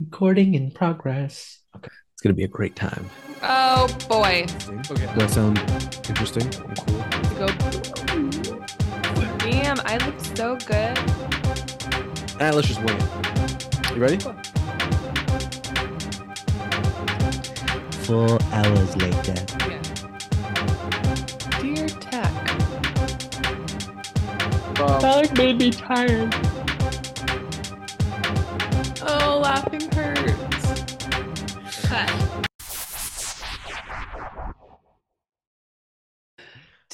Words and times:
Recording 0.00 0.54
in 0.54 0.70
progress. 0.70 1.60
Okay. 1.76 1.90
It's 2.14 2.22
going 2.22 2.34
to 2.34 2.36
be 2.36 2.44
a 2.44 2.48
great 2.48 2.74
time. 2.74 3.10
Oh 3.42 3.86
boy. 4.08 4.46
Okay. 4.90 5.06
Does 5.06 5.16
that 5.16 5.30
sound 5.30 5.58
interesting 6.08 6.42
and 6.42 6.78
cool? 6.78 6.98
Go. 7.36 7.46
Damn, 9.38 9.78
I 9.84 9.98
look 10.06 10.18
so 10.34 10.56
good. 10.56 10.98
All 10.98 12.46
right, 12.46 12.54
let's 12.54 12.68
just 12.68 12.82
wing 12.82 12.96
it. 12.96 13.90
You 13.90 14.00
ready? 14.00 14.18
Four 18.04 18.38
hours 18.52 18.96
later. 18.96 19.34
Yeah. 19.68 19.82
Dear 21.60 21.88
Tech. 21.88 22.32
Um, 24.80 25.00
That 25.02 25.34
made 25.36 25.58
me 25.58 25.70
tired. 25.70 26.34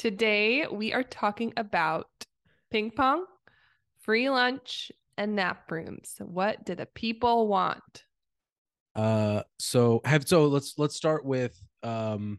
Today 0.06 0.68
we 0.68 0.92
are 0.92 1.02
talking 1.02 1.52
about 1.56 2.06
ping 2.70 2.92
pong, 2.92 3.24
free 3.98 4.30
lunch, 4.30 4.92
and 5.18 5.34
nap 5.34 5.68
rooms. 5.68 6.14
What 6.20 6.64
do 6.64 6.76
the 6.76 6.86
people 6.86 7.48
want? 7.48 8.04
uh, 8.94 9.42
so 9.58 10.00
have 10.04 10.28
so 10.28 10.46
let's 10.46 10.74
let's 10.78 10.94
start 10.94 11.24
with 11.24 11.60
um. 11.82 12.38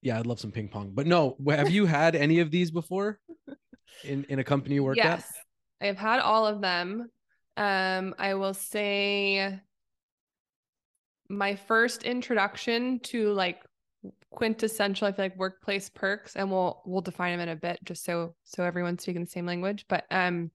Yeah, 0.00 0.18
I'd 0.18 0.24
love 0.24 0.40
some 0.40 0.50
ping 0.50 0.68
pong, 0.68 0.92
but 0.94 1.06
no. 1.06 1.36
Have 1.46 1.68
you 1.68 1.84
had 1.84 2.16
any 2.16 2.40
of 2.40 2.50
these 2.50 2.70
before 2.70 3.20
in 4.02 4.24
in 4.30 4.38
a 4.38 4.44
company 4.44 4.76
you 4.76 4.84
work 4.84 4.96
yes, 4.96 5.30
at? 5.82 5.88
I've 5.88 5.98
had 5.98 6.20
all 6.20 6.46
of 6.46 6.62
them. 6.62 7.10
Um, 7.58 8.14
I 8.18 8.32
will 8.32 8.54
say 8.54 9.60
my 11.28 11.54
first 11.54 12.04
introduction 12.04 13.00
to 13.00 13.30
like 13.34 13.60
quintessential, 14.30 15.06
I 15.06 15.12
feel 15.12 15.24
like 15.26 15.38
workplace 15.38 15.88
perks, 15.88 16.36
and 16.36 16.50
we'll 16.50 16.82
we'll 16.84 17.00
define 17.00 17.32
them 17.32 17.48
in 17.48 17.52
a 17.52 17.56
bit, 17.56 17.78
just 17.84 18.04
so 18.04 18.34
so 18.44 18.64
everyone's 18.64 19.02
speaking 19.02 19.24
the 19.24 19.30
same 19.30 19.46
language. 19.46 19.84
But 19.88 20.04
um, 20.10 20.50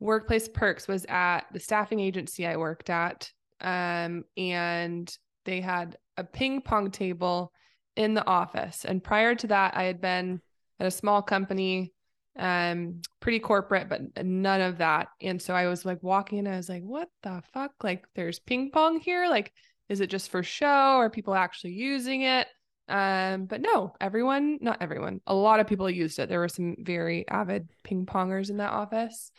workplace 0.00 0.48
perks 0.48 0.88
was 0.88 1.04
at 1.08 1.42
the 1.52 1.60
staffing 1.60 2.00
agency 2.00 2.46
I 2.46 2.56
worked 2.56 2.90
at, 2.90 3.30
um, 3.60 4.24
and 4.36 5.16
they 5.44 5.60
had 5.60 5.96
a 6.16 6.24
ping 6.24 6.60
pong 6.60 6.90
table 6.90 7.52
in 7.96 8.14
the 8.14 8.26
office. 8.26 8.84
And 8.84 9.02
prior 9.02 9.34
to 9.34 9.46
that, 9.48 9.76
I 9.76 9.84
had 9.84 10.00
been 10.00 10.40
at 10.80 10.86
a 10.86 10.90
small 10.90 11.22
company 11.22 11.92
um 12.36 13.00
pretty 13.20 13.38
corporate 13.38 13.88
but 13.88 14.24
none 14.24 14.60
of 14.60 14.78
that 14.78 15.06
and 15.20 15.40
so 15.40 15.54
i 15.54 15.68
was 15.68 15.84
like 15.84 16.02
walking 16.02 16.40
and 16.40 16.48
i 16.48 16.56
was 16.56 16.68
like 16.68 16.82
what 16.82 17.08
the 17.22 17.40
fuck 17.52 17.70
like 17.84 18.04
there's 18.16 18.40
ping 18.40 18.72
pong 18.72 18.98
here 18.98 19.28
like 19.28 19.52
is 19.88 20.00
it 20.00 20.10
just 20.10 20.30
for 20.30 20.42
show 20.42 20.66
are 20.66 21.10
people 21.10 21.34
actually 21.34 21.72
using 21.72 22.22
it 22.22 22.46
um 22.88 23.46
but 23.46 23.60
no 23.60 23.94
everyone 24.00 24.58
not 24.60 24.78
everyone 24.80 25.20
a 25.26 25.34
lot 25.34 25.60
of 25.60 25.66
people 25.66 25.88
used 25.88 26.18
it 26.18 26.28
there 26.28 26.40
were 26.40 26.48
some 26.48 26.76
very 26.80 27.26
avid 27.28 27.68
ping 27.82 28.04
pongers 28.04 28.50
in 28.50 28.58
that 28.58 28.72
office 28.72 29.32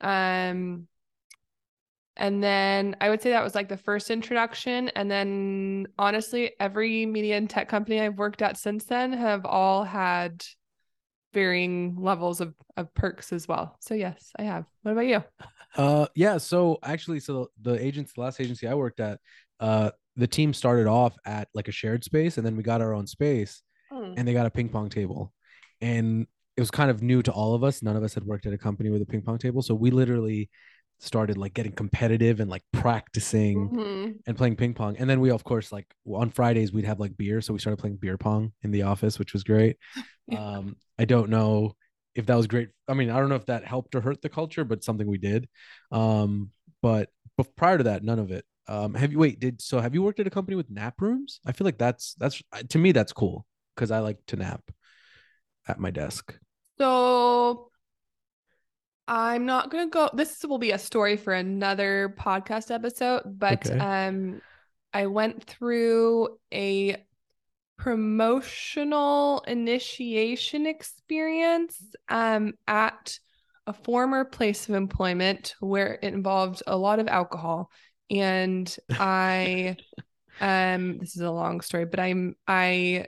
um 0.00 0.86
and 2.16 2.42
then 2.42 2.96
i 3.00 3.08
would 3.08 3.22
say 3.22 3.30
that 3.30 3.44
was 3.44 3.54
like 3.54 3.68
the 3.68 3.76
first 3.76 4.10
introduction 4.10 4.88
and 4.96 5.08
then 5.08 5.86
honestly 5.96 6.52
every 6.58 7.06
media 7.06 7.36
and 7.36 7.48
tech 7.48 7.68
company 7.68 8.00
i've 8.00 8.18
worked 8.18 8.42
at 8.42 8.56
since 8.56 8.84
then 8.86 9.12
have 9.12 9.46
all 9.46 9.84
had 9.84 10.42
varying 11.34 11.96
levels 11.98 12.40
of, 12.40 12.54
of 12.76 12.92
perks 12.94 13.32
as 13.32 13.46
well. 13.46 13.76
So 13.80 13.94
yes, 13.94 14.32
I 14.38 14.42
have. 14.42 14.66
What 14.82 14.92
about 14.92 15.06
you? 15.06 15.22
Uh, 15.76 16.06
yeah. 16.14 16.38
So 16.38 16.78
actually, 16.82 17.20
so 17.20 17.50
the 17.60 17.74
agents, 17.74 18.12
the 18.14 18.22
last 18.22 18.40
agency 18.40 18.66
I 18.66 18.74
worked 18.74 19.00
at, 19.00 19.20
uh, 19.60 19.90
the 20.16 20.26
team 20.26 20.52
started 20.52 20.86
off 20.86 21.16
at 21.24 21.48
like 21.54 21.68
a 21.68 21.72
shared 21.72 22.04
space, 22.04 22.36
and 22.38 22.46
then 22.46 22.56
we 22.56 22.62
got 22.62 22.80
our 22.80 22.92
own 22.94 23.06
space, 23.06 23.62
Hmm. 23.90 24.14
and 24.16 24.26
they 24.28 24.32
got 24.32 24.46
a 24.46 24.50
ping 24.50 24.68
pong 24.68 24.88
table, 24.90 25.32
and 25.80 26.26
it 26.56 26.60
was 26.60 26.70
kind 26.70 26.90
of 26.90 27.02
new 27.02 27.22
to 27.22 27.30
all 27.32 27.54
of 27.54 27.62
us. 27.64 27.82
None 27.82 27.96
of 27.96 28.02
us 28.02 28.14
had 28.14 28.24
worked 28.24 28.46
at 28.46 28.52
a 28.52 28.58
company 28.58 28.90
with 28.90 29.00
a 29.02 29.06
ping 29.06 29.22
pong 29.22 29.38
table, 29.38 29.62
so 29.62 29.74
we 29.74 29.90
literally 29.90 30.50
started 31.00 31.36
like 31.38 31.54
getting 31.54 31.70
competitive 31.70 32.40
and 32.40 32.50
like 32.50 32.64
practicing 32.72 33.70
Mhm. 33.70 34.18
and 34.26 34.36
playing 34.36 34.56
ping 34.56 34.74
pong. 34.74 34.96
And 34.96 35.08
then 35.08 35.20
we, 35.20 35.30
of 35.30 35.44
course, 35.44 35.70
like 35.70 35.86
on 36.04 36.30
Fridays 36.30 36.72
we'd 36.72 36.84
have 36.86 36.98
like 36.98 37.16
beer, 37.16 37.40
so 37.40 37.52
we 37.52 37.60
started 37.60 37.76
playing 37.78 37.96
beer 37.98 38.18
pong 38.18 38.52
in 38.62 38.72
the 38.72 38.82
office, 38.82 39.18
which 39.18 39.32
was 39.32 39.44
great. 39.44 39.76
Yeah. 40.26 40.44
Um, 40.58 40.76
I 40.98 41.06
don't 41.06 41.30
know 41.30 41.74
if 42.14 42.26
that 42.26 42.34
was 42.34 42.46
great. 42.48 42.68
I 42.86 42.92
mean, 42.92 43.08
I 43.08 43.18
don't 43.18 43.30
know 43.30 43.36
if 43.36 43.46
that 43.46 43.64
helped 43.64 43.94
or 43.94 44.02
hurt 44.02 44.20
the 44.20 44.28
culture, 44.28 44.62
but 44.64 44.84
something 44.84 45.06
we 45.06 45.16
did. 45.16 45.48
Um, 45.90 46.50
but 46.82 47.08
but 47.38 47.54
prior 47.56 47.78
to 47.78 47.84
that, 47.84 48.02
none 48.02 48.18
of 48.18 48.30
it. 48.30 48.44
Um, 48.68 48.94
have 48.94 49.12
you 49.12 49.18
wait? 49.18 49.40
Did 49.40 49.62
so? 49.62 49.80
Have 49.80 49.94
you 49.94 50.02
worked 50.02 50.20
at 50.20 50.26
a 50.26 50.30
company 50.30 50.54
with 50.56 50.70
nap 50.70 51.00
rooms? 51.00 51.40
I 51.46 51.52
feel 51.52 51.64
like 51.64 51.78
that's 51.78 52.14
that's 52.14 52.42
to 52.68 52.78
me 52.78 52.92
that's 52.92 53.12
cool 53.12 53.46
because 53.74 53.90
I 53.90 54.00
like 54.00 54.18
to 54.26 54.36
nap 54.36 54.62
at 55.66 55.80
my 55.80 55.90
desk. 55.90 56.38
So 56.78 57.70
I'm 59.08 59.46
not 59.46 59.70
gonna 59.70 59.88
go. 59.88 60.10
This 60.12 60.44
will 60.44 60.58
be 60.58 60.72
a 60.72 60.78
story 60.78 61.16
for 61.16 61.32
another 61.32 62.14
podcast 62.18 62.70
episode, 62.70 63.22
but 63.24 63.64
Okay. 63.66 63.78
um, 63.80 64.40
I 64.92 65.06
went 65.06 65.44
through 65.44 66.38
a 66.52 66.96
promotional 67.78 69.40
initiation 69.46 70.66
experience 70.66 71.80
um 72.08 72.52
at 72.66 73.16
a 73.68 73.72
former 73.72 74.24
place 74.24 74.68
of 74.68 74.74
employment 74.74 75.54
where 75.60 75.98
it 76.02 76.12
involved 76.12 76.62
a 76.66 76.76
lot 76.76 76.98
of 76.98 77.06
alcohol 77.06 77.70
and 78.10 78.74
I 78.90 79.76
um 80.40 80.98
this 80.98 81.16
is 81.16 81.22
a 81.22 81.30
long 81.30 81.60
story 81.60 81.84
but 81.84 82.00
I'm 82.00 82.36
I 82.46 83.06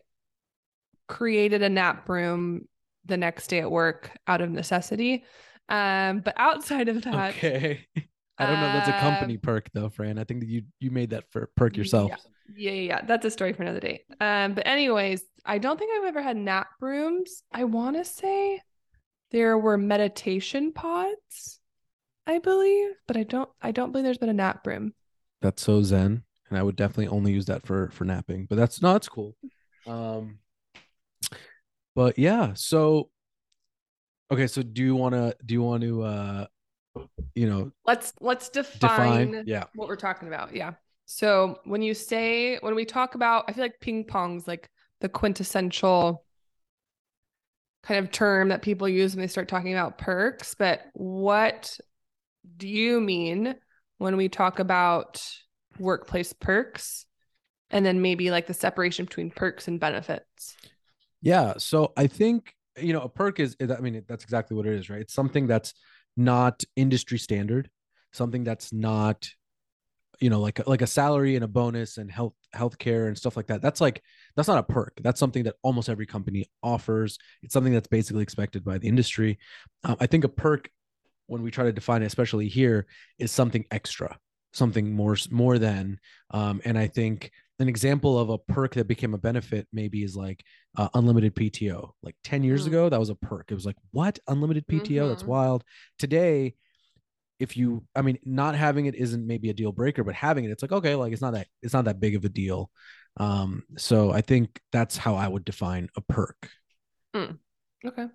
created 1.09 1.63
a 1.63 1.69
nap 1.69 2.09
room 2.09 2.69
the 3.05 3.17
next 3.17 3.49
day 3.49 3.61
at 3.61 3.71
work 3.71 4.11
out 4.27 4.41
of 4.41 4.51
necessity 4.51 5.25
um 5.69 6.21
but 6.21 6.35
outside 6.37 6.89
of 6.89 7.03
that 7.03 7.35
Okay. 7.35 7.87
I 8.39 8.47
don't 8.47 8.59
know. 8.59 8.73
That's 8.73 8.89
a 8.89 8.93
company 8.93 9.35
Um, 9.35 9.41
perk 9.41 9.71
though, 9.75 9.91
Fran. 9.91 10.19
I 10.19 10.25
think 10.25 10.41
that 10.41 10.49
you 10.49 10.63
you 10.79 10.91
made 10.91 11.11
that 11.11 11.31
for 11.31 11.51
perk 11.57 11.77
yourself. 11.77 12.11
Yeah, 12.57 12.71
yeah, 12.71 12.81
yeah. 12.81 13.01
That's 13.05 13.27
a 13.27 13.31
story 13.31 13.53
for 13.53 13.63
another 13.65 13.81
day. 13.81 14.05
Um, 14.19 14.55
but 14.55 14.67
anyways, 14.67 15.23
I 15.45 15.59
don't 15.59 15.79
think 15.79 15.91
I've 15.95 16.09
ever 16.09 16.23
had 16.23 16.39
nap 16.39 16.69
rooms. 16.81 17.43
I 17.53 17.65
want 17.65 17.97
to 17.99 18.05
say 18.05 18.63
there 19.31 19.59
were 19.59 19.77
meditation 19.77 20.73
pods, 20.73 21.60
I 22.31 22.39
believe, 22.39 22.93
but 23.09 23.17
I 23.17 23.25
don't. 23.25 23.49
I 23.61 23.73
don't 23.73 23.91
believe 23.91 24.05
there's 24.05 24.19
been 24.19 24.29
a 24.29 24.35
nap 24.35 24.65
room. 24.67 24.95
That's 25.43 25.63
so 25.63 25.83
zen, 25.83 26.23
and 26.49 26.59
I 26.59 26.63
would 26.63 26.77
definitely 26.77 27.09
only 27.09 27.33
use 27.33 27.47
that 27.47 27.67
for 27.67 27.91
for 27.91 28.05
napping. 28.05 28.47
But 28.47 28.55
that's 28.57 28.81
no, 28.81 28.93
that's 28.93 29.09
cool. 29.09 29.37
Um, 29.85 30.39
but 31.97 32.19
yeah. 32.19 32.53
So, 32.55 33.11
okay. 34.31 34.47
So 34.47 34.63
do 34.63 34.81
you 34.81 34.95
want 34.95 35.15
to 35.15 35.35
do 35.45 35.55
you 35.55 35.63
want 35.63 35.83
to 35.83 36.03
uh, 36.03 36.47
you 37.35 37.49
know, 37.49 37.73
Let's 37.85 38.13
let's 38.21 38.49
define, 38.49 39.33
define? 39.33 39.45
Yeah. 39.47 39.65
what 39.75 39.89
we're 39.89 39.97
talking 39.97 40.29
about. 40.29 40.55
Yeah. 40.55 40.75
So 41.07 41.59
when 41.65 41.83
you 41.83 41.95
say 41.95 42.59
when 42.59 42.77
we 42.77 42.85
talk 42.85 43.17
about, 43.17 43.47
I 43.49 43.53
feel 43.53 43.65
like 43.65 43.81
ping 43.81 44.05
pong's 44.05 44.47
like 44.47 44.69
the 45.01 45.09
quintessential 45.09 46.25
kind 47.83 48.05
of 48.05 48.13
term 48.13 48.51
that 48.51 48.63
people 48.63 48.89
use 48.89 49.17
when 49.17 49.23
they 49.23 49.27
start 49.27 49.49
talking 49.49 49.73
about 49.73 49.99
perks. 49.99 50.55
But 50.55 50.83
what 50.93 51.77
do 52.57 52.69
you 52.69 53.01
mean 53.01 53.55
when 53.99 54.17
we 54.17 54.29
talk 54.29 54.59
about 54.59 55.23
workplace 55.79 56.33
perks? 56.33 57.07
And 57.71 57.87
then 57.87 58.03
maybe 58.03 58.31
like 58.31 58.49
the 58.49 58.55
separation 58.55 59.05
between 59.05 59.31
perks 59.31 59.69
and 59.69 59.79
benefits. 59.79 60.57
Yeah. 61.23 61.55
So 61.59 61.93
I 61.97 62.09
think, 62.09 62.55
you 62.77 62.93
know, 62.93 63.03
a 63.03 63.09
perk 63.09 63.39
is, 63.39 63.57
I 63.61 63.81
mean, 63.81 64.03
that's 64.09 64.25
exactly 64.25 64.57
what 64.57 64.67
it 64.67 64.73
is, 64.75 64.91
right? 64.91 65.01
It's 65.01 65.15
something 65.15 65.47
that's 65.47 65.73
not 66.17 66.65
industry 66.75 67.19
standard, 67.19 67.71
something 68.13 68.43
that's 68.43 68.73
not, 68.73 69.29
you 70.21 70.29
know, 70.29 70.41
like 70.41 70.67
like 70.67 70.83
a 70.83 70.87
salary 70.87 71.35
and 71.35 71.45
a 71.45 71.49
bonus 71.49 71.97
and 71.97 72.11
health 72.11 72.35
healthcare 72.55 73.07
and 73.07 73.17
stuff 73.17 73.37
like 73.37 73.47
that. 73.47 73.63
That's 73.63 73.81
like 73.81 74.03
that's 74.37 74.49
not 74.49 74.59
a 74.59 74.63
perk. 74.63 75.01
That's 75.03 75.19
something 75.19 75.45
that 75.45 75.55
almost 75.63 75.89
every 75.89 76.07
company 76.07 76.47
offers. 76.63 77.19
It's 77.43 77.55
something 77.55 77.73
that's 77.73 77.89
basically 77.89 78.23
expected 78.23 78.65
by 78.65 78.79
the 78.79 78.89
industry. 78.89 79.39
Um, 79.85 79.97
I 80.01 80.07
think 80.07 80.25
a 80.25 80.29
perk, 80.29 80.69
when 81.31 81.43
we 81.43 81.51
try 81.51 81.65
to 81.65 81.73
define 81.73 82.03
it, 82.03 82.07
especially 82.07 82.49
here, 82.49 82.87
is 83.19 83.31
something 83.31 83.65
extra, 83.71 84.19
something 84.53 84.93
more 84.93 85.17
more 85.31 85.59
than. 85.59 85.99
Um, 86.33 86.61
and 86.65 86.77
I 86.79 86.89
think 86.89 87.31
an 87.61 87.69
example 87.69 88.19
of 88.19 88.31
a 88.31 88.39
perk 88.39 88.75
that 88.75 88.89
became 88.89 89.15
a 89.15 89.19
benefit 89.19 89.69
maybe 89.73 90.03
is 90.03 90.17
like 90.17 90.43
uh, 90.77 90.89
unlimited 90.95 91.35
PTO. 91.35 91.93
Like 92.03 92.17
10 92.25 92.43
years 92.43 92.65
Mm. 92.65 92.69
ago, 92.69 92.89
that 92.89 92.99
was 93.01 93.11
a 93.11 93.15
perk. 93.15 93.51
It 93.51 93.55
was 93.55 93.67
like, 93.67 93.77
what? 93.93 94.19
Unlimited 94.29 94.67
PTO? 94.67 95.09
That's 95.09 95.25
Mhm. 95.25 95.29
wild. 95.29 95.65
Today, 95.99 96.55
if 97.39 97.57
you, 97.57 97.85
I 97.97 98.03
mean, 98.03 98.19
not 98.25 98.55
having 98.55 98.87
it 98.87 98.95
isn't 98.95 99.27
maybe 99.27 99.51
a 99.51 99.55
deal 99.55 99.73
breaker, 99.73 100.05
but 100.05 100.15
having 100.15 100.45
it, 100.45 100.51
it's 100.51 100.63
like, 100.63 100.73
okay, 100.73 100.95
like 100.95 101.13
it's 101.13 101.23
not 101.23 101.35
that, 101.35 101.47
it's 101.63 101.73
not 101.73 101.87
that 101.87 102.01
big 102.01 102.15
of 102.17 102.25
a 102.25 102.29
deal. 102.29 102.71
Um, 103.19 103.63
so 103.79 104.11
I 104.11 104.21
think 104.21 104.61
that's 104.73 104.97
how 104.97 105.15
I 105.15 105.29
would 105.29 105.45
define 105.45 105.89
a 105.97 106.01
perk. 106.03 106.51
Okay. 107.85 108.07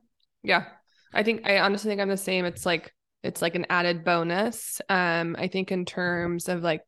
Yeah. 0.44 0.66
I 1.14 1.24
think 1.24 1.48
I 1.48 1.60
honestly 1.60 1.90
think 1.90 2.02
I'm 2.02 2.10
the 2.10 2.18
same. 2.18 2.46
It's 2.46 2.66
like 2.66 2.94
it's 3.26 3.42
like 3.42 3.56
an 3.56 3.66
added 3.70 4.04
bonus. 4.04 4.82
Um, 4.88 5.36
I 5.38 5.48
think 5.48 5.72
in 5.72 5.86
terms 5.86 6.48
of 6.48 6.64
like 6.64 6.82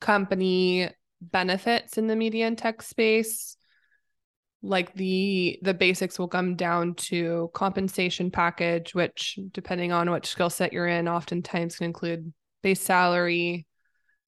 company 0.00 0.88
benefits 1.20 1.98
in 1.98 2.06
the 2.06 2.16
media 2.16 2.46
and 2.46 2.56
tech 2.56 2.82
space, 2.82 3.56
like 4.62 4.92
the 4.94 5.58
the 5.62 5.74
basics 5.74 6.18
will 6.18 6.28
come 6.28 6.56
down 6.56 6.94
to 6.94 7.50
compensation 7.54 8.30
package, 8.30 8.94
which 8.94 9.38
depending 9.52 9.92
on 9.92 10.10
which 10.10 10.26
skill 10.26 10.50
set 10.50 10.72
you're 10.72 10.88
in, 10.88 11.06
oftentimes 11.08 11.76
can 11.76 11.86
include 11.86 12.32
base 12.62 12.80
salary, 12.80 13.66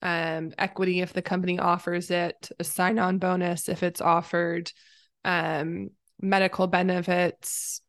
um, 0.03 0.53
equity 0.59 1.01
if 1.01 1.13
the 1.13 1.23
company 1.23 1.59
offers 1.59 2.11
it, 2.11 2.51
a 2.59 2.65
sign-on 2.65 3.19
bonus 3.19 3.69
if 3.69 3.83
it's 3.83 4.01
offered, 4.01 4.71
um, 5.25 5.91
medical 6.21 6.67
benefits, 6.67 7.81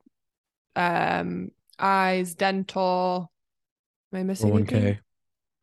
um, 0.76 1.50
eyes, 1.78 2.34
dental. 2.34 3.31
Am 4.14 4.20
I 4.20 4.24
missing 4.24 4.52
401k, 4.52 4.72
anything? 4.74 5.00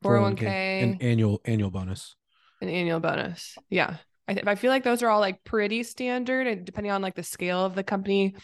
401k, 0.04 0.82
an 0.82 0.98
annual 1.00 1.40
annual 1.44 1.70
bonus. 1.70 2.16
an 2.60 2.68
annual 2.68 3.00
bonus. 3.00 3.56
Yeah. 3.68 3.96
I, 4.26 4.34
th- 4.34 4.46
I 4.46 4.56
feel 4.56 4.70
like 4.70 4.84
those 4.84 5.02
are 5.02 5.08
all 5.08 5.20
like 5.20 5.42
pretty 5.44 5.82
standard 5.82 6.46
and 6.46 6.64
depending 6.64 6.92
on 6.92 7.00
like 7.00 7.14
the 7.14 7.22
scale 7.22 7.64
of 7.64 7.74
the 7.74 7.82
company, 7.82 8.34
I 8.36 8.40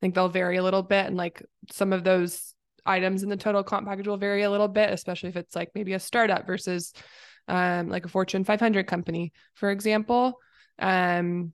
think 0.00 0.14
they'll 0.14 0.30
vary 0.30 0.56
a 0.56 0.62
little 0.62 0.82
bit. 0.82 1.06
And 1.06 1.16
like 1.16 1.42
some 1.70 1.92
of 1.92 2.04
those 2.04 2.54
items 2.86 3.22
in 3.22 3.28
the 3.28 3.36
total 3.36 3.62
comp 3.62 3.86
package 3.86 4.08
will 4.08 4.16
vary 4.16 4.42
a 4.42 4.50
little 4.50 4.68
bit, 4.68 4.90
especially 4.90 5.28
if 5.28 5.36
it's 5.36 5.54
like 5.54 5.70
maybe 5.74 5.92
a 5.92 6.00
startup 6.00 6.46
versus 6.46 6.94
um, 7.48 7.88
like 7.90 8.06
a 8.06 8.08
Fortune 8.08 8.44
500 8.44 8.86
company, 8.86 9.32
for 9.54 9.70
example. 9.70 10.38
Um, 10.78 11.52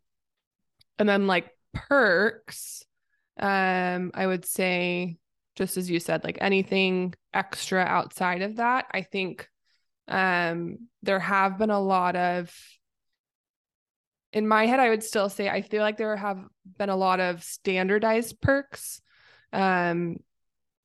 and 0.98 1.08
then 1.08 1.26
like 1.26 1.50
perks, 1.74 2.84
um, 3.38 4.12
I 4.14 4.26
would 4.26 4.44
say, 4.44 5.16
just 5.56 5.76
as 5.76 5.90
you 5.90 5.98
said, 5.98 6.22
like 6.22 6.38
anything 6.40 7.14
extra 7.34 7.80
outside 7.80 8.42
of 8.42 8.56
that, 8.56 8.86
I 8.92 9.02
think 9.02 9.48
um, 10.08 10.88
there 11.02 11.18
have 11.18 11.58
been 11.58 11.70
a 11.70 11.80
lot 11.80 12.14
of 12.14 12.54
in 14.32 14.46
my 14.46 14.66
head, 14.66 14.80
I 14.80 14.90
would 14.90 15.02
still 15.02 15.30
say 15.30 15.48
I 15.48 15.62
feel 15.62 15.80
like 15.80 15.96
there 15.96 16.14
have 16.14 16.44
been 16.78 16.90
a 16.90 16.96
lot 16.96 17.20
of 17.20 17.42
standardized 17.42 18.38
perks. 18.42 19.00
Um, 19.50 20.18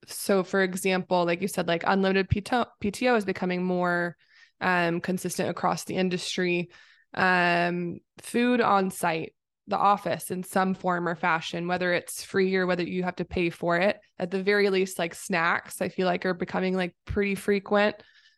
so 0.07 0.43
for 0.43 0.63
example, 0.63 1.25
like 1.25 1.41
you 1.41 1.49
said, 1.49 1.67
like 1.67 1.83
unlimited 1.85 2.29
PTO, 2.29 2.65
PTO 2.81 3.17
is 3.17 3.25
becoming 3.25 3.61
more 3.63 4.15
um, 4.61 5.01
consistent 5.01 5.49
across 5.49 5.83
the 5.83 5.95
industry. 5.95 6.69
Um, 7.13 7.99
food 8.21 8.61
on 8.61 8.89
site, 8.89 9.33
the 9.71 9.77
office 9.77 10.29
in 10.29 10.43
some 10.43 10.75
form 10.75 11.07
or 11.07 11.15
fashion, 11.15 11.67
whether 11.67 11.91
it's 11.93 12.23
free 12.23 12.55
or 12.55 12.67
whether 12.67 12.83
you 12.83 13.03
have 13.03 13.15
to 13.15 13.25
pay 13.25 13.49
for 13.49 13.77
it. 13.77 13.99
At 14.19 14.29
the 14.29 14.43
very 14.43 14.69
least, 14.69 14.99
like 14.99 15.15
snacks, 15.15 15.81
I 15.81 15.89
feel 15.89 16.05
like 16.05 16.25
are 16.25 16.35
becoming 16.35 16.75
like 16.75 16.95
pretty 17.05 17.33
frequent 17.33 17.95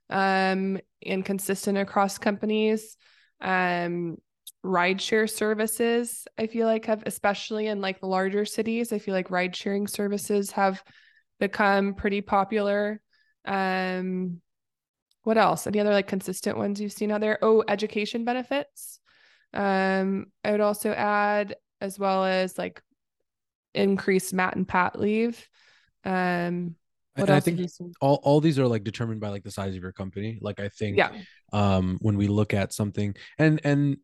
um, 0.09 0.79
and 1.05 1.25
consistent 1.25 1.77
across 1.77 2.17
companies. 2.17 2.95
Um, 3.41 4.17
rideshare 4.65 5.29
services, 5.29 6.25
I 6.37 6.47
feel 6.47 6.67
like 6.67 6.85
have, 6.85 7.03
especially 7.05 7.67
in 7.67 7.81
like 7.81 7.99
the 7.99 8.07
larger 8.07 8.45
cities, 8.45 8.93
I 8.93 8.99
feel 8.99 9.13
like 9.13 9.29
ride 9.29 9.55
sharing 9.55 9.87
services 9.87 10.51
have 10.51 10.81
become 11.39 11.95
pretty 11.95 12.21
popular. 12.21 13.01
Um, 13.43 14.39
what 15.23 15.37
else? 15.37 15.67
Any 15.67 15.79
other 15.79 15.91
like 15.91 16.07
consistent 16.07 16.57
ones 16.57 16.79
you've 16.79 16.93
seen 16.93 17.11
out 17.11 17.21
there? 17.21 17.39
Oh, 17.41 17.63
education 17.67 18.23
benefits. 18.23 18.99
Um, 19.53 20.27
I 20.43 20.51
would 20.51 20.61
also 20.61 20.91
add 20.91 21.55
as 21.81 21.99
well 21.99 22.25
as 22.25 22.57
like 22.57 22.81
increased 23.73 24.33
mat 24.33 24.55
and 24.55 24.67
pat 24.67 24.99
leave. 24.99 25.47
Um, 26.05 26.75
what 27.15 27.27
And 27.27 27.35
I 27.35 27.39
think 27.39 27.57
have 27.57 27.59
you 27.59 27.67
seen? 27.67 27.93
all, 28.01 28.19
all 28.23 28.41
these 28.41 28.57
are 28.59 28.67
like 28.67 28.83
determined 28.83 29.21
by 29.21 29.29
like 29.29 29.43
the 29.43 29.51
size 29.51 29.75
of 29.75 29.81
your 29.81 29.91
company. 29.91 30.39
Like 30.41 30.59
I 30.59 30.69
think 30.69 30.97
Yeah. 30.97 31.11
um 31.51 31.99
when 32.01 32.17
we 32.17 32.27
look 32.27 32.53
at 32.53 32.73
something 32.73 33.15
and 33.37 33.61
and 33.63 33.97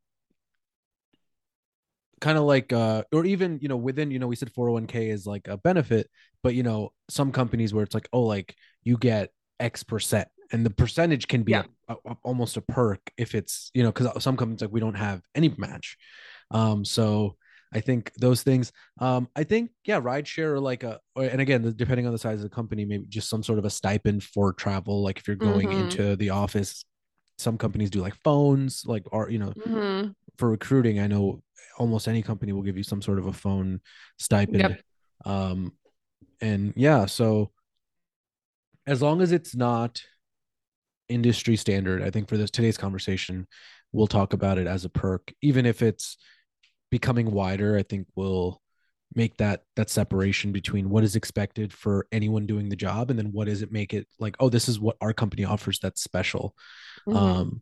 kind 2.22 2.38
of 2.38 2.44
like 2.44 2.74
uh 2.74 3.04
or 3.14 3.26
even 3.26 3.60
you 3.62 3.70
know 3.70 3.78
within 3.78 4.12
you 4.12 4.20
know 4.20 4.28
we 4.28 4.36
said 4.36 4.52
401k 4.52 5.10
is 5.10 5.26
like 5.26 5.48
a 5.48 5.58
benefit 5.58 6.10
but 6.44 6.54
you 6.54 6.64
know 6.64 6.92
some 7.10 7.32
companies 7.32 7.74
where 7.74 7.84
it's 7.84 7.94
like 7.94 8.10
oh 8.12 8.24
like 8.24 8.56
you 8.84 8.98
get 8.98 9.32
x 9.60 9.84
percent 9.84 10.28
and 10.52 10.66
the 10.66 10.70
percentage 10.70 11.28
can 11.28 11.44
be 11.44 11.52
Yeah. 11.52 11.64
a, 11.88 11.96
a- 12.06 12.18
almost 12.24 12.58
a 12.58 12.62
perk 12.62 13.12
if 13.18 13.36
it's 13.36 13.70
you 13.74 13.84
know 13.84 13.92
because 13.92 14.24
some 14.24 14.36
companies 14.38 14.62
like 14.62 14.72
we 14.72 14.80
don't 14.80 14.96
have 14.96 15.22
any 15.36 15.54
match 15.58 15.98
um 16.52 16.84
so 16.84 17.36
i 17.74 17.80
think 17.80 18.12
those 18.18 18.42
things 18.44 18.72
um 19.00 19.28
i 19.36 19.44
think 19.44 19.70
yeah 19.86 20.00
rideshare 20.02 20.54
or 20.54 20.60
like 20.60 20.84
a 20.84 21.00
or- 21.16 21.26
and 21.26 21.40
again 21.42 21.62
depending 21.76 22.06
on 22.08 22.12
the 22.12 22.18
size 22.18 22.40
of 22.40 22.50
the 22.50 22.56
company 22.56 22.84
maybe 22.86 23.06
just 23.08 23.30
some 23.30 23.44
sort 23.44 23.60
of 23.60 23.66
a 23.66 23.70
stipend 23.70 24.24
for 24.24 24.52
travel 24.54 25.04
like 25.04 25.18
if 25.20 25.28
you're 25.28 25.36
going 25.36 25.70
Mhm. 25.70 25.80
into 25.82 26.16
the 26.16 26.30
office 26.32 26.84
some 27.38 27.58
companies 27.58 27.90
do 27.90 28.02
like 28.02 28.16
phones 28.24 28.84
like 28.86 29.04
are 29.12 29.30
you 29.30 29.40
know 29.40 29.52
Mhm. 29.52 30.16
for 30.38 30.50
recruiting, 30.50 31.00
I 31.00 31.08
know 31.08 31.44
almost 31.78 32.08
any 32.08 32.22
company 32.22 32.54
will 32.54 32.62
give 32.64 32.78
you 32.78 32.84
some 32.84 33.02
sort 33.02 33.20
of 33.20 33.26
a 33.28 33.34
phone 33.34 33.82
stipend. 34.18 34.60
Yep. 34.60 34.82
Um, 35.26 35.74
and 36.40 36.74
yeah, 36.78 37.06
so 37.08 37.52
as 38.88 39.02
long 39.02 39.22
as 39.22 39.32
it's 39.34 39.56
not 39.56 40.02
industry 41.10 41.56
standard, 41.56 42.02
I 42.02 42.10
think 42.10 42.30
for 42.30 42.38
this 42.38 42.52
today's 42.52 42.78
conversation, 42.78 43.48
we'll 43.92 44.08
talk 44.08 44.34
about 44.34 44.58
it 44.58 44.68
as 44.68 44.86
a 44.86 44.90
perk, 44.90 45.34
even 45.42 45.66
if 45.66 45.82
it's 45.82 46.18
becoming 46.92 47.32
wider. 47.32 47.76
I 47.78 47.84
think 47.84 48.08
we'll 48.16 48.62
make 49.16 49.36
that 49.38 49.64
that 49.76 49.90
separation 49.90 50.52
between 50.52 50.88
what 50.90 51.04
is 51.04 51.16
expected 51.16 51.74
for 51.74 52.06
anyone 52.12 52.46
doing 52.46 52.70
the 52.70 52.76
job 52.76 53.10
and 53.10 53.18
then 53.18 53.32
what 53.32 53.48
does 53.48 53.64
it 53.64 53.72
make 53.72 53.92
it 53.92 54.08
like 54.20 54.36
oh 54.40 54.50
this 54.50 54.70
is 54.70 54.80
what 54.80 54.96
our 55.02 55.14
company 55.14 55.44
offers 55.44 55.80
that's 55.80 56.04
special 56.04 56.54
Mhm. 57.08 57.16
um, 57.16 57.62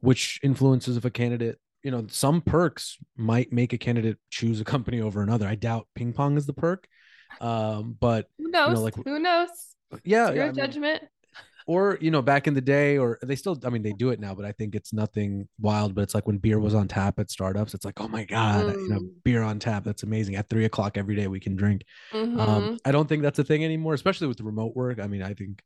which 0.00 0.38
influences 0.42 0.98
if 0.98 1.06
a 1.06 1.10
candidate, 1.10 1.58
you 1.82 1.90
know, 1.90 2.06
some 2.10 2.42
perks 2.42 2.98
might 3.16 3.50
make 3.50 3.72
a 3.72 3.78
candidate 3.78 4.18
choose 4.30 4.60
a 4.60 4.64
company 4.64 5.00
over 5.00 5.22
another. 5.22 5.46
I 5.48 5.54
doubt 5.54 5.88
ping 5.94 6.12
pong 6.12 6.36
is 6.36 6.44
the 6.44 6.52
perk, 6.52 6.86
um, 7.40 7.96
but 7.98 8.26
Who 8.36 8.50
knows? 8.50 8.78
like- 8.78 8.94
Who 8.94 9.18
knows? 9.18 9.48
yeah, 10.04 10.26
It's 10.28 10.34
your 10.34 10.36
yeah 10.36 10.42
I 10.42 10.46
mean, 10.48 10.54
judgment. 10.54 11.02
Or 11.68 11.98
you 12.00 12.10
know, 12.10 12.22
back 12.22 12.48
in 12.48 12.54
the 12.54 12.60
day, 12.62 12.98
or 12.98 13.18
they 13.22 13.36
still, 13.36 13.56
I 13.64 13.68
mean, 13.68 13.82
they 13.82 13.92
do 13.92 14.08
it 14.08 14.18
now, 14.18 14.34
but 14.34 14.44
I 14.46 14.52
think 14.52 14.74
it's 14.74 14.92
nothing 14.92 15.46
wild. 15.60 15.94
But 15.94 16.02
it's 16.02 16.14
like 16.14 16.26
when 16.26 16.38
beer 16.38 16.58
was 16.58 16.74
on 16.74 16.88
tap 16.88 17.18
at 17.20 17.30
startups, 17.30 17.74
it's 17.74 17.84
like, 17.84 18.00
oh 18.00 18.08
my 18.08 18.24
god, 18.24 18.66
you 18.66 18.88
know, 18.88 19.00
Mm. 19.00 19.10
beer 19.22 19.42
on 19.42 19.58
tap, 19.60 19.84
that's 19.84 20.02
amazing. 20.02 20.34
At 20.36 20.48
three 20.48 20.64
o'clock 20.64 20.96
every 20.96 21.14
day, 21.14 21.28
we 21.28 21.40
can 21.40 21.54
drink. 21.56 21.82
Um, 22.12 22.26
Mhm. 22.26 22.78
I 22.86 22.90
don't 22.90 23.06
think 23.08 23.22
that's 23.22 23.38
a 23.38 23.44
thing 23.44 23.64
anymore, 23.64 23.94
especially 23.94 24.26
with 24.28 24.40
remote 24.40 24.74
work. 24.74 24.98
I 24.98 25.06
mean, 25.06 25.22
I 25.22 25.34
think 25.34 25.62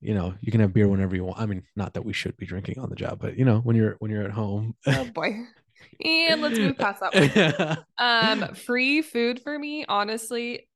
you 0.00 0.14
know 0.14 0.34
you 0.40 0.52
can 0.52 0.60
have 0.60 0.72
beer 0.74 0.86
whenever 0.86 1.16
you 1.16 1.24
want. 1.24 1.40
I 1.40 1.46
mean, 1.46 1.62
not 1.74 1.94
that 1.94 2.04
we 2.04 2.12
should 2.12 2.36
be 2.36 2.46
drinking 2.46 2.78
on 2.78 2.90
the 2.90 2.96
job, 2.96 3.18
but 3.20 3.38
you 3.38 3.44
know, 3.46 3.58
when 3.60 3.74
you're 3.74 3.96
when 4.00 4.10
you're 4.10 4.24
at 4.24 4.30
home. 4.32 4.76
oh 4.86 5.06
boy. 5.06 5.34
And 6.04 6.42
let's 6.42 6.58
move 6.58 6.76
past 6.76 7.00
that. 7.00 7.14
one. 7.14 7.78
Um, 7.98 8.54
free 8.54 9.00
food 9.02 9.40
for 9.42 9.58
me, 9.58 9.84
honestly, 9.88 10.68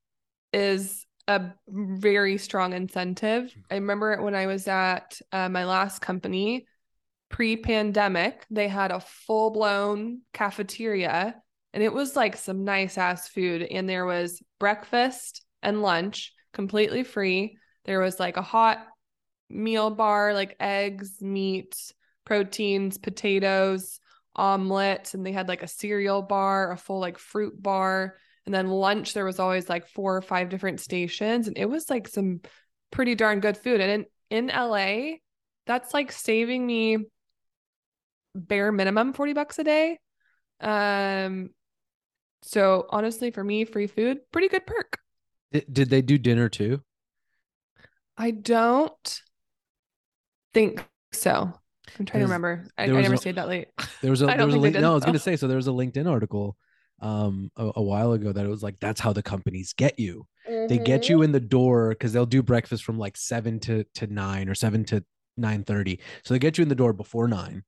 is 0.53 1.07
a 1.29 1.53
very 1.69 2.39
strong 2.39 2.73
incentive. 2.73 3.55
I 3.71 3.75
remember 3.75 4.21
when 4.21 4.35
I 4.35 4.47
was 4.47 4.67
at 4.69 5.21
uh, 5.31 5.49
my 5.49 5.65
last 5.65 6.01
company 6.01 6.67
pre-pandemic, 7.29 8.45
they 8.51 8.69
had 8.69 8.91
a 8.91 9.01
full-blown 9.01 10.21
cafeteria 10.33 11.35
and 11.73 11.83
it 11.83 11.93
was 11.93 12.17
like 12.17 12.37
some 12.37 12.65
nice 12.65 12.99
ass 12.99 13.29
food 13.29 13.63
and 13.63 13.89
there 13.89 14.05
was 14.05 14.43
breakfast 14.59 15.43
and 15.63 15.83
lunch 15.83 16.33
completely 16.53 17.03
free. 17.03 17.57
There 17.85 18.01
was 18.01 18.21
like 18.21 18.37
a 18.37 18.43
hot 18.43 18.87
meal 19.49 19.91
bar, 19.91 20.35
like 20.35 20.57
eggs, 20.61 21.23
meat, 21.23 21.75
proteins, 22.25 22.99
potatoes, 22.99 24.01
omelets, 24.37 25.15
and 25.15 25.25
they 25.25 25.33
had 25.33 25.49
like 25.49 25.63
a 25.63 25.69
cereal 25.69 26.23
bar, 26.23 26.73
a 26.73 26.77
full 26.77 27.01
like 27.01 27.19
fruit 27.19 27.61
bar. 27.61 28.17
And 28.47 28.55
then 28.55 28.69
lunch, 28.69 29.15
there 29.15 29.25
was 29.25 29.39
always 29.39 29.69
like 29.69 29.87
four 29.87 30.17
or 30.17 30.23
five 30.23 30.49
different 30.49 30.81
stations. 30.81 31.47
And 31.47 31.57
it 31.57 31.67
was 31.67 31.89
like 31.89 32.09
some 32.09 32.41
pretty 32.91 33.15
darn 33.15 33.41
good 33.41 33.57
food. 33.57 33.81
And 33.81 34.07
in, 34.31 34.49
in 34.49 34.57
LA, 34.57 35.17
that's 35.67 35.95
like 35.95 36.11
saving 36.11 36.67
me 36.67 36.99
bare 38.35 38.73
minimum 38.73 39.13
40 39.13 39.33
bucks 39.33 39.59
a 39.59 39.65
day. 39.65 39.99
Um, 40.61 41.51
so 42.43 42.87
honestly, 42.91 43.31
for 43.31 43.45
me, 43.45 43.65
free 43.65 43.87
food, 43.87 44.19
pretty 44.33 44.49
good 44.49 44.67
perk. 44.67 44.99
Did, 45.53 45.67
did 45.73 45.91
they 45.91 46.03
do 46.03 46.19
dinner 46.19 46.49
too? 46.49 46.83
I 48.17 48.31
don't 48.31 49.21
think 50.53 50.87
so. 51.13 51.53
I'm 51.99 52.07
trying 52.07 52.21
to 52.21 52.27
remember. 52.27 52.67
I, 52.79 52.85
I 52.85 52.87
never 52.87 53.15
a- 53.15 53.19
stayed 53.19 53.37
that 53.37 53.49
late. 53.49 53.69
There 54.01 54.11
was 54.11 54.23
a 54.23 54.27
there 54.37 54.47
was 54.47 54.55
a 54.55 54.59
link, 54.59 54.77
no, 54.77 54.93
I 54.93 54.95
was 54.95 55.05
gonna 55.05 55.19
say 55.19 55.37
so 55.37 55.47
there 55.47 55.57
was 55.57 55.69
a 55.69 55.73
LinkedIn 55.73 56.09
article 56.09 56.57
um 57.03 57.51
a, 57.57 57.73
a 57.77 57.83
while 57.83 58.13
ago 58.13 58.33
that 58.33 58.47
it 58.47 58.51
was 58.51 58.63
like 58.65 58.81
that's 58.81 59.01
how 59.01 59.13
the 59.13 59.23
companies 59.23 59.75
get 59.75 59.99
you. 59.99 60.27
They 60.69 60.79
get 60.79 61.09
Mm-hmm. 61.09 61.11
you 61.11 61.23
in 61.23 61.33
the 61.33 61.41
door 61.41 61.91
because 61.91 62.13
they'll 62.13 62.27
do 62.27 62.43
breakfast 62.43 62.85
from 62.85 62.99
like 62.99 63.17
seven 63.17 63.61
to 63.61 63.85
to 63.97 64.07
nine 64.09 64.49
or 64.49 64.55
seven 64.55 64.85
to 64.87 65.05
nine 65.37 65.65
thirty. 65.65 66.01
So 66.25 66.35
they 66.35 66.39
get 66.41 66.59
you 66.59 66.63
in 66.63 66.69
the 66.71 66.77
door 66.77 66.93
before 66.95 67.29
nine, 67.29 67.65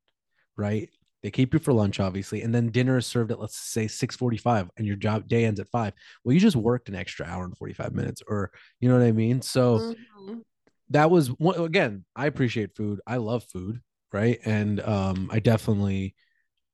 right? 0.57 0.89
They 1.23 1.31
keep 1.31 1.55
you 1.55 1.61
for 1.61 1.73
lunch, 1.73 2.01
obviously, 2.01 2.43
and 2.43 2.55
then 2.55 2.71
dinner 2.71 2.99
is 2.99 3.07
served 3.07 3.33
at 3.33 3.41
let's 3.41 3.57
say 3.59 3.89
six 3.89 4.17
forty-five, 4.17 4.71
and 4.77 4.87
your 4.87 4.97
job 4.97 5.29
day 5.29 5.45
ends 5.47 5.61
at 5.61 5.71
five. 5.71 5.95
Well, 6.25 6.35
you 6.35 6.41
just 6.41 6.57
worked 6.57 6.89
an 6.89 6.95
extra 6.97 7.27
hour 7.27 7.45
and 7.45 7.57
forty-five 7.57 7.95
minutes, 7.95 8.23
or 8.29 8.53
you 8.81 8.89
know 8.89 8.99
what 8.99 9.07
I 9.07 9.13
mean. 9.13 9.43
So 9.43 9.87
Mhm. 10.19 10.43
that 10.91 11.11
was 11.11 11.29
one 11.29 11.59
again 11.59 12.05
i 12.15 12.27
appreciate 12.27 12.77
food 12.77 13.01
i 13.07 13.17
love 13.17 13.45
food 13.45 13.81
right 14.13 14.39
and 14.45 14.81
um 14.81 15.29
i 15.33 15.39
definitely 15.39 16.15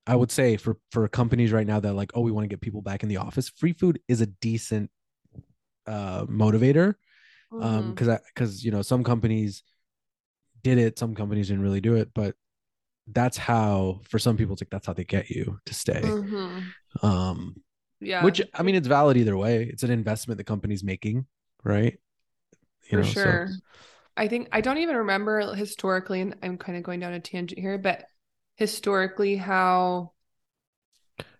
i 0.06 0.14
would 0.14 0.30
say 0.30 0.56
for 0.56 0.76
for 0.90 1.06
companies 1.08 1.52
right 1.52 1.66
now 1.66 1.80
that 1.80 1.94
like 1.94 2.10
oh 2.14 2.20
we 2.20 2.32
want 2.32 2.44
to 2.44 2.48
get 2.48 2.60
people 2.60 2.82
back 2.82 3.02
in 3.02 3.08
the 3.08 3.16
office 3.18 3.48
free 3.50 3.72
food 3.72 4.00
is 4.08 4.20
a 4.20 4.26
decent 4.26 4.90
uh 5.86 6.24
motivator 6.26 6.94
um 7.60 7.88
Mhm. 7.88 7.94
because 7.94 8.08
i 8.08 8.18
because 8.34 8.64
you 8.64 8.70
know 8.70 8.82
some 8.82 9.04
companies 9.04 9.62
did 10.62 10.78
it 10.78 10.98
some 10.98 11.14
companies 11.14 11.48
didn't 11.48 11.62
really 11.62 11.80
do 11.80 11.94
it 11.96 12.10
but 12.14 12.34
that's 13.12 13.36
how 13.36 14.00
for 14.04 14.18
some 14.18 14.36
people 14.36 14.52
it's 14.54 14.62
like 14.62 14.70
that's 14.70 14.86
how 14.86 14.92
they 14.92 15.04
get 15.04 15.30
you 15.30 15.58
to 15.66 15.74
stay 15.74 16.02
Mhm. 16.02 16.74
um 17.02 17.56
yeah 18.00 18.22
which 18.24 18.42
i 18.54 18.62
mean 18.62 18.74
it's 18.74 18.88
valid 18.88 19.16
either 19.16 19.36
way 19.36 19.64
it's 19.64 19.82
an 19.82 19.90
investment 19.90 20.38
the 20.38 20.44
company's 20.44 20.84
making 20.84 21.26
right 21.64 21.98
for 22.88 22.98
know, 22.98 23.02
so- 23.02 23.22
sure. 23.22 23.46
I 24.16 24.28
think 24.28 24.48
I 24.52 24.60
don't 24.60 24.78
even 24.78 24.96
remember 24.96 25.54
historically, 25.54 26.20
and 26.20 26.36
I'm 26.42 26.58
kind 26.58 26.76
of 26.78 26.84
going 26.84 27.00
down 27.00 27.12
a 27.14 27.20
tangent 27.20 27.58
here, 27.58 27.78
but 27.78 28.04
historically, 28.60 29.36
how 29.36 30.12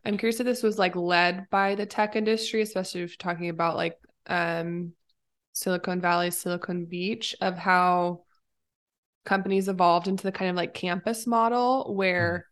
I'm 0.05 0.17
curious 0.17 0.41
if 0.41 0.47
this 0.47 0.62
was 0.62 0.79
like 0.79 0.97
led 0.97 1.50
by 1.50 1.75
the 1.75 1.85
tech 1.85 2.17
industry, 2.17 2.62
especially 2.62 3.03
if 3.03 3.11
you're 3.11 3.17
talking 3.19 3.50
about 3.50 3.77
like 3.77 3.99
um, 4.27 4.95
Silicon 5.53 6.00
Valley, 6.00 6.31
Silicon 6.31 6.87
Beach, 6.87 7.37
of 7.43 7.59
how 7.59 8.23
companies 9.27 9.69
evolved 9.69 10.09
into 10.09 10.23
the 10.23 10.33
kind 10.33 10.50
of 10.50 10.57
like 10.57 10.73
campus 10.73 11.27
model 11.27 11.95
where 11.95 12.47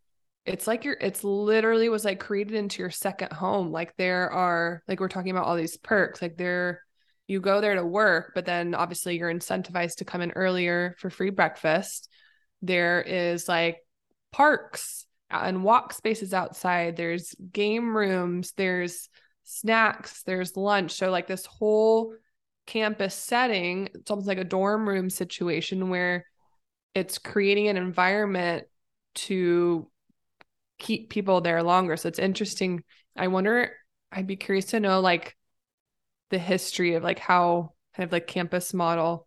it's 0.45 0.67
like 0.67 0.85
you're 0.85 0.99
it's 1.01 1.25
literally 1.25 1.89
was 1.89 2.05
like 2.05 2.21
created 2.21 2.53
into 2.53 2.83
your 2.83 2.91
second 2.91 3.33
home. 3.33 3.73
Like 3.73 3.97
there 3.97 4.31
are 4.31 4.83
like 4.87 5.01
we're 5.01 5.09
talking 5.09 5.31
about 5.31 5.47
all 5.47 5.57
these 5.57 5.79
perks. 5.79 6.21
Like 6.21 6.37
there 6.37 6.83
you 7.27 7.41
go 7.41 7.61
there 7.63 7.75
to 7.75 7.85
work 7.85 8.33
but 8.35 8.45
then 8.45 8.75
obviously 8.75 9.17
you're 9.19 9.33
incentivized 9.33 9.97
to 9.97 10.05
come 10.05 10.21
in 10.21 10.33
earlier 10.33 10.95
for 10.99 11.09
free 11.09 11.31
breakfast. 11.31 12.11
There 12.61 13.01
is 13.01 13.49
like 13.49 13.79
parks 14.33 15.07
and 15.31 15.63
walk 15.63 15.93
spaces 15.93 16.33
outside 16.33 16.97
there's 16.97 17.35
game 17.53 17.97
rooms 17.97 18.53
there's 18.57 19.09
snacks 19.45 20.23
there's 20.23 20.57
lunch 20.57 20.93
so 20.93 21.11
like 21.11 21.27
this 21.27 21.47
whole 21.47 22.15
campus 22.67 23.15
setting 23.15 23.89
it's 23.95 24.11
almost 24.11 24.29
like 24.29 24.39
a 24.39 24.45
dorm 24.45 24.89
room 24.89 25.09
situation 25.09 25.89
where 25.89 26.25
it's 26.95 27.19
creating 27.19 27.69
an 27.69 27.77
environment 27.77 28.67
to 29.15 29.89
keep 30.79 31.11
people 31.11 31.41
there 31.41 31.63
longer. 31.63 31.97
So 31.97 32.09
it's 32.09 32.19
interesting. 32.19 32.83
I 33.17 33.29
wonder, 33.29 33.73
I'd 34.13 34.27
be 34.27 34.37
curious 34.37 34.67
to 34.67 34.81
know 34.81 35.01
like 35.01 35.37
the 36.31 36.39
history 36.39 36.95
of 36.95 37.03
like 37.03 37.19
how 37.19 37.73
kind 37.95 38.07
of 38.07 38.13
like 38.13 38.27
campus 38.27 38.73
model 38.73 39.27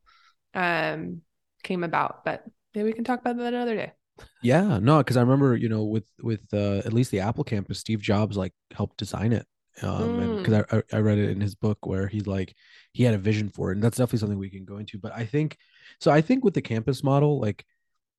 um 0.54 1.22
came 1.64 1.84
about. 1.84 2.24
But 2.26 2.44
maybe 2.74 2.86
we 2.86 2.94
can 2.94 3.04
talk 3.04 3.20
about 3.20 3.38
that 3.38 3.54
another 3.54 3.76
day. 3.76 3.94
Yeah, 4.42 4.80
no, 4.80 4.98
because 5.00 5.18
I 5.18 5.22
remember, 5.22 5.56
you 5.56 5.70
know, 5.70 5.84
with 5.84 6.06
with 6.22 6.42
uh, 6.54 6.78
at 6.80 6.94
least 6.94 7.12
the 7.12 7.20
Apple 7.20 7.44
campus, 7.44 7.80
Steve 7.80 8.02
Jobs 8.02 8.38
like 8.38 8.54
helped 8.72 8.98
design 8.98 9.34
it, 9.34 9.46
um, 9.84 10.32
because 10.36 10.66
I, 10.72 10.78
I 10.78 10.82
I 10.94 11.00
read 11.00 11.18
it 11.20 11.30
in 11.30 11.42
his 11.42 11.56
book 11.56 11.86
where 11.86 12.08
he's 12.08 12.28
like 12.28 12.56
he 12.94 13.04
had 13.04 13.14
a 13.14 13.18
vision 13.20 13.50
for 13.50 13.72
it, 13.72 13.76
and 13.76 13.84
that's 13.84 13.98
definitely 13.98 14.20
something 14.20 14.40
we 14.40 14.50
can 14.50 14.66
go 14.66 14.78
into. 14.78 14.98
But 14.98 15.14
I 15.16 15.26
think 15.26 15.58
so. 16.00 16.12
I 16.12 16.22
think 16.22 16.44
with 16.44 16.54
the 16.56 16.62
campus 16.62 17.04
model, 17.04 17.40
like 17.40 17.66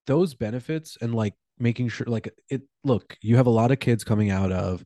those 0.07 0.35
benefits 0.35 0.99
and 1.03 1.15
like 1.15 1.35
making 1.59 1.89
sure, 1.91 2.07
like 2.09 2.33
it. 2.51 2.63
Look, 2.85 3.19
you 3.23 3.37
have 3.37 3.47
a 3.47 3.51
lot 3.51 3.73
of 3.73 3.81
kids 3.81 4.05
coming 4.05 4.31
out 4.31 4.53
of 4.53 4.85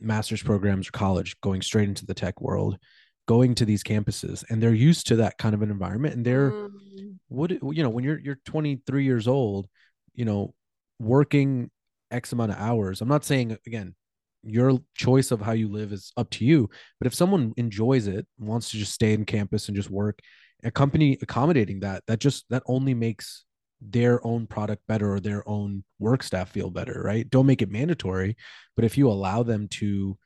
master's 0.00 0.42
programs 0.42 0.88
or 0.88 0.92
college, 0.92 1.40
going 1.42 1.62
straight 1.62 1.88
into 1.88 2.06
the 2.06 2.14
tech 2.14 2.40
world, 2.40 2.78
going 3.26 3.54
to 3.56 3.64
these 3.64 3.84
campuses, 3.84 4.44
and 4.50 4.62
they're 4.62 4.74
used 4.74 5.06
to 5.08 5.16
that 5.16 5.38
kind 5.38 5.54
of 5.54 5.62
an 5.62 5.70
environment, 5.70 6.14
and 6.16 6.24
they're 6.26 6.56
Mm, 6.98 7.18
what 7.28 7.50
you 7.50 7.82
know 7.82 7.90
when 7.90 8.04
you're 8.04 8.18
you're 8.18 8.38
23 8.44 9.04
years 9.04 9.26
old 9.28 9.68
you 10.14 10.24
know 10.24 10.54
working 10.98 11.70
x 12.10 12.32
amount 12.32 12.52
of 12.52 12.58
hours 12.58 13.00
i'm 13.00 13.08
not 13.08 13.24
saying 13.24 13.56
again 13.66 13.94
your 14.42 14.78
choice 14.94 15.30
of 15.30 15.40
how 15.40 15.52
you 15.52 15.68
live 15.68 15.92
is 15.92 16.12
up 16.16 16.28
to 16.30 16.44
you 16.44 16.68
but 17.00 17.06
if 17.06 17.14
someone 17.14 17.52
enjoys 17.56 18.06
it 18.06 18.26
wants 18.38 18.70
to 18.70 18.76
just 18.76 18.92
stay 18.92 19.12
in 19.12 19.24
campus 19.24 19.68
and 19.68 19.76
just 19.76 19.90
work 19.90 20.18
a 20.64 20.70
company 20.70 21.18
accommodating 21.22 21.80
that 21.80 22.02
that 22.06 22.18
just 22.18 22.44
that 22.50 22.62
only 22.66 22.94
makes 22.94 23.44
their 23.80 24.24
own 24.26 24.46
product 24.46 24.82
better 24.86 25.12
or 25.12 25.20
their 25.20 25.46
own 25.48 25.84
work 25.98 26.22
staff 26.22 26.50
feel 26.50 26.70
better 26.70 27.02
right? 27.04 27.28
Don't 27.28 27.46
make 27.46 27.60
it 27.60 27.70
mandatory 27.70 28.36
but 28.76 28.84
if 28.84 28.96
you 28.96 29.08
allow 29.08 29.42
them 29.42 29.68
to 29.68 30.16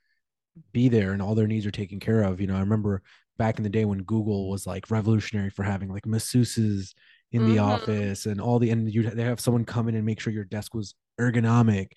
be 0.73 0.89
there 0.89 1.13
and 1.13 1.23
all 1.23 1.35
their 1.35 1.47
needs 1.47 1.67
are 1.67 1.71
taken 1.71 2.01
care 2.01 2.23
of 2.23 2.41
you 2.41 2.47
know 2.47 2.57
i 2.57 2.61
remember 2.61 3.03
back 3.37 3.59
in 3.59 3.63
the 3.63 3.71
day 3.71 3.85
when 3.85 4.03
google 4.03 4.51
was 4.51 4.67
like 4.67 4.91
revolutionary 4.91 5.51
for 5.51 5.63
having 5.63 5.89
like 5.89 6.05
masseuses 6.05 6.95
in 7.33 7.45
the 7.45 7.57
Mhm. 7.57 7.65
office 7.65 8.27
and 8.27 8.41
all 8.41 8.59
the 8.59 8.71
and 8.71 8.93
you 8.93 9.03
they 9.11 9.23
have 9.23 9.41
someone 9.41 9.65
come 9.65 9.89
in 9.89 9.95
and 9.95 10.05
make 10.07 10.21
sure 10.21 10.33
your 10.33 10.45
desk 10.45 10.75
was 10.75 10.95
ergonomic 11.21 11.89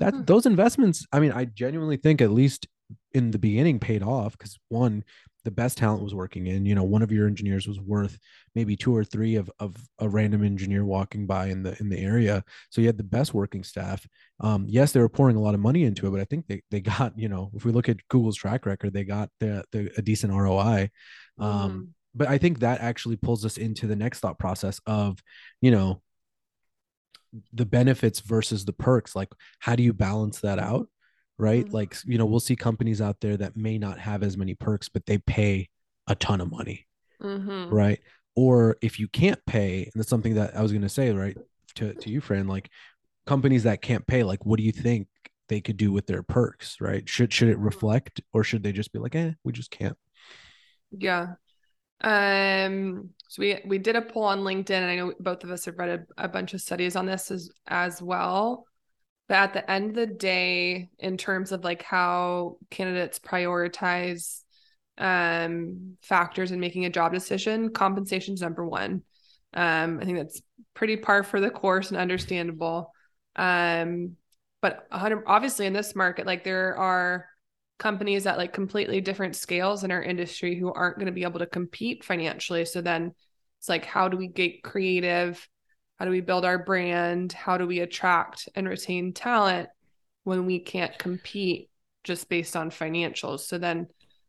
that 0.00 0.14
mhm. 0.14 0.26
those 0.26 0.46
investments 0.46 1.06
i 1.12 1.20
mean 1.20 1.32
i 1.32 1.44
genuinely 1.44 1.96
think 1.96 2.20
at 2.20 2.30
least 2.32 2.66
in 3.12 3.30
the 3.30 3.38
beginning 3.38 3.78
paid 3.78 4.02
off 4.02 4.36
because 4.36 4.58
one 4.68 5.04
the 5.44 5.50
best 5.50 5.76
talent 5.76 6.02
was 6.02 6.14
working 6.14 6.46
in 6.46 6.64
you 6.66 6.74
know 6.74 6.82
one 6.84 7.02
of 7.02 7.10
your 7.12 7.26
engineers 7.26 7.66
was 7.66 7.80
worth 7.80 8.18
maybe 8.54 8.76
two 8.76 8.94
or 8.94 9.04
three 9.04 9.34
of, 9.34 9.50
of 9.58 9.74
a 9.98 10.08
random 10.08 10.44
engineer 10.44 10.84
walking 10.84 11.26
by 11.26 11.46
in 11.46 11.62
the 11.62 11.76
in 11.80 11.88
the 11.88 11.98
area 11.98 12.44
so 12.70 12.80
you 12.80 12.86
had 12.86 12.96
the 12.98 13.02
best 13.04 13.34
working 13.34 13.62
staff 13.64 14.06
um 14.40 14.66
yes 14.68 14.92
they 14.92 15.00
were 15.00 15.08
pouring 15.08 15.36
a 15.36 15.40
lot 15.40 15.54
of 15.54 15.60
money 15.60 15.84
into 15.84 16.06
it 16.06 16.10
but 16.10 16.20
i 16.20 16.24
think 16.24 16.46
they, 16.46 16.62
they 16.70 16.80
got 16.80 17.16
you 17.18 17.28
know 17.28 17.50
if 17.54 17.64
we 17.64 17.72
look 17.72 17.88
at 17.88 17.96
google's 18.08 18.36
track 18.36 18.66
record 18.66 18.92
they 18.92 19.04
got 19.04 19.30
the, 19.40 19.64
the 19.72 19.90
a 19.96 20.02
decent 20.02 20.32
roi 20.32 20.88
um 21.38 21.70
Mhm. 21.72 21.88
But 22.14 22.28
i 22.28 22.38
think 22.38 22.58
that 22.60 22.80
actually 22.80 23.16
pulls 23.16 23.44
us 23.44 23.56
into 23.56 23.86
the 23.86 23.96
next 23.96 24.20
thought 24.20 24.38
process 24.38 24.80
of 24.86 25.22
you 25.60 25.70
know 25.70 26.02
the 27.52 27.64
benefits 27.66 28.20
versus 28.20 28.64
the 28.64 28.72
perks 28.74 29.16
like 29.16 29.30
how 29.58 29.74
do 29.74 29.82
you 29.82 29.92
balance 29.94 30.40
that 30.40 30.58
out 30.58 30.88
right 31.38 31.64
Mhm. 31.66 31.72
like 31.72 31.96
you 32.04 32.18
know 32.18 32.26
we'll 32.26 32.40
see 32.40 32.56
companies 32.56 33.00
out 33.00 33.20
there 33.20 33.36
that 33.38 33.56
may 33.56 33.78
not 33.78 33.98
have 33.98 34.22
as 34.22 34.36
many 34.36 34.54
perks 34.54 34.88
but 34.90 35.06
they 35.06 35.16
pay 35.18 35.68
a 36.06 36.14
ton 36.14 36.40
of 36.42 36.50
money 36.50 36.86
Mhm. 37.22 37.70
right 37.72 38.00
or 38.36 38.76
if 38.82 38.98
you 39.00 39.08
can't 39.08 39.42
pay 39.46 39.84
and 39.84 39.92
that's 39.94 40.10
something 40.10 40.34
that 40.34 40.54
i 40.54 40.60
was 40.60 40.72
going 40.72 40.82
to 40.82 40.88
say 40.90 41.10
right 41.12 41.38
to, 41.74 41.94
to 41.94 42.10
you 42.10 42.20
Fran 42.20 42.46
like 42.48 42.68
companies 43.26 43.62
that 43.62 43.80
can't 43.80 44.06
pay 44.06 44.24
like 44.24 44.44
what 44.44 44.58
do 44.58 44.64
you 44.64 44.72
think 44.72 45.08
they 45.48 45.60
could 45.62 45.78
do 45.78 45.90
with 45.90 46.06
their 46.06 46.22
perks 46.22 46.76
right 46.82 47.08
should 47.08 47.32
should 47.32 47.48
it 47.48 47.58
reflect 47.58 48.20
or 48.34 48.44
should 48.44 48.62
they 48.62 48.72
just 48.72 48.92
be 48.92 48.98
like 48.98 49.14
eh 49.14 49.32
we 49.44 49.52
just 49.52 49.70
can't 49.70 49.96
Yeah. 50.90 51.36
Um, 52.02 53.10
so 53.28 53.40
we 53.40 53.60
we 53.64 53.78
did 53.78 53.96
a 53.96 54.02
poll 54.02 54.24
on 54.24 54.40
LinkedIn, 54.40 54.70
and 54.70 54.90
I 54.90 54.96
know 54.96 55.14
both 55.20 55.44
of 55.44 55.50
us 55.50 55.64
have 55.64 55.78
read 55.78 56.06
a, 56.18 56.24
a 56.24 56.28
bunch 56.28 56.52
of 56.54 56.60
studies 56.60 56.96
on 56.96 57.06
this 57.06 57.30
as 57.30 57.50
as 57.66 58.02
well. 58.02 58.66
But 59.28 59.36
at 59.36 59.52
the 59.54 59.70
end 59.70 59.90
of 59.90 59.94
the 59.96 60.06
day, 60.06 60.90
in 60.98 61.16
terms 61.16 61.52
of 61.52 61.64
like 61.64 61.82
how 61.82 62.58
candidates 62.70 63.18
prioritize 63.18 64.40
um 64.98 65.96
factors 66.02 66.52
in 66.52 66.60
making 66.60 66.84
a 66.84 66.90
job 66.90 67.12
decision, 67.14 67.70
compensation 67.70 68.34
is 68.34 68.42
number 68.42 68.66
one. 68.66 69.02
Um, 69.54 69.98
I 70.00 70.04
think 70.04 70.18
that's 70.18 70.42
pretty 70.74 70.96
par 70.96 71.22
for 71.22 71.40
the 71.40 71.50
course 71.50 71.90
and 71.90 71.98
understandable. 71.98 72.92
Um, 73.36 74.16
but 74.60 74.86
100 74.90 75.24
obviously 75.26 75.66
in 75.66 75.72
this 75.72 75.94
market, 75.94 76.26
like 76.26 76.44
there 76.44 76.76
are 76.76 77.26
companies 77.82 78.28
at 78.28 78.38
like 78.38 78.52
completely 78.52 79.00
different 79.00 79.34
scales 79.34 79.82
in 79.82 79.90
our 79.90 80.00
industry 80.00 80.56
who 80.56 80.72
aren't 80.72 80.98
going 80.98 81.06
to 81.06 81.12
be 81.12 81.24
able 81.24 81.40
to 81.40 81.46
compete 81.46 82.04
financially. 82.04 82.64
So 82.64 82.80
then 82.80 83.12
it's 83.58 83.68
like, 83.68 83.84
how 83.84 84.08
do 84.08 84.16
we 84.16 84.28
get 84.28 84.62
creative? 84.62 85.48
How 85.98 86.04
do 86.04 86.12
we 86.12 86.20
build 86.20 86.44
our 86.44 86.62
brand? 86.62 87.32
How 87.32 87.58
do 87.58 87.66
we 87.66 87.80
attract 87.80 88.48
and 88.54 88.68
retain 88.68 89.12
talent 89.12 89.68
when 90.22 90.46
we 90.46 90.60
can't 90.60 90.96
compete 90.96 91.70
just 92.04 92.28
based 92.28 92.54
on 92.54 92.70
financials? 92.70 93.40
So 93.40 93.58
then 93.58 93.88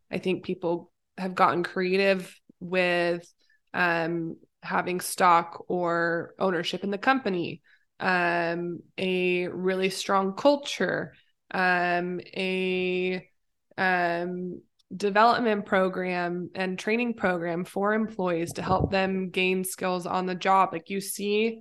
I 0.09 0.17
think 0.17 0.43
people 0.43 0.91
have 1.19 1.35
gotten 1.35 1.61
creative 1.61 2.35
with 2.59 3.31
um, 3.71 4.37
having 4.63 4.99
stock 4.99 5.65
or 5.67 6.33
ownership 6.39 6.83
in 6.83 6.89
the 6.89 6.97
company, 6.97 7.61
um, 7.99 8.79
a 8.97 9.47
really 9.47 9.91
strong 9.91 10.33
culture, 10.33 11.13
um, 11.51 12.19
a 12.35 13.29
um, 13.77 14.61
development 14.95 15.65
program 15.65 16.49
and 16.55 16.77
training 16.77 17.15
program 17.15 17.65
for 17.65 17.93
employees 17.93 18.53
to 18.53 18.61
help 18.61 18.91
them 18.91 19.29
gain 19.29 19.63
skills 19.63 20.05
on 20.05 20.25
the 20.25 20.35
job. 20.35 20.69
Like 20.71 20.89
you 20.89 21.01
see 21.01 21.59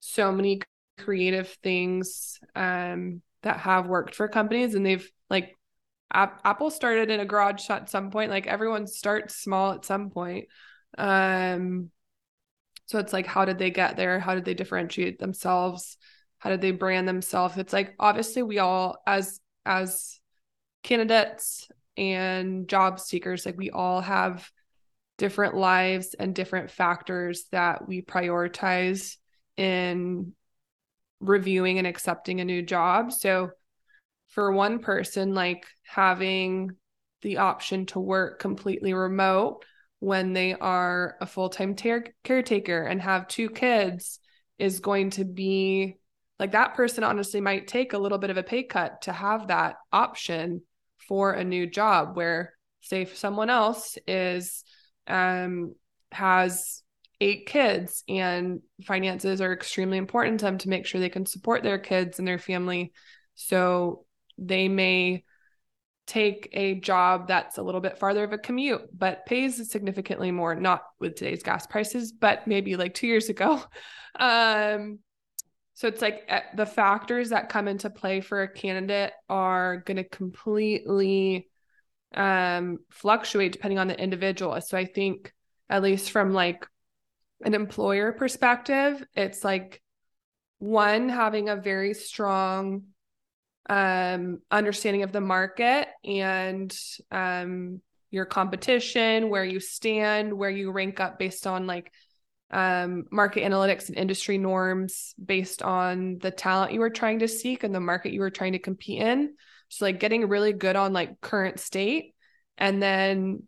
so 0.00 0.32
many 0.32 0.60
creative 0.98 1.48
things 1.62 2.38
um, 2.54 3.22
that 3.42 3.58
have 3.58 3.86
worked 3.86 4.14
for 4.14 4.28
companies 4.28 4.74
and 4.74 4.84
they've 4.84 5.08
like 5.30 5.54
App- 6.12 6.40
Apple 6.44 6.70
started 6.70 7.10
in 7.10 7.20
a 7.20 7.24
garage 7.24 7.68
at 7.70 7.88
some 7.88 8.10
point. 8.10 8.30
Like 8.30 8.46
everyone 8.46 8.86
starts 8.86 9.36
small 9.36 9.72
at 9.72 9.84
some 9.84 10.10
point. 10.10 10.46
Um, 10.98 11.90
so 12.86 12.98
it's 12.98 13.12
like, 13.12 13.26
how 13.26 13.44
did 13.44 13.58
they 13.58 13.70
get 13.70 13.96
there? 13.96 14.20
How 14.20 14.34
did 14.34 14.44
they 14.44 14.54
differentiate 14.54 15.18
themselves? 15.18 15.96
How 16.38 16.50
did 16.50 16.60
they 16.60 16.72
brand 16.72 17.08
themselves? 17.08 17.56
It's 17.56 17.72
like 17.72 17.94
obviously 17.98 18.42
we 18.42 18.58
all 18.58 18.98
as 19.06 19.40
as 19.64 20.20
candidates 20.82 21.68
and 21.96 22.68
job 22.68 23.00
seekers, 23.00 23.46
like 23.46 23.56
we 23.56 23.70
all 23.70 24.00
have 24.00 24.50
different 25.18 25.54
lives 25.54 26.14
and 26.18 26.34
different 26.34 26.70
factors 26.70 27.44
that 27.52 27.86
we 27.86 28.02
prioritize 28.02 29.16
in 29.56 30.32
reviewing 31.20 31.78
and 31.78 31.86
accepting 31.86 32.40
a 32.40 32.44
new 32.44 32.62
job. 32.62 33.12
So 33.12 33.50
for 34.28 34.52
one 34.52 34.78
person, 34.78 35.34
like 35.34 35.66
having 35.84 36.72
the 37.20 37.38
option 37.38 37.86
to 37.86 38.00
work 38.00 38.40
completely 38.40 38.94
remote 38.94 39.64
when 40.00 40.32
they 40.32 40.54
are 40.54 41.16
a 41.20 41.26
full-time 41.26 41.76
ter- 41.76 42.12
caretaker 42.24 42.82
and 42.82 43.00
have 43.00 43.28
two 43.28 43.48
kids 43.48 44.18
is 44.58 44.80
going 44.80 45.10
to 45.10 45.24
be 45.24 45.96
like 46.40 46.52
that 46.52 46.74
person 46.74 47.04
honestly 47.04 47.40
might 47.40 47.68
take 47.68 47.92
a 47.92 47.98
little 47.98 48.18
bit 48.18 48.30
of 48.30 48.36
a 48.36 48.42
pay 48.42 48.64
cut 48.64 49.02
to 49.02 49.12
have 49.12 49.46
that 49.46 49.76
option 49.92 50.62
for 51.12 51.32
a 51.32 51.44
new 51.44 51.66
job 51.66 52.16
where 52.16 52.54
say 52.80 53.04
someone 53.04 53.50
else 53.50 53.98
is 54.06 54.64
um 55.08 55.74
has 56.10 56.82
eight 57.20 57.44
kids 57.44 58.02
and 58.08 58.62
finances 58.86 59.42
are 59.42 59.52
extremely 59.52 59.98
important 59.98 60.40
to 60.40 60.46
them 60.46 60.56
to 60.56 60.70
make 60.70 60.86
sure 60.86 61.02
they 61.02 61.10
can 61.10 61.26
support 61.26 61.62
their 61.62 61.78
kids 61.78 62.18
and 62.18 62.26
their 62.26 62.38
family. 62.38 62.94
So 63.34 64.06
they 64.38 64.68
may 64.68 65.24
take 66.06 66.48
a 66.54 66.76
job 66.80 67.28
that's 67.28 67.58
a 67.58 67.62
little 67.62 67.82
bit 67.82 67.98
farther 67.98 68.24
of 68.24 68.32
a 68.32 68.38
commute 68.38 68.88
but 68.98 69.26
pays 69.26 69.70
significantly 69.70 70.30
more 70.30 70.54
not 70.54 70.82
with 70.98 71.14
today's 71.14 71.42
gas 71.42 71.66
prices 71.66 72.10
but 72.10 72.46
maybe 72.46 72.74
like 72.76 72.94
2 72.94 73.06
years 73.06 73.28
ago. 73.28 73.62
Um 74.18 74.98
so 75.74 75.88
it's 75.88 76.02
like 76.02 76.24
eh, 76.28 76.42
the 76.54 76.66
factors 76.66 77.30
that 77.30 77.48
come 77.48 77.68
into 77.68 77.90
play 77.90 78.20
for 78.20 78.42
a 78.42 78.52
candidate 78.52 79.12
are 79.28 79.78
going 79.78 79.96
to 79.96 80.04
completely 80.04 81.48
um 82.14 82.78
fluctuate 82.90 83.52
depending 83.52 83.78
on 83.78 83.88
the 83.88 83.98
individual. 83.98 84.60
So 84.60 84.76
i 84.76 84.84
think 84.84 85.32
at 85.70 85.82
least 85.82 86.10
from 86.10 86.32
like 86.32 86.66
an 87.44 87.54
employer 87.54 88.12
perspective 88.12 89.02
it's 89.14 89.42
like 89.42 89.82
one 90.58 91.08
having 91.08 91.48
a 91.48 91.56
very 91.56 91.94
strong 91.94 92.84
um, 93.68 94.40
understanding 94.50 95.02
of 95.02 95.12
the 95.12 95.20
market 95.20 95.88
and 96.04 96.76
um, 97.10 97.80
your 98.10 98.26
competition, 98.26 99.28
where 99.28 99.44
you 99.44 99.60
stand, 99.60 100.32
where 100.32 100.50
you 100.50 100.70
rank 100.70 101.00
up 101.00 101.18
based 101.18 101.46
on 101.46 101.66
like 101.66 101.92
um, 102.52 103.04
market 103.10 103.44
analytics 103.44 103.88
and 103.88 103.96
industry 103.96 104.38
norms 104.38 105.14
based 105.22 105.62
on 105.62 106.18
the 106.18 106.30
talent 106.30 106.72
you 106.72 106.80
were 106.80 106.90
trying 106.90 107.20
to 107.20 107.28
seek 107.28 107.64
and 107.64 107.74
the 107.74 107.80
market 107.80 108.12
you 108.12 108.20
were 108.20 108.30
trying 108.30 108.52
to 108.52 108.58
compete 108.58 109.00
in. 109.00 109.34
So, 109.68 109.86
like 109.86 110.00
getting 110.00 110.28
really 110.28 110.52
good 110.52 110.76
on 110.76 110.92
like 110.92 111.20
current 111.20 111.58
state 111.58 112.14
and 112.58 112.82
then 112.82 113.44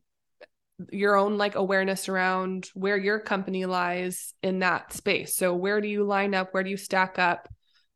your 0.91 1.17
own 1.17 1.39
like 1.39 1.55
awareness 1.55 2.09
around 2.09 2.69
where 2.75 2.97
your 2.97 3.21
company 3.21 3.67
lies 3.67 4.35
in 4.43 4.61
that 4.61 4.93
space. 4.93 5.37
So, 5.37 5.55
where 5.55 5.81
do 5.81 5.89
you 5.89 6.05
line 6.05 6.35
up? 6.35 6.49
Where 6.53 6.65
do 6.65 6.71
you 6.71 6.77
stack 6.77 7.19
up? 7.19 7.49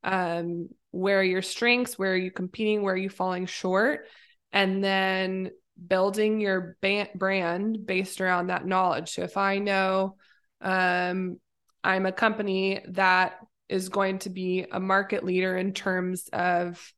Um, 0.05 0.69
where 0.91 1.21
are 1.21 1.25
your 1.25 1.43
strengths 1.43 1.99
where 1.99 2.13
are 2.13 2.17
you 2.17 2.31
competing 2.31 2.83
where 2.83 2.95
are 2.95 2.99
you 2.99 3.11
falling 3.11 3.47
short 3.47 4.07
and 4.53 4.83
then 4.83 5.51
building 5.87 6.41
your 6.41 6.77
brand 7.15 7.87
based 7.87 8.21
around 8.21 8.49
that 8.49 8.67
knowledge 8.67 9.11
so 9.11 9.23
if 9.23 9.37
i 9.37 9.59
know 9.59 10.17
um, 10.61 11.39
i'm 11.85 12.07
a 12.07 12.13
company 12.13 12.81
that 12.89 13.39
is 13.69 13.89
going 13.89 14.19
to 14.19 14.31
be 14.31 14.67
a 14.71 14.81
market 14.81 15.25
leader 15.25 15.57
in 15.57 15.73
terms 15.73 16.29
of 16.33 16.93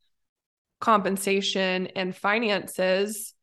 compensation 0.81 1.88
and 1.88 2.17
finances. 2.17 3.35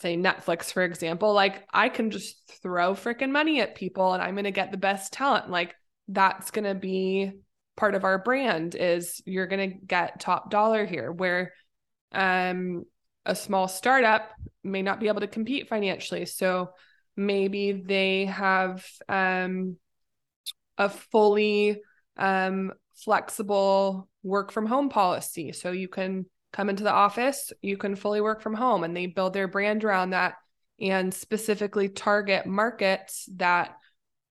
Say 0.00 0.16
netflix 0.16 0.72
for 0.72 0.82
example 0.82 1.32
like 1.32 1.64
i 1.72 1.88
can 1.88 2.10
just 2.10 2.36
throw 2.62 2.94
freaking 2.94 3.30
money 3.30 3.60
at 3.60 3.76
people 3.76 4.12
and 4.12 4.22
i'm 4.22 4.34
going 4.34 4.44
to 4.44 4.50
get 4.50 4.70
the 4.70 4.76
best 4.76 5.12
talent. 5.12 5.50
Like 5.50 5.74
that's 6.08 6.50
going 6.50 6.64
to 6.64 6.74
be 6.74 7.32
part 7.76 7.94
of 7.94 8.04
our 8.04 8.18
brand 8.18 8.74
is 8.74 9.22
you're 9.24 9.46
going 9.46 9.70
to 9.70 9.76
get 9.78 10.20
top 10.20 10.50
dollar 10.50 10.84
here 10.84 11.10
where 11.10 11.52
um 12.12 12.84
a 13.24 13.34
small 13.34 13.68
startup 13.68 14.30
may 14.62 14.82
not 14.82 15.00
be 15.00 15.08
able 15.08 15.20
to 15.20 15.26
compete 15.26 15.68
financially. 15.68 16.26
So 16.26 16.70
maybe 17.16 17.72
they 17.72 18.26
have 18.26 18.84
um 19.08 19.76
a 20.78 20.88
fully 20.88 21.80
um 22.16 22.72
flexible 22.94 24.08
work 24.22 24.52
from 24.52 24.66
home 24.66 24.88
policy. 24.88 25.52
So 25.52 25.72
you 25.72 25.88
can 25.88 26.26
come 26.54 26.70
into 26.70 26.84
the 26.84 26.92
office 26.92 27.52
you 27.62 27.76
can 27.76 27.96
fully 27.96 28.20
work 28.20 28.40
from 28.40 28.54
home 28.54 28.84
and 28.84 28.96
they 28.96 29.06
build 29.06 29.32
their 29.32 29.48
brand 29.48 29.82
around 29.84 30.10
that 30.10 30.34
and 30.80 31.12
specifically 31.12 31.88
target 31.88 32.46
markets 32.46 33.28
that 33.36 33.76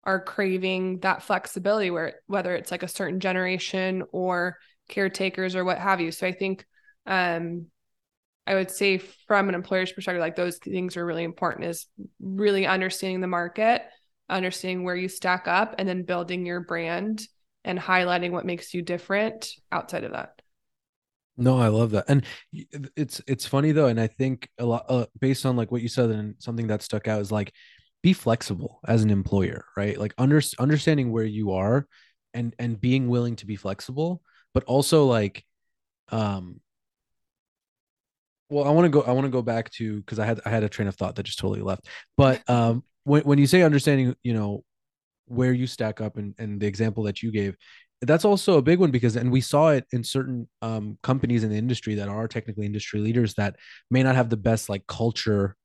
are 0.05 0.23
craving 0.23 1.01
that 1.01 1.23
flexibility 1.25 1.91
where 1.91 2.15
whether 2.29 2.55
it's 2.55 2.71
like 2.71 2.85
a 2.85 2.89
certain 2.89 3.19
generation 3.19 4.05
or 4.13 4.57
caretakers 4.89 5.57
or 5.57 5.65
what 5.65 5.79
have 5.79 6.01
you. 6.01 6.13
So 6.13 6.27
i 6.27 6.33
think 6.33 6.65
um 7.07 7.67
i 8.47 8.55
would 8.55 8.71
say 8.71 8.99
from 8.99 9.49
an 9.49 9.55
employer's 9.55 9.93
perspective 9.93 10.21
like 10.21 10.37
those 10.37 10.59
things 10.59 10.97
are 10.97 11.07
really 11.07 11.25
important 11.25 11.67
is 11.67 11.87
really 12.21 12.67
understanding 12.67 13.21
the 13.21 13.27
market 13.27 13.83
understanding 14.29 14.85
where 14.85 14.97
you 14.97 15.09
stack 15.09 15.47
up 15.47 15.75
and 15.79 15.89
then 15.89 16.03
building 16.03 16.47
your 16.47 16.61
brand 16.61 17.23
and 17.65 17.79
highlighting 17.79 18.31
what 18.31 18.47
makes 18.47 18.73
you 18.73 18.83
different 18.83 19.51
outside 19.71 20.05
of 20.05 20.13
that 20.13 20.41
no 21.37 21.59
i 21.59 21.69
love 21.69 21.91
that 21.91 22.05
and 22.09 22.25
it's 22.97 23.21
it's 23.27 23.47
funny 23.47 23.73
though 23.73 23.87
and 23.87 24.01
i 24.01 24.07
think 24.07 24.49
a 24.59 24.65
lot 24.65 24.85
uh, 24.89 25.07
based 25.21 25.45
on 25.47 25.57
like 25.57 25.71
what 25.71 25.83
you 25.83 25.89
said 25.89 26.11
and 26.11 26.35
something 26.39 26.67
that 26.67 26.83
stuck 26.83 27.09
out 27.09 27.21
is 27.21 27.33
like 27.33 27.53
be 28.03 28.13
flexible 28.13 28.81
as 28.87 29.03
an 29.03 29.11
employer, 29.11 29.65
right? 29.77 29.99
Like 29.99 30.13
under, 30.19 30.43
understanding 30.59 31.13
where 31.13 31.25
you 31.25 31.53
are 31.53 31.87
and 32.35 32.55
and 32.59 32.81
being 32.81 33.09
willing 33.09 33.37
to 33.37 33.47
be 33.47 33.57
flexible, 33.57 34.23
but 34.55 34.65
also 34.65 35.07
like 35.07 35.45
um 36.09 36.61
well, 38.53 38.65
I 38.67 38.71
want 38.71 38.85
to 38.85 38.91
go 38.91 39.03
I 39.03 39.13
want 39.13 39.25
to 39.25 39.31
go 39.31 39.43
back 39.43 39.71
to 39.73 40.01
because 40.01 40.19
I 40.19 40.27
had 40.27 40.41
I 40.45 40.51
had 40.51 40.63
a 40.63 40.69
train 40.69 40.89
of 40.89 40.97
thought 40.97 41.17
that 41.17 41.25
just 41.25 41.39
totally 41.39 41.63
left. 41.63 41.89
But 42.17 42.43
um 42.51 42.85
when 43.05 43.23
when 43.23 43.39
you 43.39 43.47
say 43.47 43.63
understanding, 43.63 44.15
you 44.23 44.35
know, 44.35 44.63
where 45.27 45.53
you 45.53 45.67
stack 45.67 46.01
up 46.01 46.17
and 46.17 46.35
and 46.39 46.61
the 46.61 46.67
example 46.67 47.05
that 47.05 47.23
you 47.23 47.33
gave, 47.33 47.57
that's 48.03 48.25
also 48.25 48.59
a 48.59 48.63
big 48.63 48.79
one 48.79 48.91
because 48.91 49.17
and 49.17 49.31
we 49.31 49.41
saw 49.41 49.71
it 49.71 49.87
in 49.93 50.05
certain 50.05 50.49
um, 50.61 50.99
companies 51.03 51.45
in 51.45 51.51
the 51.51 51.57
industry 51.57 51.95
that 51.95 52.09
are 52.09 52.29
technically 52.29 52.67
industry 52.67 53.01
leaders 53.01 53.35
that 53.35 53.57
may 53.91 54.03
not 54.03 54.17
have 54.17 54.29
the 54.29 54.37
best 54.37 54.69
like 54.69 54.87
culture 54.87 55.57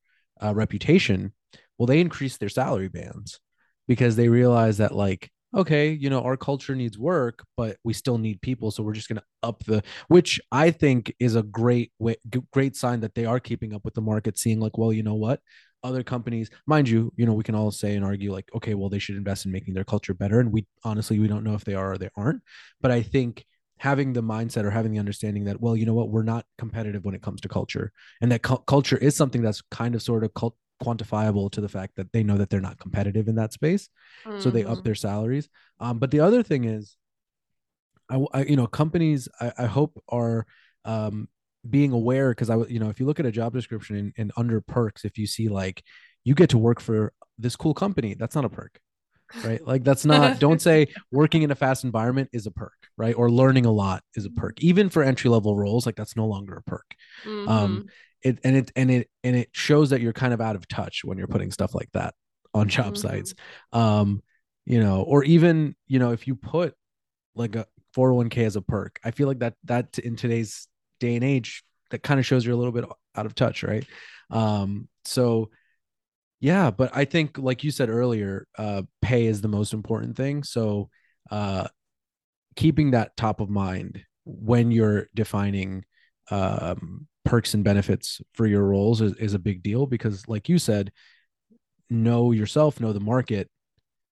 uh, 0.42 0.54
reputation 0.54 1.32
well 1.76 1.86
they 1.86 2.00
increase 2.00 2.36
their 2.36 2.48
salary 2.48 2.88
bands 2.88 3.40
because 3.88 4.14
they 4.14 4.28
realize 4.28 4.78
that 4.78 4.94
like 4.94 5.30
okay 5.56 5.90
you 5.90 6.10
know 6.10 6.22
our 6.22 6.36
culture 6.36 6.74
needs 6.74 6.98
work 6.98 7.44
but 7.56 7.76
we 7.82 7.92
still 7.92 8.18
need 8.18 8.40
people 8.42 8.70
so 8.70 8.82
we're 8.82 8.92
just 8.92 9.08
going 9.08 9.18
to 9.18 9.24
up 9.42 9.64
the 9.64 9.82
which 10.08 10.40
i 10.52 10.70
think 10.70 11.14
is 11.18 11.36
a 11.36 11.42
great 11.42 11.90
way 11.98 12.16
great 12.52 12.76
sign 12.76 13.00
that 13.00 13.14
they 13.14 13.24
are 13.24 13.40
keeping 13.40 13.72
up 13.74 13.84
with 13.84 13.94
the 13.94 14.00
market 14.00 14.38
seeing 14.38 14.60
like 14.60 14.76
well 14.76 14.92
you 14.92 15.02
know 15.02 15.14
what? 15.14 15.40
Other 15.84 16.02
companies 16.02 16.50
mind 16.66 16.88
you 16.88 17.12
you 17.16 17.24
know 17.24 17.32
we 17.32 17.44
can 17.44 17.54
all 17.54 17.70
say 17.70 17.94
and 17.94 18.04
argue 18.04 18.32
like 18.32 18.50
okay 18.52 18.74
well 18.74 18.88
they 18.88 18.98
should 18.98 19.16
invest 19.16 19.46
in 19.46 19.52
making 19.52 19.74
their 19.74 19.84
culture 19.84 20.12
better 20.12 20.40
and 20.40 20.52
we 20.52 20.66
honestly 20.82 21.20
we 21.20 21.28
don't 21.28 21.44
know 21.44 21.54
if 21.54 21.64
they 21.64 21.74
are 21.74 21.92
or 21.92 21.98
they 21.98 22.10
aren't 22.16 22.42
but 22.80 22.90
i 22.90 23.00
think 23.00 23.44
having 23.78 24.12
the 24.12 24.22
mindset 24.22 24.64
or 24.64 24.70
having 24.70 24.92
the 24.92 24.98
understanding 24.98 25.44
that 25.44 25.60
well 25.60 25.76
you 25.76 25.86
know 25.86 25.94
what? 25.94 26.10
We're 26.10 26.24
not 26.24 26.44
competitive 26.58 27.04
when 27.04 27.14
it 27.14 27.22
comes 27.22 27.40
to 27.42 27.48
culture 27.48 27.92
and 28.20 28.32
that 28.32 28.42
cu- 28.42 28.64
culture 28.66 28.96
is 28.96 29.16
something 29.16 29.40
that's 29.40 29.62
kind 29.70 29.94
of 29.94 30.02
sort 30.02 30.24
of 30.24 30.34
cult- 30.34 30.56
quantifiable 30.82 31.50
to 31.50 31.60
the 31.60 31.68
fact 31.68 31.96
that 31.96 32.12
they 32.12 32.22
know 32.22 32.36
that 32.38 32.50
they're 32.50 32.60
not 32.60 32.78
competitive 32.78 33.28
in 33.28 33.34
that 33.34 33.52
space 33.52 33.88
mm-hmm. 34.24 34.40
so 34.40 34.50
they 34.50 34.64
up 34.64 34.74
mm-hmm. 34.78 34.82
their 34.82 34.94
salaries 34.94 35.48
um, 35.80 35.98
but 35.98 36.10
the 36.10 36.20
other 36.20 36.42
thing 36.42 36.64
is 36.64 36.96
I, 38.08 38.24
I 38.32 38.42
you 38.44 38.56
know 38.56 38.66
companies 38.66 39.28
I, 39.40 39.52
I 39.58 39.66
hope 39.66 40.02
are 40.08 40.46
um, 40.84 41.28
being 41.68 41.92
aware 41.92 42.30
because 42.30 42.50
I 42.50 42.56
you 42.68 42.78
know 42.78 42.88
if 42.88 43.00
you 43.00 43.06
look 43.06 43.20
at 43.20 43.26
a 43.26 43.32
job 43.32 43.52
description 43.52 43.96
and, 43.96 44.12
and 44.16 44.32
under 44.36 44.60
perks 44.60 45.04
if 45.04 45.18
you 45.18 45.26
see 45.26 45.48
like 45.48 45.82
you 46.24 46.34
get 46.34 46.50
to 46.50 46.58
work 46.58 46.80
for 46.80 47.12
this 47.38 47.56
cool 47.56 47.74
company 47.74 48.14
that's 48.14 48.34
not 48.34 48.44
a 48.44 48.48
perk 48.48 48.80
right 49.44 49.64
like 49.66 49.84
that's 49.84 50.04
not 50.04 50.38
don't 50.40 50.62
say 50.62 50.86
working 51.12 51.42
in 51.42 51.50
a 51.50 51.54
fast 51.54 51.84
environment 51.84 52.30
is 52.32 52.46
a 52.46 52.50
perk 52.50 52.72
right 52.96 53.14
or 53.14 53.30
learning 53.30 53.66
a 53.66 53.70
lot 53.70 54.02
is 54.14 54.24
a 54.24 54.30
perk 54.30 54.62
even 54.62 54.88
for 54.88 55.02
entry 55.02 55.30
level 55.30 55.56
roles 55.56 55.86
like 55.86 55.96
that's 55.96 56.16
no 56.16 56.26
longer 56.26 56.56
a 56.56 56.62
perk 56.62 56.86
um, 57.26 57.32
mm-hmm. 57.32 57.48
um 57.48 57.86
it 58.22 58.38
and 58.44 58.56
it 58.56 58.72
and 58.76 58.90
it 58.90 59.10
and 59.24 59.36
it 59.36 59.48
shows 59.52 59.90
that 59.90 60.00
you're 60.00 60.12
kind 60.12 60.34
of 60.34 60.40
out 60.40 60.56
of 60.56 60.66
touch 60.68 61.02
when 61.04 61.18
you're 61.18 61.26
putting 61.26 61.50
stuff 61.50 61.74
like 61.74 61.90
that 61.92 62.14
on 62.54 62.68
job 62.68 62.94
mm-hmm. 62.94 63.08
sites. 63.08 63.34
Um 63.72 64.22
you 64.68 64.80
know 64.80 65.02
or 65.02 65.24
even 65.24 65.74
you 65.86 65.98
know 65.98 66.12
if 66.12 66.26
you 66.26 66.36
put 66.36 66.74
like 67.34 67.56
a 67.56 67.66
401k 67.96 68.44
as 68.44 68.54
a 68.54 68.60
perk 68.60 69.00
i 69.02 69.10
feel 69.10 69.26
like 69.26 69.38
that 69.38 69.54
that 69.64 69.98
in 69.98 70.14
today's 70.14 70.68
day 71.00 71.14
and 71.14 71.24
age 71.24 71.64
that 71.90 72.02
kind 72.02 72.20
of 72.20 72.26
shows 72.26 72.44
you're 72.44 72.54
a 72.54 72.58
little 72.58 72.72
bit 72.72 72.84
out 73.16 73.26
of 73.26 73.34
touch 73.34 73.62
right? 73.62 73.86
Um 74.30 74.88
so 75.06 75.50
yeah 76.40 76.70
but 76.70 76.94
i 76.94 77.04
think 77.04 77.38
like 77.38 77.64
you 77.64 77.70
said 77.70 77.88
earlier 77.88 78.46
uh 78.58 78.82
pay 79.00 79.24
is 79.26 79.40
the 79.40 79.48
most 79.48 79.72
important 79.72 80.16
thing. 80.16 80.42
So 80.42 80.90
uh 81.30 81.68
keeping 82.54 82.90
that 82.90 83.16
top 83.16 83.40
of 83.40 83.48
mind 83.48 84.02
when 84.24 84.70
you're 84.70 85.08
defining 85.14 85.84
um 86.30 87.06
perks 87.28 87.52
and 87.52 87.62
benefits 87.62 88.22
for 88.32 88.46
your 88.46 88.64
roles 88.64 89.02
is, 89.02 89.12
is 89.16 89.34
a 89.34 89.38
big 89.38 89.62
deal 89.62 89.86
because 89.86 90.26
like 90.28 90.48
you 90.48 90.58
said 90.58 90.90
know 91.90 92.32
yourself, 92.32 92.80
know 92.80 92.92
the 92.92 93.00
market, 93.00 93.48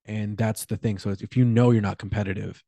and 0.05 0.37
that's 0.37 0.67
the 0.67 0.77
thing. 0.77 0.99
So 0.99 1.11
if 1.11 1.37
you 1.37 1.45
know 1.45 1.71
you're 1.71 1.83
not 1.83 1.99
competitive, 1.99 2.63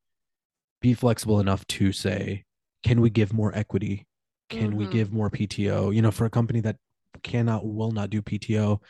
be 0.80 0.94
flexible 0.94 1.40
enough 1.40 1.66
to 1.68 1.92
say, 1.92 2.44
can 2.82 3.00
we 3.00 3.10
give 3.10 3.32
more 3.32 3.54
equity? 3.54 4.06
Can 4.48 4.76
we 4.76 4.86
Mhm. 4.86 4.90
give 4.90 5.12
more 5.12 5.30
PTO? 5.30 5.90
You 5.90 6.02
know, 6.02 6.10
for 6.10 6.24
a 6.24 6.30
company 6.30 6.60
that 6.60 6.76
cannot, 7.22 7.66
will 7.66 7.92
not 7.92 8.10
do 8.10 8.22
PTO, 8.22 8.80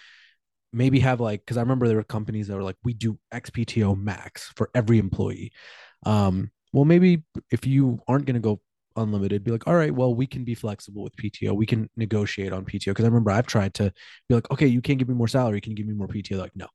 maybe 0.72 1.00
have 1.00 1.20
like, 1.20 1.40
because 1.40 1.56
I 1.56 1.62
remember 1.62 1.88
there 1.88 1.96
were 1.96 2.04
companies 2.04 2.48
that 2.48 2.56
were 2.56 2.62
like, 2.62 2.76
we 2.84 2.94
do 2.94 3.18
X 3.32 3.50
PTO 3.50 3.94
max 3.94 4.52
for 4.56 4.70
every 4.74 4.98
employee. 4.98 5.52
Um, 6.04 6.50
well, 6.72 6.84
maybe 6.84 7.24
if 7.50 7.66
you 7.66 8.00
aren't 8.06 8.26
going 8.26 8.34
to 8.34 8.40
go 8.40 8.60
unlimited, 8.98 9.44
be 9.44 9.50
like, 9.50 9.66
all 9.66 9.74
right, 9.74 9.94
well, 9.94 10.14
we 10.14 10.26
can 10.26 10.44
be 10.44 10.54
flexible 10.54 11.02
with 11.02 11.16
PTO. 11.16 11.54
We 11.54 11.66
can 11.66 11.88
negotiate 11.96 12.52
on 12.52 12.64
PTO. 12.64 12.92
Because 12.92 13.04
I 13.04 13.08
remember 13.08 13.30
I've 13.30 13.46
tried 13.46 13.74
to 13.74 13.92
be 14.28 14.34
like, 14.34 14.50
okay, 14.50 14.66
you 14.66 14.80
can't 14.80 14.98
give 14.98 15.08
me 15.08 15.14
more 15.14 15.28
salary. 15.28 15.60
Can 15.60 15.70
you 15.72 15.76
give 15.76 15.86
me 15.86 15.94
more 15.94 16.08
PTO? 16.08 16.38
Like, 16.38 16.54
no, 16.54 16.66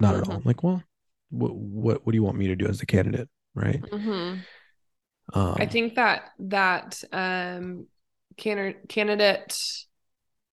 not 0.00 0.16
at 0.16 0.28
all. 0.28 0.36
I'm 0.36 0.42
like, 0.44 0.62
well, 0.62 0.82
what, 1.30 1.54
what, 1.54 2.06
what 2.06 2.12
do 2.12 2.16
you 2.16 2.22
want 2.22 2.38
me 2.38 2.48
to 2.48 2.56
do 2.56 2.66
as 2.66 2.82
a 2.82 2.86
candidate? 2.86 3.28
Right. 3.54 3.80
Mhm. 3.82 4.40
Um, 5.32 5.54
I 5.58 5.66
think 5.66 5.94
that 5.94 6.30
that 6.40 7.02
um 7.12 7.86
can- 8.36 8.74
candidate 8.88 9.56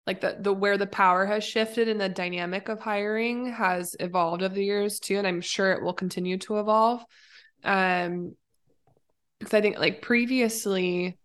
like 0.08 0.22
the 0.22 0.38
the 0.40 0.54
where 0.54 0.78
the 0.78 0.88
power 0.88 1.26
has 1.26 1.44
shifted 1.44 1.88
and 1.88 2.00
the 2.00 2.10
dynamic 2.10 2.70
of 2.70 2.80
hiring 2.80 3.52
has 3.52 3.96
evolved 4.00 4.44
over 4.44 4.54
the 4.54 4.64
years 4.66 5.00
too 5.00 5.18
and 5.18 5.28
I'm 5.28 5.42
sure 5.42 5.72
it 5.72 5.84
will 5.84 5.94
continue 5.94 6.38
to 6.40 6.60
evolve 6.60 7.04
um 7.64 8.36
because 9.44 9.58
I 9.58 9.62
think 9.62 9.78
like 9.78 10.02
previously 10.02 11.18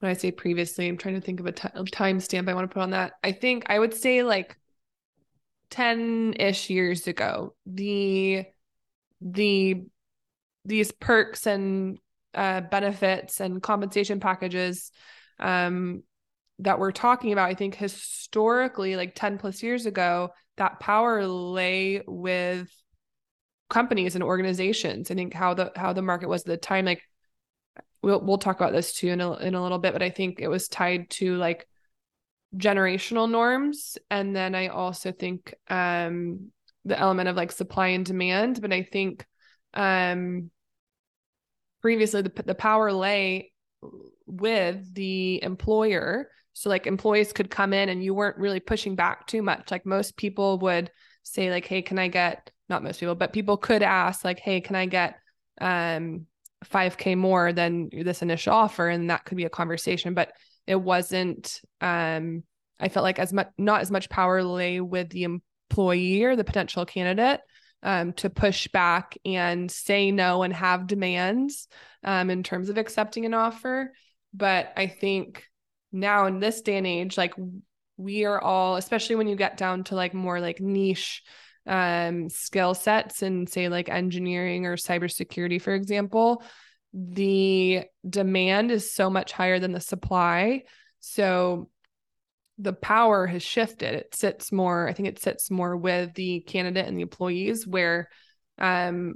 when 0.00 0.10
I 0.10 0.14
say 0.14 0.30
previously 0.30 0.88
I'm 0.88 0.96
trying 0.96 1.14
to 1.14 1.20
think 1.20 1.40
of 1.40 1.46
a 1.46 1.50
a 1.50 1.84
timestamp 1.84 2.48
I 2.48 2.54
want 2.54 2.70
to 2.70 2.74
put 2.74 2.82
on 2.82 2.90
that. 2.90 3.12
I 3.22 3.32
think 3.32 3.64
I 3.68 3.78
would 3.78 3.94
say 3.94 4.22
like 4.22 4.56
10-ish 5.70 6.68
years 6.68 7.06
ago 7.06 7.54
the 7.64 8.44
the 9.20 9.84
these 10.64 10.92
perks 10.92 11.46
and 11.46 11.98
uh, 12.34 12.60
benefits 12.62 13.40
and 13.40 13.62
compensation 13.62 14.20
packages 14.20 14.90
um, 15.38 16.02
that 16.60 16.78
we're 16.78 16.92
talking 16.92 17.32
about, 17.32 17.48
I 17.48 17.54
think 17.54 17.74
historically, 17.74 18.96
like 18.96 19.14
10 19.14 19.38
plus 19.38 19.62
years 19.62 19.86
ago, 19.86 20.30
that 20.56 20.80
power 20.80 21.26
lay 21.26 22.02
with 22.06 22.70
companies 23.72 24.14
and 24.14 24.22
organizations. 24.22 25.10
I 25.10 25.14
think 25.14 25.32
how 25.32 25.54
the 25.54 25.72
how 25.74 25.92
the 25.92 26.02
market 26.02 26.28
was 26.28 26.42
at 26.42 26.46
the 26.46 26.56
time, 26.58 26.84
like 26.84 27.02
we'll 28.02 28.20
we'll 28.20 28.38
talk 28.38 28.60
about 28.60 28.72
this 28.72 28.92
too 28.92 29.08
in 29.08 29.20
a 29.20 29.34
in 29.36 29.54
a 29.54 29.62
little 29.62 29.78
bit, 29.78 29.94
but 29.94 30.02
I 30.02 30.10
think 30.10 30.40
it 30.40 30.48
was 30.48 30.68
tied 30.68 31.10
to 31.10 31.36
like 31.36 31.66
generational 32.54 33.30
norms. 33.30 33.96
And 34.10 34.36
then 34.36 34.54
I 34.54 34.68
also 34.68 35.10
think 35.10 35.54
um 35.68 36.52
the 36.84 36.98
element 36.98 37.28
of 37.28 37.36
like 37.36 37.50
supply 37.50 37.88
and 37.88 38.04
demand. 38.04 38.60
But 38.60 38.72
I 38.72 38.82
think 38.82 39.26
um 39.72 40.50
previously 41.80 42.22
the, 42.22 42.42
the 42.44 42.54
power 42.54 42.92
lay 42.92 43.52
with 44.26 44.94
the 44.94 45.42
employer 45.42 46.30
so 46.54 46.68
like 46.68 46.86
employees 46.86 47.32
could 47.32 47.50
come 47.50 47.72
in 47.72 47.88
and 47.88 48.04
you 48.04 48.14
weren't 48.14 48.36
really 48.36 48.60
pushing 48.60 48.94
back 48.94 49.26
too 49.26 49.42
much 49.42 49.70
like 49.70 49.84
most 49.84 50.16
people 50.16 50.58
would 50.58 50.90
say 51.24 51.50
like 51.50 51.66
hey 51.66 51.82
can 51.82 51.98
i 51.98 52.06
get 52.06 52.51
not 52.68 52.82
most 52.82 53.00
people 53.00 53.14
but 53.14 53.32
people 53.32 53.56
could 53.56 53.82
ask 53.82 54.24
like 54.24 54.38
hey 54.38 54.60
can 54.60 54.76
i 54.76 54.86
get 54.86 55.16
um 55.60 56.26
5k 56.64 57.16
more 57.16 57.52
than 57.52 57.90
this 57.92 58.22
initial 58.22 58.52
offer 58.52 58.88
and 58.88 59.10
that 59.10 59.24
could 59.24 59.36
be 59.36 59.44
a 59.44 59.50
conversation 59.50 60.14
but 60.14 60.32
it 60.66 60.76
wasn't 60.76 61.60
um 61.80 62.42
i 62.78 62.88
felt 62.88 63.04
like 63.04 63.18
as 63.18 63.32
much 63.32 63.48
not 63.58 63.80
as 63.80 63.90
much 63.90 64.08
power 64.08 64.42
lay 64.42 64.80
with 64.80 65.10
the 65.10 65.24
employee 65.24 66.22
or 66.22 66.36
the 66.36 66.44
potential 66.44 66.86
candidate 66.86 67.40
um, 67.82 68.12
to 68.14 68.30
push 68.30 68.68
back 68.68 69.18
and 69.24 69.70
say 69.70 70.10
no 70.10 70.42
and 70.42 70.54
have 70.54 70.86
demands 70.86 71.66
um, 72.04 72.30
in 72.30 72.42
terms 72.42 72.68
of 72.68 72.78
accepting 72.78 73.26
an 73.26 73.34
offer. 73.34 73.92
But 74.32 74.72
I 74.76 74.86
think 74.86 75.44
now 75.90 76.26
in 76.26 76.40
this 76.40 76.62
day 76.62 76.76
and 76.76 76.86
age, 76.86 77.16
like 77.18 77.34
we 77.96 78.24
are 78.24 78.40
all, 78.40 78.76
especially 78.76 79.16
when 79.16 79.28
you 79.28 79.36
get 79.36 79.56
down 79.56 79.84
to 79.84 79.96
like 79.96 80.14
more 80.14 80.40
like 80.40 80.60
niche 80.60 81.22
um, 81.66 82.28
skill 82.28 82.74
sets 82.74 83.22
and 83.22 83.48
say 83.48 83.68
like 83.68 83.88
engineering 83.88 84.66
or 84.66 84.76
cybersecurity, 84.76 85.60
for 85.60 85.74
example, 85.74 86.42
the 86.92 87.84
demand 88.08 88.70
is 88.70 88.92
so 88.92 89.08
much 89.08 89.32
higher 89.32 89.58
than 89.58 89.72
the 89.72 89.80
supply. 89.80 90.64
So 91.00 91.70
the 92.58 92.72
power 92.72 93.26
has 93.26 93.42
shifted. 93.42 93.94
It 93.94 94.14
sits 94.14 94.52
more, 94.52 94.88
I 94.88 94.92
think 94.92 95.08
it 95.08 95.18
sits 95.18 95.50
more 95.50 95.76
with 95.76 96.14
the 96.14 96.40
candidate 96.40 96.86
and 96.86 96.96
the 96.96 97.02
employees 97.02 97.66
where 97.66 98.08
um 98.58 99.14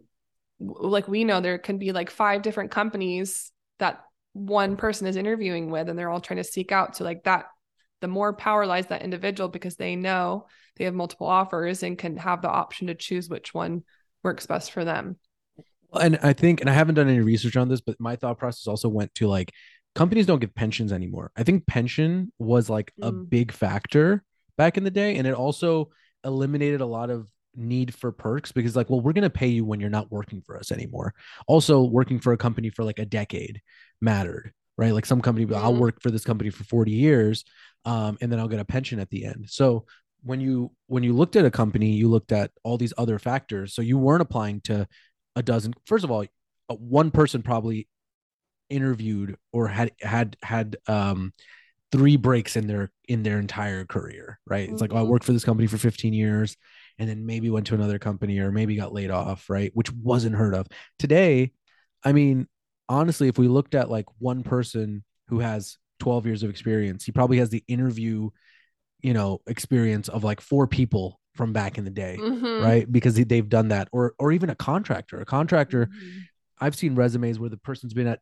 like 0.59 1.07
we 1.07 1.25
know 1.25 1.41
there 1.41 1.59
can 1.59 1.77
be 1.77 1.93
like 1.93 2.09
five 2.09 2.41
different 2.41 2.71
companies 2.71 3.53
that 3.79 4.03
one 4.33 4.77
person 4.77 5.07
is 5.07 5.17
interviewing 5.17 5.71
with 5.71 5.89
and 5.89 5.99
they're 5.99 6.11
all 6.11 6.21
trying 6.21 6.39
to 6.39 6.45
seek 6.45 6.73
out. 6.73 6.97
So 6.97 7.05
like 7.05 7.25
that 7.25 7.47
the 8.01 8.09
more 8.09 8.33
power 8.33 8.67
lies 8.67 8.87
that 8.87 9.03
individual 9.03 9.49
because 9.49 9.77
they 9.77 9.97
know 9.97 10.47
they 10.77 10.85
have 10.85 10.95
multiple 10.95 11.27
offers 11.27 11.83
and 11.83 11.99
can 11.99 12.17
have 12.19 12.43
the 12.43 12.51
option 12.51 12.89
to 12.89 12.95
choose 12.95 13.29
which 13.29 13.55
one 13.55 13.85
works 14.23 14.47
best 14.47 14.73
for 14.73 14.85
them. 14.85 15.17
and 15.95 16.19
I 16.23 16.33
think, 16.33 16.61
and 16.61 16.69
I 16.69 16.73
haven't 16.75 16.97
done 16.97 17.09
any 17.09 17.21
research 17.21 17.57
on 17.57 17.69
this, 17.69 17.81
but 17.81 17.97
my 17.99 18.17
thought 18.17 18.39
process 18.39 18.67
also 18.67 18.89
went 18.89 19.15
to 19.17 19.29
like 19.29 19.53
companies 19.95 20.27
don't 20.27 20.41
give 20.41 20.55
pensions 20.55 20.93
anymore. 20.93 21.31
I 21.37 21.43
think 21.43 21.67
pension 21.67 22.33
was 22.39 22.69
like 22.69 22.93
a 23.03 23.13
Mm. 23.13 23.31
big 23.31 23.53
factor 23.53 24.23
back 24.59 24.77
in 24.77 24.85
the 24.85 24.91
day, 24.91 25.17
and 25.17 25.27
it 25.27 25.35
also 25.35 25.91
eliminated 26.25 26.81
a 26.81 26.87
lot 26.87 27.11
of 27.11 27.31
need 27.55 27.95
for 27.95 28.13
perks 28.13 28.53
because 28.53 28.77
like, 28.77 28.91
well, 28.91 29.01
we're 29.01 29.13
gonna 29.15 29.31
pay 29.31 29.47
you 29.49 29.65
when 29.65 29.81
you're 29.81 29.89
not 29.89 30.11
working 30.11 30.43
for 30.43 30.59
us 30.59 30.71
anymore. 30.71 31.15
Also, 31.47 31.83
working 31.83 32.19
for 32.19 32.33
a 32.33 32.37
company 32.37 32.69
for 32.69 32.85
like 32.85 32.99
a 32.99 33.07
decade 33.07 33.63
mattered, 34.01 34.53
right? 34.77 34.93
Like 34.93 35.07
some 35.07 35.23
company, 35.23 35.47
I'll 35.55 35.73
Mhm. 35.73 35.79
work 35.79 36.03
for 36.03 36.11
this 36.11 36.25
company 36.25 36.51
for 36.51 36.65
40 36.65 36.91
years, 36.93 37.45
um, 37.87 38.19
and 38.21 38.31
then 38.31 38.39
I'll 38.39 38.49
get 38.49 38.61
a 38.61 38.65
pension 38.67 38.99
at 39.01 39.09
the 39.09 39.25
end. 39.25 39.47
So 39.49 39.87
when 40.23 40.41
you 40.41 40.73
when 40.89 41.03
you 41.03 41.15
looked 41.15 41.37
at 41.37 41.45
a 41.47 41.51
company, 41.51 41.93
you 41.93 42.09
looked 42.09 42.33
at 42.33 42.51
all 42.65 42.77
these 42.77 42.93
other 42.99 43.19
factors. 43.19 43.75
So 43.75 43.81
you 43.81 43.97
weren't 43.97 44.23
applying 44.23 44.61
to 44.63 44.87
a 45.37 45.43
dozen. 45.43 45.73
First 45.87 46.05
of 46.05 46.11
all, 46.11 46.25
one 46.69 47.11
person 47.11 47.43
probably 47.43 47.89
interviewed 48.69 49.37
or 49.53 49.69
had 49.69 49.93
had 50.01 50.37
had 50.43 50.77
um 50.89 51.33
three 51.93 52.17
breaks 52.17 52.57
in 52.57 52.67
their 52.67 52.91
in 53.07 53.23
their 53.23 53.39
entire 53.39 53.85
career 53.85 54.41
right 54.45 54.69
it's 54.69 54.81
like 54.81 54.93
oh, 54.93 54.97
i 54.97 55.03
Mhm. 55.03 55.09
worked 55.09 55.25
for 55.25 55.33
this 55.33 55.45
company 55.45 55.69
for 55.69 55.79
15 55.79 56.13
years 56.13 56.57
and 56.99 57.09
then 57.09 57.25
maybe 57.25 57.49
went 57.49 57.69
to 57.69 57.77
another 57.77 58.01
company 58.01 58.41
or 58.41 58.51
maybe 58.51 58.75
got 58.75 58.93
laid 58.93 59.13
off 59.13 59.49
right 59.49 59.71
which 59.75 59.93
wasn't 59.93 60.35
heard 60.35 60.53
of 60.53 60.67
today 60.99 61.53
i 62.03 62.13
mean 62.13 62.49
honestly 62.89 63.29
if 63.29 63.39
we 63.39 63.47
looked 63.47 63.77
at 63.77 63.89
like 63.89 64.07
one 64.19 64.43
person 64.43 65.05
who 65.29 65.39
has 65.39 65.79
12 65.99 66.27
years 66.27 66.43
of 66.43 66.51
experience 66.51 67.05
he 67.05 67.13
probably 67.13 67.39
has 67.39 67.51
the 67.51 67.65
interview 67.69 68.29
you 69.03 69.13
know 69.15 69.41
experience 69.47 70.09
of 70.09 70.25
like 70.25 70.41
four 70.41 70.67
people 70.67 71.21
from 71.35 71.53
back 71.53 71.77
in 71.79 71.85
the 71.85 71.91
day 71.91 72.19
Mhm. 72.21 72.61
right 72.61 72.91
because 72.91 73.15
they- 73.15 73.25
they've 73.25 73.49
done 73.49 73.69
that 73.69 73.89
or 73.93 74.15
or 74.19 74.33
even 74.33 74.51
a 74.51 74.55
contractor 74.55 75.21
a 75.21 75.25
contractor 75.25 75.87
Mhm. 75.87 76.23
I've 76.59 76.75
seen 76.75 76.95
resumes 76.95 77.39
where 77.39 77.51
the 77.51 77.59
person's 77.59 77.93
been 77.93 78.07
at, 78.07 78.21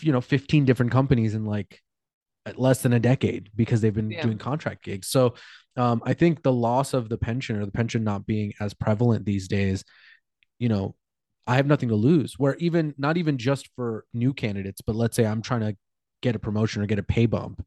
you 0.00 0.10
know, 0.10 0.22
15 0.22 0.64
different 0.64 0.90
companies 0.90 1.34
in 1.34 1.44
like 1.44 1.82
less 2.56 2.80
than 2.80 2.94
a 2.94 2.98
decade 3.00 3.50
because 3.54 3.82
they've 3.82 3.92
been 3.94 4.10
Yeah. 4.10 4.22
doing 4.22 4.38
contract 4.38 4.82
gigs. 4.82 5.08
So 5.08 5.34
um, 5.76 6.02
I 6.06 6.14
think 6.14 6.42
the 6.42 6.50
loss 6.52 6.94
of 6.94 7.10
the 7.10 7.18
pension 7.18 7.56
or 7.56 7.66
the 7.66 7.70
pension 7.72 8.02
not 8.04 8.24
being 8.26 8.54
as 8.58 8.72
prevalent 8.72 9.26
these 9.26 9.48
days, 9.48 9.84
you 10.58 10.70
know, 10.70 10.96
I 11.46 11.56
have 11.56 11.66
nothing 11.66 11.90
to 11.90 11.94
lose. 11.94 12.38
Where 12.38 12.56
even 12.56 12.94
not 12.96 13.18
even 13.18 13.36
just 13.36 13.68
for 13.76 14.06
new 14.14 14.32
candidates, 14.32 14.80
but 14.80 14.96
let's 14.96 15.14
say 15.14 15.26
I'm 15.26 15.42
trying 15.42 15.60
to 15.60 15.76
get 16.22 16.36
a 16.36 16.38
promotion 16.38 16.82
or 16.82 16.86
get 16.86 16.98
a 16.98 17.02
pay 17.02 17.26
bump. 17.26 17.64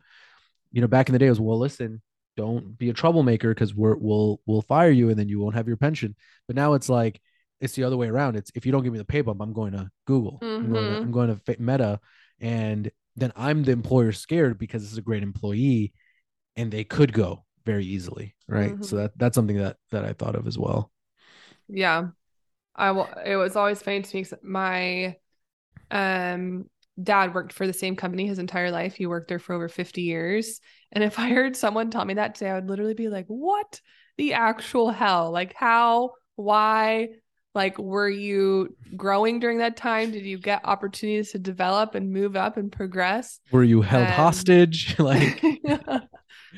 You 0.71 0.81
know, 0.81 0.87
back 0.87 1.09
in 1.09 1.13
the 1.13 1.19
day, 1.19 1.27
it 1.27 1.31
was 1.31 1.39
well, 1.39 1.59
listen, 1.59 2.01
don't 2.37 2.77
be 2.77 2.89
a 2.89 2.93
troublemaker 2.93 3.53
because 3.53 3.75
we're 3.75 3.95
we'll 3.95 4.39
we'll 4.45 4.61
fire 4.61 4.91
you 4.91 5.09
and 5.09 5.19
then 5.19 5.29
you 5.29 5.39
won't 5.39 5.55
have 5.55 5.67
your 5.67 5.77
pension. 5.77 6.15
But 6.47 6.55
now 6.55 6.73
it's 6.73 6.89
like 6.89 7.21
it's 7.59 7.73
the 7.73 7.83
other 7.83 7.97
way 7.97 8.07
around. 8.07 8.35
It's 8.35 8.51
if 8.55 8.65
you 8.65 8.71
don't 8.71 8.83
give 8.83 8.93
me 8.93 8.99
the 8.99 9.05
pay 9.05 9.21
bump, 9.21 9.41
I'm 9.41 9.53
going 9.53 9.73
to 9.73 9.89
Google. 10.05 10.45
I'm 10.61 10.69
going 10.69 10.89
to. 10.89 10.99
I'm 11.01 11.11
going 11.11 11.39
to 11.45 11.55
Meta, 11.59 11.99
and 12.39 12.89
then 13.15 13.33
I'm 13.35 13.63
the 13.63 13.71
employer 13.71 14.11
scared 14.11 14.57
because 14.57 14.81
this 14.81 14.91
is 14.91 14.97
a 14.97 15.01
great 15.03 15.23
employee, 15.23 15.93
and 16.55 16.71
they 16.71 16.83
could 16.83 17.13
go 17.13 17.45
very 17.65 17.85
easily, 17.85 18.35
right? 18.47 18.83
So 18.83 18.95
Mhm. 18.95 19.01
that 19.03 19.17
that's 19.17 19.35
something 19.35 19.57
that 19.57 19.77
that 19.91 20.05
I 20.05 20.13
thought 20.13 20.35
of 20.35 20.47
as 20.47 20.57
well. 20.57 20.91
Yeah. 21.67 22.09
I 22.75 22.91
will 22.91 23.07
it 23.25 23.35
was 23.35 23.55
always 23.55 23.81
funny 23.83 24.01
to 24.01 24.17
me. 24.17 24.25
my 24.43 25.17
um 25.91 26.69
dad 27.01 27.33
worked 27.33 27.53
for 27.53 27.67
the 27.67 27.73
same 27.73 27.95
company 27.95 28.27
his 28.27 28.39
entire 28.39 28.71
life. 28.71 28.95
He 28.95 29.05
worked 29.05 29.27
there 29.27 29.39
for 29.39 29.53
over 29.53 29.69
50 29.69 30.01
years. 30.01 30.59
And 30.91 31.03
if 31.03 31.19
I 31.19 31.29
heard 31.29 31.55
someone 31.55 31.89
tell 31.91 32.05
me 32.05 32.15
that 32.15 32.35
today, 32.35 32.51
I 32.51 32.55
would 32.55 32.69
literally 32.69 32.93
be 32.93 33.09
like, 33.09 33.25
what 33.27 33.79
the 34.17 34.33
actual 34.33 34.91
hell? 34.91 35.31
Like 35.31 35.53
how, 35.55 36.11
why, 36.35 37.09
like 37.53 37.77
were 37.77 38.09
you 38.09 38.75
growing 38.95 39.39
during 39.39 39.57
that 39.59 39.77
time? 39.77 40.11
Did 40.11 40.25
you 40.25 40.37
get 40.37 40.61
opportunities 40.63 41.31
to 41.31 41.39
develop 41.39 41.95
and 41.95 42.11
move 42.11 42.35
up 42.35 42.57
and 42.57 42.71
progress? 42.71 43.39
Were 43.51 43.63
you 43.63 43.81
held 43.81 44.07
Um, 44.07 44.13
hostage? 44.13 44.95
like 44.99 45.43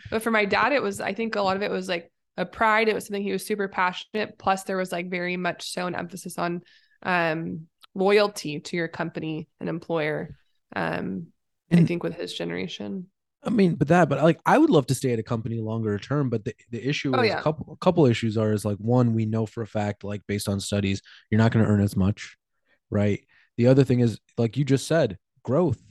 but 0.10 0.22
for 0.22 0.32
my 0.32 0.46
dad, 0.46 0.72
it 0.72 0.82
was, 0.82 1.00
I 1.00 1.14
think 1.14 1.36
a 1.36 1.42
lot 1.42 1.56
of 1.56 1.64
it 1.64 1.72
was 1.72 1.88
like 1.88 2.12
a 2.38 2.46
pride. 2.46 2.90
It 2.90 2.96
was 2.96 3.06
something 3.06 3.24
he 3.24 3.32
was 3.32 3.46
super 3.46 3.68
passionate. 3.68 4.38
Plus, 4.38 4.64
there 4.64 4.78
was 4.78 4.92
like 4.92 5.10
very 5.10 5.38
much 5.38 5.72
so 5.72 5.88
an 5.88 5.96
emphasis 5.96 6.38
on 6.38 6.62
um, 7.04 7.68
loyalty 7.96 8.60
to 8.60 8.76
your 8.76 8.88
company 8.88 9.48
and 9.60 9.70
employer. 9.70 10.36
Um, 10.76 11.28
I 11.72 11.84
think 11.84 12.04
with 12.04 12.16
his 12.16 12.34
generation. 12.34 13.08
I 13.44 13.50
mean, 13.50 13.76
but 13.76 13.88
that, 13.90 14.08
but 14.08 14.22
like, 14.22 14.40
I 14.46 14.58
would 14.58 14.70
love 14.70 14.86
to 14.88 14.96
stay 14.96 15.12
at 15.12 15.20
a 15.20 15.24
company 15.24 15.60
longer 15.60 15.98
term. 15.98 16.30
But 16.30 16.46
the, 16.46 16.54
the 16.70 16.88
issue 16.88 17.14
Oh, 17.16 17.22
is 17.22 17.30
yeah. 17.30 17.40
a 17.40 17.42
couple, 17.42 17.74
a 17.74 17.78
couple 17.84 18.06
issues 18.06 18.38
are 18.38 18.54
is 18.54 18.64
like 18.64 18.78
one, 18.78 19.14
we 19.14 19.26
know 19.26 19.46
for 19.46 19.64
a 19.64 19.68
fact, 19.68 20.04
like 20.04 20.22
based 20.28 20.48
on 20.48 20.60
studies, 20.60 21.02
you're 21.30 21.40
not 21.40 21.52
going 21.52 21.66
to 21.66 21.72
earn 21.72 21.82
as 21.82 21.96
much, 21.96 22.38
right? 22.90 23.22
The 23.58 23.68
other 23.68 23.84
thing 23.84 24.00
is, 24.00 24.20
like 24.38 24.56
you 24.56 24.64
just 24.64 24.88
said, 24.88 25.18
growth. 25.44 25.82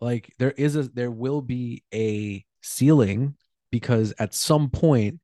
Like 0.00 0.32
there 0.38 0.52
is 0.52 0.76
a, 0.76 0.84
there 0.84 1.10
will 1.10 1.42
be 1.42 1.82
a 1.92 2.44
ceiling 2.62 3.36
because 3.70 4.14
at 4.18 4.34
some 4.34 4.70
point, 4.70 5.20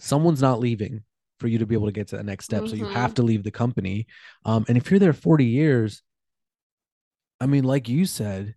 someone's 0.00 0.42
not 0.42 0.60
leaving 0.60 1.02
for 1.42 1.48
you 1.48 1.58
to 1.58 1.66
be 1.66 1.74
able 1.74 1.86
to 1.88 1.92
get 1.92 2.08
to 2.08 2.16
the 2.16 2.22
next 2.22 2.46
step. 2.46 2.68
So 2.68 2.76
you 2.76 2.86
have 2.86 3.14
to 3.14 3.22
leave 3.22 3.42
the 3.44 3.50
company. 3.50 4.06
Um, 4.46 4.64
and 4.68 4.78
if 4.78 4.90
you're 4.90 5.00
there 5.00 5.12
40 5.12 5.44
years, 5.44 6.02
I 7.40 7.46
mean, 7.46 7.64
like 7.64 7.88
you 7.88 8.06
said, 8.06 8.54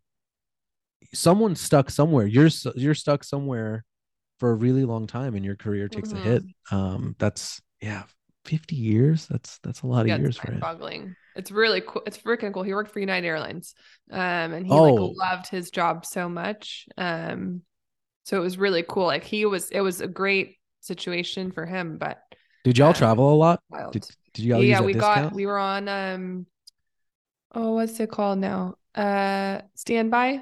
someone's 1.13 1.62
stuck 1.62 1.89
somewhere. 1.89 2.26
You're 2.28 2.50
you're 2.76 2.95
stuck 2.95 3.24
somewhere 3.24 3.84
for 4.39 4.52
a 4.52 4.56
really 4.56 4.86
long 4.86 5.08
time, 5.08 5.36
and 5.36 5.45
your 5.45 5.56
career 5.56 5.89
takes 5.89 6.13
a 6.13 6.17
hit. 6.17 6.43
Um, 6.71 7.15
that's 7.19 7.62
yeah, 7.82 8.04
50 8.45 8.76
years. 8.76 9.28
That's 9.28 9.60
that's 9.63 9.82
a 9.82 9.88
lot 9.88 10.02
of 10.02 10.08
Yeah, 10.08 10.17
years 10.17 10.38
for 10.38 10.48
him. 10.52 10.60
mind-boggling. 10.60 11.15
It's 11.36 11.52
really 11.52 11.82
cool. 11.82 12.04
It's 12.06 12.17
freaking 12.17 12.54
cool. 12.54 12.63
He 12.63 12.74
worked 12.74 12.91
for 12.91 13.00
United 13.00 13.28
Airlines, 13.28 13.76
um, 14.12 14.54
and 14.54 14.65
he 14.65 14.74
Oh. 14.74 14.84
like 14.93 15.32
loved 15.32 15.48
his 15.48 15.69
job 15.69 16.06
so 16.06 16.30
much. 16.30 16.88
Um, 16.98 17.62
so 18.24 18.38
it 18.38 18.41
was 18.41 18.58
really 18.58 18.84
cool. 18.88 19.06
Like 19.06 19.24
he 19.24 19.45
was, 19.45 19.69
it 19.69 19.82
was 19.82 20.02
a 20.02 20.08
great 20.08 20.58
situation 20.82 21.52
for 21.52 21.65
him. 21.65 21.98
But 21.98 22.19
Did 22.65 22.80
y'all 22.80 22.93
travel 22.93 23.32
a 23.32 23.36
lot? 23.36 23.62
wild. 23.69 23.93
Did 23.93 24.08
did 24.34 24.45
y'all 24.45 24.60
use 24.60 24.69
yeah, 24.69 24.82
we 24.82 24.93
discount? 24.93 25.30
got 25.30 25.34
we 25.34 25.45
were 25.45 25.60
on 25.60 25.88
um, 25.88 26.47
oh, 27.54 27.73
what's 27.73 27.99
it 27.99 28.10
called 28.10 28.39
now? 28.39 28.73
Uh, 28.95 29.62
standby. 29.75 30.41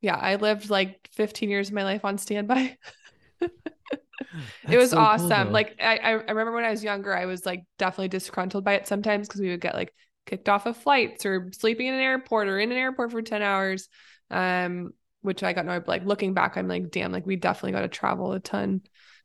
Yeah, 0.00 0.16
I 0.16 0.36
lived 0.36 0.70
like 0.70 1.10
15 1.12 1.50
years 1.50 1.68
of 1.68 1.74
my 1.74 1.84
life 1.84 2.02
on 2.02 2.16
standby. 2.16 2.78
it 3.40 4.78
was 4.78 4.92
so 4.92 4.98
awesome. 4.98 5.28
though. 5.28 5.52
like 5.52 5.76
I, 5.78 5.98
I 5.98 6.08
I 6.08 6.12
remember 6.12 6.52
when 6.52 6.64
I 6.64 6.70
was 6.70 6.82
younger, 6.82 7.14
I 7.14 7.26
was 7.26 7.44
like 7.44 7.64
definitely 7.76 8.08
disgruntled 8.08 8.64
by 8.64 8.72
it 8.76 8.88
sometimes 8.88 9.28
because 9.28 9.42
we 9.42 9.50
would 9.50 9.60
get 9.60 9.74
like 9.74 9.92
kicked 10.24 10.48
off 10.48 10.64
of 10.64 10.78
flights 10.78 11.26
or 11.26 11.50
sleeping 11.52 11.88
in 11.88 11.94
an 11.94 12.00
airport 12.00 12.48
or 12.48 12.58
in 12.58 12.72
an 12.72 12.78
airport 12.78 13.12
for 13.12 13.20
10 13.20 13.42
hours. 13.42 13.86
Um, 14.30 14.94
which 15.20 15.42
I 15.42 15.52
got 15.52 15.66
no 15.66 15.82
like 15.86 16.06
looking 16.06 16.32
back, 16.32 16.56
I'm 16.56 16.68
like, 16.68 16.90
damn, 16.90 17.12
like 17.12 17.26
we 17.26 17.36
definitely 17.36 17.72
got 17.72 17.82
to 17.82 17.88
travel 17.88 18.32
a 18.32 18.40
ton 18.40 18.80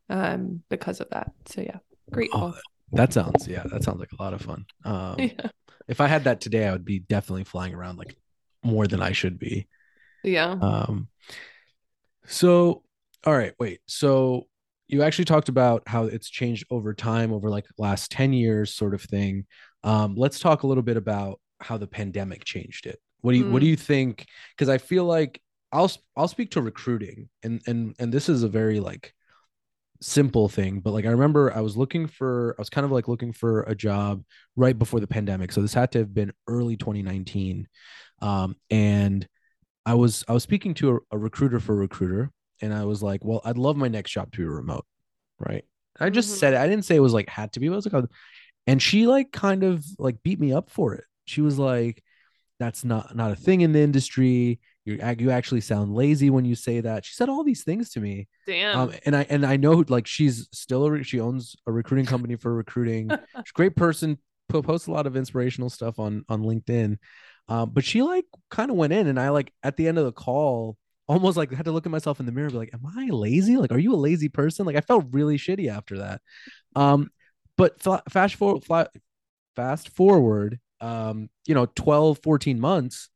um 0.09 0.61
because 0.69 0.99
of 0.99 1.09
that. 1.11 1.31
So 1.45 1.61
yeah, 1.61 1.77
grateful. 2.11 2.53
Oh, 2.55 2.59
that 2.93 3.13
sounds 3.13 3.47
yeah, 3.47 3.63
that 3.71 3.83
sounds 3.83 3.99
like 3.99 4.11
a 4.17 4.21
lot 4.21 4.33
of 4.33 4.41
fun. 4.41 4.65
Um, 4.83 5.15
yeah. 5.19 5.49
if 5.87 5.99
I 6.01 6.07
had 6.07 6.25
that 6.25 6.41
today, 6.41 6.67
I 6.67 6.71
would 6.71 6.85
be 6.85 6.99
definitely 6.99 7.43
flying 7.45 7.73
around 7.73 7.97
like 7.97 8.15
more 8.63 8.87
than 8.87 9.01
I 9.01 9.11
should 9.11 9.37
be. 9.39 9.67
Yeah. 10.23 10.51
Um, 10.61 11.07
so, 12.25 12.83
all 13.25 13.35
right, 13.35 13.53
wait. 13.59 13.79
So 13.87 14.47
you 14.87 15.03
actually 15.03 15.25
talked 15.25 15.49
about 15.49 15.83
how 15.87 16.05
it's 16.05 16.29
changed 16.29 16.65
over 16.69 16.93
time, 16.93 17.33
over 17.33 17.49
like 17.49 17.65
last 17.77 18.11
10 18.11 18.33
years, 18.33 18.73
sort 18.73 18.93
of 18.93 19.01
thing. 19.01 19.45
Um, 19.83 20.15
let's 20.15 20.39
talk 20.39 20.63
a 20.63 20.67
little 20.67 20.83
bit 20.83 20.97
about 20.97 21.39
how 21.59 21.77
the 21.77 21.87
pandemic 21.87 22.43
changed 22.43 22.85
it. 22.85 22.99
What 23.21 23.31
do 23.33 23.39
you 23.39 23.49
what 23.51 23.59
do 23.61 23.65
Mm. 23.65 23.69
you 23.71 23.75
think? 23.75 24.25
Because 24.55 24.69
I 24.69 24.77
feel 24.77 25.05
like 25.05 25.41
I'll 25.71 25.91
I'll 26.15 26.27
speak 26.27 26.51
to 26.51 26.61
recruiting, 26.61 27.29
and 27.43 27.61
and 27.65 27.95
and 27.99 28.11
this 28.13 28.29
is 28.29 28.43
a 28.43 28.47
very 28.47 28.79
like 28.79 29.13
simple 30.01 30.49
thing, 30.49 30.79
but 30.79 30.91
like 30.93 31.05
I 31.05 31.09
remember 31.09 31.53
I 31.55 31.61
was 31.61 31.77
looking 31.77 32.07
for 32.07 32.55
I 32.57 32.61
was 32.61 32.69
kind 32.69 32.85
of 32.85 32.91
like 32.91 33.07
looking 33.07 33.33
for 33.33 33.63
a 33.63 33.75
job 33.75 34.23
right 34.55 34.77
before 34.77 34.99
the 34.99 35.07
pandemic. 35.07 35.51
So 35.51 35.61
this 35.61 35.73
had 35.73 35.91
to 35.93 35.99
have 35.99 36.13
been 36.13 36.33
early 36.47 36.77
2019. 36.77 37.67
Um, 38.21 38.55
and 38.69 39.27
I 39.85 39.95
was 39.95 40.23
I 40.27 40.33
was 40.33 40.43
speaking 40.43 40.73
to 40.75 40.97
a, 41.11 41.17
a 41.17 41.19
recruiter 41.19 41.59
for 41.59 41.73
a 41.73 41.77
recruiter, 41.77 42.31
and 42.61 42.73
I 42.73 42.85
was 42.85 43.03
like, 43.03 43.23
"Well, 43.25 43.41
I'd 43.45 43.57
love 43.57 43.77
my 43.77 43.87
next 43.89 44.11
job 44.11 44.31
to 44.33 44.39
be 44.39 44.45
remote, 44.45 44.85
right?" 45.39 45.65
I 45.99 46.09
just 46.09 46.29
Mhm. 46.31 46.39
said 46.39 46.53
it. 46.55 46.57
I 46.59 46.67
didn't 46.67 46.85
say 46.85 46.95
it 46.95 46.99
was 47.01 47.13
like 47.13 47.29
had 47.29 47.53
to 47.53 47.59
be. 47.59 47.67
But 47.69 47.75
I 47.75 47.77
was 47.77 47.93
like, 47.93 48.05
and 48.67 48.81
she 48.81 49.07
like 49.07 49.31
kind 49.31 49.63
of 49.63 49.85
like 49.99 50.23
beat 50.23 50.39
me 50.39 50.53
up 50.53 50.69
for 50.69 50.93
it. 50.95 51.05
She 51.25 51.41
was 51.41 51.59
like, 51.59 52.03
"That's 52.59 52.83
not 52.85 53.15
not 53.15 53.31
a 53.31 53.35
thing 53.35 53.61
in 53.61 53.73
the 53.73 53.81
industry. 53.81 54.59
You 54.85 54.99
you 55.19 55.31
actually 55.31 55.61
sound 55.61 55.93
lazy 55.95 56.29
when 56.29 56.45
you 56.45 56.55
say 56.55 56.79
that." 56.81 57.05
She 57.05 57.13
said 57.15 57.27
all 57.29 57.43
these 57.43 57.63
things 57.63 57.89
to 57.91 57.99
me, 57.99 58.27
Damn. 58.45 58.79
um, 58.79 58.93
and 59.05 59.15
I 59.15 59.25
and 59.29 59.45
I 59.45 59.57
know 59.57 59.83
like 59.89 60.07
she's 60.07 60.47
still 60.51 60.85
a 60.85 61.03
she 61.03 61.19
owns 61.19 61.55
a 61.67 61.71
recruiting 61.71 62.05
company 62.05 62.35
for 62.35 62.53
recruiting. 62.53 63.09
She's 63.35 63.51
a 63.51 63.53
great 63.55 63.75
person. 63.75 64.17
po- 64.49 64.61
Posts 64.61 64.87
a 64.87 64.91
lot 64.91 65.07
of 65.07 65.15
inspirational 65.17 65.69
stuff 65.69 65.97
on 65.99 66.23
on 66.29 66.43
LinkedIn. 66.43 66.97
Um, 67.47 67.71
but 67.71 67.83
she 67.83 68.01
like 68.01 68.25
kind 68.49 68.71
of 68.71 68.77
went 68.77 68.93
in, 68.93 69.07
and 69.07 69.19
I 69.19 69.29
like 69.29 69.51
at 69.63 69.75
the 69.77 69.87
end 69.87 69.97
of 69.97 70.05
the 70.05 70.11
call, 70.11 70.77
almost 71.07 71.37
like 71.37 71.51
had 71.51 71.65
to 71.65 71.71
look 71.71 71.85
at 71.85 71.91
myself 71.91 72.19
in 72.19 72.25
the 72.25 72.31
mirror, 72.31 72.45
and 72.47 72.53
be 72.53 72.59
like, 72.59 72.73
"Am 72.73 72.85
I 72.97 73.07
lazy? 73.09 73.57
Like, 73.57 73.71
are 73.71 73.79
you 73.79 73.93
a 73.93 73.97
lazy 73.97 74.29
person?" 74.29 74.65
Like, 74.65 74.75
I 74.75 74.81
felt 74.81 75.05
really 75.11 75.37
shitty 75.37 75.69
after 75.69 75.97
that. 75.99 76.21
Um, 76.75 77.09
but 77.57 77.81
fa- 77.81 78.03
fast 78.09 78.35
forward, 78.35 78.63
fast 79.55 79.89
forward, 79.89 80.59
um, 80.81 81.29
you 81.45 81.55
know, 81.55 81.67
12, 81.67 82.19
14 82.23 82.59
months, 82.59 83.09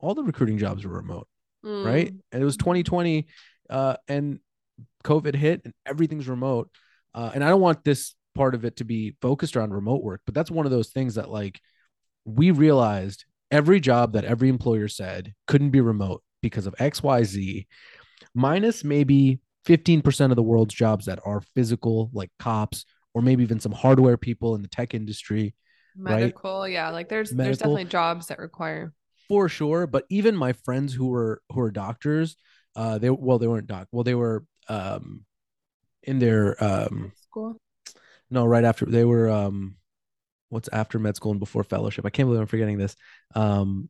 all 0.00 0.14
the 0.14 0.22
recruiting 0.22 0.58
jobs 0.58 0.84
were 0.84 0.92
remote 0.92 1.28
right? 1.62 2.12
Mm. 2.12 2.20
And 2.32 2.42
it 2.42 2.44
was 2.44 2.56
2020, 2.56 3.26
uh, 3.70 3.96
and 4.06 4.40
COVID 5.04 5.34
hit, 5.34 5.62
and 5.64 5.74
everything's 5.86 6.28
remote. 6.28 6.70
Uh, 7.14 7.30
and 7.34 7.42
I 7.42 7.48
don't 7.48 7.60
want 7.60 7.84
this 7.84 8.14
part 8.34 8.54
of 8.54 8.64
it 8.64 8.76
to 8.76 8.84
be 8.84 9.16
focused 9.20 9.56
around 9.56 9.74
remote 9.74 10.02
work, 10.02 10.20
but 10.24 10.34
that's 10.34 10.50
one 10.50 10.66
of 10.66 10.72
those 10.72 10.90
things 10.90 11.16
that 11.16 11.30
like 11.30 11.60
we 12.24 12.50
realized 12.50 13.24
every 13.50 13.80
job 13.80 14.12
that 14.12 14.24
every 14.24 14.48
employer 14.48 14.88
said 14.88 15.34
couldn't 15.46 15.70
be 15.70 15.80
remote 15.80 16.22
because 16.42 16.66
of 16.66 16.74
X, 16.78 17.02
Y, 17.02 17.22
Z, 17.24 17.66
minus 18.34 18.84
maybe 18.84 19.40
15% 19.66 20.30
of 20.30 20.36
the 20.36 20.42
world's 20.42 20.74
jobs 20.74 21.06
that 21.06 21.18
are 21.24 21.40
physical, 21.54 22.10
like 22.12 22.30
cops, 22.38 22.84
or 23.14 23.22
maybe 23.22 23.42
even 23.42 23.58
some 23.58 23.72
hardware 23.72 24.16
people 24.16 24.54
in 24.54 24.62
the 24.62 24.68
tech 24.68 24.94
industry 24.94 25.54
right? 25.98 26.20
Medical, 26.20 26.68
yeah. 26.68 26.90
Like 26.90 27.08
there's 27.08 27.30
there's 27.30 27.58
definitely 27.58 27.84
jobs 27.84 28.26
that 28.28 28.38
require 28.38 28.92
for 29.28 29.48
sure 29.48 29.86
but 29.86 30.04
even 30.08 30.36
my 30.36 30.52
friends 30.52 30.94
who 30.94 31.08
were 31.08 31.42
who 31.50 31.60
were 31.60 31.70
doctors 31.70 32.36
uh 32.76 32.98
they 32.98 33.10
well 33.10 33.38
they 33.38 33.46
weren't 33.46 33.66
doc 33.66 33.88
well 33.92 34.04
they 34.04 34.14
were 34.14 34.44
um 34.68 35.24
in 36.02 36.18
their 36.18 36.62
um 36.62 37.12
school. 37.20 37.56
no 38.30 38.46
right 38.46 38.64
after 38.64 38.86
they 38.86 39.04
were 39.04 39.28
um 39.28 39.76
what's 40.48 40.68
after 40.72 40.98
med 40.98 41.16
school 41.16 41.32
and 41.32 41.40
before 41.40 41.62
fellowship 41.64 42.06
i 42.06 42.10
can't 42.10 42.26
believe 42.28 42.40
i'm 42.40 42.46
forgetting 42.46 42.78
this 42.78 42.96
um 43.34 43.88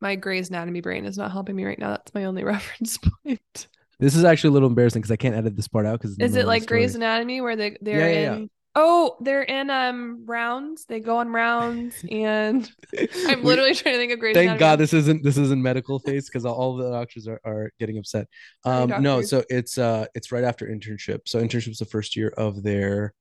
My 0.00 0.14
Grey's 0.14 0.50
Anatomy 0.50 0.80
brain 0.82 1.04
is 1.06 1.16
not 1.16 1.32
helping 1.32 1.56
me 1.56 1.64
right 1.64 1.78
now. 1.78 1.90
That's 1.90 2.12
my 2.14 2.24
only 2.24 2.44
reference 2.54 2.98
point. 2.98 3.66
this 3.98 4.14
is 4.14 4.24
actually 4.24 4.48
a 4.48 4.52
little 4.52 4.68
embarrassing 4.68 5.00
because 5.02 5.10
i 5.10 5.16
can't 5.16 5.34
edit 5.34 5.56
this 5.56 5.68
part 5.68 5.86
out 5.86 5.98
because 6.00 6.18
Is 6.18 6.36
it 6.36 6.46
like 6.46 6.66
Grey's 6.66 6.94
Anatomy 6.94 7.40
where 7.40 7.56
they 7.56 7.76
they're 7.80 7.98
Yeah, 8.10 8.20
yeah, 8.20 8.36
yeah. 8.40 8.46
Oh, 8.78 9.16
they're 9.20 9.42
in 9.42 9.70
um 9.70 10.24
rounds. 10.26 10.84
They 10.84 11.00
go 11.00 11.16
on 11.16 11.30
rounds, 11.30 12.04
and 12.10 12.70
I'm 13.26 13.42
literally 13.42 13.74
trying 13.74 13.94
to 13.94 13.98
think 13.98 14.12
of 14.12 14.18
Grey's 14.18 14.34
thank 14.34 14.58
god 14.60 14.76
this 14.78 14.92
isn't 14.92 15.24
this 15.24 15.38
isn't 15.38 15.62
medical 15.62 15.98
face 15.98 16.28
because 16.28 16.44
all 16.44 16.76
the 16.76 16.90
doctors 16.90 17.26
are, 17.26 17.40
are 17.44 17.72
getting 17.80 17.96
upset 17.98 18.28
Sorry, 18.64 18.92
um 18.92 19.02
no 19.02 19.22
so 19.22 19.42
it's 19.48 19.78
uh 19.78 20.04
it's 20.14 20.30
right 20.30 20.44
after 20.44 20.66
internship 20.66 21.20
so 21.26 21.40
internship's 21.40 21.78
the 21.78 21.86
first 21.86 22.14
year 22.16 22.28
of 22.36 22.62
their 22.62 23.14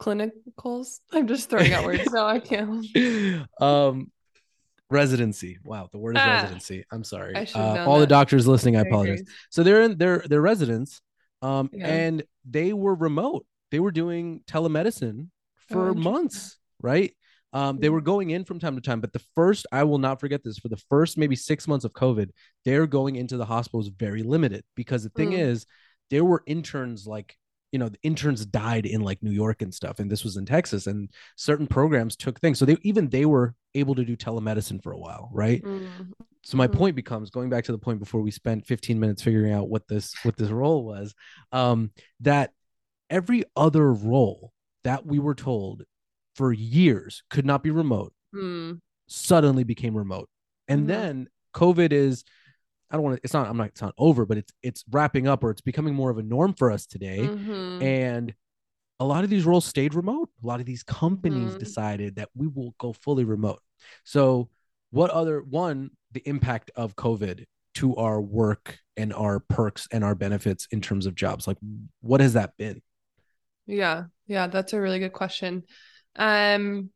clinicals. 0.00 0.98
I'm 1.12 1.28
just 1.28 1.48
throwing 1.48 1.72
out 1.72 1.84
words. 1.84 2.10
No, 2.10 2.26
I 2.26 2.40
can't. 2.40 2.84
um 3.60 4.10
residency 4.90 5.58
wow 5.64 5.88
the 5.90 5.96
word 5.98 6.16
is 6.16 6.22
Ah. 6.22 6.34
residency 6.42 6.84
i'm 6.92 7.02
sorry 7.02 7.34
I 7.34 7.44
should 7.44 7.56
have 7.56 7.76
uh, 7.88 7.90
all 7.90 7.98
the 7.98 8.06
doctors 8.06 8.46
listening 8.46 8.76
i 8.76 8.80
apologize 8.80 9.22
so 9.48 9.62
they're 9.62 9.80
in 9.84 9.96
their 9.96 10.18
their 10.26 10.42
residents 10.42 11.00
um 11.40 11.70
Yeah. 11.72 11.86
and 11.86 12.22
they 12.44 12.74
were 12.74 12.94
remote 12.94 13.46
they 13.72 13.80
were 13.80 13.90
doing 13.90 14.42
telemedicine 14.46 15.26
Oh, 15.70 15.74
for 15.74 15.88
interesting. 15.88 16.12
months 16.12 16.58
right 16.80 17.12
um 17.52 17.78
they 17.80 17.88
were 17.88 18.00
going 18.00 18.30
in 18.30 18.44
from 18.44 18.58
time 18.60 18.74
to 18.76 18.80
time 18.82 19.00
but 19.00 19.12
the 19.12 19.22
first 19.34 19.66
i 19.72 19.82
will 19.82 19.98
not 19.98 20.20
forget 20.20 20.42
this 20.44 20.58
for 20.58 20.68
the 20.68 20.82
first 20.90 21.18
maybe 21.18 21.34
six 21.36 21.66
months 21.66 21.84
of 21.84 21.92
covid 21.92 22.28
they're 22.64 22.86
going 22.86 23.16
into 23.16 23.36
the 23.36 23.44
hospitals 23.44 23.88
very 23.98 24.22
limited 24.22 24.62
because 24.76 25.02
the 25.02 25.10
thing 25.10 25.32
Mm. 25.32 25.38
is 25.48 25.66
there 26.10 26.24
were 26.24 26.42
interns 26.46 27.06
like 27.06 27.36
you 27.72 27.78
know 27.78 27.88
the 27.88 27.98
interns 28.02 28.44
died 28.44 28.84
in 28.86 29.00
like 29.00 29.22
new 29.22 29.30
york 29.30 29.62
and 29.62 29.72
stuff 29.72 29.98
and 29.98 30.10
this 30.10 30.24
was 30.24 30.36
in 30.36 30.44
texas 30.44 30.86
and 30.86 31.08
certain 31.36 31.66
programs 31.66 32.16
took 32.16 32.38
things 32.40 32.58
so 32.58 32.64
they 32.66 32.76
even 32.82 33.08
they 33.08 33.24
were 33.24 33.54
able 33.74 33.94
to 33.94 34.04
do 34.04 34.16
telemedicine 34.16 34.82
for 34.82 34.92
a 34.92 34.98
while 34.98 35.30
right 35.32 35.62
Mm. 35.64 35.88
so 36.44 36.56
my 36.56 36.66
Mhm. 36.66 36.72
point 36.72 36.96
becomes 36.96 37.30
going 37.30 37.48
back 37.48 37.64
to 37.64 37.72
the 37.72 37.78
point 37.78 37.98
before 38.00 38.20
we 38.20 38.30
spent 38.30 38.66
15 38.66 38.98
minutes 39.00 39.22
figuring 39.22 39.52
out 39.52 39.68
what 39.68 39.86
this 39.88 40.12
what 40.24 40.36
this 40.36 40.50
role 40.50 40.84
was 40.84 41.14
um 41.52 41.90
that 42.20 42.50
every 43.12 43.44
other 43.56 43.92
role 43.92 44.52
that 44.84 45.06
we 45.06 45.18
were 45.18 45.34
told 45.34 45.84
for 46.34 46.52
years 46.52 47.22
could 47.30 47.44
not 47.46 47.62
be 47.62 47.70
remote 47.70 48.12
Mm. 48.34 48.80
suddenly 49.06 49.62
became 49.64 49.94
remote 49.96 50.28
and 50.66 50.84
Mhm. 50.84 50.86
then 50.88 51.28
covid 51.54 51.92
is 51.92 52.24
i 52.90 52.96
don't 52.96 53.02
want 53.04 53.16
to 53.16 53.20
it's 53.22 53.34
not 53.34 53.46
i'm 53.46 53.58
not 53.58 53.68
it's 53.68 53.82
not 53.82 53.94
over 53.98 54.24
but 54.24 54.38
it's 54.38 54.52
it's 54.62 54.84
wrapping 54.90 55.28
up 55.28 55.44
or 55.44 55.50
it's 55.50 55.60
becoming 55.60 55.94
more 55.94 56.10
of 56.10 56.16
a 56.16 56.22
norm 56.22 56.54
for 56.54 56.70
us 56.72 56.86
today 56.86 57.28
Mhm. 57.28 57.82
and 57.82 58.34
a 59.00 59.04
lot 59.04 59.24
of 59.24 59.30
these 59.30 59.44
roles 59.44 59.64
stayed 59.64 59.94
remote. 59.94 60.30
A 60.44 60.46
lot 60.46 60.60
of 60.60 60.66
these 60.66 60.84
companies 60.84 61.54
Mhm. 61.56 61.58
decided 61.58 62.14
that 62.16 62.28
we 62.36 62.46
will 62.46 62.72
go 62.78 62.92
fully 62.92 63.24
remote. 63.24 63.60
So, 64.04 64.48
what 64.90 65.10
other 65.10 65.42
one, 65.42 65.90
the 66.12 66.22
impact 66.24 66.70
of 66.76 66.94
COVID 66.94 67.44
to 67.74 67.96
our 67.96 68.20
work 68.20 68.78
and 68.96 69.12
our 69.12 69.40
perks 69.40 69.88
and 69.90 70.04
our 70.04 70.14
benefits 70.14 70.68
in 70.70 70.80
terms 70.80 71.06
of 71.06 71.16
jobs? 71.16 71.48
Like, 71.48 71.58
what 72.00 72.20
has 72.20 72.34
that 72.34 72.56
been? 72.56 72.80
Yeah, 73.66 74.04
yeah, 74.26 74.46
that's 74.48 74.72
a 74.72 74.80
really 74.80 74.98
good 74.98 75.12
question. 75.12 75.64
Um, 76.16 76.90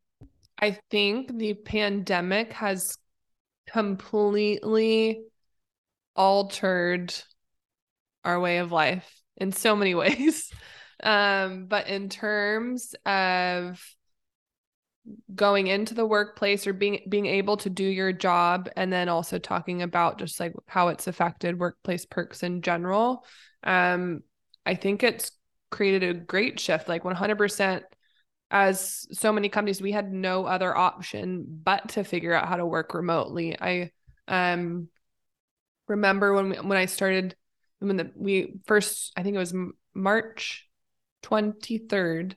I 0.58 0.78
think 0.90 1.36
the 1.38 1.54
pandemic 1.54 2.52
has 2.54 2.96
completely 3.68 5.22
altered 6.16 7.14
our 8.24 8.40
way 8.40 8.58
of 8.58 8.72
life 8.72 9.22
in 9.36 9.52
so 9.52 9.76
many 9.76 9.94
ways. 9.94 10.50
Um, 11.02 11.66
but 11.66 11.88
in 11.88 12.08
terms 12.08 12.94
of 13.04 13.80
going 15.34 15.66
into 15.66 15.94
the 15.94 16.06
workplace 16.06 16.66
or 16.66 16.72
being 16.72 17.00
being 17.08 17.26
able 17.26 17.56
to 17.58 17.70
do 17.70 17.84
your 17.84 18.12
job 18.12 18.68
and 18.76 18.92
then 18.92 19.08
also 19.08 19.38
talking 19.38 19.82
about 19.82 20.18
just 20.18 20.38
like 20.40 20.52
how 20.66 20.88
it's 20.88 21.06
affected 21.06 21.58
workplace 21.58 22.06
perks 22.06 22.42
in 22.42 22.62
general, 22.62 23.24
um, 23.64 24.22
I 24.64 24.74
think 24.74 25.02
it's 25.02 25.30
created 25.70 26.02
a 26.02 26.14
great 26.14 26.60
shift 26.60 26.88
like 26.88 27.04
100% 27.04 27.82
as 28.50 29.06
so 29.10 29.32
many 29.32 29.48
companies 29.48 29.82
we 29.82 29.90
had 29.92 30.12
no 30.12 30.46
other 30.46 30.76
option 30.76 31.44
but 31.48 31.88
to 31.88 32.04
figure 32.04 32.32
out 32.32 32.48
how 32.48 32.56
to 32.56 32.66
work 32.66 32.94
remotely. 32.94 33.60
I 33.60 33.90
um 34.28 34.88
remember 35.88 36.32
when 36.32 36.50
we, 36.50 36.56
when 36.56 36.78
i 36.78 36.86
started 36.86 37.36
when 37.78 37.96
the, 37.96 38.10
we 38.16 38.54
first 38.66 39.12
i 39.16 39.22
think 39.22 39.36
it 39.36 39.38
was 39.38 39.54
march 39.94 40.68
23rd 41.22 42.34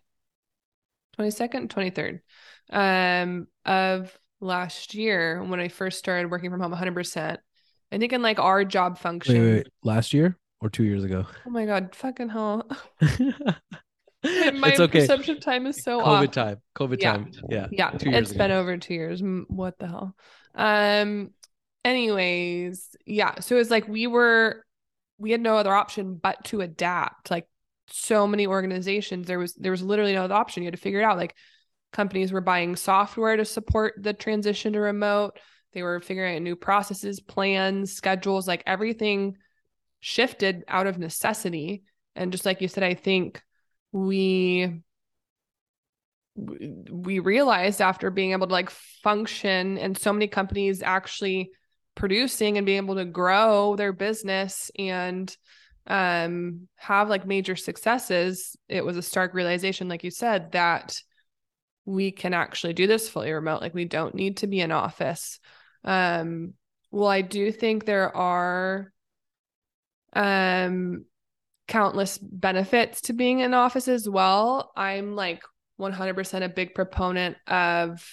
22nd 1.17 1.69
23rd 1.69 2.19
um 2.71 3.47
of 3.65 4.17
last 4.39 4.93
year 4.93 5.43
when 5.43 5.59
i 5.59 5.67
first 5.67 5.99
started 5.99 6.29
working 6.29 6.51
from 6.51 6.61
home 6.61 6.73
100% 6.73 7.37
i 7.91 7.97
think 7.97 8.13
in 8.13 8.21
like 8.21 8.39
our 8.39 8.63
job 8.63 8.97
function 8.97 9.33
Wait, 9.33 9.41
wait, 9.41 9.53
wait, 9.55 9.67
last 9.83 10.13
year 10.13 10.37
or 10.61 10.69
two 10.69 10.83
years 10.83 11.03
ago? 11.03 11.25
oh 11.45 11.49
my 11.49 11.65
god 11.65 11.95
fucking 11.95 12.29
hell 12.29 12.67
my 13.01 14.69
it's 14.69 14.79
okay. 14.79 14.99
perception 14.99 15.39
time 15.39 15.65
is 15.65 15.81
so 15.83 15.99
COVID 16.01 16.27
off 16.27 16.31
time. 16.31 16.57
COVID 16.75 17.01
Yeah. 17.01 17.11
time. 17.13 17.31
Yeah. 17.49 17.67
yeah 17.71 17.91
two 17.91 18.09
years 18.09 18.29
it's 18.29 18.33
been 18.37 18.51
ago. 18.51 18.59
over 18.59 18.77
two 18.77 18.93
years 18.93 19.21
what 19.47 19.79
the 19.79 19.87
hell 19.87 20.15
um 20.55 21.29
anyways 21.85 22.95
yeah 23.05 23.39
so 23.39 23.55
it's 23.57 23.69
like 23.69 23.87
we 23.87 24.07
were 24.07 24.63
we 25.17 25.31
had 25.31 25.41
no 25.41 25.55
other 25.57 25.73
option 25.73 26.15
but 26.15 26.43
to 26.45 26.61
adapt 26.61 27.31
like 27.31 27.47
so 27.87 28.27
many 28.27 28.45
organizations 28.45 29.25
there 29.25 29.39
was 29.39 29.53
there 29.55 29.71
was 29.71 29.81
literally 29.81 30.13
no 30.13 30.23
other 30.25 30.35
option 30.35 30.63
you 30.63 30.67
had 30.67 30.73
to 30.75 30.79
figure 30.81 30.99
it 30.99 31.03
out 31.05 31.17
like 31.17 31.33
companies 31.93 32.31
were 32.31 32.41
buying 32.41 32.75
software 32.75 33.35
to 33.37 33.45
support 33.45 33.93
the 33.97 34.13
transition 34.13 34.73
to 34.73 34.79
remote 34.79 35.39
they 35.73 35.81
were 35.81 35.99
figuring 36.01 36.35
out 36.35 36.41
new 36.41 36.55
processes 36.55 37.19
plans 37.21 37.93
schedules 37.93 38.47
like 38.47 38.61
everything 38.67 39.37
shifted 39.99 40.63
out 40.67 40.87
of 40.87 40.97
necessity. 40.97 41.83
And 42.15 42.31
just 42.31 42.45
like 42.45 42.61
you 42.61 42.67
said 42.67 42.83
i 42.83 42.93
think 42.93 43.41
we 43.91 44.81
we 46.35 47.19
realized 47.19 47.81
after 47.81 48.09
being 48.09 48.31
able 48.31 48.47
to 48.47 48.53
like 48.53 48.69
function 48.69 49.77
and 49.77 49.97
so 49.97 50.13
many 50.13 50.27
companies 50.27 50.81
actually 50.81 51.51
producing 51.95 52.57
and 52.57 52.65
being 52.65 52.77
able 52.77 52.95
to 52.95 53.03
grow 53.03 53.75
their 53.75 53.91
business 53.91 54.71
and 54.77 55.35
um 55.87 56.67
have 56.75 57.09
like 57.09 57.25
major 57.25 57.55
successes 57.55 58.55
it 58.69 58.85
was 58.85 58.95
a 58.95 59.01
stark 59.01 59.33
realization 59.33 59.89
like 59.89 60.03
you 60.03 60.11
said 60.11 60.51
that 60.53 61.01
we 61.89 62.11
can 62.11 62.33
actually 62.33 62.73
do 62.73 62.85
this 62.85 63.09
fully 63.09 63.31
remote. 63.31 63.61
Like 63.61 63.73
we 63.73 63.85
don't 63.85 64.13
need 64.13 64.37
to 64.37 64.47
be 64.47 64.61
in 64.61 64.71
office. 64.71 65.39
Um 65.83 66.53
well 66.91 67.07
i 67.07 67.21
do 67.21 67.51
think 67.51 67.85
there 67.85 68.15
are 68.17 68.91
um 70.13 71.05
countless 71.67 72.17
benefits 72.17 73.01
to 73.01 73.13
being 73.13 73.39
in 73.39 73.53
office 73.53 73.87
as 73.87 74.09
well. 74.09 74.71
I'm 74.75 75.15
like 75.15 75.43
100% 75.77 76.43
a 76.43 76.49
big 76.49 76.73
proponent 76.73 77.37
of 77.47 78.03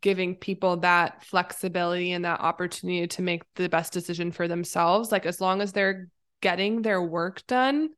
giving 0.00 0.34
people 0.34 0.78
that 0.78 1.24
flexibility 1.24 2.12
and 2.12 2.24
that 2.24 2.40
opportunity 2.40 3.06
to 3.06 3.22
make 3.22 3.42
the 3.54 3.68
best 3.68 3.92
decision 3.92 4.32
for 4.32 4.48
themselves. 4.48 5.12
Like 5.12 5.26
as 5.26 5.40
long 5.40 5.60
as 5.60 5.72
they're 5.72 6.08
getting 6.40 6.82
their 6.82 7.02
work 7.02 7.46
done 7.46 7.90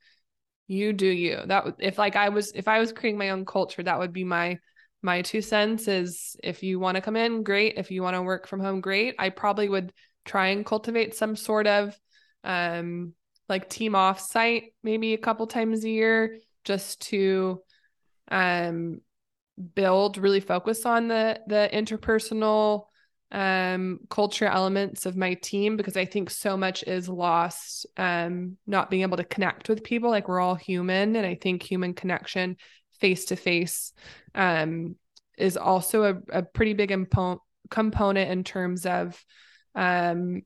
you 0.68 0.92
do 0.92 1.06
you. 1.06 1.40
That 1.46 1.76
if 1.78 1.98
like 1.98 2.16
i 2.16 2.28
was 2.28 2.52
if 2.52 2.68
i 2.68 2.78
was 2.78 2.92
creating 2.92 3.18
my 3.18 3.30
own 3.30 3.44
culture 3.44 3.82
that 3.82 3.98
would 3.98 4.12
be 4.12 4.24
my 4.24 4.58
my 5.02 5.22
two 5.22 5.40
cents 5.40 5.88
is 5.88 6.36
if 6.42 6.62
you 6.62 6.80
want 6.80 6.96
to 6.96 7.00
come 7.00 7.16
in 7.16 7.42
great. 7.44 7.74
If 7.76 7.90
you 7.90 8.02
want 8.02 8.16
to 8.16 8.22
work 8.22 8.48
from 8.48 8.60
home 8.60 8.80
great. 8.80 9.14
I 9.18 9.30
probably 9.30 9.68
would 9.68 9.92
try 10.24 10.48
and 10.48 10.66
cultivate 10.66 11.14
some 11.14 11.36
sort 11.36 11.66
of 11.66 11.96
um 12.46 13.12
like 13.48 13.68
team 13.68 13.94
off 13.94 14.20
site 14.20 14.74
maybe 14.82 15.12
a 15.12 15.18
couple 15.18 15.46
times 15.46 15.84
a 15.84 15.90
year 15.90 16.38
just 16.64 17.00
to 17.00 17.60
um 18.30 19.00
build 19.74 20.18
really 20.18 20.40
focus 20.40 20.86
on 20.86 21.08
the 21.08 21.40
the 21.46 21.68
interpersonal 21.72 22.86
um 23.32 23.98
culture 24.08 24.46
elements 24.46 25.04
of 25.04 25.16
my 25.16 25.34
team 25.34 25.76
because 25.76 25.96
i 25.96 26.04
think 26.04 26.30
so 26.30 26.56
much 26.56 26.84
is 26.84 27.08
lost 27.08 27.86
um 27.96 28.56
not 28.66 28.88
being 28.88 29.02
able 29.02 29.16
to 29.16 29.24
connect 29.24 29.68
with 29.68 29.82
people. 29.82 30.10
Like 30.10 30.28
we're 30.28 30.40
all 30.40 30.54
human 30.54 31.16
and 31.16 31.26
i 31.26 31.34
think 31.34 31.62
human 31.62 31.92
connection 31.94 32.56
face 33.00 33.26
to 33.26 33.36
face 33.36 33.92
um 34.34 34.94
is 35.36 35.56
also 35.56 36.04
a, 36.04 36.38
a 36.38 36.42
pretty 36.42 36.72
big 36.72 36.90
impo- 36.90 37.40
component 37.68 38.30
in 38.30 38.44
terms 38.44 38.86
of 38.86 39.22
um 39.74 40.42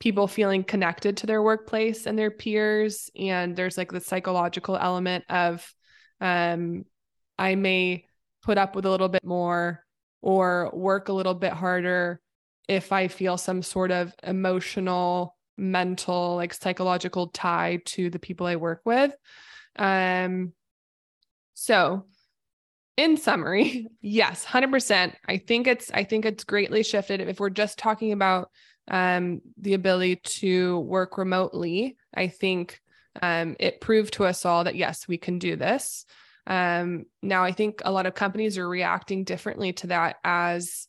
people 0.00 0.26
feeling 0.26 0.64
connected 0.64 1.18
to 1.18 1.26
their 1.26 1.42
workplace 1.42 2.06
and 2.06 2.18
their 2.18 2.30
peers 2.30 3.10
and 3.16 3.54
there's 3.54 3.78
like 3.78 3.92
the 3.92 4.00
psychological 4.00 4.76
element 4.76 5.24
of 5.28 5.72
um 6.20 6.84
i 7.38 7.54
may 7.54 8.04
put 8.42 8.58
up 8.58 8.74
with 8.74 8.86
a 8.86 8.90
little 8.90 9.08
bit 9.08 9.24
more 9.24 9.84
or 10.22 10.70
work 10.72 11.08
a 11.08 11.12
little 11.12 11.34
bit 11.34 11.52
harder 11.52 12.20
if 12.66 12.92
i 12.92 13.08
feel 13.08 13.36
some 13.36 13.62
sort 13.62 13.90
of 13.90 14.14
emotional 14.22 15.36
mental 15.60 16.36
like 16.36 16.54
psychological 16.54 17.28
tie 17.28 17.78
to 17.84 18.10
the 18.10 18.18
people 18.18 18.46
i 18.46 18.56
work 18.56 18.80
with. 18.84 19.14
Um 19.76 20.52
so 21.54 22.06
in 22.96 23.16
summary 23.16 23.86
yes 24.00 24.44
100% 24.44 25.14
i 25.28 25.36
think 25.36 25.66
it's 25.66 25.90
i 25.92 26.02
think 26.02 26.24
it's 26.24 26.44
greatly 26.44 26.82
shifted. 26.82 27.20
If 27.20 27.38
we're 27.38 27.50
just 27.50 27.78
talking 27.78 28.12
about 28.12 28.50
um 28.88 29.40
the 29.58 29.74
ability 29.74 30.16
to 30.16 30.78
work 30.80 31.18
remotely 31.18 31.96
i 32.14 32.26
think 32.26 32.80
um 33.22 33.56
it 33.58 33.80
proved 33.80 34.14
to 34.14 34.24
us 34.24 34.44
all 34.44 34.64
that 34.64 34.76
yes 34.76 35.06
we 35.06 35.16
can 35.16 35.38
do 35.38 35.56
this 35.56 36.04
um, 36.46 37.06
now 37.22 37.44
I 37.44 37.52
think 37.52 37.80
a 37.84 37.92
lot 37.92 38.06
of 38.06 38.14
companies 38.14 38.58
are 38.58 38.68
reacting 38.68 39.24
differently 39.24 39.72
to 39.74 39.88
that 39.88 40.16
as 40.24 40.88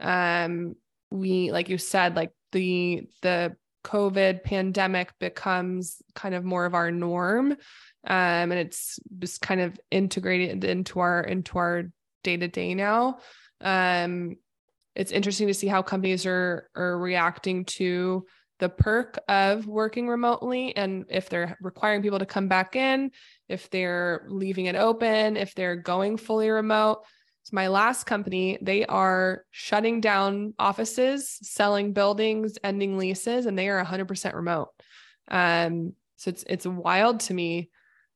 um, 0.00 0.74
we, 1.10 1.52
like 1.52 1.68
you 1.68 1.78
said, 1.78 2.16
like 2.16 2.32
the 2.52 3.02
the 3.20 3.56
COVID 3.84 4.42
pandemic 4.42 5.12
becomes 5.18 6.00
kind 6.14 6.34
of 6.34 6.44
more 6.44 6.64
of 6.64 6.74
our 6.74 6.90
norm. 6.90 7.52
Um, 7.52 7.58
and 8.06 8.54
it's 8.54 8.98
just 9.18 9.42
kind 9.42 9.60
of 9.60 9.78
integrated 9.90 10.64
into 10.64 11.00
our 11.00 11.20
into 11.20 11.58
our 11.58 11.84
day 12.22 12.36
to 12.36 12.48
day 12.48 12.74
now. 12.74 13.18
Um, 13.60 14.36
it's 14.94 15.12
interesting 15.12 15.46
to 15.46 15.54
see 15.54 15.66
how 15.66 15.82
companies 15.82 16.26
are 16.26 16.68
are 16.74 16.98
reacting 16.98 17.64
to 17.64 18.26
the 18.58 18.68
perk 18.68 19.18
of 19.28 19.66
working 19.66 20.06
remotely 20.06 20.76
and 20.76 21.04
if 21.08 21.28
they're 21.28 21.58
requiring 21.60 22.00
people 22.00 22.20
to 22.20 22.26
come 22.26 22.46
back 22.46 22.76
in 22.76 23.10
if 23.52 23.68
they're 23.68 24.24
leaving 24.28 24.64
it 24.64 24.76
open, 24.76 25.36
if 25.36 25.54
they're 25.54 25.76
going 25.76 26.16
fully 26.16 26.48
remote. 26.48 27.04
So 27.42 27.54
my 27.54 27.68
last 27.68 28.04
company, 28.04 28.56
they 28.62 28.86
are 28.86 29.44
shutting 29.50 30.00
down 30.00 30.54
offices, 30.58 31.38
selling 31.42 31.92
buildings, 31.92 32.56
ending 32.64 32.96
leases, 32.96 33.44
and 33.46 33.58
they 33.58 33.68
are 33.68 33.84
100% 33.84 34.34
remote. 34.34 34.68
Um, 35.28 35.92
so 36.16 36.30
it's 36.30 36.44
it's 36.48 36.66
wild 36.66 37.20
to 37.20 37.34
me. 37.34 37.70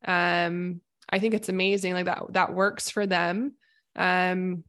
Um, 0.07 0.81
I 1.09 1.19
think 1.19 1.35
it's 1.35 1.49
amazing, 1.49 1.93
like 1.93 2.07
that 2.07 2.23
that 2.31 2.55
works 2.55 2.89
for 2.89 3.07
them. 3.07 3.55
Um, 3.95 4.65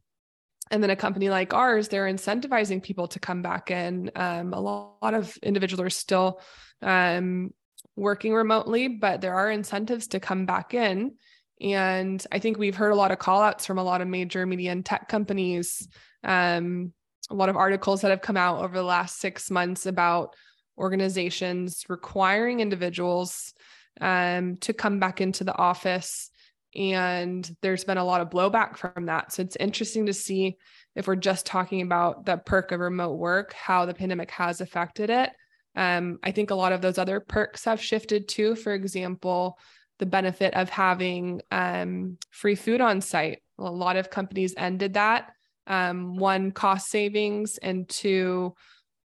and 0.70 0.82
then 0.82 0.90
a 0.90 0.96
company 0.96 1.30
like 1.30 1.54
ours, 1.54 1.88
they're 1.88 2.06
incentivizing 2.06 2.82
people 2.82 3.08
to 3.08 3.18
come 3.18 3.42
back 3.42 3.70
in. 3.70 4.10
Um, 4.14 4.52
a 4.52 4.60
lot 4.60 5.14
of 5.14 5.36
individuals 5.42 5.80
are 5.80 5.90
still 5.90 6.40
um, 6.82 7.52
working 7.96 8.34
remotely, 8.34 8.88
but 8.88 9.20
there 9.20 9.34
are 9.34 9.50
incentives 9.50 10.08
to 10.08 10.20
come 10.20 10.46
back 10.46 10.74
in. 10.74 11.14
And 11.60 12.24
I 12.30 12.38
think 12.38 12.58
we've 12.58 12.76
heard 12.76 12.92
a 12.92 12.96
lot 12.96 13.10
of 13.10 13.18
call 13.18 13.42
outs 13.42 13.66
from 13.66 13.78
a 13.78 13.84
lot 13.84 14.00
of 14.00 14.08
major 14.08 14.46
media 14.46 14.72
and 14.72 14.84
tech 14.84 15.08
companies. 15.08 15.88
Um, 16.22 16.92
a 17.30 17.34
lot 17.34 17.48
of 17.48 17.56
articles 17.56 18.00
that 18.02 18.10
have 18.10 18.22
come 18.22 18.36
out 18.36 18.62
over 18.62 18.76
the 18.76 18.82
last 18.82 19.18
six 19.18 19.50
months 19.50 19.86
about 19.86 20.34
organizations 20.78 21.84
requiring 21.88 22.60
individuals 22.60 23.52
um, 24.00 24.56
to 24.58 24.72
come 24.72 25.00
back 25.00 25.20
into 25.20 25.44
the 25.44 25.56
office 25.56 26.30
and 26.74 27.50
there's 27.62 27.84
been 27.84 27.98
a 27.98 28.04
lot 28.04 28.20
of 28.20 28.30
blowback 28.30 28.76
from 28.76 29.06
that. 29.06 29.32
So 29.32 29.42
it's 29.42 29.56
interesting 29.56 30.06
to 30.06 30.12
see 30.12 30.56
if 30.94 31.06
we're 31.06 31.16
just 31.16 31.46
talking 31.46 31.82
about 31.82 32.26
the 32.26 32.36
perk 32.36 32.72
of 32.72 32.80
remote 32.80 33.16
work, 33.16 33.52
how 33.52 33.86
the 33.86 33.94
pandemic 33.94 34.30
has 34.32 34.60
affected 34.60 35.10
it. 35.10 35.30
Um, 35.74 36.18
I 36.22 36.32
think 36.32 36.50
a 36.50 36.56
lot 36.56 36.72
of 36.72 36.80
those 36.80 36.98
other 36.98 37.20
perks 37.20 37.64
have 37.64 37.80
shifted 37.80 38.28
too. 38.28 38.54
For 38.56 38.74
example, 38.74 39.58
the 39.98 40.06
benefit 40.06 40.54
of 40.54 40.68
having 40.68 41.40
um, 41.50 42.18
free 42.30 42.54
food 42.54 42.80
on 42.80 43.00
site. 43.00 43.42
A 43.58 43.70
lot 43.70 43.96
of 43.96 44.10
companies 44.10 44.54
ended 44.56 44.94
that. 44.94 45.30
Um, 45.66 46.16
one, 46.16 46.50
cost 46.52 46.88
savings, 46.88 47.58
and 47.58 47.88
two, 47.88 48.54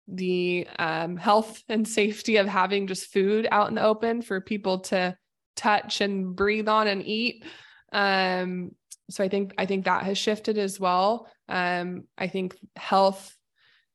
the 0.08 0.68
um, 0.80 1.18
health 1.18 1.62
and 1.70 1.88
safety 1.88 2.38
of 2.38 2.48
having 2.48 2.88
just 2.88 3.12
food 3.12 3.48
out 3.52 3.70
in 3.70 3.76
the 3.76 3.84
open 3.84 4.22
for 4.22 4.42
people 4.42 4.80
to 4.80 5.16
touch 5.58 6.02
and 6.02 6.36
breathe 6.36 6.70
on 6.70 6.88
and 6.88 7.06
eat. 7.06 7.44
Um, 7.92 8.72
so 9.10 9.24
I 9.24 9.30
think 9.30 9.54
I 9.58 9.66
think 9.66 9.86
that 9.86 10.04
has 10.04 10.18
shifted 10.18 10.58
as 10.58 10.80
well. 10.80 11.28
Um, 11.50 12.04
I 12.18 12.28
think 12.28 12.58
health 12.76 13.36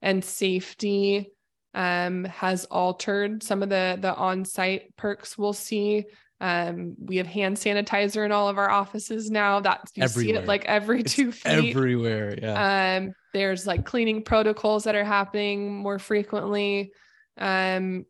and 0.00 0.24
safety 0.24 1.30
um, 1.74 2.24
has 2.24 2.64
altered 2.66 3.42
some 3.42 3.62
of 3.62 3.68
the 3.68 3.98
the 4.00 4.14
on-site 4.14 4.96
perks 4.96 5.38
we'll 5.38 5.52
see. 5.52 6.04
Um, 6.40 6.96
we 6.98 7.18
have 7.18 7.26
hand 7.28 7.56
sanitizer 7.56 8.24
in 8.24 8.32
all 8.32 8.48
of 8.48 8.58
our 8.58 8.68
offices 8.68 9.30
now. 9.30 9.60
That 9.60 9.88
you 9.94 10.02
everywhere. 10.02 10.34
see 10.34 10.42
it 10.42 10.48
like 10.48 10.64
every 10.64 11.00
it's 11.00 11.14
two 11.14 11.30
feet. 11.30 11.70
Everywhere, 11.70 12.36
yeah. 12.40 12.96
Um, 12.98 13.12
there's 13.32 13.66
like 13.66 13.84
cleaning 13.84 14.22
protocols 14.22 14.84
that 14.84 14.94
are 14.94 15.04
happening 15.04 15.76
more 15.76 15.98
frequently. 15.98 16.92
Um, 17.38 18.06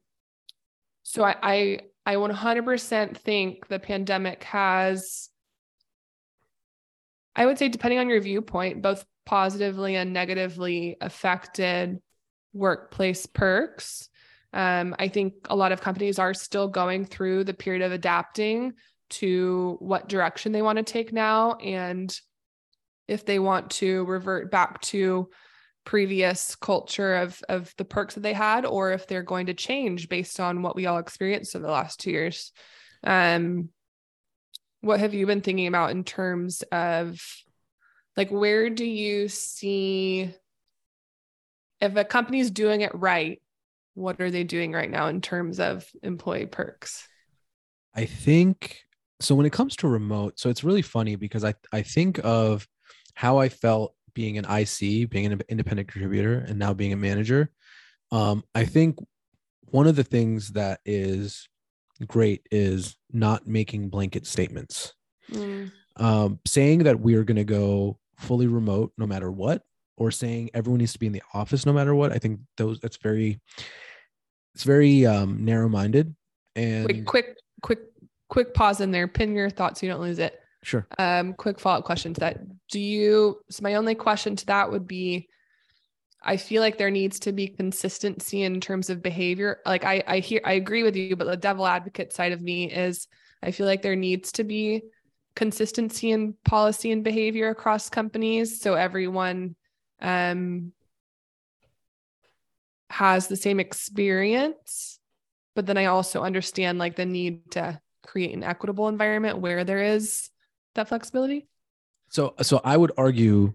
so 1.03 1.25
I, 1.25 1.37
I 1.43 1.79
I 2.05 2.17
100% 2.17 3.17
think 3.17 3.69
the 3.69 3.79
pandemic 3.79 4.43
has, 4.45 5.29
I 7.37 7.47
would 7.47 7.59
say, 7.59 7.69
depending 7.69 8.01
on 8.01 8.09
your 8.09 8.21
viewpoint, 8.21 8.83
both 8.83 9.05
positively 9.25 9.95
and 9.95 10.13
negatively 10.13 10.97
affected 11.01 12.01
workplace 12.53 13.27
perks. 13.27 14.09
Um, 14.53 14.95
I 14.99 15.09
think 15.09 15.35
a 15.49 15.57
lot 15.57 15.73
of 15.73 15.81
companies 15.81 16.19
are 16.19 16.35
still 16.35 16.69
going 16.69 17.05
through 17.07 17.45
the 17.45 17.55
period 17.55 17.83
of 17.83 17.93
adapting 17.93 18.75
to 19.11 19.77
what 19.81 20.09
direction 20.09 20.53
they 20.53 20.63
want 20.63 20.79
to 20.79 20.83
take 20.83 21.13
now. 21.13 21.53
And 21.55 22.15
if 23.09 23.25
they 23.25 23.39
want 23.39 23.71
to 23.73 24.05
revert 24.05 24.51
back 24.51 24.81
to 24.83 25.29
previous 25.85 26.55
culture 26.57 27.17
of 27.17 27.43
of 27.49 27.75
the 27.77 27.85
perks 27.85 28.15
that 28.15 28.21
they 28.21 28.33
had 28.33 28.65
or 28.65 28.93
if 28.93 29.07
they're 29.07 29.23
going 29.23 29.47
to 29.47 29.55
change 29.55 30.09
based 30.09 30.39
on 30.39 30.63
what 30.63 30.77
we 30.77 30.87
all 30.87 30.99
experienced 30.99 31.55
in 31.55 31.63
the 31.63 31.71
last 31.71 32.01
two 32.01 32.11
years. 32.11 32.53
Um 33.05 33.71
what 34.81 35.01
have 35.01 35.15
you 35.15 35.27
been 35.27 35.41
thinking 35.41 35.67
about 35.67 35.93
in 35.93 36.05
terms 36.05 36.63
of 36.73 37.21
like 38.17 38.31
where 38.31 38.69
do 38.69 38.85
you 38.85 39.29
see 39.29 40.33
if 41.81 41.97
a 41.97 42.05
company's 42.05 42.51
doing 42.51 42.81
it 42.81 42.95
right 42.95 43.41
what 43.95 44.21
are 44.21 44.31
they 44.31 44.45
doing 44.45 44.73
right 44.73 44.91
now 44.91 45.09
in 45.09 45.21
terms 45.21 45.61
of 45.61 45.87
employee 46.03 46.47
perks? 46.47 47.07
I 47.95 48.07
think 48.07 48.85
so 49.21 49.35
when 49.35 49.47
it 49.47 49.53
comes 49.53 49.77
to 49.77 49.89
remote 49.89 50.39
so 50.39 50.51
it's 50.51 50.65
really 50.65 50.83
funny 50.83 51.15
because 51.17 51.45
i 51.45 51.55
i 51.73 51.81
think 51.81 52.19
of 52.25 52.67
how 53.15 53.39
i 53.39 53.49
felt 53.49 53.95
being 54.15 54.39
an 54.39 54.45
IC, 54.45 55.11
being 55.11 55.27
an 55.27 55.41
independent 55.49 55.89
contributor, 55.89 56.45
and 56.47 56.59
now 56.59 56.73
being 56.73 56.93
a 56.93 56.97
manager, 56.97 57.51
um, 58.11 58.45
I 58.55 58.65
think 58.65 58.99
one 59.71 59.87
of 59.87 59.97
the 59.97 60.05
things 60.05 60.51
that 60.51 60.81
is 60.85 61.49
great 62.07 62.47
is 62.51 62.97
not 63.13 63.47
making 63.47 63.89
blanket 63.89 64.27
statements. 64.27 64.95
Mm. 65.31 65.73
Um, 65.97 66.41
saying 66.47 66.85
that 66.85 67.01
we 67.01 67.15
are 67.15 67.25
going 67.25 67.37
to 67.37 67.45
go 67.45 67.99
fully 68.17 68.47
remote 68.47 68.93
no 68.97 69.07
matter 69.07 69.31
what, 69.31 69.63
or 69.97 70.11
saying 70.11 70.51
everyone 70.55 70.79
needs 70.79 70.93
to 70.95 70.99
be 70.99 71.07
in 71.07 71.13
the 71.13 71.23
office 71.35 71.67
no 71.67 71.73
matter 71.73 71.95
what. 71.95 72.13
I 72.13 72.19
think 72.19 72.41
those 72.57 72.81
that's 72.81 72.97
very 72.97 73.41
it's 74.55 74.65
very 74.65 75.07
um, 75.07 75.45
narrow 75.45 75.69
minded. 75.69 76.15
And 76.57 76.85
quick, 76.85 77.07
quick, 77.07 77.37
quick, 77.63 77.79
quick 78.29 78.55
pause 78.55 78.81
in 78.81 78.91
there. 78.91 79.09
Pin 79.09 79.35
your 79.35 79.51
thoughts 79.51 79.81
so 79.81 79.87
you 79.87 79.93
don't 79.93 80.03
lose 80.03 80.19
it. 80.19 80.42
Sure. 80.63 80.87
Um, 80.99 81.35
quick 81.35 81.59
follow 81.59 81.79
up 81.79 81.85
question 81.85 82.15
to 82.15 82.21
that. 82.21 82.39
Do 82.71 82.81
you, 82.81 83.41
so 83.51 83.63
my 83.63 83.75
only 83.75 83.95
question 83.95 84.37
to 84.37 84.47
that 84.47 84.71
would 84.71 84.87
be 84.87 85.29
I 86.25 86.37
feel 86.37 86.63
like 86.63 86.79
there 86.79 86.91
needs 86.91 87.19
to 87.21 87.33
be 87.33 87.49
consistency 87.49 88.43
in 88.43 88.61
terms 88.61 88.91
of 88.91 89.03
behavior. 89.03 89.59
Like 89.67 89.85
I, 89.85 90.05
I 90.07 90.19
hear, 90.21 90.41
I 90.45 90.53
agree 90.53 90.85
with 90.85 90.95
you, 90.95 91.17
but 91.17 91.27
the 91.27 91.37
devil 91.37 91.67
advocate 91.67 92.13
side 92.13 92.31
of 92.31 92.41
me 92.41 92.71
is 92.71 93.09
I 93.43 93.51
feel 93.51 93.67
like 93.67 93.83
there 93.83 93.97
needs 93.97 94.31
to 94.33 94.45
be 94.45 94.83
consistency 95.35 96.13
in 96.13 96.35
policy 96.45 96.93
and 96.93 97.03
behavior 97.03 97.49
across 97.49 97.91
companies. 97.91 98.61
So 98.61 98.75
everyone, 98.75 99.57
um, 100.01 100.73
has 102.91 103.27
the 103.27 103.37
same 103.37 103.59
experience, 103.59 105.01
but 105.57 105.67
then 105.67 105.79
I 105.79 105.87
also 105.87 106.23
understand 106.23 106.79
like 106.79 106.95
the 106.95 107.07
need 107.07 107.53
to 107.53 107.81
create 108.07 108.35
an 108.37 108.45
equitable 108.45 108.89
environment 108.89 109.39
where 109.39 109.65
there 109.65 109.83
is 109.83 110.29
that 110.75 110.89
flexibility? 110.89 111.49
So, 112.09 112.35
so 112.43 112.61
I 112.63 112.77
would 112.77 112.93
argue, 112.97 113.55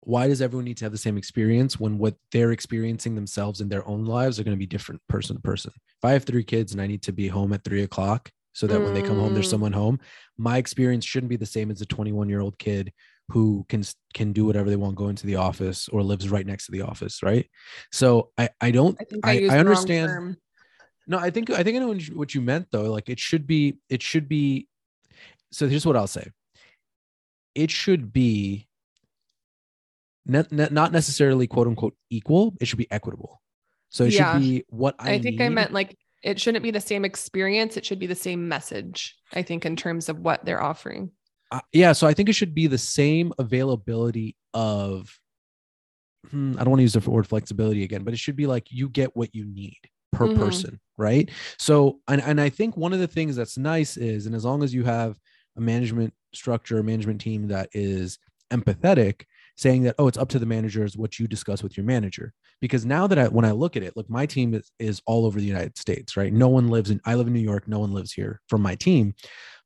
why 0.00 0.28
does 0.28 0.42
everyone 0.42 0.64
need 0.64 0.76
to 0.78 0.84
have 0.84 0.92
the 0.92 0.98
same 0.98 1.16
experience 1.16 1.78
when 1.78 1.98
what 1.98 2.16
they're 2.30 2.52
experiencing 2.52 3.14
themselves 3.14 3.60
in 3.60 3.68
their 3.68 3.86
own 3.86 4.04
lives 4.04 4.38
are 4.38 4.44
going 4.44 4.56
to 4.56 4.58
be 4.58 4.66
different 4.66 5.00
person 5.08 5.36
to 5.36 5.42
person? 5.42 5.72
If 5.74 6.04
I 6.04 6.12
have 6.12 6.24
three 6.24 6.44
kids 6.44 6.72
and 6.72 6.80
I 6.80 6.86
need 6.86 7.02
to 7.02 7.12
be 7.12 7.28
home 7.28 7.52
at 7.52 7.64
three 7.64 7.82
o'clock 7.82 8.30
so 8.52 8.66
that 8.66 8.80
mm. 8.80 8.84
when 8.84 8.94
they 8.94 9.02
come 9.02 9.18
home, 9.18 9.34
there's 9.34 9.46
mm. 9.46 9.52
someone 9.52 9.72
home, 9.72 10.00
my 10.36 10.58
experience 10.58 11.04
shouldn't 11.04 11.30
be 11.30 11.36
the 11.36 11.46
same 11.46 11.70
as 11.70 11.80
a 11.80 11.86
21 11.86 12.28
year 12.28 12.40
old 12.40 12.58
kid 12.58 12.92
who 13.28 13.64
can 13.68 13.82
can 14.14 14.32
do 14.32 14.44
whatever 14.44 14.68
they 14.68 14.76
want, 14.76 14.94
go 14.94 15.08
into 15.08 15.26
the 15.26 15.36
office 15.36 15.88
or 15.88 16.02
lives 16.02 16.28
right 16.28 16.46
next 16.46 16.66
to 16.66 16.72
the 16.72 16.82
office, 16.82 17.22
right? 17.22 17.48
So 17.90 18.30
I 18.36 18.50
I 18.60 18.70
don't 18.70 18.98
I, 19.24 19.46
I, 19.48 19.56
I 19.56 19.58
understand. 19.58 20.36
No, 21.06 21.18
I 21.18 21.30
think 21.30 21.50
I 21.50 21.62
think 21.62 21.76
I 21.76 21.80
know 21.80 21.98
what 22.14 22.34
you 22.34 22.40
meant 22.40 22.68
though. 22.70 22.90
Like 22.90 23.08
it 23.08 23.18
should 23.18 23.46
be 23.46 23.78
it 23.88 24.02
should 24.02 24.28
be 24.28 24.68
so 25.52 25.68
here's 25.68 25.86
what 25.86 25.96
I'll 25.96 26.06
say. 26.06 26.30
It 27.54 27.70
should 27.70 28.12
be 28.12 28.66
not, 30.26 30.50
not 30.50 30.92
necessarily 30.92 31.46
quote 31.46 31.66
unquote 31.66 31.94
equal. 32.10 32.54
It 32.60 32.66
should 32.66 32.78
be 32.78 32.90
equitable. 32.90 33.42
So 33.90 34.04
it 34.04 34.14
yeah. 34.14 34.32
should 34.32 34.40
be 34.40 34.64
what 34.68 34.94
I, 34.98 35.14
I 35.14 35.18
think 35.18 35.38
need. 35.38 35.42
I 35.42 35.48
meant 35.50 35.72
like 35.72 35.96
it 36.22 36.40
shouldn't 36.40 36.62
be 36.62 36.70
the 36.70 36.80
same 36.80 37.04
experience. 37.04 37.76
It 37.76 37.84
should 37.84 37.98
be 37.98 38.06
the 38.06 38.14
same 38.14 38.48
message. 38.48 39.16
I 39.32 39.42
think 39.42 39.66
in 39.66 39.76
terms 39.76 40.08
of 40.08 40.20
what 40.20 40.44
they're 40.44 40.62
offering. 40.62 41.10
Uh, 41.50 41.60
yeah. 41.72 41.92
So 41.92 42.06
I 42.06 42.14
think 42.14 42.28
it 42.28 42.34
should 42.34 42.54
be 42.54 42.66
the 42.66 42.78
same 42.78 43.32
availability 43.38 44.36
of. 44.54 45.18
Hmm, 46.30 46.52
I 46.52 46.62
don't 46.62 46.70
want 46.70 46.78
to 46.78 46.84
use 46.84 46.92
the 46.92 47.10
word 47.10 47.26
flexibility 47.26 47.82
again, 47.82 48.04
but 48.04 48.14
it 48.14 48.18
should 48.18 48.36
be 48.36 48.46
like 48.46 48.70
you 48.70 48.88
get 48.88 49.16
what 49.16 49.34
you 49.34 49.44
need 49.44 49.80
per 50.12 50.28
mm-hmm. 50.28 50.38
person, 50.38 50.80
right? 50.96 51.28
So, 51.58 51.98
and 52.06 52.22
and 52.22 52.40
I 52.40 52.48
think 52.48 52.76
one 52.76 52.92
of 52.92 53.00
the 53.00 53.08
things 53.08 53.34
that's 53.34 53.58
nice 53.58 53.96
is, 53.96 54.26
and 54.26 54.34
as 54.34 54.44
long 54.44 54.62
as 54.62 54.72
you 54.72 54.84
have 54.84 55.18
a 55.56 55.60
management 55.60 56.14
structure, 56.34 56.78
a 56.78 56.84
management 56.84 57.20
team 57.20 57.48
that 57.48 57.68
is 57.72 58.18
empathetic, 58.52 59.22
saying 59.56 59.82
that, 59.82 59.94
oh, 59.98 60.08
it's 60.08 60.18
up 60.18 60.28
to 60.30 60.38
the 60.38 60.46
managers 60.46 60.96
what 60.96 61.18
you 61.18 61.26
discuss 61.26 61.62
with 61.62 61.76
your 61.76 61.84
manager. 61.84 62.32
Because 62.60 62.86
now 62.86 63.06
that 63.06 63.18
I, 63.18 63.28
when 63.28 63.44
I 63.44 63.50
look 63.50 63.76
at 63.76 63.82
it, 63.82 63.96
look, 63.96 64.08
my 64.08 64.24
team 64.24 64.54
is, 64.54 64.70
is 64.78 65.02
all 65.06 65.26
over 65.26 65.40
the 65.40 65.46
United 65.46 65.76
States, 65.76 66.16
right? 66.16 66.32
No 66.32 66.48
one 66.48 66.68
lives 66.68 66.90
in, 66.90 67.00
I 67.04 67.14
live 67.16 67.26
in 67.26 67.32
New 67.32 67.40
York. 67.40 67.66
No 67.66 67.80
one 67.80 67.92
lives 67.92 68.12
here 68.12 68.40
from 68.48 68.62
my 68.62 68.76
team. 68.76 69.14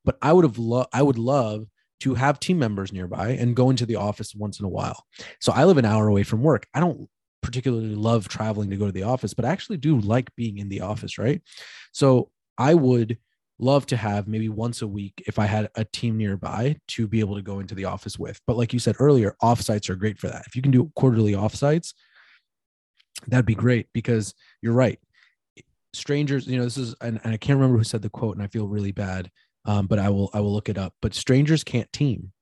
But 0.04 0.16
I 0.22 0.32
would 0.32 0.44
have 0.44 0.58
loved, 0.58 0.88
I 0.92 1.02
would 1.02 1.18
love 1.18 1.66
to 2.00 2.14
have 2.14 2.40
team 2.40 2.58
members 2.58 2.92
nearby 2.92 3.30
and 3.30 3.56
go 3.56 3.70
into 3.70 3.86
the 3.86 3.96
office 3.96 4.34
once 4.34 4.60
in 4.60 4.66
a 4.66 4.70
while. 4.70 5.04
So 5.40 5.52
I 5.52 5.64
live 5.64 5.78
an 5.78 5.84
hour 5.84 6.08
away 6.08 6.22
from 6.22 6.42
work. 6.42 6.66
I 6.74 6.80
don't 6.80 7.08
particularly 7.42 7.94
love 7.94 8.28
traveling 8.28 8.70
to 8.70 8.76
go 8.76 8.86
to 8.86 8.92
the 8.92 9.04
office, 9.04 9.34
but 9.34 9.44
I 9.44 9.50
actually 9.50 9.78
do 9.78 9.98
like 10.00 10.34
being 10.36 10.58
in 10.58 10.68
the 10.68 10.80
office, 10.80 11.16
right? 11.16 11.42
So 11.92 12.30
I 12.58 12.74
would 12.74 13.18
love 13.58 13.86
to 13.86 13.96
have 13.96 14.28
maybe 14.28 14.48
once 14.48 14.82
a 14.82 14.86
week 14.86 15.22
if 15.26 15.38
I 15.38 15.46
had 15.46 15.70
a 15.74 15.84
team 15.84 16.16
nearby 16.16 16.76
to 16.88 17.08
be 17.08 17.20
able 17.20 17.36
to 17.36 17.42
go 17.42 17.60
into 17.60 17.74
the 17.74 17.86
office 17.86 18.18
with. 18.18 18.40
But 18.46 18.56
like 18.56 18.72
you 18.72 18.78
said 18.78 18.96
earlier, 18.98 19.34
offsites 19.42 19.88
are 19.88 19.96
great 19.96 20.18
for 20.18 20.28
that. 20.28 20.44
If 20.46 20.54
you 20.54 20.62
can 20.62 20.72
do 20.72 20.90
quarterly 20.94 21.32
offsites, 21.32 21.94
that'd 23.26 23.46
be 23.46 23.54
great 23.54 23.88
because 23.92 24.34
you're 24.60 24.74
right. 24.74 24.98
Strangers, 25.92 26.46
you 26.46 26.58
know, 26.58 26.64
this 26.64 26.76
is 26.76 26.94
and, 27.00 27.20
and 27.24 27.32
I 27.32 27.36
can't 27.38 27.58
remember 27.58 27.78
who 27.78 27.84
said 27.84 28.02
the 28.02 28.10
quote, 28.10 28.36
and 28.36 28.42
I 28.42 28.48
feel 28.48 28.68
really 28.68 28.92
bad. 28.92 29.30
Um, 29.64 29.86
but 29.86 29.98
I 29.98 30.10
will 30.10 30.30
I 30.34 30.40
will 30.40 30.52
look 30.52 30.68
it 30.68 30.78
up. 30.78 30.94
But 31.00 31.14
strangers 31.14 31.64
can't 31.64 31.90
team. 31.92 32.32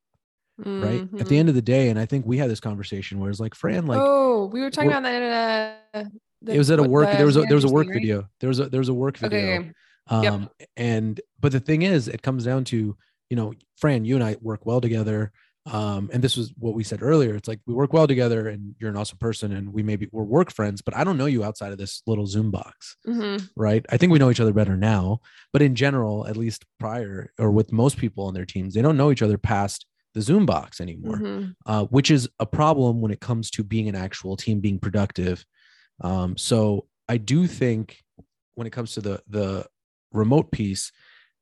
Mm-hmm. 0.60 0.84
Right. 0.84 1.00
At 1.00 1.10
the 1.10 1.16
mm-hmm. 1.16 1.34
end 1.34 1.48
of 1.48 1.54
the 1.54 1.62
day, 1.62 1.88
and 1.88 1.98
I 1.98 2.06
think 2.06 2.26
we 2.26 2.38
had 2.38 2.50
this 2.50 2.60
conversation 2.60 3.18
where 3.18 3.30
it's 3.30 3.40
like 3.40 3.54
Fran, 3.54 3.86
like 3.86 3.98
oh, 4.00 4.46
we 4.46 4.60
were 4.60 4.70
talking 4.70 4.90
about 4.90 5.02
that. 5.04 5.80
Uh, 5.94 6.04
the, 6.42 6.54
it 6.54 6.58
was 6.58 6.70
at 6.70 6.78
a 6.78 6.82
work. 6.82 7.10
The 7.10 7.16
there 7.16 7.26
was 7.26 7.36
a 7.36 7.42
there 7.42 7.56
was 7.56 7.64
a 7.64 7.68
work 7.68 7.88
right? 7.88 7.94
video. 7.94 8.28
There 8.40 8.48
was 8.48 8.60
a 8.60 8.68
there 8.68 8.80
was 8.80 8.88
a 8.88 8.94
work 8.94 9.16
video. 9.16 9.38
Okay. 9.38 9.72
Um, 10.08 10.22
yep. 10.60 10.68
and 10.76 11.20
but 11.40 11.52
the 11.52 11.60
thing 11.60 11.82
is, 11.82 12.08
it 12.08 12.22
comes 12.22 12.44
down 12.44 12.64
to, 12.64 12.96
you 13.30 13.36
know, 13.36 13.52
Fran, 13.76 14.04
you 14.04 14.14
and 14.16 14.24
I 14.24 14.36
work 14.40 14.66
well 14.66 14.80
together. 14.80 15.32
um, 15.66 16.10
and 16.12 16.22
this 16.22 16.36
was 16.36 16.52
what 16.58 16.74
we 16.74 16.84
said 16.84 17.02
earlier. 17.02 17.34
It's 17.34 17.48
like 17.48 17.58
we 17.66 17.72
work 17.72 17.94
well 17.94 18.06
together, 18.06 18.48
and 18.48 18.74
you're 18.78 18.90
an 18.90 18.98
awesome 18.98 19.16
person, 19.16 19.50
and 19.52 19.72
we 19.72 19.82
maybe 19.82 20.10
we're 20.12 20.22
work 20.22 20.52
friends, 20.52 20.82
but 20.82 20.94
I 20.94 21.04
don't 21.04 21.16
know 21.16 21.24
you 21.24 21.42
outside 21.42 21.72
of 21.72 21.78
this 21.78 22.02
little 22.06 22.26
Zoom 22.26 22.50
box, 22.50 22.96
Mhm. 23.06 23.48
right? 23.56 23.82
I 23.88 23.96
think 23.96 24.12
we 24.12 24.18
know 24.18 24.30
each 24.30 24.40
other 24.40 24.52
better 24.52 24.76
now, 24.76 25.20
but 25.54 25.62
in 25.62 25.74
general, 25.74 26.26
at 26.26 26.36
least 26.36 26.66
prior 26.78 27.32
or 27.38 27.50
with 27.50 27.72
most 27.72 27.96
people 27.96 28.26
on 28.26 28.34
their 28.34 28.44
teams, 28.44 28.74
they 28.74 28.82
don't 28.82 28.98
know 28.98 29.10
each 29.10 29.22
other 29.22 29.38
past 29.38 29.86
the 30.12 30.20
Zoom 30.20 30.44
box 30.44 30.82
anymore, 30.82 31.16
Mhm. 31.16 31.54
uh, 31.64 31.86
which 31.86 32.10
is 32.10 32.28
a 32.38 32.44
problem 32.46 33.00
when 33.00 33.10
it 33.10 33.20
comes 33.20 33.50
to 33.52 33.64
being 33.64 33.88
an 33.88 33.94
actual 33.96 34.36
team, 34.36 34.60
being 34.60 34.78
productive. 34.78 35.46
Um, 36.02 36.36
so 36.36 36.88
I 37.08 37.16
do 37.16 37.46
think 37.46 38.04
when 38.54 38.66
it 38.66 38.70
comes 38.74 38.92
to 38.92 39.00
the 39.00 39.22
the 39.28 39.66
remote 40.14 40.50
piece, 40.50 40.92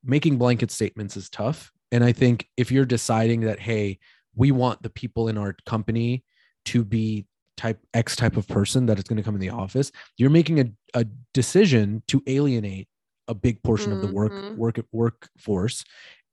making 0.05 0.39
blanket 0.39 0.71
statements 0.71 1.17
is 1.17 1.31
tough. 1.31 1.73
And 1.93 2.03
I 2.03 2.13
think 2.13 2.49
if 2.57 2.73
you're 2.73 2.87
deciding 2.87 3.41
that, 3.43 3.61
hey, 3.61 3.99
we 4.35 4.51
want 4.51 4.83
the 4.83 4.91
people 4.91 5.29
in 5.29 5.39
our 5.39 5.55
company 5.67 6.25
to 6.67 6.85
be 6.85 7.27
type 7.57 7.79
X 7.93 8.17
type 8.17 8.37
of 8.37 8.49
person 8.49 8.87
that 8.87 8.99
is 8.99 9.05
going 9.05 9.19
to 9.19 9.23
come 9.23 9.35
in 9.35 9.41
the 9.41 9.51
office, 9.51 9.93
you're 10.17 10.31
making 10.31 10.61
a, 10.61 10.73
a 10.95 11.07
decision 11.35 12.03
to 12.09 12.23
alienate 12.27 12.89
a 13.29 13.35
big 13.35 13.63
portion 13.63 13.93
of 13.93 14.01
the 14.01 14.09
work 14.09 14.33
Mhm. 14.33 14.57
work 14.57 14.81
workforce. 14.91 15.85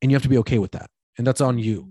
And 0.02 0.10
you 0.10 0.16
have 0.16 0.24
to 0.24 0.30
be 0.30 0.38
okay 0.40 0.60
with 0.60 0.72
that. 0.72 0.90
And 1.18 1.28
that's 1.28 1.42
on 1.42 1.60
you 1.60 1.90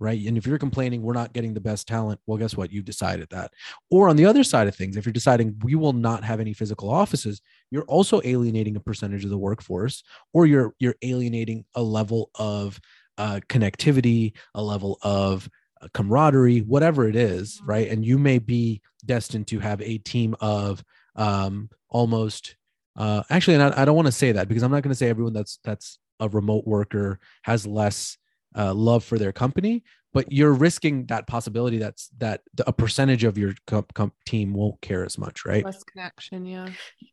right? 0.00 0.28
And 0.28 0.38
if 0.38 0.46
you're 0.46 0.58
complaining 0.58 1.02
we're 1.02 1.12
not 1.12 1.32
getting 1.32 1.54
the 1.54 1.60
best 1.60 1.88
talent, 1.88 2.20
well, 2.26 2.38
guess 2.38 2.56
what? 2.56 2.72
You've 2.72 2.84
decided 2.84 3.28
that. 3.30 3.52
Or 3.90 4.08
on 4.08 4.14
the 4.14 4.26
other 4.26 4.44
side 4.44 4.68
of 4.68 4.76
things, 4.76 4.96
if 4.96 5.04
you're 5.04 5.12
deciding 5.12 5.58
we 5.64 5.74
will 5.74 5.92
not 5.92 6.22
have 6.22 6.38
any 6.38 6.52
physical 6.52 6.88
offices, 6.88 7.40
you're 7.70 7.84
also 7.84 8.20
alienating 8.24 8.76
a 8.76 8.80
percentage 8.80 9.24
of 9.24 9.30
the 9.30 9.38
workforce, 9.38 10.02
or 10.32 10.46
you're 10.46 10.74
you're 10.78 10.96
alienating 11.02 11.64
a 11.74 11.82
level 11.82 12.30
of 12.34 12.80
uh, 13.18 13.40
connectivity, 13.48 14.32
a 14.54 14.62
level 14.62 14.98
of 15.02 15.48
uh, 15.80 15.88
camaraderie, 15.92 16.60
whatever 16.60 17.08
it 17.08 17.16
is, 17.16 17.60
right? 17.64 17.88
And 17.88 18.04
you 18.04 18.18
may 18.18 18.38
be 18.38 18.80
destined 19.04 19.48
to 19.48 19.58
have 19.58 19.80
a 19.82 19.98
team 19.98 20.34
of 20.40 20.82
um, 21.16 21.70
almost. 21.88 22.56
Uh, 22.96 23.22
actually, 23.30 23.54
and 23.54 23.62
I, 23.62 23.82
I 23.82 23.84
don't 23.84 23.94
want 23.94 24.06
to 24.06 24.12
say 24.12 24.32
that 24.32 24.48
because 24.48 24.62
I'm 24.62 24.72
not 24.72 24.82
going 24.82 24.90
to 24.90 24.96
say 24.96 25.08
everyone 25.08 25.32
that's 25.32 25.58
that's 25.62 25.98
a 26.20 26.28
remote 26.28 26.66
worker 26.66 27.20
has 27.42 27.66
less 27.66 28.18
uh, 28.56 28.74
love 28.74 29.04
for 29.04 29.18
their 29.18 29.32
company, 29.32 29.84
but 30.14 30.32
you're 30.32 30.52
risking 30.52 31.06
that 31.06 31.26
possibility 31.26 31.78
that's 31.78 32.08
that 32.18 32.40
the- 32.54 32.68
a 32.68 32.72
percentage 32.72 33.24
of 33.24 33.36
your 33.38 33.54
comp, 33.66 33.92
comp 33.94 34.14
team 34.26 34.54
won't 34.54 34.80
care 34.80 35.04
as 35.04 35.18
much, 35.18 35.44
right? 35.44 35.64
Less 35.64 35.84
connection, 35.84 36.46
yeah. 36.46 36.70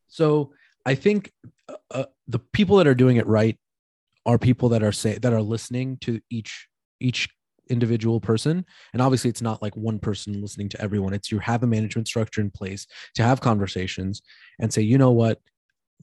So 0.08 0.54
I 0.86 0.96
think 0.96 1.32
uh, 1.68 1.76
uh, 1.92 2.06
the 2.28 2.40
people 2.40 2.78
that 2.78 2.88
are 2.88 2.96
doing 2.96 3.18
it 3.18 3.28
right 3.28 3.58
are 4.26 4.38
people 4.38 4.70
that 4.70 4.84
are 4.84 4.92
say 4.92 5.18
that 5.18 5.34
are 5.34 5.42
listening 5.42 5.98
to 6.02 6.22
each 6.30 6.68
each 7.00 7.30
individual 7.70 8.22
person 8.22 8.64
and 8.94 9.02
obviously 9.02 9.28
it's 9.28 9.42
not 9.42 9.60
like 9.60 9.76
one 9.76 9.98
person 9.98 10.40
listening 10.40 10.70
to 10.70 10.80
everyone 10.80 11.16
it's 11.16 11.32
you 11.32 11.40
have 11.40 11.64
a 11.64 11.68
management 11.68 12.08
structure 12.08 12.40
in 12.40 12.52
place 12.52 12.86
to 13.16 13.24
have 13.24 13.42
conversations 13.42 14.22
and 14.60 14.72
say 14.72 14.84
you 14.84 15.00
know 15.00 15.10
what 15.10 15.42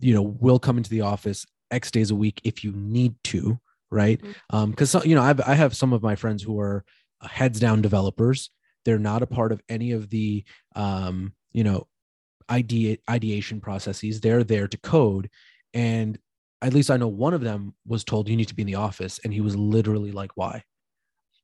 you 0.01 0.12
know 0.12 0.22
we'll 0.22 0.59
come 0.59 0.76
into 0.76 0.90
the 0.90 1.01
office 1.01 1.47
x 1.70 1.88
days 1.93 2.11
a 2.11 2.16
week 2.16 2.40
if 2.43 2.64
you 2.64 2.72
need 2.72 3.14
to 3.22 3.61
right 3.93 4.22
Mhm. 4.22 4.34
um 4.51 4.70
because 4.70 4.95
you 5.05 5.14
know 5.14 5.22
I've, 5.22 5.40
i 5.43 5.55
have 5.55 5.76
some 5.76 5.93
of 5.93 6.03
my 6.03 6.16
friends 6.16 6.43
who 6.43 6.59
are 6.61 6.84
heads 7.22 7.61
down 7.61 7.82
developers 7.82 8.51
they're 8.84 8.99
not 8.99 9.22
a 9.22 9.26
part 9.28 9.53
of 9.53 9.62
any 9.68 9.93
of 9.93 10.11
the 10.11 10.45
um 10.76 11.34
you 11.53 11.64
know 11.64 11.86
idea 12.51 12.99
ideation 13.11 13.61
processes 13.61 14.20
they're 14.20 14.45
there 14.45 14.68
to 14.68 14.78
code 14.78 15.30
and 15.74 16.18
at 16.62 16.74
least 16.74 16.90
i 16.90 16.97
know 16.97 17.09
one 17.09 17.34
of 17.34 17.43
them 17.43 17.74
was 17.86 18.05
told 18.05 18.28
you 18.28 18.36
need 18.36 18.49
to 18.49 18.55
be 18.55 18.62
in 18.62 18.68
the 18.68 18.74
office 18.76 19.20
and 19.24 19.32
he 19.34 19.40
was 19.40 19.57
literally 19.57 20.12
like 20.12 20.32
why 20.36 20.62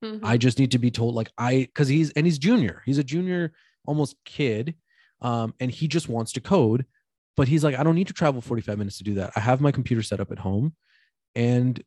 Mhm. 0.02 0.22
I 0.22 0.36
just 0.36 0.58
need 0.58 0.70
to 0.72 0.78
be 0.78 0.90
told 0.90 1.14
like 1.14 1.30
I 1.38 1.60
because 1.60 1.88
he's 1.88 2.10
and 2.12 2.26
he's 2.26 2.38
junior. 2.38 2.82
He's 2.84 2.98
a 2.98 3.04
junior 3.04 3.52
almost 3.86 4.16
kid. 4.24 4.74
Um, 5.20 5.54
and 5.58 5.70
he 5.70 5.88
just 5.88 6.08
wants 6.08 6.32
to 6.32 6.40
code, 6.40 6.86
but 7.36 7.48
he's 7.48 7.64
like, 7.64 7.76
I 7.76 7.82
don't 7.82 7.96
need 7.96 8.06
to 8.06 8.12
travel 8.12 8.40
45 8.40 8.78
minutes 8.78 8.98
to 8.98 9.04
do 9.04 9.14
that. 9.14 9.32
I 9.34 9.40
have 9.40 9.60
my 9.60 9.72
computer 9.72 10.02
set 10.02 10.20
up 10.20 10.30
at 10.30 10.38
home 10.38 10.76
and 11.34 11.82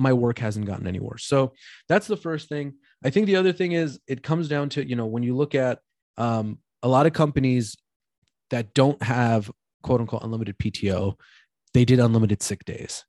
my 0.00 0.12
work 0.12 0.38
hasn't 0.38 0.66
gotten 0.66 0.86
any 0.86 0.98
worse. 1.00 1.24
So 1.26 1.52
that's 1.88 2.06
the 2.06 2.16
first 2.16 2.48
thing. 2.48 2.74
I 3.04 3.10
think 3.10 3.26
the 3.26 3.36
other 3.36 3.52
thing 3.52 3.72
is 3.72 4.00
it 4.06 4.22
comes 4.22 4.48
down 4.48 4.68
to, 4.70 4.86
you 4.86 4.96
know, 4.96 5.06
when 5.06 5.22
you 5.22 5.36
look 5.36 5.54
at 5.54 5.78
um, 6.16 6.58
a 6.82 6.88
lot 6.88 7.06
of 7.06 7.12
companies 7.12 7.76
that 8.50 8.74
don't 8.74 9.00
have 9.02 9.50
quote 9.82 10.00
unquote 10.00 10.22
unlimited 10.22 10.58
PTO, 10.58 11.14
they 11.74 11.84
did 11.84 12.00
unlimited 12.00 12.42
sick 12.42 12.64
days. 12.64 13.04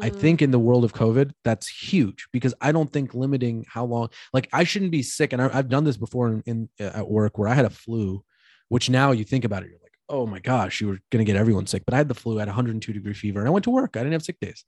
I 0.00 0.10
Mm. 0.10 0.16
think 0.16 0.42
in 0.42 0.50
the 0.50 0.58
world 0.58 0.84
of 0.84 0.92
COVID, 0.94 1.30
that's 1.44 1.68
huge 1.68 2.26
because 2.32 2.54
I 2.60 2.72
don't 2.72 2.92
think 2.92 3.14
limiting 3.14 3.64
how 3.68 3.84
long, 3.84 4.08
like 4.32 4.48
I 4.52 4.64
shouldn't 4.64 4.90
be 4.90 5.02
sick. 5.02 5.32
And 5.32 5.40
I, 5.40 5.48
I've 5.52 5.68
done 5.68 5.84
this 5.84 5.96
before 5.96 6.28
in, 6.28 6.42
in 6.46 6.68
at 6.80 7.08
work 7.08 7.38
where 7.38 7.48
I 7.48 7.54
had 7.54 7.64
a 7.66 7.70
flu, 7.70 8.24
which 8.68 8.90
now 8.90 9.12
you 9.12 9.22
think 9.24 9.44
about 9.44 9.62
it, 9.62 9.68
you're 9.70 9.78
like, 9.80 9.92
oh 10.08 10.26
my 10.26 10.40
gosh, 10.40 10.80
you 10.80 10.88
were 10.88 10.98
going 11.10 11.24
to 11.24 11.30
get 11.32 11.36
everyone 11.38 11.66
sick. 11.66 11.84
But 11.84 11.94
I 11.94 11.98
had 11.98 12.08
the 12.08 12.14
flu 12.14 12.40
at 12.40 12.48
102 12.48 12.92
degree 12.92 13.14
fever 13.14 13.38
and 13.38 13.48
I 13.48 13.52
went 13.52 13.64
to 13.64 13.70
work. 13.70 13.96
I 13.96 14.00
didn't 14.00 14.12
have 14.14 14.24
sick 14.24 14.40
days. 14.40 14.64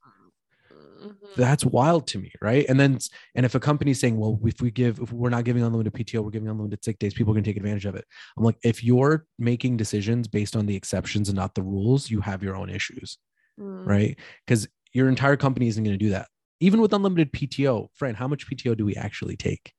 Mhm. 0.99 1.35
That's 1.35 1.65
wild 1.65 2.07
to 2.07 2.19
me. 2.19 2.31
Right. 2.41 2.65
And 2.67 2.79
then, 2.79 2.99
and 3.35 3.45
if 3.45 3.55
a 3.55 3.59
company's 3.59 3.99
saying, 3.99 4.17
well, 4.17 4.39
if 4.45 4.61
we 4.61 4.71
give, 4.71 4.99
if 4.99 5.11
we're 5.13 5.29
not 5.29 5.43
giving 5.45 5.63
unlimited 5.63 5.93
PTO, 5.93 6.23
we're 6.23 6.29
giving 6.31 6.49
unlimited 6.49 6.83
sick 6.83 6.99
days, 6.99 7.13
people 7.13 7.33
can 7.33 7.43
take 7.43 7.57
advantage 7.57 7.85
of 7.85 7.95
it. 7.95 8.05
I'm 8.37 8.43
like, 8.43 8.57
if 8.63 8.83
you're 8.83 9.25
making 9.37 9.77
decisions 9.77 10.27
based 10.27 10.55
on 10.55 10.65
the 10.65 10.75
exceptions 10.75 11.29
and 11.29 11.35
not 11.35 11.55
the 11.55 11.61
rules, 11.63 12.09
you 12.09 12.21
have 12.21 12.43
your 12.43 12.55
own 12.55 12.69
issues 12.69 13.17
Mm. 13.59 13.85
right? 13.85 14.17
Because 14.45 14.67
your 14.93 15.09
entire 15.09 15.35
company 15.35 15.67
isn't 15.67 15.83
going 15.83 15.97
to 15.97 16.03
do 16.05 16.11
that. 16.11 16.27
Even 16.61 16.79
with 16.81 16.93
unlimited 16.93 17.31
PTO, 17.33 17.89
Fran, 17.93 18.15
how 18.15 18.27
much 18.27 18.47
PTO 18.49 18.75
do 18.77 18.85
we 18.85 18.95
actually 18.95 19.35
take? 19.37 19.73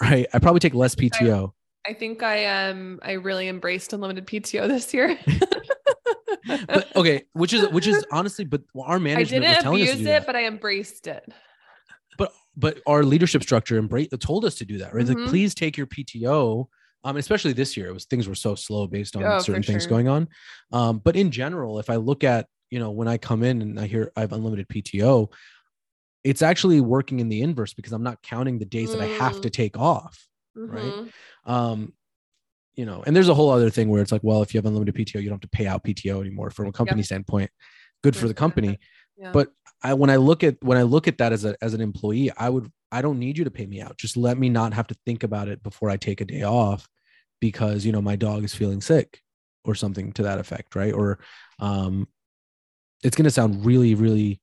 Right? 0.00 0.26
I 0.32 0.38
probably 0.38 0.60
take 0.60 0.74
less 0.74 0.94
think 0.94 1.14
I- 1.16 1.18
PTO. 1.24 1.52
I 1.86 1.94
think 1.94 2.22
I 2.22 2.68
um 2.68 2.98
I 3.02 3.12
really 3.12 3.48
embraced 3.48 3.92
unlimited 3.94 4.26
PTO 4.26 4.68
this 4.68 4.92
year. 4.92 5.18
but 6.46 6.94
okay, 6.96 7.24
which 7.32 7.52
is 7.52 7.68
which 7.70 7.86
is 7.86 8.04
honestly, 8.12 8.44
but 8.44 8.62
our 8.78 8.98
management 8.98 9.44
was 9.44 9.48
didn't 9.56 9.62
telling 9.62 9.82
us 9.82 9.88
to 9.88 9.92
abuse 9.94 10.06
it, 10.06 10.10
that. 10.10 10.26
but 10.26 10.36
I 10.36 10.46
embraced 10.46 11.06
it. 11.06 11.28
But 12.18 12.32
but 12.56 12.80
our 12.86 13.02
leadership 13.04 13.42
structure 13.42 13.76
embrace 13.76 14.08
told 14.20 14.44
us 14.44 14.56
to 14.56 14.64
do 14.64 14.78
that, 14.78 14.94
right? 14.94 15.04
Mhm. 15.04 15.08
Like, 15.20 15.28
please 15.28 15.54
take 15.54 15.76
your 15.76 15.86
PTO. 15.86 16.68
Um, 17.02 17.16
especially 17.16 17.54
this 17.54 17.78
year, 17.78 17.88
it 17.88 17.92
was 17.94 18.04
things 18.04 18.28
were 18.28 18.34
so 18.34 18.54
slow 18.54 18.86
based 18.86 19.16
on 19.16 19.24
Oh, 19.24 19.38
certain 19.38 19.62
things 19.62 19.84
sure. 19.84 19.88
going 19.88 20.08
on. 20.08 20.28
Um, 20.70 20.98
but 20.98 21.16
in 21.16 21.30
general, 21.30 21.78
if 21.78 21.88
I 21.88 21.96
look 21.96 22.24
at 22.24 22.46
you 22.70 22.78
know 22.78 22.90
when 22.90 23.08
I 23.08 23.16
come 23.18 23.42
in 23.42 23.62
and 23.62 23.80
I 23.80 23.86
hear 23.86 24.12
I 24.16 24.20
have 24.20 24.32
unlimited 24.32 24.68
PTO, 24.68 25.30
it's 26.24 26.42
actually 26.42 26.80
working 26.82 27.20
in 27.20 27.28
the 27.30 27.40
inverse 27.40 27.72
because 27.72 27.92
I'm 27.92 28.02
not 28.02 28.22
counting 28.22 28.58
the 28.58 28.66
days 28.66 28.92
that 28.92 29.00
I 29.00 29.06
have 29.06 29.40
to 29.40 29.48
Mm. 29.48 29.52
take 29.52 29.78
off. 29.78 30.26
Right. 30.54 30.92
Mhm. 30.94 31.10
um 31.44 31.92
you 32.76 32.86
know 32.86 33.02
and 33.06 33.14
there's 33.14 33.28
a 33.28 33.34
whole 33.34 33.50
other 33.50 33.70
thing 33.70 33.88
where 33.88 34.02
it's 34.02 34.12
like 34.12 34.22
well 34.22 34.42
if 34.42 34.54
you 34.54 34.58
have 34.58 34.66
unlimited 34.66 34.94
pto 34.94 35.20
you 35.20 35.28
don't 35.28 35.42
have 35.42 35.50
to 35.50 35.56
pay 35.56 35.66
out 35.66 35.84
pto 35.84 36.20
anymore 36.20 36.50
from 36.50 36.66
a 36.66 36.72
company 36.72 37.02
standpoint. 37.02 37.50
Good 38.02 38.16
for 38.16 38.28
the 38.28 38.34
company. 38.34 38.78
Yeah. 39.16 39.32
but 39.32 39.48
i 39.82 39.92
when 39.92 40.08
i 40.08 40.16
look 40.16 40.42
at 40.42 40.56
when 40.62 40.78
i 40.78 40.82
look 40.82 41.06
at 41.06 41.18
that 41.18 41.32
as 41.32 41.44
a 41.44 41.54
as 41.60 41.74
an 41.74 41.82
employee 41.82 42.30
i 42.38 42.48
would 42.48 42.70
i 42.90 43.02
don't 43.02 43.18
need 43.18 43.36
you 43.36 43.44
to 43.44 43.50
pay 43.50 43.66
me 43.66 43.80
out. 43.80 43.98
Just 43.98 44.16
let 44.16 44.38
me 44.38 44.48
not 44.48 44.72
have 44.72 44.86
to 44.86 44.96
think 45.04 45.22
about 45.22 45.48
it 45.48 45.62
before 45.62 45.90
i 45.90 45.96
take 45.96 46.20
a 46.20 46.24
day 46.24 46.42
off 46.42 46.88
because 47.40 47.84
you 47.84 47.92
know 47.92 48.02
my 48.02 48.16
dog 48.16 48.44
is 48.44 48.54
feeling 48.54 48.80
sick 48.80 49.20
or 49.64 49.74
something 49.74 50.12
to 50.12 50.22
that 50.22 50.38
effect 50.38 50.74
right? 50.74 50.94
Or 50.94 51.18
um 51.58 52.08
it's 53.02 53.16
going 53.16 53.24
to 53.24 53.30
sound 53.30 53.64
really 53.64 53.94
really 53.94 54.40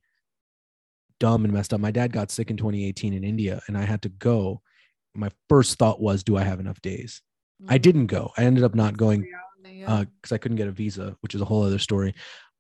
dumb 1.19 1.43
and 1.45 1.53
messed 1.53 1.73
up. 1.73 1.79
My 1.79 1.89
dad 1.89 2.11
got 2.11 2.29
sick 2.29 2.51
in 2.51 2.57
2018 2.57 3.13
in 3.13 3.23
india 3.23 3.61
and 3.67 3.77
i 3.77 3.83
had 3.83 4.03
to 4.03 4.09
go. 4.09 4.61
My 5.15 5.31
first 5.49 5.79
thought 5.79 5.99
was 5.99 6.23
do 6.23 6.37
i 6.37 6.43
have 6.43 6.59
enough 6.59 6.81
days 6.81 7.23
I 7.67 7.77
didn't 7.77 8.07
go. 8.07 8.31
I 8.37 8.43
ended 8.43 8.63
up 8.63 8.75
not 8.75 8.97
going 8.97 9.27
yeah. 9.65 10.03
because 10.21 10.31
I 10.31 10.37
couldn't 10.37 10.57
get 10.57 10.67
a 10.67 10.71
visa, 10.71 11.15
which 11.21 11.35
is 11.35 11.41
a 11.41 11.45
whole 11.45 11.63
other 11.63 11.79
story. 11.79 12.13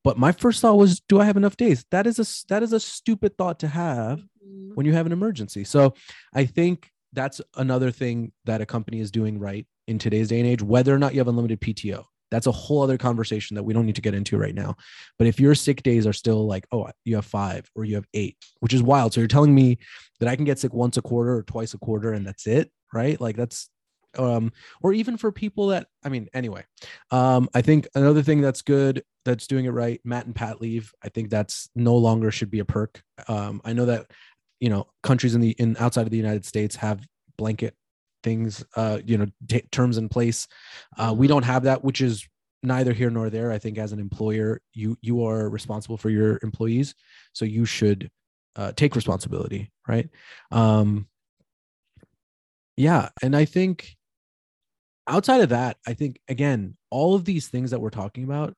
But 0.03 0.17
my 0.17 0.31
first 0.31 0.61
thought 0.61 0.77
was, 0.77 1.01
do 1.01 1.19
I 1.19 1.25
have 1.25 1.37
enough 1.37 1.57
days? 1.57 1.85
That 1.91 2.07
is 2.07 2.19
a 2.19 2.47
that 2.49 2.63
is 2.63 2.73
a 2.73 2.79
stupid 2.79 3.37
thought 3.37 3.59
to 3.59 3.67
have 3.67 4.19
Mhm. 4.19 4.75
when 4.75 4.85
you 4.85 4.93
have 4.93 5.05
an 5.05 5.11
emergency. 5.11 5.63
So 5.63 5.93
I 6.33 6.45
think 6.45 6.89
that's 7.13 7.41
another 7.55 7.91
thing 7.91 8.31
that 8.45 8.61
a 8.61 8.65
company 8.65 8.99
is 8.99 9.11
doing 9.11 9.39
right 9.39 9.65
in 9.87 9.97
today's 9.99 10.29
day 10.29 10.39
and 10.39 10.47
age. 10.47 10.61
Whether 10.61 10.93
or 10.93 10.99
not 10.99 11.13
you 11.13 11.19
have 11.19 11.27
unlimited 11.27 11.59
PTO, 11.61 12.05
that's 12.29 12.47
a 12.47 12.51
whole 12.51 12.81
other 12.81 12.97
conversation 12.97 13.55
that 13.55 13.63
we 13.63 13.73
don't 13.73 13.85
need 13.85 13.95
to 13.95 14.01
get 14.01 14.13
into 14.13 14.37
right 14.37 14.53
now. 14.55 14.75
But 15.17 15.27
if 15.27 15.39
your 15.39 15.55
sick 15.55 15.83
days 15.83 16.05
are 16.05 16.13
still 16.13 16.45
like, 16.45 16.67
oh, 16.71 16.89
you 17.05 17.15
have 17.15 17.25
five 17.25 17.69
or 17.75 17.85
you 17.85 17.95
have 17.95 18.07
eight, 18.13 18.37
which 18.59 18.73
is 18.73 18.83
wild. 18.83 19.13
So 19.13 19.21
you're 19.21 19.27
telling 19.27 19.55
me 19.55 19.77
that 20.19 20.29
I 20.29 20.35
can 20.35 20.45
get 20.45 20.59
sick 20.59 20.73
once 20.73 20.97
a 20.97 21.01
quarter 21.01 21.35
or 21.35 21.43
twice 21.43 21.73
a 21.73 21.77
quarter 21.77 22.13
and 22.13 22.25
that's 22.25 22.45
it, 22.47 22.71
right? 22.93 23.19
Like 23.19 23.35
that's 23.37 23.69
um 24.17 24.51
or 24.81 24.93
even 24.93 25.17
for 25.17 25.31
people 25.31 25.67
that 25.67 25.87
i 26.03 26.09
mean 26.09 26.27
anyway 26.33 26.63
um 27.11 27.47
i 27.53 27.61
think 27.61 27.87
another 27.95 28.21
thing 28.23 28.41
that's 28.41 28.61
good 28.61 29.03
that's 29.25 29.47
doing 29.47 29.65
it 29.65 29.71
right 29.71 29.99
matt 30.03 30.25
and 30.25 30.35
pat 30.35 30.61
leave 30.61 30.91
i 31.03 31.09
think 31.09 31.29
that's 31.29 31.69
no 31.75 31.95
longer 31.95 32.31
should 32.31 32.49
be 32.51 32.59
a 32.59 32.65
perk. 32.65 33.01
Um 33.27 33.61
i 33.65 33.73
know 33.73 33.85
that 33.85 34.07
you 34.59 34.69
know 34.69 34.87
countries 35.03 35.35
in 35.35 35.41
the 35.41 35.51
in 35.51 35.75
outside 35.79 36.07
of 36.07 36.11
the 36.11 36.17
united 36.17 36.45
states 36.45 36.75
have 36.77 37.05
blanket 37.37 37.75
things 38.23 38.63
uh 38.75 38.99
you 39.05 39.17
know 39.17 39.27
t- 39.47 39.61
terms 39.71 39.97
in 39.97 40.09
place. 40.09 40.47
Uh 40.97 41.13
we 41.15 41.27
Mhm. 41.27 41.29
don't 41.29 41.43
have 41.45 41.63
that 41.63 41.83
which 41.83 42.01
is 42.01 42.27
neither 42.63 42.91
here 42.91 43.11
nor 43.11 43.29
there. 43.29 43.51
I 43.51 43.59
think 43.59 43.77
as 43.77 43.91
an 43.93 43.99
employer 43.99 44.59
you 44.73 44.97
you 45.01 45.23
are 45.23 45.49
responsible 45.49 45.97
for 45.97 46.09
your 46.09 46.39
employees 46.41 46.95
so 47.33 47.45
you 47.45 47.65
should 47.65 48.09
uh, 48.55 48.71
take 48.75 48.95
responsibility 48.95 49.71
right? 49.87 50.09
Um 50.51 51.07
yeah 52.77 53.09
and 53.21 53.35
i 53.35 53.43
think 53.45 53.97
outside 55.07 55.41
of 55.41 55.49
that 55.49 55.77
i 55.87 55.93
think 55.93 56.19
again 56.27 56.75
all 56.89 57.15
of 57.15 57.25
these 57.25 57.47
things 57.47 57.71
that 57.71 57.79
we're 57.79 57.89
talking 57.89 58.23
about 58.23 58.55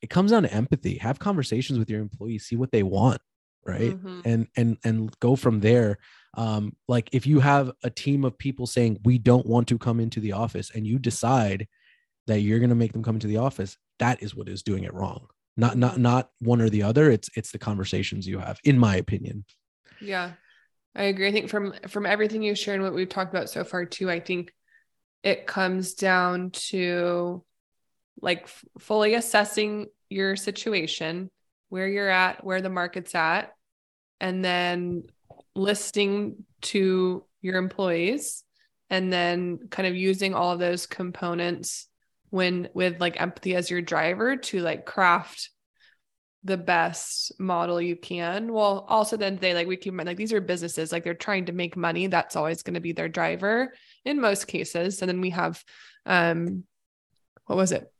it 0.00 0.10
comes 0.10 0.30
down 0.30 0.44
to 0.44 0.54
empathy. 0.54 0.96
Have 0.98 1.18
conversations 1.18 1.76
with 1.76 1.90
your 1.90 2.00
employees 2.00 2.46
see 2.46 2.54
what 2.56 2.70
they 2.70 2.84
want 2.84 3.20
right? 3.66 3.96
Mhm. 4.00 4.22
and 4.24 4.46
and 4.56 4.78
and 4.84 5.18
go 5.20 5.34
from 5.36 5.60
there. 5.60 5.98
Um 6.36 6.76
like 6.86 7.08
if 7.12 7.26
you 7.26 7.40
have 7.40 7.72
a 7.82 7.90
team 7.90 8.24
of 8.24 8.38
people 8.38 8.66
saying 8.66 8.98
we 9.04 9.18
don't 9.18 9.44
want 9.44 9.66
to 9.68 9.76
come 9.76 9.98
into 9.98 10.20
the 10.20 10.32
office 10.32 10.70
and 10.74 10.86
you 10.86 10.98
decide 10.98 11.66
that 12.28 12.40
you're 12.40 12.60
going 12.60 12.68
to 12.70 12.76
make 12.76 12.92
them 12.92 13.02
come 13.02 13.16
into 13.16 13.26
the 13.26 13.38
office 13.38 13.76
that 13.98 14.22
is 14.22 14.34
what 14.36 14.48
is 14.48 14.62
doing 14.62 14.84
it 14.84 14.94
wrong. 14.94 15.26
Not 15.56 15.76
not 15.76 15.98
not 15.98 16.30
one 16.38 16.60
or 16.60 16.70
the 16.70 16.84
other. 16.84 17.10
It's 17.10 17.28
it's 17.36 17.50
the 17.50 17.58
conversations 17.58 18.26
you 18.28 18.38
have 18.38 18.60
in 18.62 18.78
my 18.78 18.94
opinion. 18.96 19.44
Yeah, 20.00 20.34
I 20.98 21.04
agree. 21.04 21.28
I 21.28 21.32
think 21.32 21.48
from 21.48 21.74
from 21.86 22.06
everything 22.06 22.42
you've 22.42 22.58
shared 22.58 22.74
and 22.74 22.84
what 22.84 22.92
we've 22.92 23.08
talked 23.08 23.32
about 23.32 23.48
so 23.48 23.62
far 23.62 23.84
too, 23.84 24.10
I 24.10 24.18
think 24.18 24.52
it 25.22 25.46
comes 25.46 25.94
down 25.94 26.50
to 26.50 27.44
like 28.20 28.42
f- 28.42 28.64
fully 28.80 29.14
assessing 29.14 29.86
your 30.10 30.34
situation, 30.34 31.30
where 31.68 31.86
you're 31.86 32.08
at, 32.08 32.42
where 32.42 32.60
the 32.60 32.68
market's 32.68 33.14
at, 33.14 33.52
and 34.20 34.44
then 34.44 35.04
listening 35.54 36.44
to 36.62 37.24
your 37.42 37.58
employees 37.58 38.42
and 38.90 39.12
then 39.12 39.68
kind 39.70 39.86
of 39.86 39.94
using 39.94 40.34
all 40.34 40.50
of 40.50 40.58
those 40.58 40.86
components 40.86 41.86
when 42.30 42.68
with 42.74 43.00
like 43.00 43.20
empathy 43.20 43.54
as 43.54 43.70
your 43.70 43.82
driver 43.82 44.36
to 44.36 44.60
like 44.60 44.84
craft 44.84 45.50
the 46.44 46.56
best 46.56 47.32
model 47.38 47.80
you 47.80 47.96
can. 47.96 48.52
Well, 48.52 48.86
also 48.88 49.16
then 49.16 49.36
they 49.36 49.54
like 49.54 49.66
we 49.66 49.76
keep 49.76 49.92
in 49.92 49.96
mind 49.96 50.06
like 50.06 50.16
these 50.16 50.32
are 50.32 50.40
businesses, 50.40 50.92
like 50.92 51.04
they're 51.04 51.14
trying 51.14 51.46
to 51.46 51.52
make 51.52 51.76
money. 51.76 52.06
That's 52.06 52.36
always 52.36 52.62
going 52.62 52.74
to 52.74 52.80
be 52.80 52.92
their 52.92 53.08
driver 53.08 53.72
in 54.04 54.20
most 54.20 54.46
cases. 54.46 55.02
And 55.02 55.08
then 55.08 55.20
we 55.20 55.30
have 55.30 55.62
um 56.06 56.64
what 57.46 57.56
was 57.56 57.72
it? 57.72 57.90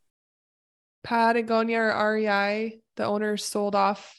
Patagonia 1.03 1.81
or 1.81 2.13
REI, 2.15 2.81
the 2.97 3.05
owners 3.05 3.45
sold 3.45 3.75
off 3.75 4.17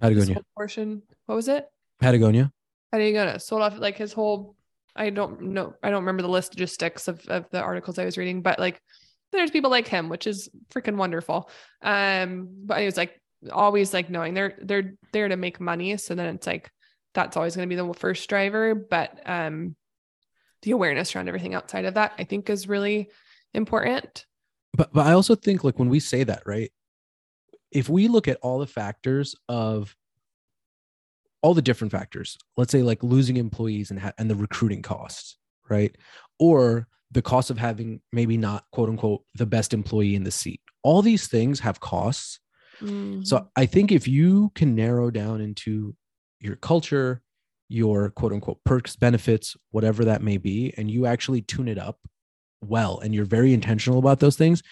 patagonia 0.00 0.34
whole 0.34 0.44
portion. 0.56 1.02
What 1.26 1.34
was 1.34 1.48
it? 1.48 1.66
patagonia 2.00 2.52
Patagonia 2.92 3.40
sold 3.40 3.62
off 3.62 3.78
like 3.78 3.96
his 3.96 4.12
whole 4.12 4.54
I 4.96 5.10
don't 5.10 5.40
know, 5.40 5.74
I 5.82 5.90
don't 5.90 6.02
remember 6.02 6.22
the 6.22 6.28
logistics 6.28 7.06
of, 7.06 7.24
of 7.28 7.48
the 7.50 7.60
articles 7.60 7.98
I 7.98 8.04
was 8.04 8.18
reading, 8.18 8.42
but 8.42 8.58
like 8.58 8.82
there's 9.30 9.50
people 9.50 9.70
like 9.70 9.86
him, 9.86 10.08
which 10.08 10.26
is 10.26 10.48
freaking 10.72 10.96
wonderful. 10.96 11.50
Um, 11.82 12.48
but 12.64 12.80
it 12.82 12.86
was 12.86 12.96
like 12.96 13.20
always 13.52 13.92
like 13.94 14.10
knowing 14.10 14.34
they're 14.34 14.58
they're 14.60 14.94
there 15.12 15.28
to 15.28 15.36
make 15.36 15.60
money. 15.60 15.96
So 15.96 16.14
then 16.14 16.34
it's 16.34 16.46
like 16.46 16.70
that's 17.14 17.36
always 17.36 17.56
going 17.56 17.68
to 17.68 17.74
be 17.74 17.80
the 17.80 17.94
first 17.94 18.28
driver. 18.28 18.74
But 18.74 19.20
um 19.26 19.76
the 20.62 20.72
awareness 20.72 21.14
around 21.14 21.28
everything 21.28 21.54
outside 21.54 21.84
of 21.84 21.94
that, 21.94 22.12
I 22.18 22.24
think 22.24 22.50
is 22.50 22.68
really 22.68 23.10
important. 23.54 24.26
but 24.76 24.92
but 24.92 25.06
I 25.06 25.12
also 25.12 25.34
think 25.34 25.64
like 25.64 25.78
when 25.78 25.88
we 25.88 26.00
say 26.00 26.24
that, 26.24 26.42
right? 26.46 26.70
If 27.70 27.88
we 27.88 28.08
look 28.08 28.28
at 28.28 28.38
all 28.42 28.58
the 28.58 28.66
factors 28.66 29.34
of 29.48 29.94
all 31.42 31.54
the 31.54 31.62
different 31.62 31.92
factors, 31.92 32.36
let's 32.56 32.72
say 32.72 32.82
like 32.82 33.02
losing 33.02 33.36
employees 33.36 33.90
and 33.90 34.00
ha- 34.00 34.12
and 34.18 34.28
the 34.28 34.34
recruiting 34.34 34.82
costs, 34.82 35.36
right? 35.70 35.94
Or 36.38 36.88
the 37.10 37.22
cost 37.22 37.50
of 37.50 37.58
having 37.58 38.00
maybe 38.12 38.36
not 38.36 38.64
quote 38.72 38.88
unquote 38.88 39.22
the 39.34 39.46
best 39.46 39.72
employee 39.72 40.14
in 40.14 40.24
the 40.24 40.30
seat. 40.30 40.60
All 40.82 41.02
these 41.02 41.28
things 41.28 41.60
have 41.60 41.80
costs. 41.80 42.40
Mm-hmm. 42.80 43.22
So 43.22 43.48
I 43.56 43.66
think 43.66 43.92
if 43.92 44.06
you 44.08 44.52
can 44.54 44.74
narrow 44.74 45.10
down 45.10 45.40
into 45.40 45.94
your 46.40 46.56
culture, 46.56 47.22
your 47.68 48.10
quote 48.10 48.32
unquote 48.32 48.62
perks, 48.64 48.96
benefits, 48.96 49.56
whatever 49.70 50.04
that 50.04 50.22
may 50.22 50.38
be, 50.38 50.72
and 50.76 50.90
you 50.90 51.06
actually 51.06 51.42
tune 51.42 51.68
it 51.68 51.78
up 51.78 51.98
well 52.60 52.98
and 52.98 53.14
you're 53.14 53.24
very 53.24 53.52
intentional 53.52 53.98
about 53.98 54.20
those 54.20 54.36
things, 54.36 54.62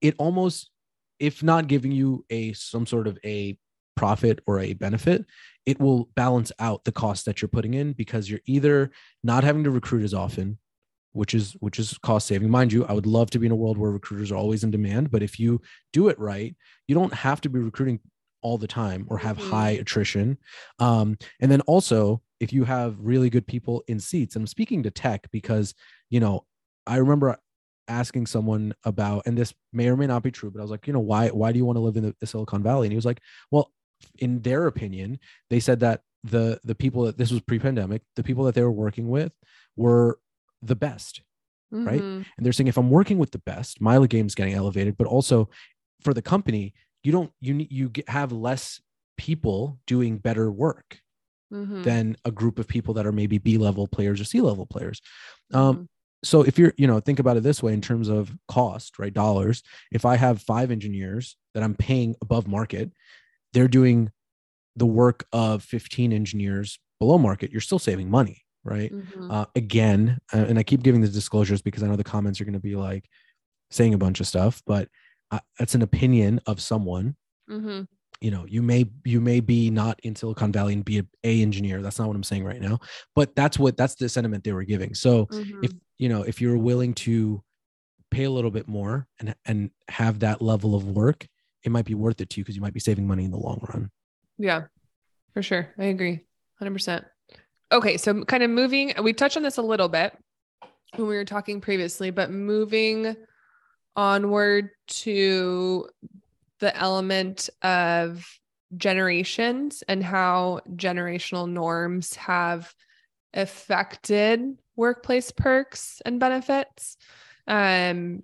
it 0.00 0.14
almost, 0.18 0.70
if 1.18 1.42
not 1.42 1.66
giving 1.66 1.92
you 1.92 2.24
a 2.30 2.52
some 2.52 2.86
sort 2.86 3.06
of 3.06 3.18
a 3.24 3.58
profit 3.96 4.40
or 4.46 4.60
a 4.60 4.72
benefit, 4.72 5.26
it 5.66 5.78
will 5.78 6.08
balance 6.16 6.52
out 6.58 6.84
the 6.84 6.92
cost 6.92 7.26
that 7.26 7.42
you're 7.42 7.48
putting 7.48 7.74
in 7.74 7.92
because 7.92 8.30
you're 8.30 8.40
either 8.46 8.90
not 9.22 9.44
having 9.44 9.64
to 9.64 9.70
recruit 9.70 10.02
as 10.02 10.14
often, 10.14 10.58
which 11.12 11.34
is 11.34 11.52
which 11.60 11.78
is 11.78 11.98
cost 11.98 12.26
saving. 12.26 12.50
Mind 12.50 12.72
you, 12.72 12.84
I 12.86 12.92
would 12.92 13.06
love 13.06 13.30
to 13.30 13.38
be 13.38 13.46
in 13.46 13.52
a 13.52 13.56
world 13.56 13.78
where 13.78 13.90
recruiters 13.90 14.30
are 14.32 14.36
always 14.36 14.64
in 14.64 14.70
demand, 14.70 15.10
but 15.10 15.22
if 15.22 15.38
you 15.38 15.60
do 15.92 16.08
it 16.08 16.18
right, 16.18 16.54
you 16.88 16.94
don't 16.94 17.12
have 17.14 17.40
to 17.42 17.48
be 17.50 17.58
recruiting 17.58 18.00
all 18.42 18.56
the 18.58 18.66
time 18.68 19.06
or 19.10 19.18
have 19.18 19.36
Mhm. 19.36 19.50
high 19.50 19.70
attrition. 19.70 20.38
Um, 20.78 21.18
and 21.40 21.50
then 21.50 21.60
also, 21.62 22.22
if 22.40 22.52
you 22.52 22.64
have 22.64 22.96
really 22.98 23.28
good 23.28 23.46
people 23.46 23.82
in 23.86 24.00
seats, 24.00 24.34
and 24.34 24.42
I'm 24.42 24.46
speaking 24.46 24.82
to 24.84 24.90
tech 24.90 25.30
because, 25.30 25.74
you 26.08 26.20
know, 26.20 26.46
I 26.86 26.96
remember 26.96 27.36
asking 27.88 28.26
someone 28.26 28.72
about, 28.84 29.24
and 29.26 29.36
this 29.36 29.52
may 29.72 29.88
or 29.88 29.96
may 29.96 30.06
not 30.06 30.22
be 30.22 30.30
true, 30.30 30.50
but 30.50 30.60
I 30.60 30.62
was 30.62 30.70
like, 30.70 30.86
you 30.86 30.92
know, 30.92 31.00
why, 31.00 31.28
why 31.28 31.52
do 31.52 31.58
you 31.58 31.66
want 31.66 31.76
to 31.76 31.80
live 31.80 31.96
in 31.96 32.04
the, 32.04 32.16
the 32.20 32.26
Silicon 32.26 32.62
Valley? 32.62 32.86
And 32.86 32.92
he 32.92 32.96
was 32.96 33.04
like, 33.04 33.20
well, 33.50 33.72
in 34.18 34.40
their 34.40 34.66
opinion, 34.66 35.18
they 35.50 35.60
said 35.60 35.80
that 35.80 36.02
the 36.24 36.60
the 36.64 36.74
people 36.74 37.04
that 37.04 37.16
this 37.18 37.30
was 37.30 37.40
pre-pandemic, 37.40 38.02
the 38.16 38.22
people 38.22 38.44
that 38.44 38.54
they 38.54 38.62
were 38.62 38.70
working 38.70 39.08
with 39.08 39.32
were 39.76 40.18
the 40.62 40.76
best 40.76 41.22
right? 41.86 42.02
Mhm. 42.02 42.26
and 42.36 42.44
they're 42.46 42.52
saying 42.52 42.68
if 42.68 42.76
i'm 42.78 42.90
working 42.90 43.18
with 43.18 43.30
the 43.32 43.38
best 43.40 43.80
my 43.80 44.04
game's 44.06 44.34
getting 44.34 44.54
elevated 44.54 44.96
but 44.96 45.06
also 45.06 45.48
for 46.02 46.12
the 46.14 46.22
company 46.22 46.74
you 47.04 47.12
don't 47.12 47.32
you 47.40 47.66
you 47.70 47.88
get, 47.90 48.08
have 48.08 48.32
less 48.32 48.80
people 49.16 49.78
doing 49.86 50.18
better 50.18 50.50
work 50.50 51.00
Mhm. 51.52 51.82
than 51.84 52.16
a 52.24 52.30
group 52.30 52.58
of 52.58 52.68
people 52.68 52.94
that 52.94 53.06
are 53.06 53.12
maybe 53.12 53.38
b 53.38 53.58
level 53.58 53.86
players 53.88 54.20
or 54.20 54.24
c 54.24 54.40
level 54.40 54.66
players 54.66 55.00
um, 55.52 55.76
Mhm. 55.76 55.86
so 56.24 56.42
if 56.42 56.58
you're 56.58 56.72
you 56.76 56.86
know 56.86 57.00
think 57.00 57.18
about 57.18 57.36
it 57.36 57.42
this 57.42 57.62
way 57.62 57.72
in 57.72 57.80
terms 57.80 58.08
of 58.08 58.36
cost 58.48 58.98
right 58.98 59.14
dollars 59.14 59.62
if 59.92 60.04
i 60.04 60.16
have 60.16 60.42
five 60.42 60.70
engineers 60.70 61.36
that 61.54 61.62
i'm 61.62 61.74
paying 61.74 62.14
above 62.22 62.46
market 62.48 62.92
they're 63.52 63.68
doing 63.68 64.10
the 64.76 64.86
work 64.86 65.26
of 65.32 65.62
15 65.64 66.12
engineers 66.12 66.78
below 67.00 67.18
market 67.18 67.50
you're 67.52 67.60
still 67.60 67.78
saving 67.78 68.10
money 68.10 68.42
right 68.64 68.92
Mhm. 68.92 69.30
uh, 69.30 69.46
again 69.56 70.18
uh, 70.34 70.38
and 70.48 70.58
i 70.58 70.62
keep 70.62 70.82
giving 70.82 71.00
the 71.00 71.08
disclosures 71.08 71.62
because 71.62 71.82
i 71.82 71.86
know 71.86 71.96
the 71.96 72.04
comments 72.04 72.40
are 72.40 72.44
going 72.44 72.52
to 72.52 72.60
be 72.60 72.76
like 72.76 73.08
saying 73.70 73.94
a 73.94 73.98
bunch 73.98 74.20
of 74.20 74.26
stuff 74.26 74.62
but 74.66 74.88
uh, 75.30 75.38
that's 75.58 75.74
an 75.74 75.82
opinion 75.82 76.40
of 76.46 76.60
someone 76.60 77.16
Mhm. 77.48 77.88
you 78.20 78.30
know 78.30 78.44
you 78.46 78.62
may 78.62 78.84
you 79.04 79.20
may 79.20 79.40
be 79.40 79.70
not 79.70 79.98
in 80.02 80.14
silicon 80.14 80.52
valley 80.52 80.74
and 80.74 80.84
be 80.84 80.98
a, 80.98 81.04
a 81.24 81.40
engineer 81.42 81.80
that's 81.80 81.98
not 81.98 82.06
what 82.08 82.16
i'm 82.16 82.22
saying 82.22 82.44
right 82.44 82.60
now 82.60 82.78
but 83.14 83.34
that's 83.34 83.58
what 83.58 83.76
that's 83.76 83.94
the 83.94 84.08
sentiment 84.08 84.44
they 84.44 84.52
were 84.52 84.64
giving 84.64 84.94
so 84.94 85.26
Mhm. 85.26 85.64
if 85.64 85.72
you 85.98 86.08
know 86.08 86.22
if 86.22 86.40
you're 86.40 86.58
willing 86.58 86.92
to 86.94 87.42
pay 88.10 88.24
a 88.24 88.30
little 88.30 88.50
bit 88.50 88.68
more 88.68 89.06
and 89.20 89.34
and 89.46 89.70
have 89.88 90.18
that 90.18 90.42
level 90.42 90.74
of 90.74 90.84
work 90.84 91.26
it 91.62 91.70
might 91.70 91.84
be 91.84 91.94
worth 91.94 92.20
it 92.20 92.28
to 92.30 92.40
you 92.40 92.44
because 92.44 92.56
you 92.56 92.62
might 92.62 92.74
be 92.74 92.80
saving 92.80 93.06
money 93.06 93.24
in 93.24 93.30
the 93.30 93.38
long 93.38 93.60
run 93.72 93.90
Yeah, 94.38 94.66
for 95.34 95.42
sure. 95.42 95.74
I 95.78 95.84
agree. 95.84 96.24
100%. 96.60 97.04
Okay. 97.72 97.96
So, 97.96 98.24
kind 98.24 98.42
of 98.42 98.50
moving, 98.50 98.92
we 99.02 99.12
touched 99.12 99.36
on 99.36 99.42
this 99.42 99.58
a 99.58 99.62
little 99.62 99.88
bit 99.88 100.16
when 100.96 101.08
we 101.08 101.14
were 101.14 101.24
talking 101.24 101.60
previously, 101.60 102.10
but 102.10 102.30
moving 102.30 103.16
onward 103.96 104.70
to 104.86 105.88
the 106.58 106.76
element 106.76 107.48
of 107.62 108.26
generations 108.76 109.82
and 109.88 110.02
how 110.02 110.60
generational 110.76 111.48
norms 111.48 112.14
have 112.14 112.72
affected 113.34 114.58
workplace 114.76 115.30
perks 115.30 116.00
and 116.04 116.20
benefits. 116.20 116.96
Um, 117.46 118.22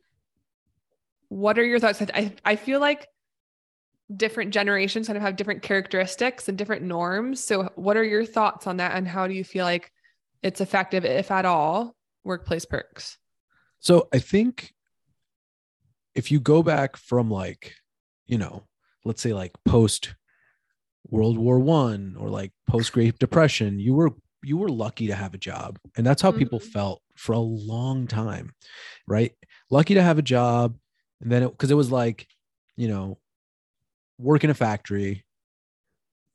what 1.28 1.58
are 1.58 1.64
your 1.64 1.80
thoughts? 1.80 2.02
I, 2.14 2.32
I 2.44 2.56
feel 2.56 2.80
like 2.80 3.08
different 4.14 4.52
generations 4.52 5.06
kind 5.06 5.16
of 5.16 5.22
have 5.22 5.36
different 5.36 5.62
characteristics 5.62 6.48
and 6.48 6.56
different 6.56 6.82
norms. 6.82 7.42
So, 7.42 7.70
what 7.74 7.96
are 7.96 8.04
your 8.04 8.24
thoughts 8.24 8.66
on 8.66 8.76
that? 8.78 8.92
And 8.96 9.06
how 9.08 9.26
do 9.26 9.34
you 9.34 9.44
feel 9.44 9.64
like 9.64 9.90
it's 10.42 10.60
effective, 10.60 11.04
if 11.04 11.30
at 11.30 11.44
all, 11.44 11.94
workplace 12.24 12.64
perks? 12.64 13.18
So 13.80 14.08
I 14.12 14.18
think 14.18 14.72
if 16.14 16.30
you 16.30 16.40
go 16.40 16.62
back 16.62 16.96
from 16.96 17.30
like, 17.30 17.74
you 18.26 18.38
know, 18.38 18.64
let's 19.04 19.22
say 19.22 19.32
like 19.32 19.52
post 19.64 20.14
World 21.08 21.38
War 21.38 21.58
One 21.60 22.16
or 22.18 22.28
like 22.30 22.52
post 22.68 22.92
Great 22.92 23.18
Depression, 23.20 23.78
you 23.78 23.94
were 23.94 24.10
you 24.42 24.56
were 24.56 24.68
lucky 24.68 25.08
to 25.08 25.14
have 25.14 25.34
a 25.34 25.38
job. 25.38 25.78
And 25.96 26.06
that's 26.06 26.22
how 26.22 26.30
people 26.30 26.60
Mhm. 26.60 26.70
felt 26.70 27.02
for 27.16 27.32
a 27.32 27.38
long 27.38 28.06
time. 28.06 28.52
Right. 29.08 29.32
Lucky 29.70 29.94
to 29.94 30.02
have 30.02 30.18
a 30.18 30.22
job. 30.22 30.76
And 31.20 31.32
then 31.32 31.42
it 31.42 31.50
because 31.50 31.70
it 31.70 31.76
was 31.76 31.90
like, 31.90 32.26
you 32.76 32.88
know, 32.88 33.18
work 34.18 34.44
in 34.44 34.50
a 34.50 34.54
factory. 34.54 35.24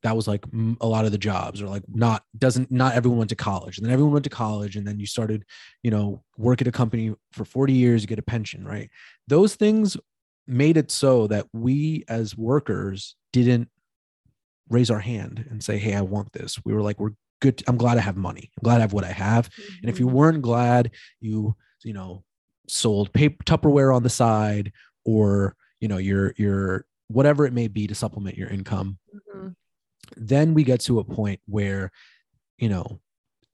That 0.02 0.16
was 0.16 0.26
like 0.26 0.44
a 0.80 0.86
lot 0.88 1.04
of 1.04 1.12
the 1.12 1.18
jobs, 1.18 1.62
or 1.62 1.68
like 1.68 1.84
not 1.88 2.24
doesn't 2.36 2.72
not 2.72 2.94
everyone 2.94 3.18
went 3.18 3.30
to 3.30 3.36
college, 3.36 3.78
and 3.78 3.86
then 3.86 3.92
everyone 3.92 4.14
went 4.14 4.24
to 4.24 4.30
college, 4.30 4.74
and 4.74 4.84
then 4.84 4.98
you 4.98 5.06
started 5.06 5.44
you 5.84 5.92
know, 5.92 6.24
work 6.36 6.60
at 6.60 6.66
a 6.66 6.72
company 6.72 7.14
for 7.32 7.44
40 7.44 7.72
years, 7.72 8.02
you 8.02 8.08
get 8.08 8.18
a 8.18 8.22
pension, 8.22 8.64
right? 8.66 8.90
Those 9.28 9.54
things 9.54 9.96
made 10.48 10.76
it 10.76 10.90
so 10.90 11.28
that 11.28 11.46
we 11.52 12.04
as 12.08 12.36
workers 12.36 13.14
didn't 13.32 13.68
raise 14.68 14.90
our 14.90 14.98
hand 15.00 15.46
and 15.50 15.62
say, 15.62 15.78
Hey, 15.78 15.94
I 15.94 16.00
want 16.00 16.32
this. 16.32 16.58
We 16.64 16.72
were 16.74 16.82
like, 16.82 16.98
we're 17.00 17.12
good. 17.40 17.62
I'm 17.66 17.76
glad 17.76 17.98
I 17.98 18.00
have 18.02 18.16
money. 18.16 18.50
I'm 18.58 18.64
glad 18.64 18.78
I 18.78 18.80
have 18.82 18.92
what 18.92 19.04
I 19.04 19.12
have. 19.12 19.50
And 19.82 19.90
if 19.90 19.98
you 20.00 20.06
Mhm. 20.06 20.12
weren't 20.12 20.42
glad, 20.42 20.90
you 21.20 21.56
you 21.84 21.92
know 21.92 22.24
sold 22.68 23.12
paper 23.12 23.42
Tupperware 23.44 23.94
on 23.94 24.02
the 24.04 24.10
side, 24.10 24.72
or 25.04 25.56
you 25.80 25.88
know 25.88 25.98
your 25.98 26.32
your 26.36 26.86
whatever 27.12 27.46
it 27.46 27.52
may 27.52 27.68
be 27.68 27.86
to 27.86 27.94
supplement 27.94 28.36
your 28.36 28.48
income. 28.48 28.98
Mhm. 29.34 29.54
Then 30.16 30.54
we 30.54 30.64
get 30.64 30.80
to 30.82 30.98
a 30.98 31.04
point 31.04 31.40
where 31.46 31.90
you 32.58 32.68
know 32.68 33.00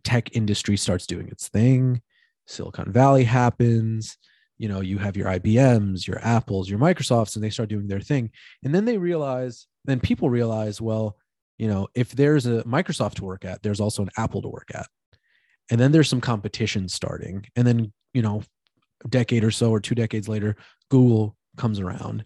tech 0.05 0.35
industry 0.37 0.77
starts 0.77 1.07
doing 1.07 1.29
its 1.29 1.49
thing. 1.49 2.03
Silicon 2.47 2.93
Valley 2.93 3.25
happens. 3.25 4.17
You 4.57 4.69
know, 4.69 4.81
you 4.81 4.99
have 4.99 5.17
your 5.17 5.29
IBMs, 5.29 6.07
your 6.07 6.19
Apples, 6.25 6.69
your 6.69 6.81
Microsofts, 6.81 7.37
and 7.37 7.45
they 7.45 7.51
start 7.51 7.69
doing 7.69 7.87
their 7.87 8.01
thing. 8.01 8.33
And 8.65 8.75
then 8.75 8.87
they 8.87 8.99
realize, 8.99 9.67
then 9.85 10.01
people 10.01 10.31
realize, 10.31 10.81
well, 10.81 11.17
you 11.59 11.69
know, 11.69 11.87
if 11.95 12.11
there's 12.11 12.47
a 12.47 12.65
Microsoft 12.65 13.15
to 13.15 13.25
work 13.25 13.45
at, 13.45 13.63
there's 13.63 13.81
also 13.81 14.03
an 14.03 14.11
Apple 14.17 14.43
to 14.43 14.49
work 14.49 14.71
at. 14.75 14.89
And 15.71 15.81
then 15.81 15.93
there's 15.93 16.09
some 16.09 16.21
competition 16.21 16.89
starting. 16.89 17.45
And 17.55 17.67
then, 17.67 17.93
you 18.15 18.23
know, 18.23 18.43
a 19.05 19.09
decade 19.09 19.45
or 19.45 19.51
so 19.51 19.71
or 19.71 19.81
two 19.81 19.95
decades 19.95 20.29
later, 20.29 20.57
Google 20.91 21.37
comes 21.57 21.79
around, 21.79 22.25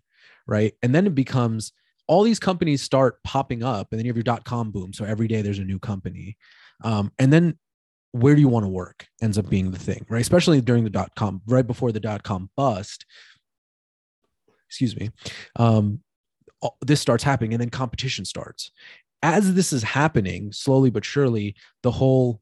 right? 0.52 0.74
And 0.82 0.94
then 0.94 1.06
it 1.06 1.14
becomes 1.14 1.72
all 2.06 2.22
these 2.22 2.38
companies 2.38 2.82
start 2.82 3.22
popping 3.24 3.62
up, 3.62 3.88
and 3.90 3.98
then 3.98 4.04
you 4.04 4.10
have 4.10 4.16
your 4.16 4.22
dot 4.22 4.44
com 4.44 4.70
boom. 4.70 4.92
So 4.92 5.04
every 5.04 5.28
day 5.28 5.40
there's 5.40 5.58
a 5.58 5.64
new 5.64 5.78
company. 5.78 6.36
Um, 6.84 7.10
and 7.18 7.32
then 7.32 7.58
where 8.12 8.34
do 8.34 8.42
you 8.42 8.48
want 8.48 8.64
to 8.64 8.68
work 8.68 9.06
ends 9.22 9.38
up 9.38 9.48
being 9.48 9.70
the 9.70 9.78
thing, 9.78 10.04
right? 10.10 10.20
Especially 10.20 10.60
during 10.60 10.84
the 10.84 10.90
dot 10.90 11.12
com, 11.16 11.40
right 11.46 11.66
before 11.66 11.92
the 11.92 12.00
dot 12.00 12.22
com 12.22 12.50
bust. 12.54 13.06
Excuse 14.68 14.94
me. 14.94 15.10
Um, 15.56 16.00
this 16.80 17.00
starts 17.00 17.24
happening, 17.24 17.54
and 17.54 17.60
then 17.60 17.70
competition 17.70 18.24
starts. 18.24 18.70
As 19.22 19.54
this 19.54 19.72
is 19.72 19.82
happening, 19.82 20.52
slowly 20.52 20.90
but 20.90 21.04
surely, 21.04 21.54
the 21.82 21.92
whole 21.92 22.40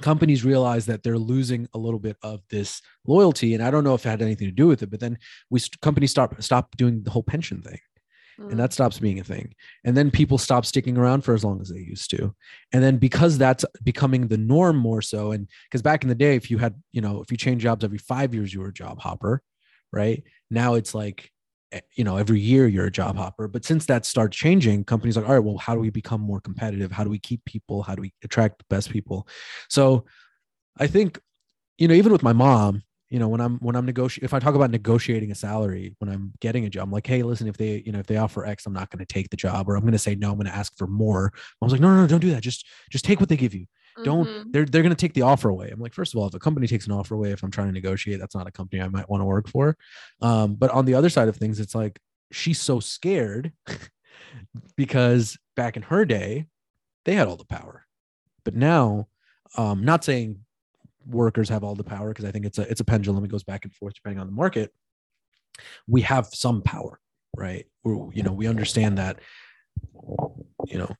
companies 0.00 0.44
realize 0.44 0.86
that 0.86 1.02
they're 1.02 1.18
losing 1.18 1.68
a 1.74 1.78
little 1.78 2.00
bit 2.00 2.16
of 2.22 2.40
this 2.48 2.80
loyalty, 3.06 3.54
and 3.54 3.62
I 3.62 3.70
don't 3.70 3.84
know 3.84 3.94
if 3.94 4.06
it 4.06 4.10
had 4.10 4.22
anything 4.22 4.48
to 4.48 4.54
do 4.54 4.66
with 4.66 4.82
it, 4.82 4.90
but 4.90 5.00
then 5.00 5.18
we 5.50 5.60
companies 5.80 6.10
stop 6.10 6.40
stop 6.42 6.76
doing 6.76 7.02
the 7.02 7.10
whole 7.10 7.22
pension 7.22 7.62
thing 7.62 7.78
and 8.38 8.52
mm. 8.52 8.56
that 8.56 8.72
stops 8.72 8.98
being 8.98 9.20
a 9.20 9.24
thing. 9.24 9.54
And 9.84 9.96
then 9.96 10.10
people 10.10 10.38
stop 10.38 10.64
sticking 10.64 10.96
around 10.96 11.22
for 11.22 11.34
as 11.34 11.44
long 11.44 11.60
as 11.60 11.68
they 11.68 11.80
used 11.80 12.10
to. 12.10 12.34
And 12.72 12.82
then 12.82 12.96
because 12.96 13.38
that's 13.38 13.64
becoming 13.82 14.28
the 14.28 14.38
norm 14.38 14.76
more 14.76 15.02
so 15.02 15.32
and 15.32 15.48
because 15.64 15.82
back 15.82 16.02
in 16.02 16.08
the 16.08 16.14
day 16.14 16.36
if 16.36 16.50
you 16.50 16.58
had 16.58 16.74
you 16.92 17.00
know 17.00 17.22
if 17.22 17.30
you 17.30 17.36
change 17.36 17.62
jobs 17.62 17.84
every 17.84 17.98
five 17.98 18.34
years 18.34 18.52
you 18.52 18.60
were 18.60 18.68
a 18.68 18.72
job 18.72 19.00
hopper 19.00 19.42
right? 19.92 20.22
Now 20.50 20.74
it's 20.74 20.94
like 20.94 21.30
Eh, 21.72 21.80
you 21.94 22.04
know 22.04 22.16
every 22.16 22.38
year 22.38 22.68
you're 22.68 22.86
a 22.86 22.90
job 22.90 23.16
hopper 23.16 23.48
but 23.48 23.64
since 23.64 23.86
that 23.86 24.04
starts 24.04 24.36
changing 24.36 24.84
companies 24.84 25.16
like 25.16 25.26
all 25.26 25.34
right 25.34 25.44
well 25.44 25.56
how 25.56 25.74
do 25.74 25.80
we 25.80 25.90
become 25.90 26.20
more 26.20 26.40
competitive? 26.40 26.92
How 26.92 27.04
do 27.04 27.10
we 27.10 27.18
keep 27.18 27.44
people? 27.44 27.82
How 27.82 27.94
do 27.94 28.02
we 28.02 28.12
attract 28.22 28.58
the 28.58 28.64
best 28.68 28.90
people? 28.90 29.26
So 29.68 30.04
i 30.78 30.86
think 30.86 31.20
you 31.78 31.86
know 31.86 31.94
even 31.94 32.12
with 32.12 32.22
my 32.22 32.32
mom 32.32 32.82
you 33.10 33.18
know 33.18 33.28
when 33.28 33.40
i'm 33.42 33.58
when 33.58 33.76
i'm 33.76 33.84
negotiating 33.84 34.24
if 34.24 34.32
i 34.32 34.38
talk 34.38 34.54
about 34.54 34.70
negotiating 34.70 35.30
a 35.30 35.34
salary 35.34 35.94
when 35.98 36.10
i'm 36.10 36.32
getting 36.40 36.64
a 36.64 36.70
job 36.70 36.84
i'm 36.84 36.90
like 36.90 37.06
hey 37.06 37.22
listen 37.22 37.46
if 37.46 37.58
they 37.58 37.82
you 37.84 37.92
know 37.92 37.98
if 37.98 38.06
they 38.06 38.16
offer 38.16 38.46
x 38.46 38.64
i'm 38.64 38.72
not 38.72 38.88
going 38.88 39.04
to 39.04 39.04
take 39.04 39.28
the 39.28 39.36
job 39.36 39.68
or 39.68 39.76
i'm 39.76 39.82
going 39.82 39.92
to 39.92 39.98
say 39.98 40.14
no 40.14 40.30
i'm 40.30 40.36
going 40.36 40.46
to 40.46 40.54
ask 40.54 40.76
for 40.78 40.86
more. 40.86 41.30
I 41.34 41.64
was 41.64 41.72
like 41.72 41.80
no, 41.82 41.88
no 41.88 42.00
no 42.00 42.06
don't 42.06 42.20
do 42.20 42.30
that. 42.30 42.42
Just 42.42 42.66
just 42.90 43.04
take 43.04 43.20
what 43.20 43.28
they 43.28 43.36
give 43.36 43.54
you 43.54 43.66
don't 44.04 44.26
Mhm. 44.28 44.52
they're 44.52 44.64
they're 44.64 44.82
going 44.82 44.94
to 44.94 45.00
take 45.00 45.14
the 45.14 45.22
offer 45.22 45.48
away. 45.48 45.70
I'm 45.70 45.80
like 45.80 45.94
first 45.94 46.14
of 46.14 46.18
all 46.20 46.26
if 46.26 46.34
a 46.34 46.38
company 46.38 46.66
takes 46.66 46.86
an 46.86 46.92
offer 46.92 47.14
away 47.14 47.30
if 47.32 47.42
i'm 47.42 47.50
trying 47.50 47.68
to 47.68 47.72
negotiate 47.72 48.18
that's 48.20 48.34
not 48.34 48.46
a 48.46 48.50
company 48.50 48.80
i 48.82 48.88
might 48.88 49.08
want 49.08 49.20
to 49.20 49.24
work 49.26 49.48
for. 49.48 49.76
Um, 50.20 50.54
but 50.54 50.70
on 50.70 50.84
the 50.84 50.94
other 50.94 51.08
side 51.10 51.28
of 51.28 51.36
things 51.36 51.60
it's 51.60 51.74
like 51.74 52.00
she's 52.30 52.60
so 52.60 52.80
scared 52.80 53.52
because 54.76 55.38
back 55.56 55.76
in 55.76 55.82
her 55.82 56.04
day 56.04 56.46
they 57.04 57.14
had 57.14 57.26
all 57.28 57.36
the 57.36 57.44
power. 57.44 57.86
But 58.44 58.54
now 58.54 59.08
um 59.56 59.84
not 59.84 60.04
saying 60.04 60.38
workers 61.06 61.48
have 61.48 61.64
all 61.64 61.74
the 61.74 61.82
power 61.84 62.08
because 62.10 62.24
i 62.24 62.30
think 62.30 62.46
it's 62.46 62.58
a 62.58 62.62
it's 62.70 62.80
a 62.80 62.84
pendulum. 62.84 63.24
It 63.24 63.28
goes 63.30 63.44
back 63.44 63.64
and 63.64 63.74
forth 63.74 63.94
depending 63.94 64.20
on 64.20 64.26
the 64.26 64.32
market. 64.32 64.72
We 65.86 66.02
have 66.02 66.26
some 66.32 66.62
power 66.62 66.98
right? 67.34 67.64
We're, 67.82 68.12
you 68.12 68.22
know 68.22 68.32
we 68.32 68.46
understand 68.46 68.98
that 68.98 69.18
you 70.66 70.78
know 70.78 70.94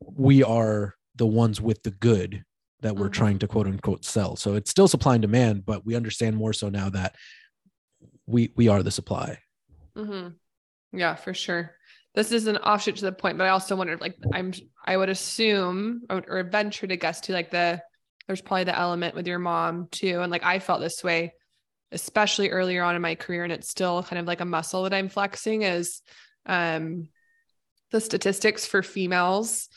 we 0.00 0.42
are 0.42 0.94
the 1.16 1.26
ones 1.26 1.60
with 1.60 1.82
the 1.82 1.90
good 1.90 2.44
that 2.80 2.96
we're 2.96 3.08
Mhm. 3.08 3.12
trying 3.12 3.38
to 3.38 3.48
quote 3.48 3.66
unquote 3.66 4.04
sell 4.04 4.36
so 4.36 4.54
it's 4.54 4.70
still 4.70 4.88
supply 4.88 5.14
and 5.14 5.22
demand 5.22 5.64
but 5.64 5.84
we 5.84 5.94
understand 5.94 6.36
more 6.36 6.52
so 6.52 6.68
now 6.68 6.88
that 6.90 7.14
we 8.26 8.52
we 8.56 8.68
are 8.68 8.82
the 8.82 8.90
supply 8.90 9.38
hmm 9.96 10.28
Yeah, 10.92 11.14
for 11.14 11.34
sure. 11.34 11.74
This 12.14 12.32
is 12.32 12.46
an 12.46 12.56
offshoot 12.56 12.96
to 12.96 13.04
the 13.04 13.12
point, 13.12 13.36
but 13.36 13.44
I 13.46 13.50
also 13.50 13.76
wondered, 13.76 14.00
like, 14.00 14.16
I'm, 14.32 14.52
I 14.82 14.96
would 14.96 15.10
assume 15.10 16.02
or, 16.08 16.22
or 16.26 16.42
venture 16.44 16.86
to 16.86 16.96
guess 16.96 17.20
to 17.22 17.32
like 17.32 17.50
the, 17.50 17.82
there's 18.26 18.40
probably 18.40 18.64
the 18.64 18.78
element 18.78 19.14
with 19.14 19.26
your 19.26 19.38
mom 19.38 19.88
too, 19.90 20.20
and 20.20 20.30
like 20.30 20.44
I 20.44 20.58
felt 20.58 20.80
this 20.80 21.04
way, 21.04 21.34
especially 21.92 22.50
earlier 22.50 22.82
on 22.82 22.96
in 22.96 23.02
my 23.02 23.14
career, 23.16 23.44
and 23.44 23.52
it's 23.52 23.68
still 23.68 24.02
kind 24.02 24.18
of 24.18 24.26
like 24.26 24.40
a 24.40 24.46
muscle 24.46 24.84
that 24.84 24.94
I'm 24.94 25.08
flexing. 25.10 25.62
Is, 25.62 26.00
um, 26.46 27.08
the 27.90 28.00
statistics 28.00 28.66
for 28.66 28.82
females 28.82 29.68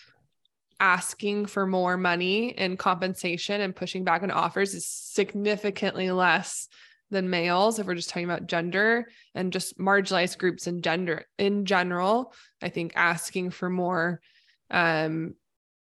asking 0.80 1.46
for 1.46 1.66
more 1.68 1.98
money 1.98 2.58
and 2.58 2.80
compensation 2.80 3.62
and 3.62 3.76
pushing 3.76 4.04
back 4.04 4.24
on 4.24 4.32
offers 4.32 4.74
is 4.74 4.88
significantly 4.88 6.12
less 6.12 6.68
than 7.12 7.30
males 7.30 7.80
if 7.80 7.88
we're 7.88 7.96
just 7.96 8.10
talking 8.10 8.26
about 8.30 8.48
gender 8.48 9.08
and 9.36 9.52
just 9.52 9.78
marginalized 9.78 10.38
groups 10.38 10.68
in 10.68 10.82
gender 10.82 11.26
in 11.38 11.66
general 11.66 12.34
i 12.62 12.70
think 12.70 12.94
asking 12.96 13.50
for 13.50 13.70
more 13.70 14.22
um, 14.72 15.34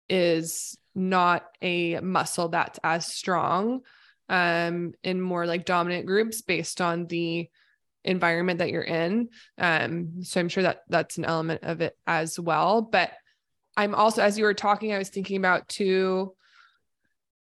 is 0.10 0.78
not 0.94 1.46
a 1.62 2.00
muscle 2.02 2.50
that's 2.50 2.80
as 2.84 3.06
strong 3.06 3.82
um, 4.30 4.94
in 5.04 5.22
more 5.22 5.46
like 5.46 5.66
dominant 5.66 6.06
groups 6.06 6.42
based 6.42 6.82
on 6.82 7.08
the 7.08 7.50
environment 8.04 8.60
that 8.60 8.70
you're 8.70 8.82
in. 8.82 9.30
Um, 9.58 10.24
so 10.24 10.40
i'm 10.40 10.50
sure 10.50 10.64
that 10.64 10.82
that's 10.90 11.18
an 11.18 11.26
element 11.26 11.64
of 11.64 11.82
it 11.82 11.98
as 12.06 12.40
well 12.40 12.82
but 12.82 13.12
i'm 13.78 13.96
also 13.96 14.22
as 14.22 14.38
you 14.38 14.44
were 14.44 14.54
talking 14.54 14.94
i 14.94 14.98
was 14.98 15.10
thinking 15.10 15.38
about 15.38 15.68
too 15.68 16.34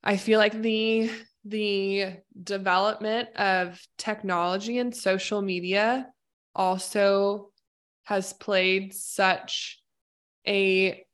i 0.02 0.16
feel 0.16 0.38
like 0.38 0.60
the 0.60 1.10
the 1.44 2.14
development 2.42 3.28
of 3.36 3.80
technology 3.96 4.78
and 4.78 4.94
social 4.94 5.40
media 5.40 6.06
also 6.54 7.50
has 8.04 8.32
played 8.32 8.94
such 8.94 9.80
a 10.46 11.04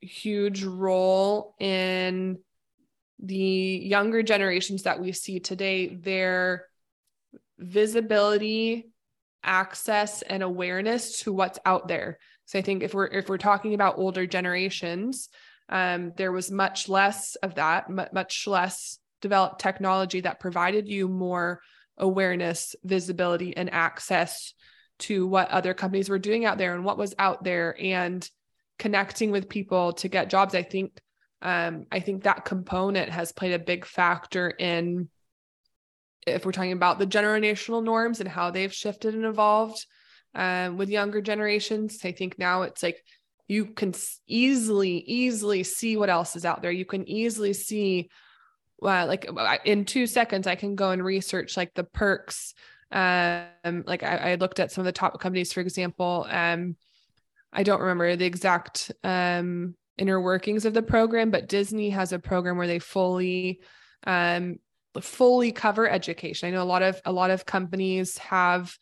huge 0.00 0.64
role 0.64 1.54
in 1.58 2.38
the 3.20 3.36
younger 3.84 4.22
generations 4.22 4.84
that 4.84 5.00
we 5.00 5.12
see 5.12 5.40
today 5.40 5.88
their 5.88 6.66
visibility 7.58 8.90
access 9.42 10.22
and 10.22 10.42
awareness 10.42 11.20
to 11.22 11.32
what's 11.32 11.58
out 11.64 11.88
there 11.88 12.18
so 12.48 12.58
i 12.58 12.62
think 12.62 12.82
if 12.82 12.92
we're 12.92 13.06
if 13.06 13.28
we're 13.28 13.38
talking 13.38 13.74
about 13.74 13.98
older 13.98 14.26
generations 14.26 15.28
um, 15.70 16.12
there 16.16 16.32
was 16.32 16.50
much 16.50 16.88
less 16.88 17.36
of 17.36 17.54
that 17.54 17.88
much 18.12 18.46
less 18.46 18.98
developed 19.20 19.60
technology 19.60 20.20
that 20.20 20.40
provided 20.40 20.88
you 20.88 21.08
more 21.08 21.60
awareness, 21.98 22.74
visibility, 22.84 23.56
and 23.56 23.72
access 23.72 24.54
to 25.00 25.26
what 25.26 25.50
other 25.50 25.74
companies 25.74 26.08
were 26.08 26.18
doing 26.18 26.44
out 26.44 26.58
there 26.58 26.74
and 26.74 26.84
what 26.84 26.98
was 26.98 27.14
out 27.18 27.44
there 27.44 27.76
and 27.80 28.28
connecting 28.78 29.30
with 29.30 29.48
people 29.48 29.92
to 29.92 30.08
get 30.08 30.30
jobs. 30.30 30.54
I 30.54 30.62
think 30.62 30.98
um, 31.40 31.86
I 31.92 32.00
think 32.00 32.24
that 32.24 32.44
component 32.44 33.10
has 33.10 33.30
played 33.30 33.52
a 33.52 33.60
big 33.60 33.84
factor 33.84 34.48
in 34.48 35.08
if 36.26 36.44
we're 36.44 36.52
talking 36.52 36.72
about 36.72 36.98
the 36.98 37.06
generational 37.06 37.82
norms 37.82 38.18
and 38.18 38.28
how 38.28 38.50
they've 38.50 38.74
shifted 38.74 39.14
and 39.14 39.24
evolved 39.24 39.86
um, 40.34 40.76
with 40.76 40.88
younger 40.90 41.20
generations. 41.20 42.00
I 42.04 42.12
think 42.12 42.38
now 42.38 42.62
it's 42.62 42.82
like 42.82 43.02
you 43.46 43.66
can 43.66 43.94
easily, 44.26 44.98
easily 44.98 45.62
see 45.64 45.96
what 45.96 46.10
else 46.10 46.36
is 46.36 46.44
out 46.44 46.62
there. 46.62 46.70
You 46.70 46.84
can 46.84 47.08
easily 47.08 47.52
see 47.52 48.10
wow, 48.80 49.06
like 49.06 49.28
in 49.64 49.84
two 49.84 50.06
seconds, 50.06 50.46
I 50.46 50.54
can 50.54 50.76
go 50.76 50.90
and 50.90 51.04
research 51.04 51.56
like 51.56 51.74
the 51.74 51.84
perks. 51.84 52.54
Um, 52.92 53.84
like 53.86 54.02
I, 54.02 54.32
I 54.32 54.34
looked 54.36 54.60
at 54.60 54.72
some 54.72 54.82
of 54.82 54.86
the 54.86 54.92
top 54.92 55.18
companies, 55.20 55.52
for 55.52 55.60
example. 55.60 56.26
Um, 56.28 56.76
I 57.52 57.62
don't 57.62 57.80
remember 57.80 58.14
the 58.16 58.26
exact 58.26 58.92
um 59.04 59.74
inner 59.96 60.20
workings 60.20 60.64
of 60.64 60.74
the 60.74 60.82
program, 60.82 61.30
but 61.30 61.48
Disney 61.48 61.90
has 61.90 62.12
a 62.12 62.18
program 62.18 62.56
where 62.56 62.66
they 62.66 62.78
fully 62.78 63.60
um 64.06 64.58
fully 65.00 65.52
cover 65.52 65.88
education. 65.88 66.48
I 66.48 66.52
know 66.52 66.62
a 66.62 66.64
lot 66.64 66.82
of 66.82 67.00
a 67.04 67.12
lot 67.12 67.30
of 67.30 67.46
companies 67.46 68.18
have 68.18 68.76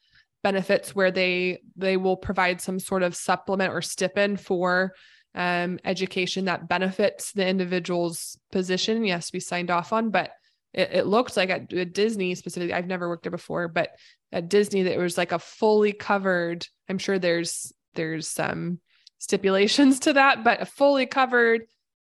benefits 0.47 0.95
where 0.95 1.11
they 1.11 1.59
they 1.75 1.97
will 1.97 2.17
provide 2.17 2.61
some 2.61 2.79
sort 2.79 3.03
of 3.03 3.17
supplement 3.17 3.75
or 3.75 3.83
stipend 3.83 4.41
for 4.41 4.95
um, 5.35 5.81
education 5.85 6.45
that 6.45 6.69
benefits 6.69 7.33
the 7.33 7.45
individual's 7.45 8.39
position. 8.53 9.05
Yes, 9.05 9.33
be 9.33 9.41
signed 9.41 9.73
off 9.73 9.93
on, 9.93 10.11
but 10.11 10.31
it, 10.73 10.91
it 10.93 11.07
looked 11.09 11.37
like 11.37 11.51
at, 11.51 11.73
at 11.73 11.93
Disney 11.93 12.37
specifically, 12.37 12.73
I've 12.73 12.87
never 12.87 13.09
worked 13.09 13.25
there 13.25 13.33
before, 13.33 13.67
but 13.67 13.91
at 14.31 14.49
Disney, 14.49 14.85
that 14.85 14.97
was 14.99 15.19
like 15.19 15.33
a 15.33 15.41
fully 15.41 15.93
covered. 15.93 16.65
I'm 16.89 16.99
sure 16.99 17.19
there's 17.19 17.73
there's 17.97 18.29
some 18.29 18.79
stipulations 19.19 19.99
to 20.07 20.13
that, 20.13 20.45
but 20.45 20.63
a 20.63 20.67
fully 20.67 21.07
covered 21.07 21.63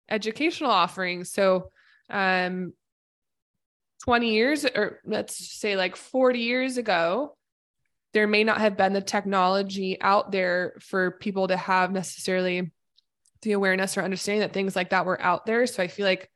educational 0.09 0.71
offering. 0.71 1.25
So, 1.25 1.73
um, 2.09 2.73
20 4.05 4.33
years, 4.33 4.65
or 4.65 5.01
let's 5.05 5.37
say 5.37 5.77
like 5.77 5.95
40 5.95 6.39
years 6.39 6.79
ago, 6.79 7.37
there 8.13 8.27
may 8.27 8.45
not 8.45 8.61
have 8.61 8.77
been 8.77 8.93
the 8.93 9.01
technology 9.01 10.01
out 10.01 10.33
there 10.33 10.75
for 10.81 11.13
people 11.13 11.49
to 11.49 11.57
have 11.57 11.93
necessarily 11.93 12.73
the 13.43 13.53
awareness 13.53 13.97
or 13.97 14.03
understanding 14.03 14.41
that 14.41 14.53
things 14.53 14.77
like 14.77 14.91
that 14.91 15.07
were 15.07 15.21
out 15.21 15.47
there. 15.47 15.67
So 15.67 15.83
I 15.83 15.89
feel 15.89 16.07
like 16.07 16.31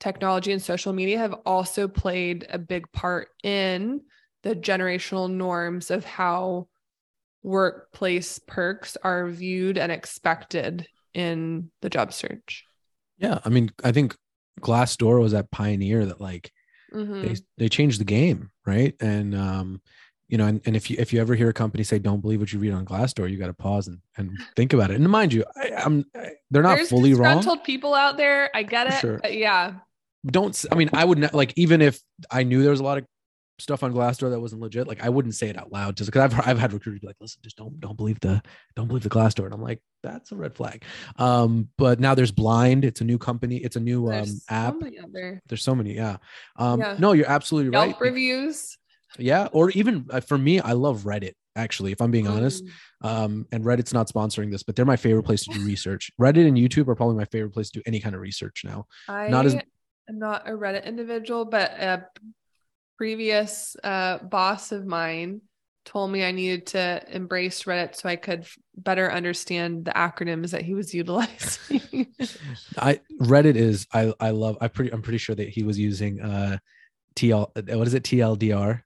technology 0.00 0.52
and 0.52 0.62
social 0.62 0.92
media 0.92 1.18
have 1.18 1.34
also 1.44 1.88
played 1.88 2.46
a 2.50 2.58
big 2.58 2.90
part 2.92 3.28
in 3.42 4.02
the 4.42 4.54
generational 4.54 5.30
norms 5.30 5.90
of 5.90 6.04
how 6.04 6.68
workplace 7.42 8.38
perks 8.38 8.96
are 9.02 9.28
viewed 9.28 9.78
and 9.78 9.92
expected 9.92 10.86
in 11.14 11.70
the 11.80 11.90
job 11.90 12.12
search. 12.12 12.64
Yeah, 13.18 13.38
I 13.44 13.48
mean, 13.48 13.70
I 13.82 13.92
think 13.92 14.16
Glassdoor 14.60 15.20
was 15.20 15.32
that 15.32 15.50
pioneer 15.50 16.06
that 16.06 16.20
like 16.20 16.52
Mhm. 16.92 17.22
they 17.22 17.36
they 17.56 17.68
changed 17.68 18.00
the 18.00 18.04
game, 18.04 18.50
right? 18.66 18.94
And 19.00 19.34
um, 19.34 19.80
you 20.28 20.36
know, 20.38 20.46
and, 20.46 20.60
and 20.66 20.74
if 20.76 20.90
you 20.90 20.96
if 20.98 21.12
you 21.12 21.20
ever 21.20 21.34
hear 21.34 21.48
a 21.48 21.52
company 21.52 21.84
say 21.84 21.98
don't 21.98 22.20
believe 22.20 22.40
what 22.40 22.52
you 22.52 22.58
read 22.58 22.72
on 22.72 22.84
Glassdoor, 22.84 23.30
you 23.30 23.38
got 23.38 23.46
to 23.46 23.54
pause 23.54 23.86
and, 23.88 23.98
and 24.16 24.30
think 24.56 24.72
about 24.72 24.90
it. 24.90 24.96
And 24.96 25.08
mind 25.08 25.32
you, 25.32 25.44
I, 25.56 25.70
I'm 25.84 26.04
I, 26.16 26.30
they're 26.50 26.62
not 26.62 26.76
There's 26.76 26.88
fully 26.88 27.14
wrong. 27.14 27.36
disgruntled 27.36 27.64
people 27.64 27.94
out 27.94 28.16
there. 28.16 28.50
I 28.54 28.62
get 28.62 28.88
it. 28.88 29.00
sure. 29.00 29.18
but 29.18 29.34
yeah. 29.36 29.74
Don't 30.26 30.64
i 30.72 30.74
mean 30.74 30.90
I 30.92 31.04
would 31.04 31.18
not 31.18 31.34
like 31.34 31.52
even 31.56 31.80
if 31.80 32.00
I 32.30 32.42
knew 32.42 32.62
there 32.62 32.72
was 32.72 32.80
a 32.80 32.84
lot 32.84 32.98
of 32.98 33.04
stuff 33.58 33.82
on 33.84 33.92
Glassdoor 33.94 34.30
that 34.30 34.40
wasn't 34.40 34.60
legit, 34.60 34.86
like 34.88 35.02
I 35.02 35.08
wouldn't 35.08 35.34
say 35.36 35.48
it 35.48 35.56
out 35.56 35.70
loud 35.72 35.96
just 35.96 36.10
because 36.10 36.32
I've 36.34 36.46
I've 36.48 36.58
had 36.58 36.72
recruiters 36.72 37.00
be 37.00 37.06
like, 37.06 37.16
listen, 37.20 37.40
just 37.44 37.56
don't 37.56 37.78
don't 37.78 37.96
believe 37.96 38.18
the 38.20 38.42
don't 38.74 38.88
believe 38.88 39.04
the 39.04 39.08
Glassdoor, 39.08 39.44
and 39.44 39.54
I'm 39.54 39.62
like, 39.62 39.80
that's 40.02 40.32
a 40.32 40.36
red 40.36 40.54
flag. 40.56 40.82
Um, 41.16 41.68
but 41.78 42.00
now 42.00 42.14
there's 42.16 42.32
Blind. 42.32 42.84
It's 42.84 43.00
a 43.00 43.04
new 43.04 43.18
company. 43.18 43.58
It's 43.58 43.76
a 43.76 43.80
new 43.80 44.06
um 44.06 44.12
There's 44.12 44.44
app. 44.50 44.74
so 44.74 44.80
many 44.80 44.98
out 44.98 45.12
there. 45.12 45.40
There's 45.48 45.62
so 45.62 45.74
many. 45.76 45.94
Yeah. 45.94 46.16
Um, 46.56 46.80
Yeah. 46.80 46.96
no, 46.98 47.12
you're 47.12 47.30
absolutely 47.30 47.70
right. 47.70 47.90
Yelp 47.90 48.00
reviews. 48.00 48.76
Yeah, 49.18 49.48
or 49.52 49.70
even 49.70 50.06
uh, 50.10 50.20
for 50.20 50.36
me, 50.38 50.60
I 50.60 50.72
love 50.72 51.02
Reddit. 51.02 51.32
Actually, 51.56 51.92
if 51.92 52.00
I'm 52.02 52.10
being 52.10 52.28
honest, 52.28 52.64
Mm. 52.64 52.70
um, 53.08 53.46
and 53.52 53.64
Reddit's 53.64 53.92
not 53.94 54.08
sponsoring 54.08 54.50
this, 54.50 54.62
but 54.62 54.76
they're 54.76 54.84
my 54.84 54.96
favorite 54.96 55.22
place 55.22 55.44
to 55.44 55.50
do 55.52 55.64
research. 55.64 56.10
Reddit 56.20 56.46
and 56.46 56.56
YouTube 56.56 56.88
are 56.88 56.94
probably 56.94 57.16
my 57.16 57.24
favorite 57.26 57.52
place 57.52 57.70
to 57.70 57.78
do 57.78 57.82
any 57.86 57.98
kind 58.00 58.14
of 58.14 58.20
research 58.20 58.62
now. 58.64 58.86
I 59.08 59.28
Not 59.28 59.46
as- 59.46 59.54
am 59.54 60.18
not 60.18 60.46
a 60.48 60.52
Reddit 60.52 60.84
individual, 60.84 61.44
but 61.46 61.70
a 61.72 62.06
previous 62.98 63.76
uh, 63.82 64.18
boss 64.18 64.72
of 64.72 64.86
mine 64.86 65.40
told 65.84 66.10
me 66.10 66.24
I 66.24 66.32
needed 66.32 66.66
to 66.68 67.02
embrace 67.10 67.62
Reddit 67.62 67.94
so 67.94 68.08
I 68.08 68.16
could 68.16 68.46
better 68.76 69.10
understand 69.12 69.84
the 69.84 69.92
acronyms 69.92 70.50
that 70.50 70.62
he 70.62 70.74
was 70.74 70.92
utilizing. 71.02 72.08
I 72.76 73.00
Reddit 73.20 73.54
is 73.56 73.86
I 73.92 74.12
I 74.20 74.30
love. 74.30 74.58
I 74.60 74.68
pretty 74.68 74.92
I'm 74.92 75.02
pretty 75.02 75.18
sure 75.18 75.34
that 75.36 75.48
he 75.48 75.62
was 75.62 75.78
using 75.78 76.20
uh 76.20 76.58
TL 77.14 77.50
uh, 77.56 77.78
what 77.78 77.86
is 77.86 77.94
it 77.94 78.02
TLDR. 78.02 78.82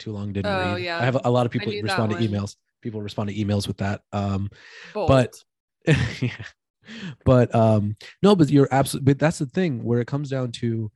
Too 0.00 0.10
long 0.12 0.32
didn't 0.32 0.52
Oh, 0.52 0.74
read. 0.74 0.82
yeah. 0.82 0.98
I 0.98 1.04
have 1.04 1.18
a, 1.24 1.30
lot 1.30 1.46
of 1.46 1.52
people 1.52 1.72
respond 1.82 2.12
to 2.12 2.18
emails. 2.18 2.56
People 2.82 3.00
respond 3.02 3.28
to 3.30 3.34
emails 3.36 3.68
with 3.68 3.76
that. 3.78 4.00
Um, 4.12 4.50
Bold. 4.94 5.06
but 5.08 5.36
yeah. 6.20 6.30
but 7.24 7.54
um 7.54 7.94
no 8.22 8.34
but 8.34 8.50
you're 8.50 8.68
absolutely 8.72 9.12
but 9.12 9.18
that's 9.18 9.38
the 9.38 9.46
thing 9.46 9.84
where 9.84 10.00
it 10.00 10.06
comes 10.06 10.28
down 10.28 10.50
to 10.50 10.90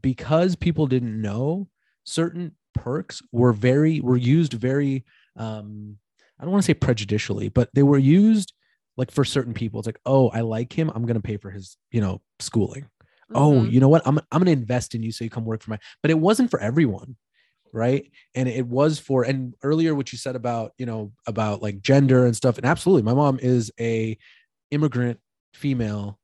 because 0.00 0.54
people 0.56 0.86
didn't 0.86 1.20
know 1.20 1.68
certain 2.04 2.52
perks 2.74 3.20
were 3.32 3.52
very 3.52 4.00
were 4.00 4.16
used 4.16 4.52
very 4.54 5.04
um 5.36 5.96
i 6.38 6.42
don't 6.44 6.52
want 6.52 6.62
to 6.62 6.66
say 6.66 6.74
prejudicially 6.74 7.48
but 7.48 7.68
they 7.74 7.82
were 7.82 7.98
used 7.98 8.52
like 8.96 9.10
for 9.10 9.24
certain 9.24 9.54
people 9.54 9.80
it's 9.80 9.86
like 9.86 10.00
oh 10.06 10.28
i 10.30 10.40
like 10.40 10.72
him 10.72 10.90
i'm 10.94 11.04
going 11.04 11.16
to 11.16 11.22
pay 11.22 11.36
for 11.36 11.50
his 11.50 11.76
you 11.90 12.00
know 12.00 12.20
schooling 12.38 12.86
oh 13.34 13.52
Mhm. 13.54 13.72
you 13.72 13.80
know 13.80 13.88
what 13.88 14.02
i'm, 14.06 14.18
I'm 14.30 14.42
going 14.42 14.46
to 14.46 14.52
invest 14.52 14.94
in 14.94 15.02
you 15.02 15.10
so 15.12 15.24
you 15.24 15.30
come 15.30 15.44
work 15.44 15.62
for 15.62 15.70
my 15.70 15.78
but 16.02 16.10
it 16.10 16.18
wasn't 16.18 16.50
for 16.50 16.60
everyone 16.60 17.16
right? 17.74 18.10
And 18.34 18.48
it 18.48 18.66
was 18.66 18.98
for 18.98 19.24
and 19.24 19.54
earlier 19.62 19.94
what 19.94 20.12
you 20.12 20.18
said 20.18 20.36
about 20.36 20.72
you 20.78 20.86
know 20.86 21.12
about 21.26 21.62
like 21.62 21.82
gender 21.82 22.24
and 22.24 22.36
stuff 22.36 22.56
and 22.56 22.66
absolutely 22.66 23.02
my 23.02 23.14
mom 23.14 23.38
is 23.42 23.72
a 23.78 24.16
immigrant 24.70 25.18
female 25.52 26.18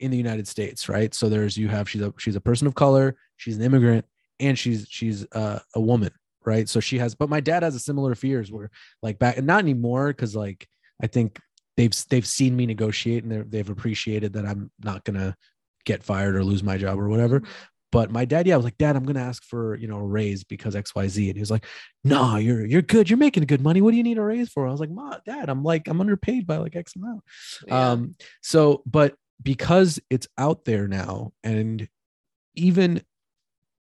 in 0.00 0.10
the 0.10 0.16
united 0.16 0.48
states 0.48 0.88
right? 0.88 1.14
So 1.14 1.28
there's 1.28 1.56
you 1.56 1.68
have 1.68 1.88
she's 1.88 2.02
a 2.02 2.12
she's 2.18 2.36
a 2.36 2.40
person 2.40 2.66
of 2.66 2.74
color 2.74 3.16
she's 3.36 3.56
an 3.56 3.62
immigrant 3.62 4.04
and 4.40 4.58
she's 4.58 4.86
she's 4.88 5.26
uh, 5.32 5.60
a 5.74 5.80
woman 5.80 6.12
right? 6.44 6.68
So 6.68 6.80
she 6.80 6.98
has 6.98 7.14
but 7.14 7.28
my 7.28 7.40
dad 7.40 7.62
has 7.62 7.74
a 7.74 7.80
similar 7.80 8.14
fears 8.14 8.50
where 8.50 8.70
like 9.02 9.18
back 9.18 9.36
and 9.36 9.46
not 9.46 9.60
anymore 9.60 10.08
because 10.08 10.34
like 10.34 10.66
i 11.02 11.06
think 11.06 11.38
they've 11.76 11.94
they've 12.08 12.26
seen 12.26 12.56
me 12.56 12.66
negotiate 12.66 13.24
and 13.24 13.50
they've 13.50 13.70
appreciated 13.70 14.32
that 14.34 14.46
i'm 14.46 14.70
not 14.82 15.04
gonna 15.04 15.36
get 15.84 16.02
fired 16.02 16.36
or 16.36 16.44
lose 16.44 16.62
my 16.62 16.76
job 16.76 16.98
or 16.98 17.08
whatever 17.08 17.42
but 17.92 18.10
my 18.10 18.24
dad, 18.24 18.46
yeah, 18.46 18.54
I 18.54 18.56
was 18.56 18.64
like, 18.64 18.78
Dad, 18.78 18.96
I'm 18.96 19.04
gonna 19.04 19.20
ask 19.22 19.42
for 19.44 19.74
you 19.76 19.88
know 19.88 19.98
a 19.98 20.06
raise 20.06 20.44
because 20.44 20.76
X 20.76 20.94
Y 20.94 21.08
Z, 21.08 21.28
and 21.28 21.36
he 21.36 21.40
was 21.40 21.50
like, 21.50 21.66
No, 22.04 22.36
you're 22.36 22.64
you're 22.66 22.82
good, 22.82 23.10
you're 23.10 23.16
making 23.18 23.44
good 23.46 23.60
money. 23.60 23.80
What 23.80 23.90
do 23.92 23.96
you 23.96 24.02
need 24.02 24.18
a 24.18 24.22
raise 24.22 24.48
for? 24.48 24.66
I 24.66 24.70
was 24.70 24.80
like, 24.80 24.90
Ma, 24.90 25.18
Dad, 25.26 25.48
I'm 25.48 25.62
like 25.62 25.88
I'm 25.88 26.00
underpaid 26.00 26.46
by 26.46 26.56
like 26.58 26.76
X 26.76 26.94
amount. 26.96 27.22
Yeah. 27.66 27.90
Um, 27.90 28.14
so 28.42 28.82
but 28.86 29.14
because 29.42 29.98
it's 30.10 30.28
out 30.38 30.64
there 30.64 30.86
now, 30.86 31.32
and 31.42 31.88
even 32.54 33.02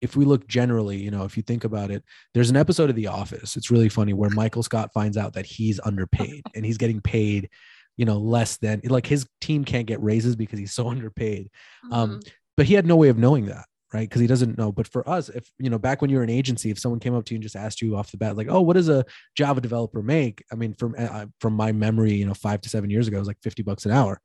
if 0.01 0.16
we 0.18 0.26
look 0.26 0.47
generally, 0.47 0.97
you 0.97 1.12
know, 1.12 1.24
if 1.24 1.38
you 1.38 1.43
think 1.43 1.64
about 1.64 1.89
it, 1.91 2.04
there's 2.34 2.49
an 2.49 2.58
episode 2.58 2.89
of 2.89 2.95
The 2.95 3.08
Office. 3.08 3.56
It's 3.56 3.72
really 3.72 3.88
funny 3.88 4.12
where 4.14 4.30
Michael 4.30 4.64
Scott 4.64 4.91
finds 4.93 5.16
out 5.16 5.34
that 5.34 5.45
he's 5.45 5.80
underpaid 5.80 6.41
and 6.54 6.66
he's 6.66 6.78
getting 6.78 6.99
paid, 6.99 7.49
you 7.95 8.04
know, 8.04 8.18
less 8.18 8.58
than 8.58 8.82
like 8.84 9.06
his 9.08 9.26
team 9.39 9.64
can't 9.64 9.88
get 9.88 10.04
raises 10.04 10.36
because 10.36 10.60
he's 10.60 10.74
so 10.74 10.89
underpaid 10.89 11.49
um, 11.91 12.20
Mhm. 12.20 12.30
but 12.58 12.66
he 12.66 12.74
had 12.74 12.86
no 12.86 12.97
way 12.97 13.08
of 13.08 13.18
knowing 13.18 13.45
that 13.45 13.66
right? 13.94 14.10
Because 14.10 14.22
he 14.22 14.28
doesn't 14.28 14.58
know. 14.58 14.72
But 14.72 14.88
for 14.88 15.08
us 15.08 15.30
if 15.30 15.50
you 15.60 15.70
know 15.70 15.78
back 15.78 16.02
when 16.02 16.10
you 16.10 16.18
were 16.18 16.24
an 16.24 16.30
agency 16.30 16.72
if 16.72 16.80
someone 16.80 17.00
came 17.00 17.14
up 17.14 17.26
to 17.26 17.34
you 17.34 17.38
and 17.38 17.44
just 17.44 17.56
asked 17.56 17.82
you 17.82 17.96
off 17.96 18.12
the 18.12 18.18
bat 18.18 18.36
like 18.36 18.48
oh 18.50 18.62
what 18.62 18.74
does 18.74 18.89
a 18.89 19.06
java 19.36 19.62
developer 19.62 20.02
make? 20.02 20.44
I 20.52 20.56
mean 20.56 20.74
from 20.74 20.96
uh, 20.98 21.26
from 21.39 21.54
my 21.54 21.72
memory 21.72 22.14
you 22.14 22.26
know 22.26 22.34
five 22.34 22.62
to 22.62 22.70
seven 22.70 22.89
years 22.89 23.08
ago 23.08 23.18
it 23.18 23.20
was 23.20 23.28
like 23.28 23.41
50 23.44 23.64
bucks 23.64 23.86
an 23.86 23.91
hour. 23.91 24.20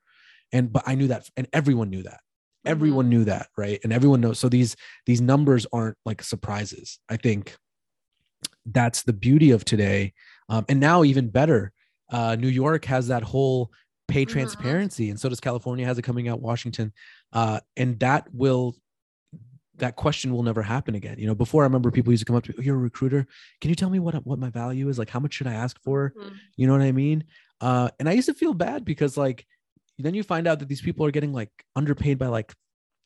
And 0.53 0.73
but 0.73 0.83
i 0.87 0.95
knew 0.95 1.09
that 1.09 1.29
and 1.37 1.47
everyone 1.53 1.91
knew 1.91 2.03
that. 2.05 2.21
Everyone 2.65 3.09
knew 3.09 3.25
that 3.25 3.49
right? 3.57 3.79
And 3.85 3.93
everyone 3.93 4.21
knows. 4.21 4.39
So 4.39 4.49
these 4.49 4.75
these 5.07 5.21
numbers 5.21 5.67
aren't 5.73 5.97
like 6.05 6.23
surprises. 6.23 6.99
I 7.09 7.17
think 7.17 7.55
that's 8.67 9.03
the 9.03 9.13
beauty 9.13 9.51
of 9.51 9.65
today. 9.65 10.13
Um, 10.49 10.65
and 10.69 10.81
now 10.81 11.05
even 11.05 11.29
better 11.29 11.73
uh, 12.11 12.37
new 12.37 12.49
york 12.49 12.87
has 12.87 13.09
that 13.09 13.23
whole 13.23 13.71
pay 14.09 14.25
Mhm. 14.25 14.29
transparency 14.31 15.11
and 15.11 15.21
so 15.21 15.29
does 15.29 15.41
california 15.41 15.85
has 15.85 15.99
it 15.99 16.03
coming 16.03 16.29
out 16.29 16.41
washington. 16.41 16.93
Uh, 17.33 17.61
and 17.77 18.01
that 18.01 18.27
will 18.33 18.75
that 19.79 19.97
question 19.97 20.33
will 20.33 20.43
never 20.43 20.63
happen 20.63 20.95
again. 20.95 21.17
You 21.19 21.27
know 21.27 21.35
before 21.35 21.63
i 21.63 21.67
remember 21.67 21.91
people 21.91 22.13
used 22.13 22.23
to 22.23 22.25
come 22.27 22.37
up 22.37 22.45
to 22.45 22.51
me 22.53 22.57
oh, 22.59 22.63
you're 22.63 22.77
a 22.77 22.79
recruiter. 22.79 23.27
Can 23.61 23.69
you 23.71 23.75
tell 23.75 23.91
me 23.91 23.99
what 23.99 24.15
what 24.27 24.39
my 24.39 24.51
value 24.51 24.89
is? 24.89 24.99
Like 24.99 25.11
how 25.11 25.21
much 25.21 25.35
should 25.35 25.47
i 25.47 25.55
ask 25.55 25.81
for? 25.83 26.13
Mhm. 26.17 26.33
you 26.57 26.67
know 26.67 26.73
what 26.73 26.83
i 26.83 26.93
mean? 26.93 27.25
Uh, 27.61 27.89
and 27.99 28.09
i 28.09 28.13
used 28.13 28.29
to 28.29 28.35
feel 28.35 28.55
bad 28.55 28.85
because 28.85 29.17
like 29.17 29.47
then 29.99 30.15
you 30.15 30.23
find 30.23 30.47
out 30.47 30.61
that 30.61 30.69
these 30.69 30.81
people 30.81 31.05
are 31.05 31.11
getting 31.11 31.33
like 31.33 31.51
underpaid 31.75 32.19
by 32.19 32.29
like 32.29 32.55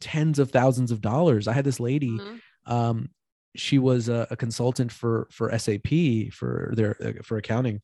tens 0.01 0.39
of 0.39 0.51
thousands 0.51 0.91
of 0.91 1.01
dollars. 1.01 1.49
I 1.49 1.53
had 1.53 1.65
this 1.65 1.81
lady 1.81 2.11
Mhm. 2.19 2.41
um 2.67 3.11
she 3.55 3.79
was 3.79 4.09
a, 4.09 4.27
a 4.31 4.37
consultant 4.37 4.91
for 4.91 5.29
for 5.31 5.51
sap 5.59 5.87
for 6.33 6.73
their 6.75 6.97
uh, 7.05 7.23
for 7.23 7.37
accounting. 7.37 7.81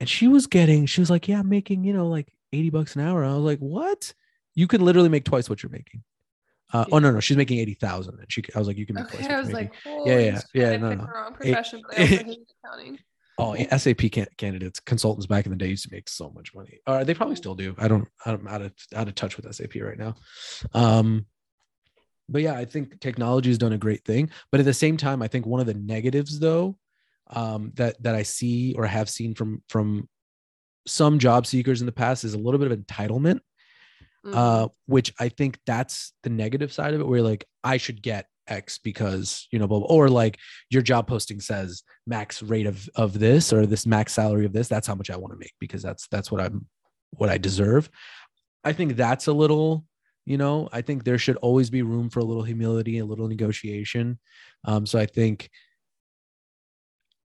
And 0.00 0.08
she 0.08 0.26
was 0.28 0.46
getting 0.46 0.86
she 0.86 1.00
was 1.00 1.10
like 1.10 1.26
yeah 1.28 1.40
i'm 1.40 1.48
making 1.48 1.84
you 1.84 1.92
know 1.92 2.06
like 2.08 2.28
80 2.52 2.70
bucks 2.70 2.94
an 2.96 3.02
hour. 3.02 3.24
I 3.24 3.34
was 3.34 3.44
like 3.44 3.58
what? 3.58 4.14
You 4.54 4.68
can 4.68 4.80
literally 4.84 5.08
make 5.08 5.24
twice 5.24 5.50
what 5.50 5.62
you're 5.62 5.70
making 5.80 6.02
uh, 6.72 6.84
oh 6.92 6.98
no 6.98 7.10
no 7.10 7.20
she's 7.20 7.36
making 7.36 7.58
80,000 7.58 8.18
and 8.18 8.32
she 8.32 8.42
i 8.54 8.58
was 8.58 8.66
like 8.68 8.78
you 8.78 8.86
can 8.86 8.98
Okay, 8.98 9.26
I 9.28 9.38
was 9.40 9.52
like, 9.52 9.72
Yeah, 9.84 10.18
yeah, 10.18 10.34
shit, 10.38 10.44
yeah, 10.54 10.76
no, 10.76 10.90
no. 10.94 10.96
the 10.96 11.12
wrong 11.12 11.36
It- 11.40 11.52
but 11.52 11.54
I 11.54 11.56
also 11.58 11.80
hated 11.92 12.38
accounting. 12.64 12.98
Oh, 13.36 13.54
yeah, 13.54 13.76
SAP 13.76 13.98
can- 14.12 14.28
candidates, 14.36 14.78
consultants 14.78 15.26
back 15.26 15.44
in 15.44 15.50
the 15.50 15.56
day 15.58 15.66
used 15.66 15.82
to 15.82 15.92
make 15.92 16.08
so 16.08 16.30
much 16.30 16.54
money. 16.54 16.78
Or 16.86 17.04
they 17.04 17.14
probably 17.14 17.34
still 17.34 17.56
do. 17.56 17.74
I 17.78 17.88
don't. 17.88 18.06
I'm 18.24 18.46
out 18.46 18.62
of 18.62 18.72
out 18.94 19.08
of 19.08 19.16
touch 19.16 19.36
with 19.36 19.52
SAP 19.52 19.74
right 19.82 19.98
now. 19.98 20.14
Um, 20.72 21.26
but 22.28 22.42
yeah, 22.42 22.54
I 22.54 22.64
think 22.64 23.00
technology 23.00 23.50
has 23.50 23.58
done 23.58 23.72
a 23.72 23.76
great 23.78 24.04
thing. 24.04 24.30
But 24.52 24.60
at 24.60 24.66
the 24.66 24.72
same 24.72 24.96
time, 24.96 25.20
I 25.20 25.26
think 25.26 25.46
one 25.46 25.58
of 25.60 25.66
the 25.66 25.74
negatives, 25.74 26.38
though, 26.38 26.78
um, 27.28 27.72
that 27.74 28.00
that 28.04 28.14
I 28.14 28.22
see 28.22 28.72
or 28.78 28.86
have 28.86 29.10
seen 29.10 29.34
from 29.34 29.64
from 29.68 30.08
some 30.86 31.18
job 31.18 31.44
seekers 31.44 31.80
in 31.82 31.86
the 31.86 31.92
past 31.92 32.22
is 32.22 32.34
a 32.34 32.38
little 32.38 32.60
bit 32.60 32.70
of 32.70 32.78
entitlement. 32.78 33.40
Mhm. 34.24 34.34
Uh, 34.34 34.68
which 34.86 35.12
I 35.20 35.28
think 35.28 35.58
that's 35.66 36.12
the 36.22 36.30
negative 36.30 36.72
side 36.72 36.94
of 36.94 37.00
it, 37.00 37.06
where 37.06 37.22
like 37.22 37.44
I 37.62 37.76
should 37.76 38.02
get 38.02 38.26
X 38.46 38.78
because 38.78 39.48
you 39.52 39.58
know, 39.58 39.66
blah, 39.66 39.80
blah, 39.80 39.88
or 39.88 40.08
like 40.08 40.38
your 40.70 40.82
job 40.82 41.06
posting 41.06 41.40
says 41.40 41.82
max 42.06 42.42
rate 42.42 42.66
of 42.66 42.88
of 42.94 43.18
this 43.18 43.52
or 43.52 43.66
this 43.66 43.86
max 43.86 44.12
salary 44.14 44.46
of 44.46 44.52
this. 44.52 44.68
That's 44.68 44.86
how 44.86 44.94
much 44.94 45.10
I 45.10 45.16
want 45.16 45.32
to 45.34 45.38
make 45.38 45.52
because 45.60 45.82
that's 45.82 46.08
that's 46.08 46.30
what 46.32 46.40
I'm 46.40 46.66
what 47.12 47.30
I 47.30 47.38
deserve. 47.38 47.90
I 48.64 48.72
think 48.72 48.96
that's 48.96 49.26
a 49.26 49.32
little, 49.32 49.84
you 50.24 50.38
know, 50.38 50.68
I 50.72 50.80
think 50.80 51.04
there 51.04 51.18
should 51.18 51.36
always 51.36 51.68
be 51.70 51.82
room 51.82 52.08
for 52.10 52.20
a 52.20 52.24
little 52.24 52.42
humility, 52.42 52.98
a 52.98 53.04
little 53.04 53.28
negotiation. 53.28 54.18
Um, 54.64 54.86
so 54.86 54.98
I 54.98 55.06
think 55.06 55.50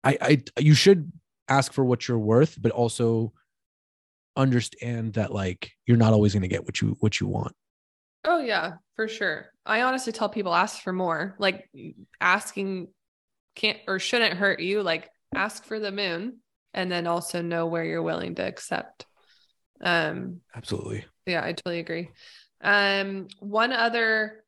I 0.04 0.18
I 0.56 0.60
you 0.60 0.74
should 0.74 1.12
ask 1.48 1.72
for 1.72 1.84
what 1.84 2.06
you're 2.08 2.18
worth, 2.18 2.60
but 2.60 2.72
also 2.72 3.32
understand 4.36 5.14
that 5.14 5.32
like 5.32 5.72
you're 5.86 5.96
not 5.96 6.12
always 6.12 6.32
going 6.32 6.42
to 6.42 6.48
get 6.48 6.64
what 6.64 6.80
you 6.80 6.96
what 7.00 7.20
you 7.20 7.26
want 7.26 7.54
Oh 8.24 8.38
yeah, 8.38 8.74
for 8.96 9.08
sure. 9.08 9.46
I 9.64 9.82
honestly 9.82 10.12
tell 10.12 10.28
people 10.28 10.54
ask 10.54 10.82
for 10.82 10.92
more. 10.92 11.34
Like 11.38 11.70
asking 12.20 12.88
can't 13.54 13.78
or 13.86 13.98
shouldn't 13.98 14.34
hurt 14.34 14.60
you. 14.60 14.82
Like 14.82 15.08
ask 15.34 15.64
for 15.64 15.78
the 15.78 15.92
moon 15.92 16.38
and 16.74 16.90
then 16.90 17.06
also 17.06 17.42
know 17.42 17.66
where 17.66 17.84
you're 17.84 18.02
willing 18.02 18.34
to 18.36 18.46
accept. 18.46 19.06
Um 19.80 20.40
Absolutely. 20.54 21.06
yeah, 21.26 21.44
I 21.44 21.52
totally 21.52 21.78
agree. 21.78 22.10
Um 22.60 23.28
one 23.38 23.72
other 23.72 24.44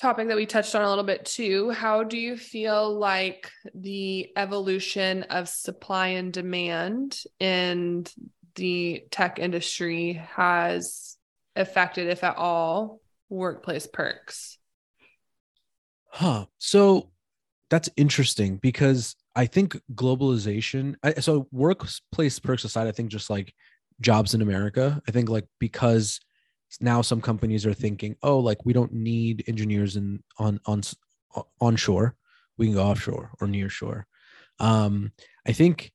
topic 0.00 0.28
that 0.28 0.36
we 0.36 0.46
touched 0.46 0.74
on 0.74 0.82
a 0.82 0.88
little 0.88 1.04
bit 1.04 1.26
too, 1.26 1.70
how 1.70 2.04
do 2.04 2.16
you 2.16 2.36
feel 2.36 2.98
like 2.98 3.50
the 3.74 4.30
evolution 4.36 5.24
of 5.24 5.48
supply 5.48 6.08
and 6.08 6.32
demand 6.32 7.20
in 7.38 8.06
the 8.54 9.04
tech 9.10 9.38
industry 9.38 10.14
has 10.34 11.16
affected 11.56 12.08
if 12.08 12.24
at 12.24 12.36
all 12.36 13.00
workplace 13.28 13.86
perks? 13.86 14.58
Huh. 16.08 16.46
So 16.58 17.10
that's 17.70 17.88
interesting 17.96 18.56
because 18.56 19.14
I 19.36 19.46
think 19.46 19.80
globalization. 19.94 20.96
I, 21.02 21.14
so 21.14 21.46
workplace 21.52 22.38
perks 22.38 22.64
aside, 22.64 22.88
I 22.88 22.92
think 22.92 23.10
just 23.10 23.30
like 23.30 23.54
jobs 24.00 24.34
in 24.34 24.42
America. 24.42 25.00
I 25.06 25.12
think 25.12 25.28
like 25.28 25.46
because 25.58 26.20
now 26.80 27.02
some 27.02 27.20
companies 27.20 27.64
are 27.64 27.74
thinking, 27.74 28.16
oh, 28.22 28.38
like 28.38 28.64
we 28.64 28.72
don't 28.72 28.92
need 28.92 29.44
engineers 29.46 29.96
in 29.96 30.22
on 30.38 30.60
on 30.66 30.82
onshore. 31.60 32.16
We 32.58 32.66
can 32.66 32.74
go 32.74 32.84
offshore 32.84 33.30
or 33.40 33.46
near 33.46 33.68
shore. 33.68 34.06
Um, 34.58 35.12
I 35.46 35.52
think 35.52 35.92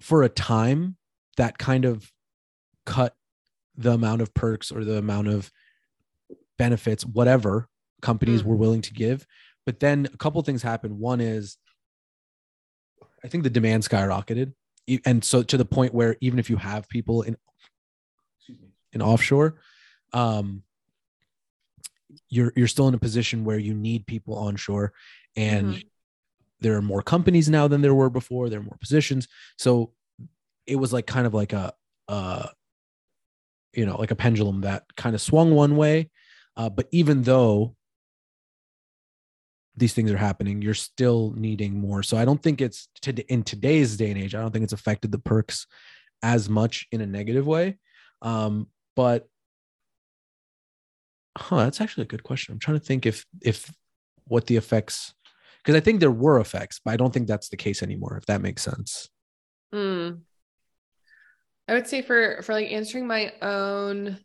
for 0.00 0.22
a 0.22 0.28
time 0.28 0.96
that 1.36 1.58
kind 1.58 1.84
of 1.84 2.10
cut 2.86 3.14
the 3.76 3.92
amount 3.92 4.22
of 4.22 4.34
perks 4.34 4.70
or 4.70 4.84
the 4.84 4.98
amount 4.98 5.28
of 5.28 5.50
benefits, 6.58 7.04
whatever 7.04 7.68
companies 8.00 8.42
mm. 8.42 8.46
were 8.46 8.56
willing 8.56 8.82
to 8.82 8.92
give. 8.92 9.26
But 9.66 9.80
then 9.80 10.08
a 10.12 10.16
couple 10.16 10.40
things 10.42 10.62
happened. 10.62 10.98
One 10.98 11.20
is 11.20 11.56
I 13.24 13.28
think 13.28 13.42
the 13.44 13.50
demand 13.50 13.82
skyrocketed. 13.82 14.52
And 15.06 15.24
so 15.24 15.42
to 15.42 15.56
the 15.56 15.64
point 15.64 15.94
where 15.94 16.16
even 16.20 16.38
if 16.38 16.50
you 16.50 16.56
have 16.56 16.88
people 16.88 17.22
in 17.22 17.36
in 18.92 19.00
offshore, 19.00 19.56
um, 20.12 20.62
you're 22.28 22.52
you're 22.56 22.68
still 22.68 22.88
in 22.88 22.94
a 22.94 22.98
position 22.98 23.44
where 23.44 23.58
you 23.58 23.74
need 23.74 24.06
people 24.06 24.36
onshore 24.36 24.92
and 25.36 25.74
mm-hmm. 25.74 25.80
there 26.60 26.76
are 26.76 26.82
more 26.82 27.02
companies 27.02 27.48
now 27.48 27.66
than 27.66 27.82
there 27.82 27.94
were 27.94 28.10
before 28.10 28.48
there 28.48 28.60
are 28.60 28.64
more 28.64 28.78
positions 28.80 29.28
so 29.56 29.92
it 30.66 30.76
was 30.76 30.92
like 30.92 31.06
kind 31.06 31.26
of 31.26 31.34
like 31.34 31.52
a 31.52 31.72
uh 32.08 32.48
you 33.72 33.86
know 33.86 33.96
like 33.96 34.10
a 34.10 34.16
pendulum 34.16 34.62
that 34.62 34.84
kind 34.96 35.14
of 35.14 35.20
swung 35.20 35.54
one 35.54 35.76
way. 35.76 36.10
Uh, 36.56 36.70
but 36.70 36.86
even 36.92 37.22
though 37.22 37.74
these 39.76 39.92
things 39.92 40.12
are 40.12 40.16
happening 40.16 40.62
you're 40.62 40.74
still 40.74 41.32
needing 41.36 41.78
more. 41.78 42.02
So 42.02 42.16
i 42.16 42.24
don't 42.24 42.42
think 42.42 42.60
it's 42.60 42.88
to, 43.02 43.12
in 43.32 43.42
today's 43.42 43.96
day 43.96 44.10
and 44.10 44.20
age 44.20 44.34
i 44.34 44.40
don't 44.40 44.52
think 44.52 44.62
it's 44.62 44.72
affected 44.72 45.10
the 45.12 45.18
perks 45.18 45.66
as 46.22 46.48
much 46.48 46.86
in 46.92 47.00
a 47.00 47.06
negative 47.06 47.46
way. 47.46 47.78
Um, 48.22 48.68
but 48.96 49.28
huh 51.36 51.64
that's 51.64 51.80
actually 51.80 52.04
a 52.04 52.06
good 52.06 52.22
question. 52.22 52.52
I'm 52.52 52.58
trying 52.60 52.78
to 52.78 52.84
think 52.84 53.06
if 53.06 53.26
if 53.42 53.70
what 54.26 54.46
the 54.46 54.56
effects 54.56 55.12
because 55.58 55.74
i 55.74 55.80
think 55.80 56.00
there 56.00 56.10
were 56.10 56.40
effects 56.40 56.80
but 56.82 56.92
i 56.92 56.96
don't 56.96 57.12
think 57.12 57.26
that's 57.26 57.50
the 57.50 57.56
case 57.56 57.82
anymore 57.82 58.16
if 58.16 58.26
that 58.26 58.40
makes 58.40 58.62
sense. 58.62 59.10
Mm. 59.74 60.20
I 61.68 61.74
would 61.74 61.86
say 61.86 62.02
for 62.02 62.42
for 62.42 62.52
like 62.52 62.70
answering 62.70 63.06
my 63.06 63.32
own 63.42 64.18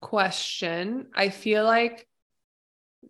question 0.00 1.06
i 1.14 1.28
feel 1.28 1.64
like 1.64 2.06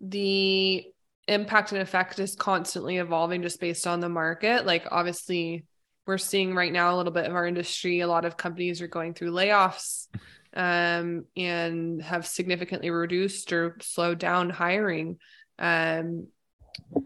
the 0.01 0.85
impact 1.27 1.71
and 1.71 1.81
effect 1.81 2.19
is 2.19 2.35
constantly 2.35 2.97
evolving 2.97 3.41
just 3.41 3.59
based 3.59 3.87
on 3.87 3.99
the 3.99 4.09
market 4.09 4.65
like 4.65 4.85
obviously 4.91 5.65
we're 6.05 6.17
seeing 6.17 6.53
right 6.53 6.73
now 6.73 6.93
a 6.93 6.97
little 6.97 7.13
bit 7.13 7.25
of 7.25 7.35
our 7.35 7.47
industry 7.47 8.01
a 8.01 8.07
lot 8.07 8.25
of 8.25 8.35
companies 8.35 8.81
are 8.81 8.87
going 8.87 9.13
through 9.13 9.31
layoffs 9.31 10.07
um, 10.55 11.25
and 11.35 12.01
have 12.01 12.27
significantly 12.27 12.89
reduced 12.89 13.51
or 13.51 13.77
slowed 13.81 14.19
down 14.19 14.49
hiring. 14.49 15.17
Um, 15.57 16.27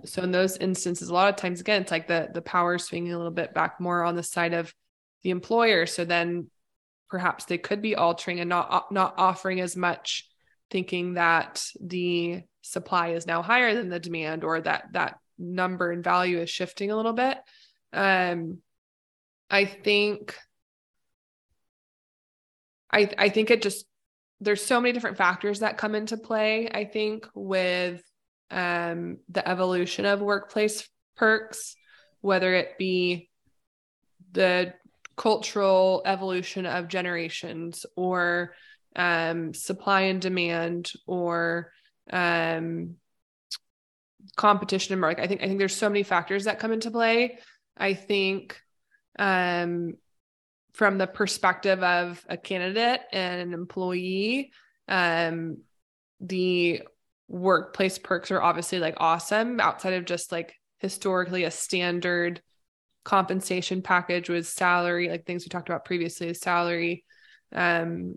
so 0.06 0.22
in 0.24 0.32
those 0.32 0.58
instances, 0.58 1.10
a 1.10 1.14
lot 1.14 1.30
of 1.30 1.36
times 1.36 1.62
again, 1.62 1.82
it's 1.82 1.92
like 1.92 2.08
the 2.08 2.30
the 2.34 2.42
power 2.42 2.78
swinging 2.78 3.14
a 3.14 3.18
little 3.18 3.32
bit 3.32 3.54
back 3.54 3.80
more 3.80 4.04
on 4.04 4.16
the 4.16 4.24
side 4.24 4.54
of 4.54 4.74
the 5.24 5.30
employer. 5.30 5.86
So 5.86 6.06
then 6.06 6.50
perhaps 7.10 7.46
they 7.46 7.58
could 7.58 7.82
be 7.82 7.96
altering 7.96 8.40
and 8.40 8.50
not 8.50 8.92
not 8.92 9.16
offering 9.18 9.60
as 9.60 9.76
much, 9.76 10.28
thinking 10.70 11.14
that 11.14 11.66
the 11.82 12.42
supply 12.62 13.10
is 13.10 13.26
now 13.26 13.42
higher 13.42 13.74
than 13.74 13.90
the 13.90 14.00
demand 14.00 14.44
or 14.44 14.62
that 14.62 14.86
that 14.94 15.20
number 15.38 15.92
and 15.92 16.04
value 16.04 16.40
is 16.40 16.50
shifting 16.50 16.92
a 16.92 16.96
little 16.96 17.14
bit. 17.14 17.38
Um, 17.94 18.60
I 19.50 19.66
think 19.66 20.36
I 22.92 23.10
I 23.18 23.30
think 23.30 23.52
it 23.52 23.62
just 23.62 23.86
there's 24.40 24.64
so 24.64 24.80
many 24.80 24.94
different 24.94 25.18
factors 25.18 25.60
that 25.60 25.78
come 25.78 25.96
into 25.96 26.18
play. 26.18 26.70
I 26.72 26.86
think 26.86 27.28
with 27.34 28.04
um, 28.52 29.18
the 29.30 29.48
evolution 29.48 30.06
of 30.06 30.22
workplace 30.22 30.88
perks, 31.16 31.76
whether 32.22 32.54
it 32.54 32.78
be 32.78 33.30
the 34.32 34.74
cultural 35.18 36.04
evolution 36.06 36.66
of 36.66 36.88
generations 36.88 37.86
or 37.96 38.54
um, 38.96 39.54
supply 39.54 40.02
and 40.02 40.22
demand 40.22 40.92
or 41.06 41.72
um, 42.12 42.96
competition 44.36 44.94
in 44.94 45.00
market. 45.00 45.24
I 45.24 45.28
think 45.28 45.42
I 45.42 45.48
think 45.48 45.60
there's 45.60 45.76
so 45.76 45.90
many 45.90 46.04
factors 46.04 46.46
that 46.46 46.60
come 46.60 46.72
into 46.72 46.92
play. 46.92 47.40
I 47.76 47.94
think 47.94 48.60
um, 49.20 49.96
from 50.74 50.98
the 50.98 51.08
perspective 51.08 51.84
of 51.84 52.24
a 52.30 52.38
candidate 52.38 53.02
and 53.12 53.42
an 53.42 53.54
employee, 53.54 54.52
um, 54.88 55.58
the 56.20 56.84
workplace 57.28 57.98
perks 57.98 58.32
are 58.32 58.42
obviously 58.42 58.80
like 58.80 58.96
awesome 58.98 59.60
outside 59.60 59.94
of 59.94 60.06
just 60.06 60.32
like 60.32 60.54
historically 60.80 61.44
a 61.44 61.52
standard 61.52 62.42
compensation 63.08 63.82
package 63.82 64.28
was 64.28 64.50
salary, 64.50 65.08
like 65.08 65.26
things 65.26 65.46
we 65.46 65.48
talked 65.48 65.70
about 65.70 65.86
previously, 65.86 66.34
salary, 66.34 67.06
um, 67.54 68.16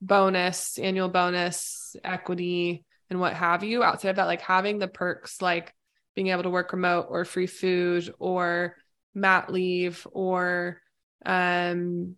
bonus, 0.00 0.78
annual 0.78 1.10
bonus, 1.10 1.94
equity, 2.02 2.86
and 3.10 3.20
what 3.20 3.34
have 3.34 3.62
you. 3.62 3.82
Outside 3.82 4.08
of 4.08 4.16
that, 4.16 4.26
like 4.26 4.40
having 4.40 4.78
the 4.78 4.88
perks 4.88 5.42
like 5.42 5.74
being 6.14 6.28
able 6.28 6.44
to 6.44 6.48
work 6.48 6.72
remote 6.72 7.08
or 7.10 7.26
free 7.26 7.46
food 7.46 8.14
or 8.18 8.76
mat 9.14 9.52
leave 9.52 10.06
or 10.10 10.80
um 11.26 12.16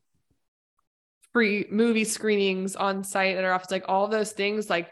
free 1.33 1.67
movie 1.69 2.05
screenings 2.05 2.77
on 2.77 3.03
site 3.03 3.37
at 3.37 3.45
our 3.45 3.53
office 3.53 3.71
like 3.71 3.85
all 3.89 4.09
those 4.09 4.33
things 4.33 4.71
like 4.71 4.91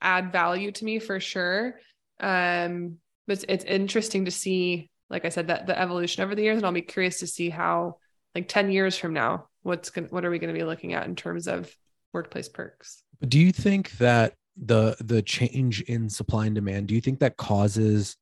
add 0.00 0.32
value 0.32 0.72
to 0.72 0.84
me 0.84 0.98
for 0.98 1.20
sure 1.20 1.74
um 2.20 2.96
but 3.26 3.34
it's, 3.34 3.44
it's 3.48 3.64
interesting 3.64 4.24
to 4.24 4.30
see 4.30 4.90
like 5.10 5.24
i 5.24 5.28
said 5.28 5.48
that 5.48 5.66
the 5.66 5.78
evolution 5.78 6.22
over 6.22 6.34
the 6.34 6.42
years 6.42 6.56
and 6.56 6.66
i'll 6.66 6.72
be 6.72 6.82
curious 6.82 7.20
to 7.20 7.26
see 7.26 7.50
how 7.50 7.96
like 8.34 8.48
10 8.48 8.70
years 8.70 8.96
from 8.96 9.12
now 9.12 9.46
what's 9.62 9.90
going 9.90 10.06
what 10.08 10.24
are 10.24 10.30
we 10.30 10.38
going 10.38 10.52
to 10.52 10.58
be 10.58 10.64
looking 10.64 10.92
at 10.92 11.06
in 11.06 11.16
terms 11.16 11.48
of 11.48 11.74
workplace 12.12 12.48
perks 12.48 13.02
do 13.26 13.38
you 13.38 13.52
think 13.52 13.90
that 13.98 14.34
the 14.56 14.96
the 15.00 15.22
change 15.22 15.82
in 15.82 16.08
supply 16.08 16.46
and 16.46 16.54
demand 16.54 16.86
do 16.86 16.94
you 16.94 17.00
think 17.00 17.20
that 17.20 17.36
causes 17.36 18.16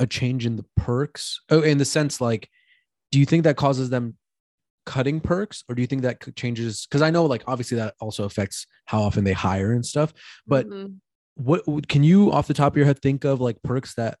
a 0.00 0.06
change 0.06 0.46
in 0.46 0.56
the 0.56 0.64
perks 0.76 1.40
oh 1.50 1.60
in 1.60 1.78
the 1.78 1.84
sense 1.84 2.20
like 2.20 2.48
do 3.12 3.18
you 3.18 3.26
think 3.26 3.44
that 3.44 3.56
causes 3.56 3.88
them 3.88 4.16
cutting 4.84 5.20
perks 5.20 5.64
or 5.68 5.74
do 5.74 5.82
you 5.82 5.86
think 5.86 6.02
that 6.02 6.36
changes 6.36 6.86
because 6.86 7.02
i 7.02 7.10
know 7.10 7.24
like 7.24 7.42
obviously 7.46 7.76
that 7.76 7.94
also 8.00 8.24
affects 8.24 8.66
how 8.84 9.00
often 9.00 9.24
they 9.24 9.32
hire 9.32 9.72
and 9.72 9.84
stuff 9.84 10.12
but 10.46 10.66
mm-hmm. 10.68 10.92
what 11.34 11.88
can 11.88 12.04
you 12.04 12.32
off 12.32 12.46
the 12.46 12.54
top 12.54 12.72
of 12.72 12.76
your 12.76 12.86
head 12.86 13.00
think 13.00 13.24
of 13.24 13.40
like 13.40 13.60
perks 13.62 13.94
that 13.94 14.18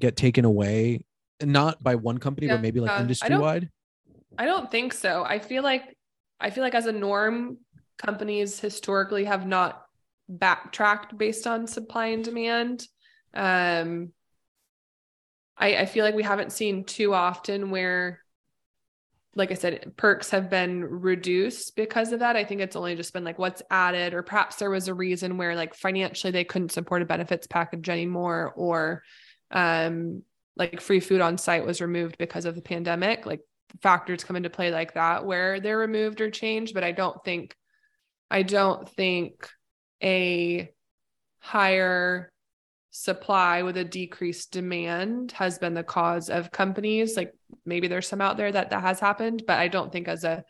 get 0.00 0.16
taken 0.16 0.44
away 0.44 1.04
not 1.42 1.82
by 1.82 1.94
one 1.94 2.18
company 2.18 2.46
yeah, 2.46 2.54
but 2.54 2.62
maybe 2.62 2.80
like 2.80 2.90
uh, 2.90 3.00
industry 3.00 3.36
wide 3.36 3.68
I 4.38 4.46
don't 4.46 4.70
think 4.70 4.94
so. 4.94 5.24
I 5.24 5.38
feel 5.38 5.62
like 5.62 5.96
i 6.42 6.48
feel 6.48 6.64
like 6.64 6.74
as 6.74 6.86
a 6.86 6.92
norm 6.92 7.58
companies 7.98 8.58
historically 8.58 9.24
have 9.24 9.46
not 9.46 9.84
backtracked 10.28 11.18
based 11.18 11.46
on 11.46 11.66
supply 11.66 12.06
and 12.06 12.24
demand. 12.24 12.86
Um 13.34 14.12
I, 15.56 15.76
I 15.76 15.86
feel 15.86 16.06
like 16.06 16.14
we 16.14 16.22
haven't 16.22 16.52
seen 16.52 16.84
too 16.84 17.12
often 17.12 17.70
where 17.70 18.20
like 19.36 19.52
I 19.52 19.54
said, 19.54 19.92
perks 19.96 20.30
have 20.30 20.50
been 20.50 20.84
reduced 20.84 21.76
because 21.76 22.12
of 22.12 22.18
that. 22.18 22.34
I 22.34 22.44
think 22.44 22.60
it's 22.60 22.74
only 22.74 22.96
just 22.96 23.12
been 23.12 23.22
like 23.22 23.38
what's 23.38 23.62
added, 23.70 24.12
or 24.12 24.22
perhaps 24.22 24.56
there 24.56 24.70
was 24.70 24.88
a 24.88 24.94
reason 24.94 25.36
where 25.36 25.54
like 25.54 25.74
financially 25.74 26.32
they 26.32 26.44
couldn't 26.44 26.72
support 26.72 27.02
a 27.02 27.04
benefits 27.04 27.46
package 27.46 27.88
anymore, 27.88 28.52
or 28.56 29.02
um, 29.50 30.22
like 30.56 30.80
free 30.80 31.00
food 31.00 31.20
on 31.20 31.38
site 31.38 31.64
was 31.64 31.80
removed 31.80 32.18
because 32.18 32.44
of 32.44 32.54
the 32.54 32.62
pandemic. 32.62 33.26
Like 33.26 33.40
factors 33.80 34.24
come 34.24 34.36
into 34.36 34.50
play 34.50 34.70
like 34.70 34.94
that 34.94 35.24
where 35.24 35.60
they're 35.60 35.78
removed 35.78 36.20
or 36.20 36.30
changed. 36.30 36.74
But 36.74 36.84
I 36.84 36.92
don't 36.92 37.22
think, 37.24 37.54
I 38.30 38.42
don't 38.42 38.88
think 38.88 39.48
a 40.02 40.70
higher 41.40 42.32
supply 42.90 43.62
with 43.62 43.76
a 43.76 43.84
decreased 43.84 44.50
demand 44.50 45.32
has 45.32 45.58
been 45.58 45.74
the 45.74 45.84
cause 45.84 46.28
of 46.28 46.50
companies 46.50 47.16
like 47.16 47.32
maybe 47.64 47.86
there's 47.86 48.08
some 48.08 48.20
out 48.20 48.36
there 48.36 48.50
that 48.50 48.70
that 48.70 48.82
has 48.82 48.98
happened 48.98 49.44
but 49.46 49.58
i 49.60 49.68
don't 49.68 49.92
think 49.92 50.08
as 50.08 50.24
a 50.24 50.44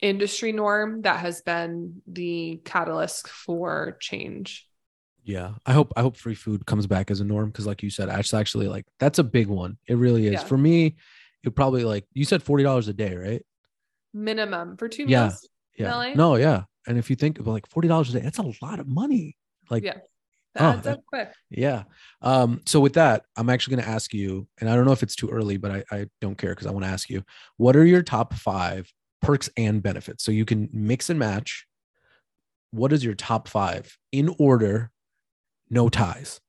industry 0.00 0.52
norm 0.52 1.02
that 1.02 1.18
has 1.18 1.42
been 1.42 2.00
the 2.06 2.60
catalyst 2.64 3.26
for 3.26 3.96
change 4.00 4.68
Yeah, 5.24 5.52
I 5.64 5.72
hope 5.72 5.92
I 5.96 6.02
hope 6.02 6.16
free 6.16 6.34
food 6.34 6.66
comes 6.66 6.86
back 6.86 7.10
as 7.10 7.20
a 7.20 7.24
norm 7.24 7.46
because, 7.50 7.66
like 7.66 7.82
you 7.82 7.90
said, 7.90 8.08
actually, 8.10 8.40
actually, 8.40 8.68
like 8.68 8.84
that's 9.00 9.18
a 9.18 9.24
big 9.24 9.46
one. 9.48 9.78
It 9.88 9.96
really 9.96 10.26
is. 10.26 10.34
Yeah. 10.34 10.44
For 10.44 10.58
me, 10.58 10.96
it 11.42 11.54
probably 11.56 11.84
like 11.84 12.04
you 12.12 12.24
said, 12.24 12.42
forty 12.42 12.62
dollars 12.64 12.88
a 12.88 12.92
day, 12.92 13.16
right? 13.16 13.42
minimum 14.16 14.76
for 14.76 14.86
two 14.88 15.06
Yeah. 15.08 15.24
meals 15.28 15.48
Yeah. 15.76 16.14
No, 16.14 16.36
yeah. 16.36 16.64
And 16.86 16.98
if 16.98 17.10
you 17.10 17.16
think 17.16 17.38
about 17.40 17.50
like 17.52 17.66
forty 17.68 17.88
dollars 17.88 18.10
a 18.10 18.18
day, 18.18 18.20
that's 18.20 18.38
a 18.38 18.52
lot 18.62 18.78
of 18.78 18.86
money. 18.86 19.36
Like, 19.70 19.82
Yeah. 19.82 19.96
Oh, 20.56 20.60
that 20.60 20.62
adds 20.76 20.84
that- 20.84 20.98
up 20.98 21.04
quick 21.06 21.32
yeah. 21.50 21.82
Um. 22.22 22.60
So 22.66 22.78
with 22.78 22.92
that, 22.92 23.24
I'm 23.36 23.50
actually 23.50 23.76
going 23.76 23.86
to 23.86 23.90
ask 23.90 24.14
you, 24.14 24.46
and 24.60 24.70
I 24.70 24.76
don't 24.76 24.84
know 24.84 24.92
if 24.92 25.02
it's 25.02 25.16
too 25.16 25.30
early, 25.30 25.56
but 25.56 25.70
I 25.72 25.84
I 25.90 26.06
don't 26.20 26.36
care 26.38 26.50
because 26.50 26.66
I 26.68 26.70
want 26.70 26.84
to 26.84 26.90
ask 26.90 27.10
you, 27.10 27.24
what 27.56 27.74
are 27.74 27.84
your 27.84 28.02
top 28.02 28.34
five 28.34 28.92
perks 29.20 29.50
and 29.56 29.82
benefits? 29.82 30.22
So 30.22 30.30
you 30.30 30.44
can 30.44 30.68
mix 30.72 31.10
and 31.10 31.18
match. 31.18 31.66
What 32.70 32.92
is 32.92 33.04
your 33.04 33.14
top 33.14 33.48
five 33.48 33.96
in 34.12 34.34
order? 34.38 34.92
No 35.70 35.88
ties. 35.88 36.40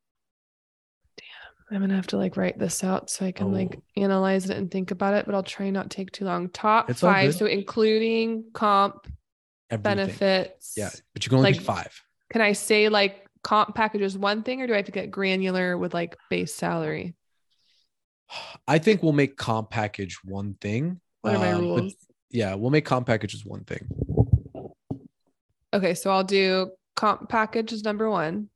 Damn, 1.17 1.75
I'm 1.75 1.81
gonna 1.81 1.95
have 1.95 2.07
to 2.07 2.17
like 2.17 2.37
write 2.37 2.59
this 2.59 2.83
out 2.83 3.09
so 3.09 3.25
i 3.25 3.31
can 3.31 3.51
like 3.51 3.75
Oh. 3.77 4.01
analyze 4.01 4.49
it 4.49 4.57
and 4.57 4.69
think 4.69 4.91
about 4.91 5.13
it 5.15 5.25
but 5.25 5.33
i'll 5.35 5.43
try 5.43 5.69
not 5.69 5.89
take 5.89 6.11
too 6.11 6.25
long 6.25 6.49
top 6.49 6.89
It's 6.89 6.99
five 7.01 7.33
so 7.35 7.45
including 7.45 8.45
comp 8.53 9.07
Everything. 9.71 9.83
benefits 9.97 10.73
Yeah, 10.77 10.89
but 11.13 11.25
you 11.25 11.29
can 11.29 11.37
only 11.39 11.53
Like- 11.53 11.61
five. 11.61 12.01
can 12.29 12.41
I 12.41 12.51
say 12.53 12.89
like 12.89 13.25
comp 13.43 13.73
package 13.75 14.01
is 14.01 14.17
one 14.17 14.43
thing 14.43 14.61
or 14.61 14.67
do 14.67 14.73
I 14.73 14.77
have 14.77 14.85
to 14.85 14.91
get 14.91 15.09
granular 15.11 15.77
with 15.77 15.93
like 15.93 16.15
base 16.29 16.53
salary? 16.53 17.15
I 18.67 18.79
think 18.79 19.01
we'll 19.03 19.11
make 19.13 19.37
comp 19.37 19.69
package 19.69 20.17
one 20.23 20.55
thing. 20.55 20.99
What 21.21 21.35
are 21.35 21.39
my 21.39 21.51
um, 21.53 21.61
rules? 21.61 21.95
yeah, 22.31 22.55
we'll 22.55 22.71
make 22.71 22.85
comp 22.85 23.05
package 23.07 23.33
is 23.35 23.45
one 23.45 23.63
thing. 23.63 23.87
Okay, 25.73 25.93
so 25.93 26.09
I'll 26.11 26.23
do 26.23 26.71
comp 26.95 27.29
package 27.29 27.71
is 27.73 27.83
number 27.83 28.09
one. 28.09 28.49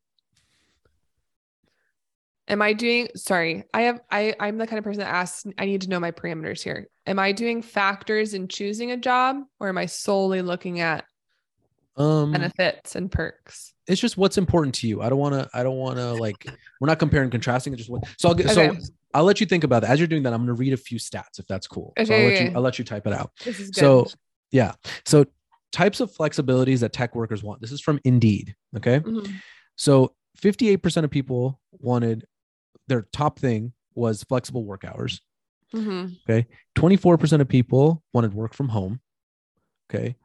Am 2.49 2.61
I 2.61 2.73
doing 2.73 3.09
sorry, 3.15 3.63
I 3.73 3.83
have 3.83 4.01
I 4.11 4.33
I'm 4.39 4.57
the 4.57 4.65
kind 4.67 4.79
of 4.79 4.83
person 4.83 4.99
that 5.01 5.13
asks 5.13 5.45
I 5.57 5.65
need 5.65 5.81
to 5.81 5.89
know 5.89 5.99
my 5.99 6.11
parameters 6.11 6.61
here. 6.63 6.87
Am 7.05 7.19
I 7.19 7.31
doing 7.31 7.61
factors 7.61 8.33
in 8.33 8.47
choosing 8.47 8.91
a 8.91 8.97
job 8.97 9.37
or 9.59 9.69
am 9.69 9.77
I 9.77 9.85
solely 9.85 10.41
looking 10.41 10.79
at 10.79 11.05
Um, 11.95 12.31
benefits 12.31 12.95
and 12.95 13.11
perks? 13.11 13.73
it's 13.87 14.01
just 14.01 14.17
what's 14.17 14.37
important 14.37 14.75
to 14.75 14.87
you. 14.87 15.01
I 15.01 15.09
don't 15.09 15.19
want 15.19 15.33
to. 15.35 15.49
I 15.53 15.63
don't 15.63 15.77
want 15.77 15.97
to 15.97 16.13
like. 16.13 16.45
We're 16.79 16.87
not 16.87 16.99
comparing 16.99 17.25
and 17.25 17.31
contrasting. 17.31 17.73
It's 17.73 17.81
just 17.81 17.89
what. 17.91 18.03
So 18.19 18.29
I'll 18.29 18.35
get. 18.35 18.45
Okay. 18.55 18.69
So 18.77 18.85
I'll 19.13 19.23
let 19.23 19.39
you 19.39 19.45
think 19.47 19.63
about 19.63 19.81
that. 19.81 19.89
As 19.91 19.99
you're 19.99 20.07
doing 20.07 20.23
that, 20.23 20.33
I'm 20.33 20.39
going 20.45 20.55
to 20.55 20.59
read 20.59 20.73
a 20.73 20.77
few 20.77 20.99
stats 20.99 21.39
if 21.39 21.47
that's 21.47 21.65
cool. 21.67 21.93
so 21.97 22.01
I'll 22.01 22.05
Okay, 22.19 22.25
let 22.29 22.39
you. 22.41 22.45
okay. 22.47 22.55
I'll 22.55 22.61
let 22.61 22.77
you 22.79 22.85
type 22.85 23.07
it 23.07 23.13
out. 23.13 23.31
This 23.43 23.59
is 23.59 23.69
good. 23.71 23.79
So 23.79 24.07
yeah. 24.51 24.73
So 25.05 25.25
types 25.71 25.99
of 25.99 26.11
flexibilities 26.13 26.79
that 26.81 26.93
tech 26.93 27.15
workers 27.15 27.41
want. 27.43 27.61
This 27.61 27.71
is 27.71 27.81
from 27.81 27.99
Indeed. 28.03 28.55
Okay. 28.77 28.99
Mhm. 28.99 29.31
So 29.75 30.13
58% 30.39 31.03
of 31.03 31.09
people 31.11 31.59
wanted 31.71 32.25
their 32.89 33.07
top 33.13 33.39
thing 33.39 33.73
was 33.95 34.23
flexible 34.23 34.65
work 34.65 34.83
hours. 34.83 35.21
Mhm. 35.73 36.17
24% 36.75 37.41
of 37.41 37.47
people 37.47 38.03
wanted 38.13 38.33
work 38.33 38.53
from 38.53 38.69
home. 38.69 38.99
Okay. 39.89 40.15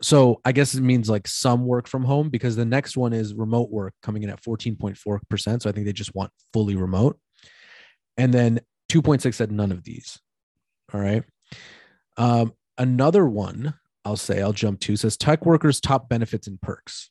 So 0.00 0.40
I 0.44 0.52
guess 0.52 0.74
it 0.74 0.80
means 0.82 1.10
like 1.10 1.26
some 1.26 1.66
work 1.66 1.88
from 1.88 2.04
home 2.04 2.30
because 2.30 2.54
the 2.54 2.64
next 2.64 2.96
one 2.96 3.12
is 3.12 3.34
remote 3.34 3.70
work 3.70 3.94
coming 4.02 4.22
in 4.22 4.30
at 4.30 4.42
14.4%. 4.42 5.62
So 5.62 5.68
I 5.68 5.72
think 5.72 5.86
they 5.86 5.92
just 5.92 6.14
want 6.14 6.30
fully 6.52 6.76
remote. 6.76 7.18
And 8.16 8.32
then 8.32 8.60
2.6 8.88 9.34
said 9.36 9.50
none 9.50 9.72
of 9.72 9.82
these. 9.84 10.20
All 10.92 11.00
right. 11.00 11.24
Um, 12.16 12.54
another 12.76 13.26
one 13.26 13.74
I'll 14.04 14.16
say, 14.16 14.40
I'll 14.40 14.52
jump 14.52 14.80
to 14.80 14.96
says 14.96 15.16
tech 15.16 15.44
workers' 15.44 15.80
top 15.80 16.08
benefits 16.08 16.46
and 16.46 16.60
perks. 16.60 17.10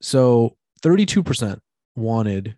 So 0.00 0.56
32% 0.82 1.60
wanted 1.94 2.56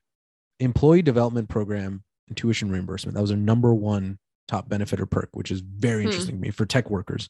employee 0.61 1.03
development 1.03 1.49
program 1.49 2.03
and 2.29 2.37
tuition 2.37 2.71
reimbursement. 2.71 3.15
That 3.15 3.21
was 3.21 3.31
their 3.31 3.39
number 3.39 3.73
one 3.75 4.19
top 4.49 4.69
benefit 4.69 5.01
or 5.01 5.07
perk, 5.07 5.31
which 5.33 5.51
is 5.51 5.61
very 5.61 6.03
Hmm. 6.03 6.09
interesting 6.09 6.37
to 6.37 6.41
me 6.41 6.51
for 6.51 6.67
tech 6.67 6.91
workers. 6.91 7.29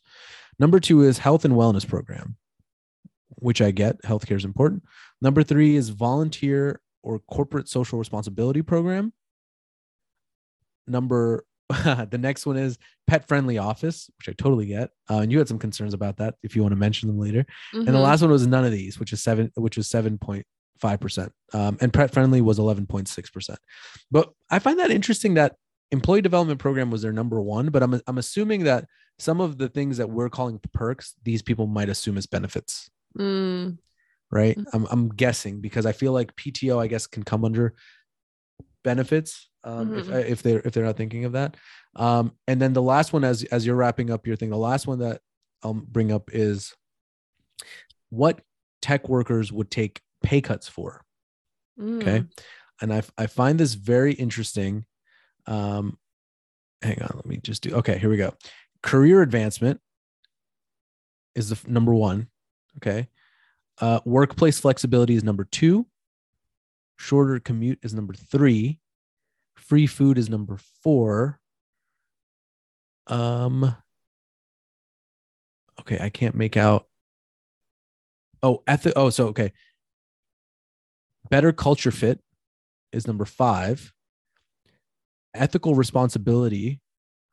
Number 0.59 0.81
two 0.81 1.03
is 1.03 1.18
health 1.18 1.45
and 1.45 1.55
wellness 1.55 1.87
program, 1.87 2.37
which 3.37 3.61
I 3.61 3.70
get. 3.70 4.01
Healthcare 4.03 4.37
is 4.37 4.45
important. 4.45 4.85
Number 5.20 5.43
three 5.43 5.76
is 5.76 5.89
volunteer 5.91 6.81
or 7.03 7.18
corporate 7.20 7.68
social 7.68 7.99
responsibility 7.99 8.62
program. 8.62 9.12
Number 10.87 11.45
the 11.70 12.18
next 12.18 12.47
one 12.47 12.57
is 12.57 12.79
pet 13.07 13.29
friendly 13.29 13.59
office, 13.59 14.09
which 14.18 14.29
I 14.31 14.33
totally 14.43 14.64
get. 14.66 14.89
Uh, 15.11 15.18
and 15.18 15.31
you 15.31 15.37
had 15.39 15.49
some 15.49 15.59
concerns 15.59 15.93
about 15.93 16.16
that 16.16 16.37
if 16.43 16.57
you 16.57 16.62
want 16.62 16.72
to 16.72 16.76
mention 16.76 17.09
them 17.09 17.18
later. 17.18 17.45
And 17.74 17.87
the 17.87 17.93
Mhm. 17.93 18.03
last 18.03 18.22
one 18.22 18.31
was 18.31 18.47
none 18.47 18.64
of 18.64 18.72
these, 18.72 18.99
which 18.99 19.12
is 19.12 19.22
seven, 19.22 19.51
which 19.55 19.76
was 19.76 19.87
seven 19.87 20.16
point 20.16 20.47
five 20.81 21.01
percent. 21.01 21.33
Um, 21.53 21.79
and 21.81 21.93
pet 21.93 22.12
friendly 22.12 22.41
was 22.41 22.59
eleven 22.59 22.87
point 22.87 23.09
six 23.09 23.31
percent. 23.31 23.59
But 24.11 24.33
I 24.51 24.59
find 24.59 24.79
that 24.79 24.91
interesting 24.91 25.35
that 25.35 25.57
employee 25.91 26.20
development 26.22 26.61
program 26.61 26.91
was 26.91 27.03
their 27.03 27.12
number 27.12 27.41
one. 27.41 27.70
But 27.70 27.83
I'm 27.83 28.01
I'm 28.07 28.18
assuming 28.18 28.64
that 28.64 28.87
some 29.18 29.41
of 29.41 29.59
the 29.59 29.68
things 29.68 29.97
that 29.97 30.11
we're 30.11 30.29
calling 30.29 30.61
perks, 30.72 31.14
these 31.24 31.43
people 31.43 31.66
might 31.66 31.89
assume 31.89 32.16
as 32.16 32.26
benefits, 32.26 32.89
Mm. 33.18 33.79
right? 34.31 34.57
Mhm. 34.57 34.64
I'm 34.72 34.87
I'm 34.91 35.09
guessing 35.09 35.61
because 35.61 35.87
I 35.87 35.93
feel 35.93 36.12
like 36.12 36.37
PTO, 36.37 36.79
I 36.79 36.87
guess, 36.87 37.07
can 37.07 37.22
come 37.24 37.45
under 37.45 37.74
benefits 38.85 39.49
um, 39.64 39.99
if 39.99 40.07
Mhm. 40.07 40.24
if 40.29 40.43
they're 40.43 40.61
if 40.64 40.72
they're 40.72 40.85
not 40.85 40.97
thinking 40.97 41.24
of 41.24 41.33
that. 41.33 41.57
Um, 41.97 42.33
and 42.47 42.61
then 42.62 42.72
the 42.74 42.83
last 42.83 43.12
one, 43.12 43.24
as 43.24 43.43
as 43.45 43.66
you're 43.66 43.74
wrapping 43.76 44.11
up 44.11 44.26
your 44.26 44.37
thing, 44.37 44.51
the 44.51 44.57
last 44.57 44.87
one 44.87 45.01
that 45.01 45.20
I'll 45.62 45.74
bring 45.74 46.12
up 46.12 46.31
is 46.33 46.74
what 48.11 48.41
tech 48.81 49.09
workers 49.09 49.51
would 49.53 49.70
take 49.70 50.01
pay 50.23 50.41
cuts 50.41 50.69
for. 50.69 51.05
Okay. 51.81 52.21
Mm. 52.21 52.29
And 52.81 52.93
I, 52.93 53.03
I 53.16 53.27
find 53.27 53.59
this 53.59 53.75
very 53.75 54.12
interesting. 54.12 54.85
Um, 55.47 55.99
hang 56.83 57.01
on, 57.03 57.11
let 57.14 57.27
me 57.27 57.39
just 57.43 57.62
do. 57.62 57.75
Okay, 57.77 57.99
here 57.99 58.11
we 58.11 58.16
go. 58.16 58.35
Career 58.83 59.23
advancement 59.23 59.81
is 61.35 61.49
the 61.49 61.57
f- 61.57 61.66
number 61.66 61.95
one. 61.95 62.29
Okay. 62.77 63.09
Uh, 63.81 64.01
workplace 64.05 64.61
flexibility 64.61 65.14
is 65.14 65.25
number 65.25 65.45
two. 65.45 65.87
Shorter 66.99 67.39
commute 67.39 67.79
is 67.83 67.95
number 67.95 68.14
three. 68.14 68.81
Free 69.57 69.87
food 69.87 70.19
is 70.19 70.29
number 70.29 70.59
four. 70.83 71.39
Um. 73.07 73.77
Okay, 75.81 75.99
I 76.01 76.11
can't 76.11 76.35
make 76.35 76.57
out. 76.57 76.86
Oh, 78.43 78.62
ethic. 78.66 78.93
Oh, 78.97 79.11
so 79.11 79.28
okay. 79.28 79.53
Better 81.31 81.53
culture 81.53 81.91
fit 81.91 82.21
is 82.93 83.07
number 83.07 83.25
five. 83.25 83.93
Ethical 85.35 85.75
responsibility 85.75 86.81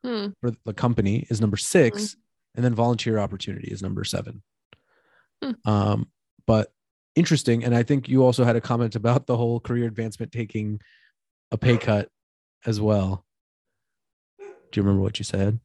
Hmm. 0.04 0.28
for 0.40 0.52
the 0.64 0.74
company 0.74 1.26
is 1.30 1.40
number 1.40 1.56
6 1.56 2.16
and 2.54 2.64
then 2.64 2.74
volunteer 2.74 3.18
opportunity 3.18 3.68
is 3.72 3.82
number 3.82 4.04
seven. 4.04 4.42
Hmm. 5.42 5.52
Um, 5.64 6.10
but 6.46 6.72
interesting, 7.16 7.64
and 7.64 7.74
I 7.74 7.82
think 7.82 8.08
you 8.08 8.22
also 8.22 8.44
had 8.44 8.54
a 8.56 8.60
comment 8.60 8.94
about 8.94 9.26
the 9.26 9.36
whole 9.36 9.58
career 9.58 9.86
advancement 9.86 10.30
taking 10.30 10.80
a 11.50 11.58
pay 11.58 11.76
cut 11.76 12.08
as 12.64 12.80
well. 12.80 13.24
Do 14.38 14.44
you 14.74 14.82
remember 14.82 15.02
what 15.02 15.18
you 15.18 15.24
said? 15.24 15.58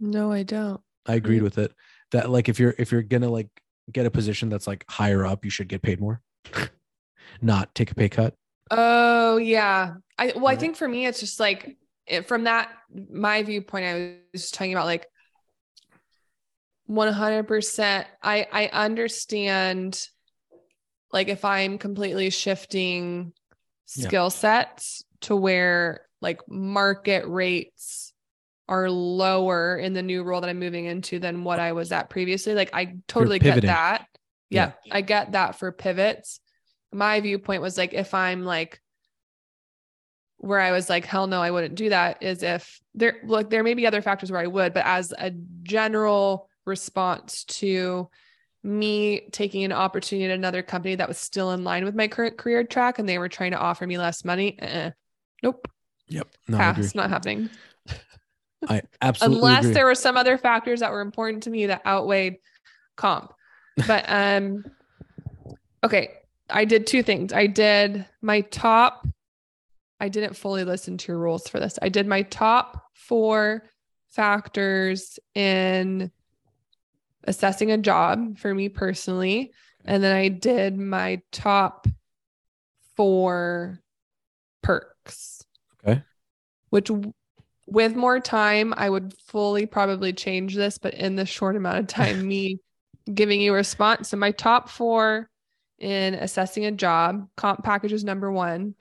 No, 0.00 0.32
I 0.32 0.42
don't. 0.42 0.80
I 1.06 1.14
agreed 1.14 1.40
Mm. 1.40 1.44
with 1.44 1.58
it. 1.58 1.72
That 2.10 2.30
like 2.30 2.48
if 2.48 2.58
you're 2.58 2.74
if 2.78 2.90
you're 2.90 3.02
gonna 3.02 3.28
like 3.30 3.48
get 3.92 4.06
a 4.06 4.10
position 4.10 4.48
that's 4.48 4.66
like 4.66 4.84
higher 4.88 5.24
up, 5.24 5.44
you 5.44 5.50
should 5.50 5.68
get 5.68 5.82
paid 5.82 6.00
more, 6.00 6.20
not 7.42 7.74
take 7.74 7.90
a 7.90 7.94
pay 7.94 8.08
cut. 8.08 8.34
Oh 8.70 9.36
yeah. 9.36 9.94
I 10.18 10.32
well, 10.36 10.48
I 10.48 10.56
think 10.56 10.76
for 10.76 10.88
me 10.88 11.06
it's 11.06 11.20
just 11.20 11.40
like 11.40 11.76
from 12.26 12.44
that 12.44 12.70
my 12.92 13.42
viewpoint, 13.42 13.84
I 13.84 14.16
was 14.32 14.50
talking 14.50 14.72
about 14.72 14.86
like 14.86 15.06
100%. 16.88 18.04
I 18.22 18.46
I 18.52 18.66
understand 18.68 20.06
like 21.12 21.28
if 21.28 21.44
I'm 21.44 21.78
completely 21.78 22.30
shifting 22.30 23.32
skill 23.86 24.30
sets 24.30 25.04
to 25.22 25.36
where 25.36 26.06
like 26.20 26.40
market 26.48 27.26
rates 27.26 28.12
are 28.68 28.90
lower 28.90 29.76
in 29.76 29.92
the 29.92 30.02
new 30.02 30.22
role 30.22 30.40
that 30.40 30.48
I'm 30.48 30.58
moving 30.58 30.86
into 30.86 31.18
than 31.18 31.44
what 31.44 31.60
I 31.60 31.72
was 31.72 31.92
at 31.92 32.08
previously. 32.08 32.54
Like 32.54 32.70
I 32.72 32.96
totally 33.08 33.38
get 33.38 33.62
that. 33.62 34.06
Yeah. 34.50 34.72
Yeah, 34.84 34.94
I 34.94 35.00
get 35.00 35.32
that 35.32 35.58
for 35.58 35.72
pivots. 35.72 36.40
My 36.94 37.20
viewpoint 37.20 37.60
was 37.60 37.76
like 37.76 37.92
if 37.92 38.14
I'm 38.14 38.44
like 38.44 38.80
where 40.38 40.60
I 40.60 40.72
was 40.72 40.90
like, 40.90 41.06
hell 41.06 41.26
no, 41.26 41.40
I 41.40 41.50
wouldn't 41.50 41.74
do 41.74 41.88
that 41.88 42.22
is 42.22 42.42
if 42.42 42.80
there 42.94 43.16
look, 43.24 43.48
there 43.48 43.62
may 43.62 43.74
be 43.74 43.86
other 43.86 44.02
factors 44.02 44.30
where 44.30 44.40
I 44.40 44.46
would, 44.46 44.74
but 44.74 44.84
as 44.84 45.12
a 45.16 45.30
general 45.62 46.48
response 46.66 47.44
to 47.44 48.08
me 48.62 49.22
taking 49.32 49.64
an 49.64 49.72
opportunity 49.72 50.30
at 50.30 50.30
another 50.36 50.62
company 50.62 50.94
that 50.96 51.08
was 51.08 51.18
still 51.18 51.52
in 51.52 51.64
line 51.64 51.84
with 51.84 51.94
my 51.94 52.08
current 52.08 52.36
career 52.36 52.64
track 52.64 52.98
and 52.98 53.08
they 53.08 53.18
were 53.18 53.28
trying 53.28 53.52
to 53.52 53.58
offer 53.58 53.86
me 53.86 53.98
less 53.98 54.24
money. 54.24 54.58
Uh-uh. 54.60 54.90
Nope. 55.42 55.68
Yep. 56.08 56.28
No, 56.48 56.58
I 56.58 56.70
agree. 56.70 56.84
Pass. 56.84 56.94
Not 56.94 57.10
happening. 57.10 57.50
I 58.68 58.82
absolutely 59.02 59.38
Unless 59.38 59.64
agree. 59.64 59.74
there 59.74 59.86
were 59.86 59.94
some 59.94 60.16
other 60.16 60.38
factors 60.38 60.80
that 60.80 60.90
were 60.92 61.00
important 61.02 61.42
to 61.44 61.50
me 61.50 61.66
that 61.66 61.86
outweighed 61.86 62.36
comp. 62.96 63.32
But 63.86 64.04
um 64.08 64.64
okay, 65.82 66.10
I 66.50 66.64
did 66.64 66.86
two 66.86 67.02
things. 67.02 67.32
I 67.32 67.46
did 67.46 68.06
my 68.20 68.42
top 68.42 69.06
I 70.00 70.08
didn't 70.08 70.36
fully 70.36 70.64
listen 70.64 70.98
to 70.98 71.12
your 71.12 71.18
rules 71.18 71.48
for 71.48 71.60
this. 71.60 71.78
I 71.80 71.88
did 71.88 72.06
my 72.06 72.22
top 72.22 72.90
4 72.94 73.62
factors 74.14 75.18
in 75.34 76.10
assessing 77.24 77.72
a 77.72 77.78
job 77.78 78.38
for 78.38 78.54
me 78.54 78.68
personally. 78.68 79.52
And 79.84 80.02
then 80.02 80.14
I 80.14 80.28
did 80.28 80.78
my 80.78 81.20
top 81.32 81.86
four 82.96 83.80
perks. 84.62 85.44
Okay. 85.86 86.02
Which, 86.70 86.90
with 87.66 87.96
more 87.96 88.20
time, 88.20 88.72
I 88.76 88.88
would 88.88 89.14
fully 89.26 89.66
probably 89.66 90.12
change 90.12 90.54
this, 90.54 90.78
but 90.78 90.94
in 90.94 91.16
this 91.16 91.28
short 91.28 91.56
amount 91.56 91.78
of 91.78 91.86
time, 91.86 92.26
me 92.28 92.60
giving 93.12 93.40
you 93.40 93.52
a 93.52 93.56
response. 93.56 94.08
So, 94.08 94.16
my 94.16 94.30
top 94.30 94.68
four 94.68 95.28
in 95.78 96.14
assessing 96.14 96.64
a 96.64 96.72
job 96.72 97.28
comp 97.36 97.64
package 97.64 97.92
is 97.92 98.04
number 98.04 98.30
one. 98.30 98.74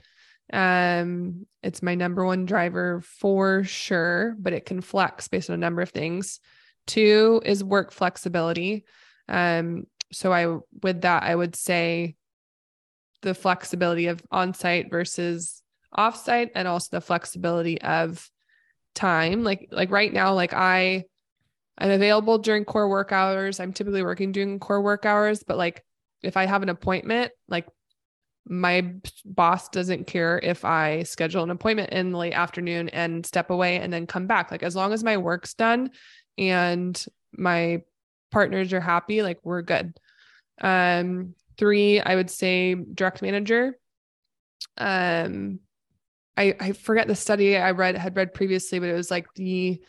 Um, 0.52 1.48
it's 1.62 1.82
my 1.82 1.96
number 1.96 2.26
one 2.26 2.46
driver 2.46 3.02
for 3.02 3.64
sure, 3.64 4.36
but 4.40 4.54
it 4.54 4.66
can 4.66 4.82
flex 4.82 5.28
based 5.28 5.50
on 5.50 5.56
a 5.56 5.58
number 5.58 5.82
of 5.82 5.90
things. 5.90 6.40
Two 6.86 7.42
is 7.46 7.64
work 7.64 7.92
flexibility. 7.92 8.86
Um, 9.28 9.88
so 10.12 10.32
I 10.32 10.58
with 10.82 11.02
that 11.02 11.24
I 11.24 11.34
would 11.34 11.56
say 11.56 12.16
the 13.22 13.34
flexibility 13.34 14.08
of 14.08 14.22
on-site 14.32 14.92
versus 14.92 15.64
off-site 15.94 16.52
and 16.56 16.68
also 16.68 16.90
the 16.92 17.02
flexibility 17.02 17.82
of 17.82 18.30
time. 18.94 19.44
Like 19.44 19.70
like 19.72 19.92
right 19.92 20.12
now, 20.12 20.34
like 20.34 20.54
I 20.54 21.06
I'm 21.78 21.90
available 21.90 22.38
during 22.38 22.66
core 22.66 22.90
work 22.90 23.12
hours. 23.12 23.60
I'm 23.60 23.74
typically 23.74 24.04
working 24.04 24.32
during 24.32 24.60
core 24.60 24.82
work 24.82 25.06
hours, 25.06 25.44
but 25.44 25.58
like 25.58 25.84
if 26.24 26.38
I 26.38 26.46
have 26.46 26.64
an 26.64 26.70
appointment, 26.70 27.32
like 27.48 27.68
my 28.46 28.94
boss 29.24 29.70
doesn't 29.70 30.08
care 30.08 30.40
if 30.42 30.66
I 30.66 31.04
schedule 31.04 31.44
an 31.44 31.50
appointment 31.50 31.92
in 31.92 32.12
the 32.12 32.18
late 32.18 32.34
afternoon 32.34 32.90
and 32.90 33.26
step 33.26 33.50
away 33.50 33.78
and 33.78 33.92
then 33.92 34.08
come 34.08 34.28
back. 34.28 34.52
Like 34.52 34.64
as 34.64 34.76
long 34.76 34.92
as 34.92 35.04
my 35.04 35.18
work's 35.18 35.54
done 35.54 35.92
and 36.38 37.06
my 37.32 37.84
partners 38.32 38.74
are 38.74 38.82
happy, 38.82 39.22
like 39.22 39.40
we're 39.44 39.62
good. 39.62 39.98
Um, 40.62 41.36
three, 41.58 42.00
I 42.02 42.16
would 42.16 42.30
say 42.30 42.76
direct 42.76 43.22
manager. 43.22 43.78
Um, 44.78 45.60
I 46.36 46.56
I 46.60 46.72
forget 46.72 47.08
the 47.08 47.16
study 47.16 47.58
I 47.58 47.72
read 47.72 47.96
had 47.96 48.16
read 48.16 48.34
previously, 48.34 48.80
but 48.80 48.90
it 48.90 48.94
was 48.94 49.12
like 49.12 49.28
the 49.36 49.82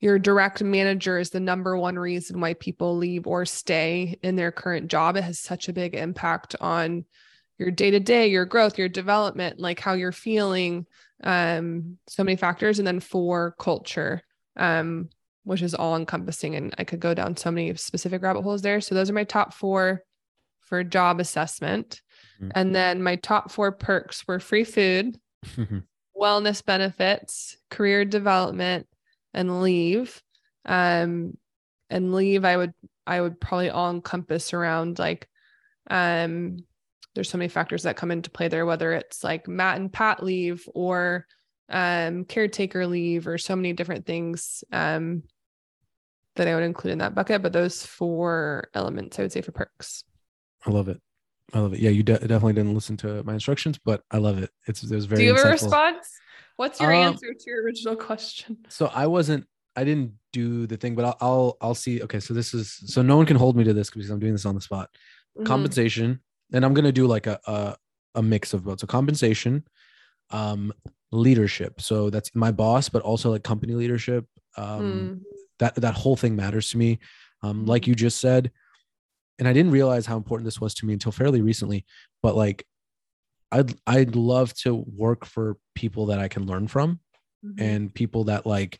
your 0.00 0.18
direct 0.18 0.62
manager 0.62 1.18
is 1.18 1.30
the 1.30 1.40
number 1.40 1.76
one 1.76 1.98
reason 1.98 2.40
why 2.40 2.54
people 2.54 2.96
leave 2.96 3.26
or 3.26 3.46
stay 3.46 4.18
in 4.22 4.36
their 4.36 4.52
current 4.52 4.88
job. 4.88 5.16
It 5.16 5.24
has 5.24 5.38
such 5.38 5.68
a 5.68 5.72
big 5.72 5.94
impact 5.94 6.54
on 6.60 7.04
your 7.58 7.70
day 7.70 7.90
to 7.90 8.00
day, 8.00 8.28
your 8.28 8.44
growth, 8.44 8.76
your 8.76 8.90
development, 8.90 9.58
like 9.58 9.80
how 9.80 9.94
you're 9.94 10.12
feeling, 10.12 10.86
um, 11.24 11.96
so 12.06 12.22
many 12.22 12.36
factors. 12.36 12.78
And 12.78 12.86
then 12.86 13.00
four, 13.00 13.54
culture, 13.58 14.22
um, 14.56 15.08
which 15.44 15.62
is 15.62 15.74
all 15.74 15.96
encompassing. 15.96 16.54
And 16.54 16.74
I 16.76 16.84
could 16.84 17.00
go 17.00 17.14
down 17.14 17.36
so 17.36 17.50
many 17.50 17.74
specific 17.76 18.22
rabbit 18.22 18.42
holes 18.42 18.60
there. 18.60 18.82
So 18.82 18.94
those 18.94 19.08
are 19.08 19.14
my 19.14 19.24
top 19.24 19.54
four 19.54 20.02
for 20.60 20.84
job 20.84 21.20
assessment. 21.20 22.02
Mhm. 22.42 22.52
And 22.54 22.74
then 22.74 23.02
my 23.02 23.16
top 23.16 23.50
four 23.50 23.72
perks 23.72 24.28
were 24.28 24.40
free 24.40 24.64
food, 24.64 25.18
wellness 26.20 26.62
benefits, 26.62 27.56
career 27.70 28.04
development, 28.04 28.86
and 29.36 29.62
leave. 29.62 30.20
Um, 30.64 31.36
and 31.88 32.12
leave, 32.12 32.44
I 32.44 32.56
would 32.56 32.74
I 33.06 33.20
would 33.20 33.40
probably 33.40 33.70
all 33.70 33.90
encompass 33.90 34.52
around 34.52 34.98
like, 34.98 35.28
um, 35.88 36.56
there's 37.14 37.30
so 37.30 37.38
many 37.38 37.48
factors 37.48 37.84
that 37.84 37.96
come 37.96 38.10
into 38.10 38.30
play 38.30 38.48
there, 38.48 38.66
whether 38.66 38.92
it's 38.92 39.22
like 39.22 39.46
Matt 39.46 39.78
and 39.78 39.92
Pat 39.92 40.24
leave 40.24 40.68
or 40.74 41.26
um, 41.68 42.24
caretaker 42.24 42.86
leave 42.86 43.28
or 43.28 43.38
so 43.38 43.54
many 43.54 43.72
different 43.72 44.06
things 44.06 44.64
um, 44.72 45.22
that 46.34 46.48
I 46.48 46.54
would 46.56 46.64
include 46.64 46.92
in 46.92 46.98
that 46.98 47.14
bucket. 47.14 47.42
But 47.42 47.52
those 47.52 47.86
four 47.86 48.68
elements, 48.74 49.18
I 49.18 49.22
would 49.22 49.32
say 49.32 49.42
for 49.42 49.52
perks. 49.52 50.02
I 50.66 50.70
love 50.70 50.88
it. 50.88 51.00
I 51.54 51.60
love 51.60 51.74
it. 51.74 51.78
Yeah, 51.78 51.90
you 51.90 52.02
de- 52.02 52.18
definitely 52.18 52.54
didn't 52.54 52.74
listen 52.74 52.96
to 52.98 53.22
my 53.22 53.34
instructions, 53.34 53.78
but 53.84 54.02
I 54.10 54.18
love 54.18 54.38
it. 54.42 54.50
It's 54.66 54.82
it 54.82 54.92
was 54.92 55.06
very. 55.06 55.20
Do 55.20 55.26
you 55.26 55.34
have 55.34 55.46
a 55.46 55.50
response? 55.50 56.10
What's 56.56 56.80
your 56.80 56.92
Um, 56.92 57.12
answer 57.12 57.34
to 57.34 57.50
your 57.50 57.62
original 57.62 57.96
question? 57.96 58.58
So 58.68 58.86
I 58.86 59.06
wasn't. 59.06 59.46
I 59.76 59.84
didn't 59.84 60.14
do 60.32 60.66
the 60.66 60.76
thing, 60.78 60.94
but 60.94 61.04
I'll, 61.04 61.16
I'll 61.20 61.56
I'll 61.60 61.74
see. 61.74 62.02
Okay, 62.02 62.18
so 62.20 62.32
this 62.32 62.54
is 62.54 62.72
so 62.86 63.02
no 63.02 63.16
one 63.16 63.26
can 63.26 63.36
hold 63.36 63.56
me 63.56 63.64
to 63.64 63.74
this 63.74 63.90
because 63.90 64.08
I'm 64.10 64.18
doing 64.18 64.32
this 64.32 64.46
on 64.46 64.54
the 64.54 64.60
spot. 64.60 64.88
Mhm. 65.38 65.44
Compensation, 65.44 66.20
and 66.52 66.64
I'm 66.64 66.72
gonna 66.72 66.92
do 66.92 67.06
like 67.06 67.26
a 67.26 67.38
a, 67.46 67.76
a 68.14 68.22
mix 68.22 68.54
of 68.54 68.64
both. 68.64 68.80
So 68.80 68.86
compensation, 68.86 69.64
um, 70.30 70.72
leadership. 71.12 71.80
So 71.80 72.08
that's 72.10 72.34
my 72.34 72.52
boss, 72.52 72.88
but 72.88 73.02
also 73.02 73.30
like 73.30 73.44
company 73.44 73.74
leadership. 73.74 74.26
Um, 74.56 75.10
Mm. 75.14 75.20
that 75.58 75.74
that 75.76 75.94
whole 75.94 76.16
thing 76.16 76.36
matters 76.36 76.70
to 76.70 76.78
me. 76.78 76.98
Um, 77.42 77.66
like 77.66 77.82
Mhm. 77.82 77.88
you 77.88 77.94
just 77.94 78.18
said, 78.18 78.50
and 79.38 79.46
I 79.46 79.52
didn't 79.52 79.72
realize 79.72 80.06
how 80.06 80.16
important 80.16 80.46
this 80.46 80.60
was 80.60 80.72
to 80.76 80.86
me 80.86 80.94
until 80.94 81.12
fairly 81.12 81.42
recently. 81.42 81.84
But 82.22 82.34
like, 82.34 82.66
I'd 83.56 83.74
I'd 83.86 84.16
love 84.16 84.54
to 84.64 84.84
work 85.06 85.24
for 85.24 85.56
people 85.74 86.06
that 86.06 86.18
I 86.18 86.28
can 86.28 86.46
learn 86.46 86.68
from 86.68 87.00
Mhm. 87.44 87.60
and 87.60 87.94
people 87.94 88.24
that 88.24 88.46
like 88.46 88.78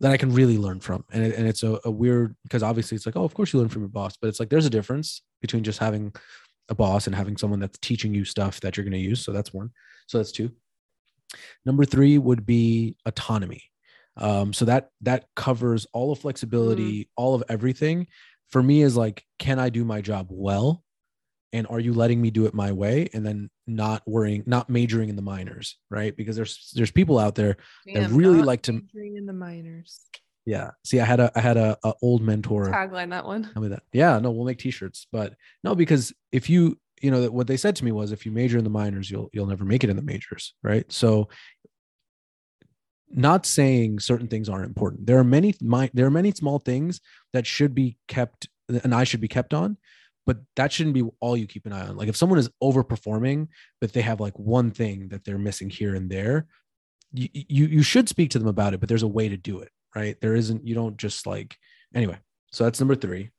that 0.00 0.12
I 0.12 0.16
can 0.16 0.32
really 0.32 0.58
learn 0.58 0.80
from. 0.80 1.04
And 1.12 1.24
it, 1.24 1.34
and 1.36 1.46
it's 1.48 1.62
a, 1.62 1.80
a 1.84 1.90
weird 1.90 2.36
because 2.44 2.62
obviously 2.62 2.96
it's 2.96 3.06
like, 3.06 3.16
oh, 3.16 3.24
of 3.24 3.34
course 3.34 3.52
you 3.52 3.58
learn 3.58 3.68
from 3.68 3.82
your 3.82 3.88
boss, 3.88 4.16
but 4.20 4.28
it's 4.28 4.40
like 4.40 4.50
there's 4.50 4.66
a 4.66 4.70
difference 4.78 5.22
between 5.40 5.64
just 5.64 5.78
having 5.78 6.12
a 6.68 6.74
boss 6.74 7.06
and 7.06 7.14
having 7.16 7.36
someone 7.36 7.60
that's 7.60 7.78
teaching 7.78 8.12
you 8.14 8.24
stuff 8.24 8.60
that 8.60 8.76
you're 8.76 8.84
going 8.84 8.92
to 9.02 9.08
use. 9.10 9.24
So 9.24 9.32
that's 9.32 9.52
one. 9.54 9.70
So 10.08 10.18
that's 10.18 10.32
two. 10.32 10.50
Number 11.64 11.84
three 11.84 12.18
would 12.18 12.44
be 12.46 12.96
autonomy. 13.06 13.62
Um, 14.16 14.52
so 14.52 14.64
that 14.64 14.90
that 15.02 15.26
covers 15.34 15.86
all 15.92 16.12
of 16.12 16.18
flexibility, 16.20 17.08
all 17.16 17.34
of 17.34 17.42
everything. 17.48 18.06
For 18.50 18.62
me, 18.62 18.82
is 18.82 18.96
like, 18.96 19.24
can 19.38 19.58
I 19.58 19.68
do 19.70 19.84
my 19.84 20.00
job 20.00 20.28
well? 20.30 20.82
And 21.52 21.66
are 21.68 21.80
you 21.80 21.92
letting 21.92 22.20
me 22.22 22.30
do 22.30 22.46
it 22.46 22.54
my 22.54 22.72
way? 22.72 23.08
And 23.12 23.24
then 23.26 23.50
not 23.66 24.02
worrying, 24.06 24.42
not 24.46 24.70
majoring 24.70 25.08
in 25.08 25.16
the 25.16 25.22
minors, 25.22 25.76
right? 25.90 26.16
Because 26.16 26.36
there's 26.36 26.70
there's 26.74 26.90
people 26.90 27.18
out 27.18 27.34
there 27.34 27.56
Damn, 27.86 28.14
really 28.14 28.42
like 28.42 28.62
to- 28.62 28.72
majoring 28.72 29.16
in 29.16 29.26
the 29.26 29.32
minors. 29.32 30.00
yeah. 30.44 30.70
See, 30.84 31.00
I 31.00 31.04
had 31.04 31.20
a 31.20 31.30
I 31.34 31.40
had 31.40 31.56
a, 31.56 31.76
a 31.84 31.92
old 32.02 32.22
mentor 32.22 32.66
Tagline 32.70 33.10
that 33.10 33.26
one. 33.26 33.50
tell 33.52 33.62
me 33.62 33.68
that. 33.68 33.82
Yeah, 33.92 34.18
no, 34.18 34.30
we'll 34.30 34.46
make 34.46 34.58
t-shirts. 34.58 35.06
But 35.10 35.34
no, 35.64 35.74
because 35.74 36.12
if 36.32 36.48
you, 36.48 36.78
you 37.02 37.10
know, 37.10 37.26
what 37.30 37.46
they 37.48 37.56
said 37.56 37.74
to 37.76 37.84
me 37.84 37.92
was 37.92 38.12
if 38.12 38.24
you 38.24 38.32
major 38.32 38.56
in 38.58 38.64
the 38.64 38.70
minors, 38.70 39.10
you'll 39.10 39.28
you'll 39.32 39.46
never 39.46 39.64
make 39.64 39.82
it 39.84 39.90
in 39.90 39.96
the 39.96 40.02
majors, 40.02 40.54
right? 40.62 40.90
So 40.92 41.28
not 43.10 43.46
saying 43.46 44.00
certain 44.00 44.26
things 44.28 44.48
aren't 44.48 44.66
important. 44.66 45.06
There 45.06 45.18
are 45.18 45.24
many 45.24 45.54
mi- 45.60 45.90
there 45.94 46.06
are 46.06 46.10
many 46.10 46.32
small 46.32 46.58
things 46.58 47.00
that 47.32 47.46
should 47.46 47.74
be 47.74 47.96
kept 48.08 48.48
and 48.68 48.92
I 48.94 49.04
should 49.04 49.20
be 49.20 49.28
kept 49.28 49.54
on, 49.54 49.76
but 50.26 50.38
that 50.56 50.72
shouldn't 50.72 50.94
be 50.94 51.08
all 51.20 51.36
you 51.36 51.46
keep 51.46 51.66
an 51.66 51.72
eye 51.72 51.86
on. 51.86 51.96
Like 51.96 52.08
if 52.08 52.16
someone 52.16 52.38
is 52.38 52.50
overperforming, 52.62 53.48
but 53.80 53.92
they 53.92 54.02
have 54.02 54.20
like 54.20 54.38
one 54.38 54.70
thing 54.72 55.08
that 55.08 55.24
they're 55.24 55.38
missing 55.38 55.70
here 55.70 55.94
and 55.94 56.10
there, 56.10 56.46
you 57.12 57.28
you, 57.32 57.66
you 57.66 57.82
should 57.82 58.08
speak 58.08 58.30
to 58.30 58.38
them 58.38 58.48
about 58.48 58.74
it, 58.74 58.80
but 58.80 58.88
there's 58.88 59.04
a 59.04 59.08
way 59.08 59.28
to 59.28 59.36
do 59.36 59.60
it, 59.60 59.70
right? 59.94 60.20
There 60.20 60.34
isn't 60.34 60.66
you 60.66 60.74
don't 60.74 60.96
just 60.96 61.26
like 61.26 61.56
anyway. 61.94 62.18
So 62.52 62.64
that's 62.64 62.80
number 62.80 62.94
3. 62.94 63.30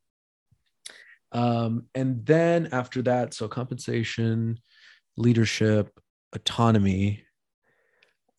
Um, 1.32 1.88
and 1.94 2.26
then 2.26 2.70
after 2.72 3.02
that, 3.04 3.34
so 3.34 3.48
compensation, 3.48 4.60
leadership, 5.18 5.92
autonomy, 6.34 7.24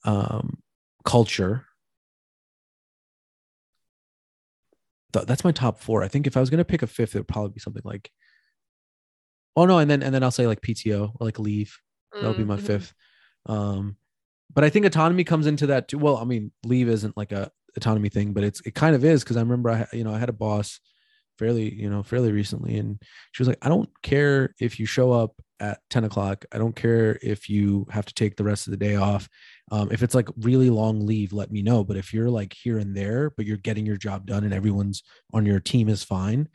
um, 0.05 0.59
culture. 1.05 1.67
Th- 5.13 5.27
that's 5.27 5.45
my 5.45 5.53
top 5.53 5.81
four. 5.81 6.03
I 6.03 6.09
think 6.09 6.27
if 6.27 6.37
I 6.37 6.41
was 6.41 6.51
gonna 6.51 6.65
pick 6.65 6.83
a 6.83 6.87
fifth, 6.87 7.15
it 7.15 7.19
would 7.19 7.29
probably 7.29 7.51
be 7.51 7.61
something 7.61 7.83
like, 7.85 8.11
oh 9.59 9.67
no, 9.67 9.79
and 9.79 9.91
then 9.91 10.03
and 10.03 10.15
then 10.15 10.23
I'll 10.23 10.31
say 10.31 10.47
like 10.47 10.63
PTO 10.63 11.13
or 11.21 11.27
like 11.27 11.39
leave. 11.39 11.77
That 12.21 12.29
would 12.29 12.37
be 12.37 12.45
my 12.45 12.57
Mhm. 12.57 12.61
fifth. 12.61 12.95
Um, 13.47 13.97
but 14.55 14.65
I 14.65 14.71
think 14.71 14.87
autonomy 14.87 15.25
comes 15.25 15.47
into 15.47 15.67
that 15.69 15.89
too. 15.89 15.99
Well, 15.99 16.17
I 16.19 16.25
mean, 16.25 16.53
leave 16.65 16.89
isn't 16.89 17.17
like 17.17 17.33
a 17.33 17.51
autonomy 17.77 18.09
thing, 18.09 18.33
but 18.33 18.45
it's 18.45 18.61
it 18.63 18.75
kind 18.75 18.97
of 18.97 19.05
is 19.05 19.25
because 19.25 19.37
I 19.37 19.41
remember 19.41 19.71
I 19.71 19.87
you 19.93 20.05
know 20.05 20.13
I 20.15 20.19
had 20.19 20.31
a 20.31 20.33
boss 20.35 20.81
fairly 21.39 21.73
you 21.75 21.89
know 21.91 22.03
fairly 22.03 22.33
recently, 22.33 22.79
and 22.79 23.01
she 23.33 23.43
was 23.43 23.49
like, 23.49 23.59
I 23.63 23.69
don't 23.69 23.91
care 24.03 24.55
if 24.61 24.81
you 24.81 24.87
show 24.87 25.13
up 25.13 25.35
at 25.61 25.81
ten 25.91 26.05
o'clock. 26.05 26.45
I 26.53 26.59
don't 26.59 26.77
care 26.77 27.19
if 27.23 27.49
you 27.49 27.87
have 27.91 28.07
to 28.07 28.15
take 28.15 28.37
the 28.37 28.45
rest 28.45 28.67
of 28.67 28.73
the 28.73 28.77
day 28.77 28.97
off. 28.97 29.29
Um, 29.71 29.91
if 29.93 30.03
it's 30.03 30.15
like 30.15 30.29
really 30.39 30.71
long 30.71 31.07
leave, 31.07 31.33
let 31.33 31.51
me 31.53 31.63
know. 31.63 31.85
But 31.85 31.97
if 31.97 32.13
you're 32.15 32.31
like 32.31 32.55
here 32.55 32.79
and 32.79 32.97
there, 32.97 33.31
but 33.31 33.47
you're 33.47 33.57
getting 33.59 33.87
your 33.87 33.97
job 33.97 34.27
done 34.27 34.45
and 34.45 34.55
everyone's 34.55 35.03
on 35.35 35.47
your 35.47 35.61
team 35.61 35.89
is 35.89 36.03
fine, 36.05 36.49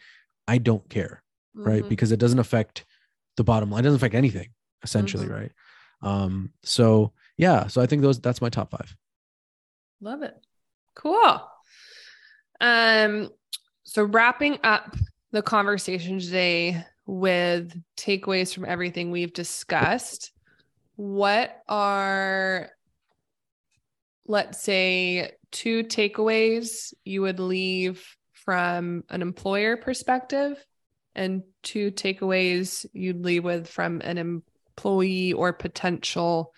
I 0.48 0.58
don't 0.58 0.90
care, 0.90 1.24
right? 1.64 1.84
Mhm. 1.84 1.90
Because 1.90 2.12
it 2.12 2.20
doesn't 2.20 2.40
affect 2.40 2.86
the 3.38 3.44
bottom 3.44 3.70
line. 3.72 3.80
It 3.82 3.84
doesn't 3.84 3.98
affect 3.98 4.16
anything, 4.16 4.50
essentially, 4.84 5.28
Mhm. 5.28 5.32
right? 5.34 5.52
Um, 6.02 6.54
so 6.64 7.14
yeah, 7.38 7.68
so 7.68 7.82
I 7.82 7.86
think 7.86 8.02
those 8.02 8.20
that's 8.20 8.42
my 8.42 8.50
top 8.50 8.72
five. 8.72 8.96
Love 10.02 10.22
it. 10.22 10.36
Cool. 10.96 11.50
Um, 12.62 13.30
so 13.84 14.04
wrapping 14.04 14.60
up 14.64 14.96
the 15.32 15.42
conversation 15.42 16.20
today 16.20 16.86
with 17.06 17.76
takeaways 17.98 18.54
from 18.54 18.66
everything 18.66 19.12
we've 19.12 19.34
discussed, 19.34 20.32
what 20.96 21.62
are 21.68 22.70
let's 24.26 24.62
say 24.62 25.32
two 25.52 25.84
takeaways 25.84 26.94
you 27.04 27.22
would 27.22 27.40
leave 27.40 28.06
from 28.32 29.04
an 29.10 29.22
employer 29.22 29.76
perspective 29.78 30.64
and 31.16 31.44
two 31.62 31.92
takeaways 31.92 32.86
you'd 32.94 33.24
leave 33.24 33.44
with 33.44 33.68
from 33.68 34.02
an 34.02 34.18
employee 34.18 35.34
or 35.34 35.54
potential 35.54 36.54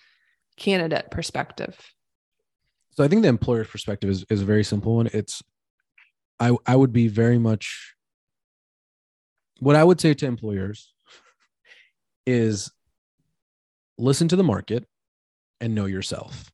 candidate 0.58 1.12
perspective? 1.12 1.78
So 2.92 3.04
I 3.04 3.08
think 3.08 3.24
the 3.24 3.28
employer's 3.28 3.68
perspective 3.68 4.10
is, 4.10 4.26
is 4.30 4.42
a 4.42 4.46
very 4.46 4.64
simple 4.64 4.96
one. 4.96 5.10
It's 5.14 5.44
I 6.40 6.56
I 6.66 6.76
would 6.76 6.94
be 6.94 7.08
very 7.08 7.38
much 7.38 7.94
what 9.60 9.76
I 9.76 9.84
would 9.84 10.00
say 10.00 10.14
to 10.14 10.26
employers 10.26 10.94
is 12.26 12.72
listen 13.98 14.28
to 14.30 14.36
the 14.36 14.44
market 14.44 14.86
and 15.62 15.76
know 15.76 15.86
yourself. 15.86 16.52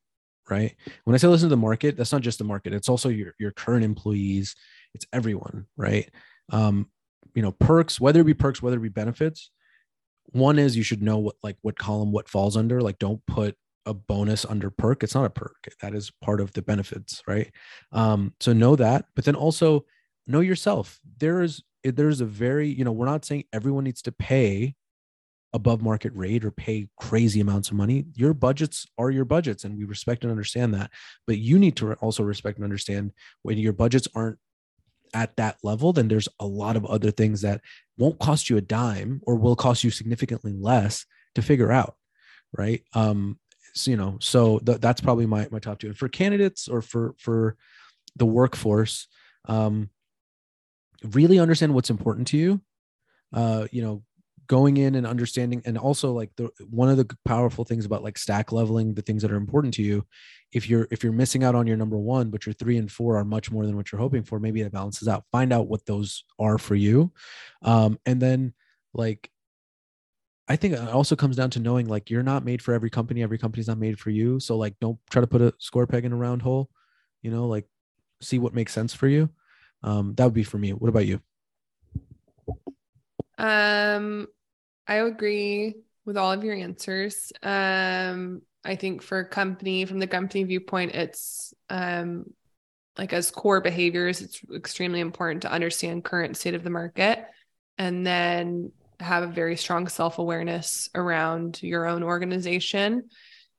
Right. 0.50 0.74
When 1.04 1.14
I 1.14 1.16
say 1.16 1.28
listen 1.28 1.48
to 1.48 1.54
the 1.54 1.56
market, 1.56 1.96
that's 1.96 2.12
not 2.12 2.20
just 2.20 2.38
the 2.38 2.44
market, 2.44 2.74
it's 2.74 2.88
also 2.88 3.08
your 3.08 3.34
your 3.38 3.52
current 3.52 3.84
employees, 3.84 4.54
it's 4.92 5.06
everyone, 5.12 5.66
right? 5.76 6.10
Um, 6.50 6.90
you 7.34 7.42
know, 7.42 7.52
perks, 7.52 8.00
whether 8.00 8.20
it 8.20 8.24
be 8.24 8.34
perks, 8.34 8.62
whether 8.62 8.76
it 8.76 8.82
be 8.82 8.88
benefits. 8.88 9.50
One 10.26 10.58
is 10.58 10.76
you 10.76 10.82
should 10.82 11.02
know 11.02 11.18
what 11.18 11.36
like 11.42 11.56
what 11.62 11.78
column 11.78 12.12
what 12.12 12.28
falls 12.28 12.56
under. 12.56 12.80
Like 12.80 12.98
don't 12.98 13.24
put 13.26 13.56
a 13.86 13.94
bonus 13.94 14.44
under 14.44 14.70
perk. 14.70 15.02
It's 15.02 15.14
not 15.14 15.24
a 15.24 15.30
perk. 15.30 15.68
That 15.80 15.94
is 15.94 16.12
part 16.22 16.40
of 16.40 16.52
the 16.52 16.62
benefits, 16.62 17.22
right? 17.26 17.50
Um, 17.90 18.34
so 18.40 18.52
know 18.52 18.76
that, 18.76 19.06
but 19.14 19.24
then 19.24 19.34
also 19.34 19.84
know 20.26 20.40
yourself. 20.40 21.00
There 21.18 21.42
is 21.42 21.62
there's 21.84 22.20
a 22.20 22.26
very, 22.26 22.68
you 22.68 22.84
know, 22.84 22.92
we're 22.92 23.06
not 23.06 23.24
saying 23.24 23.44
everyone 23.52 23.84
needs 23.84 24.02
to 24.02 24.12
pay 24.12 24.76
above 25.52 25.82
market 25.82 26.12
rate 26.14 26.44
or 26.44 26.50
pay 26.50 26.88
crazy 26.96 27.40
amounts 27.40 27.70
of 27.70 27.76
money. 27.76 28.06
Your 28.14 28.32
budgets 28.32 28.86
are 28.98 29.10
your 29.10 29.24
budgets, 29.24 29.64
and 29.64 29.76
we 29.76 29.84
respect 29.84 30.22
and 30.24 30.30
understand 30.30 30.72
that. 30.74 30.90
But 31.26 31.38
you 31.38 31.58
need 31.58 31.76
to 31.76 31.94
also 31.94 32.22
respect 32.22 32.58
and 32.58 32.64
understand 32.64 33.12
when 33.42 33.58
your 33.58 33.72
budgets 33.72 34.08
aren't 34.14 34.38
at 35.14 35.36
that 35.36 35.58
level, 35.62 35.92
then 35.92 36.08
there's 36.08 36.28
a 36.40 36.46
lot 36.46 36.76
of 36.76 36.84
other 36.86 37.10
things 37.10 37.42
that 37.42 37.60
won't 37.98 38.18
cost 38.18 38.50
you 38.50 38.56
a 38.56 38.60
dime 38.60 39.20
or 39.26 39.36
will 39.36 39.56
cost 39.56 39.84
you 39.84 39.90
significantly 39.90 40.52
less 40.52 41.06
to 41.34 41.42
figure 41.42 41.72
out. 41.72 41.96
Right. 42.56 42.82
Um, 42.94 43.38
so, 43.74 43.90
you 43.90 43.96
know, 43.96 44.18
so 44.20 44.58
th- 44.58 44.80
that's 44.80 45.00
probably 45.00 45.26
my, 45.26 45.48
my 45.50 45.58
top 45.58 45.78
two. 45.78 45.88
And 45.88 45.96
for 45.96 46.08
candidates 46.08 46.68
or 46.68 46.82
for, 46.82 47.14
for 47.18 47.56
the 48.16 48.26
workforce, 48.26 49.08
um, 49.46 49.88
really 51.02 51.38
understand 51.38 51.74
what's 51.74 51.90
important 51.90 52.28
to 52.28 52.36
you. 52.36 52.60
Uh, 53.32 53.66
you 53.70 53.82
know, 53.82 54.02
going 54.46 54.76
in 54.76 54.94
and 54.94 55.06
understanding 55.06 55.62
and 55.64 55.78
also 55.78 56.12
like 56.12 56.30
the 56.36 56.50
one 56.68 56.88
of 56.88 56.96
the 56.96 57.08
powerful 57.24 57.64
things 57.64 57.84
about 57.84 58.02
like 58.02 58.18
stack 58.18 58.52
leveling 58.52 58.94
the 58.94 59.02
things 59.02 59.22
that 59.22 59.30
are 59.30 59.36
important 59.36 59.72
to 59.74 59.82
you 59.82 60.04
if 60.52 60.68
you're 60.68 60.88
if 60.90 61.02
you're 61.02 61.12
missing 61.12 61.44
out 61.44 61.54
on 61.54 61.66
your 61.66 61.76
number 61.76 61.96
one 61.96 62.30
but 62.30 62.44
your 62.44 62.52
three 62.52 62.76
and 62.76 62.90
four 62.90 63.16
are 63.16 63.24
much 63.24 63.50
more 63.50 63.66
than 63.66 63.76
what 63.76 63.90
you're 63.90 64.00
hoping 64.00 64.22
for 64.22 64.38
maybe 64.38 64.60
it 64.60 64.72
balances 64.72 65.08
out. 65.08 65.24
Find 65.30 65.52
out 65.52 65.68
what 65.68 65.86
those 65.86 66.24
are 66.38 66.58
for 66.58 66.74
you. 66.74 67.12
Um 67.62 67.98
and 68.06 68.20
then 68.20 68.54
like 68.94 69.30
i 70.48 70.56
think 70.56 70.74
it 70.74 70.88
also 70.88 71.16
comes 71.16 71.36
down 71.36 71.48
to 71.48 71.60
knowing 71.60 71.86
like 71.86 72.10
you're 72.10 72.22
not 72.22 72.44
made 72.44 72.60
for 72.60 72.74
every 72.74 72.90
company 72.90 73.22
every 73.22 73.38
company's 73.38 73.68
not 73.68 73.78
made 73.78 73.98
for 73.98 74.10
you. 74.10 74.40
So 74.40 74.56
like 74.56 74.74
don't 74.80 74.98
try 75.10 75.20
to 75.20 75.26
put 75.26 75.40
a 75.40 75.54
square 75.58 75.86
peg 75.86 76.04
in 76.04 76.12
a 76.12 76.16
round 76.16 76.42
hole 76.42 76.68
you 77.22 77.30
know 77.30 77.46
like 77.46 77.66
see 78.20 78.38
what 78.38 78.54
makes 78.54 78.72
sense 78.72 78.92
for 78.92 79.08
you. 79.08 79.30
Um 79.82 80.14
that 80.16 80.24
would 80.24 80.34
be 80.34 80.44
for 80.44 80.58
me. 80.58 80.72
What 80.72 80.88
about 80.88 81.06
you 81.06 81.20
Um, 83.42 84.28
I 84.86 84.94
agree 84.94 85.74
with 86.06 86.16
all 86.16 86.32
of 86.32 86.44
your 86.44 86.54
answers. 86.54 87.32
Um, 87.42 88.42
I 88.64 88.76
think 88.76 89.02
for 89.02 89.24
company, 89.24 89.84
from 89.84 89.98
the 89.98 90.06
company 90.06 90.44
viewpoint, 90.44 90.94
it's 90.94 91.52
um, 91.68 92.32
like 92.96 93.12
as 93.12 93.30
core 93.30 93.60
behaviors, 93.60 94.20
it's 94.20 94.40
extremely 94.54 95.00
important 95.00 95.42
to 95.42 95.52
understand 95.52 96.04
current 96.04 96.36
state 96.36 96.54
of 96.54 96.62
the 96.62 96.70
market 96.70 97.26
and 97.78 98.06
then 98.06 98.70
have 99.00 99.24
a 99.24 99.32
very 99.32 99.56
strong 99.56 99.88
self 99.88 100.18
awareness 100.18 100.88
around 100.94 101.60
your 101.62 101.86
own 101.86 102.04
organization 102.04 103.08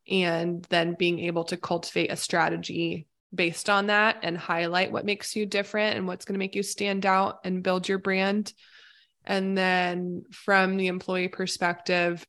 and 0.10 0.64
then 0.70 0.96
being 0.98 1.20
able 1.20 1.44
to 1.46 1.58
cultivate 1.58 2.12
a 2.12 2.16
strategy 2.16 3.08
based 3.34 3.70
on 3.70 3.88
that 3.88 4.18
and 4.24 4.38
highlight 4.38 4.92
what 4.92 5.06
makes 5.06 5.36
you 5.36 5.46
different 5.46 5.98
and 5.98 6.08
what's 6.08 6.24
going 6.24 6.36
to 6.36 6.40
make 6.40 6.56
you 6.56 6.64
stand 6.64 7.06
out 7.06 7.40
and 7.44 7.64
build 7.64 7.90
your 7.90 7.98
brand. 7.98 8.54
And 9.26 9.58
then 9.58 10.24
from 10.32 10.78
the 10.78 10.88
employee 10.88 11.30
perspective, 11.30 12.26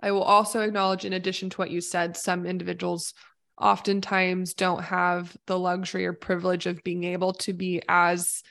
I 0.00 0.12
will 0.12 0.22
also 0.22 0.60
acknowledge, 0.60 1.04
in 1.04 1.12
addition 1.12 1.50
to 1.50 1.56
what 1.56 1.70
you 1.70 1.80
said, 1.80 2.16
some 2.16 2.46
individuals 2.46 3.12
oftentimes 3.60 4.54
don't 4.54 4.82
have 4.82 5.36
the 5.46 5.58
luxury 5.58 6.06
or 6.06 6.14
privilege 6.14 6.66
of 6.66 6.82
being 6.82 7.04
able 7.04 7.34
to 7.34 7.52
be 7.52 7.82
as 7.88 8.42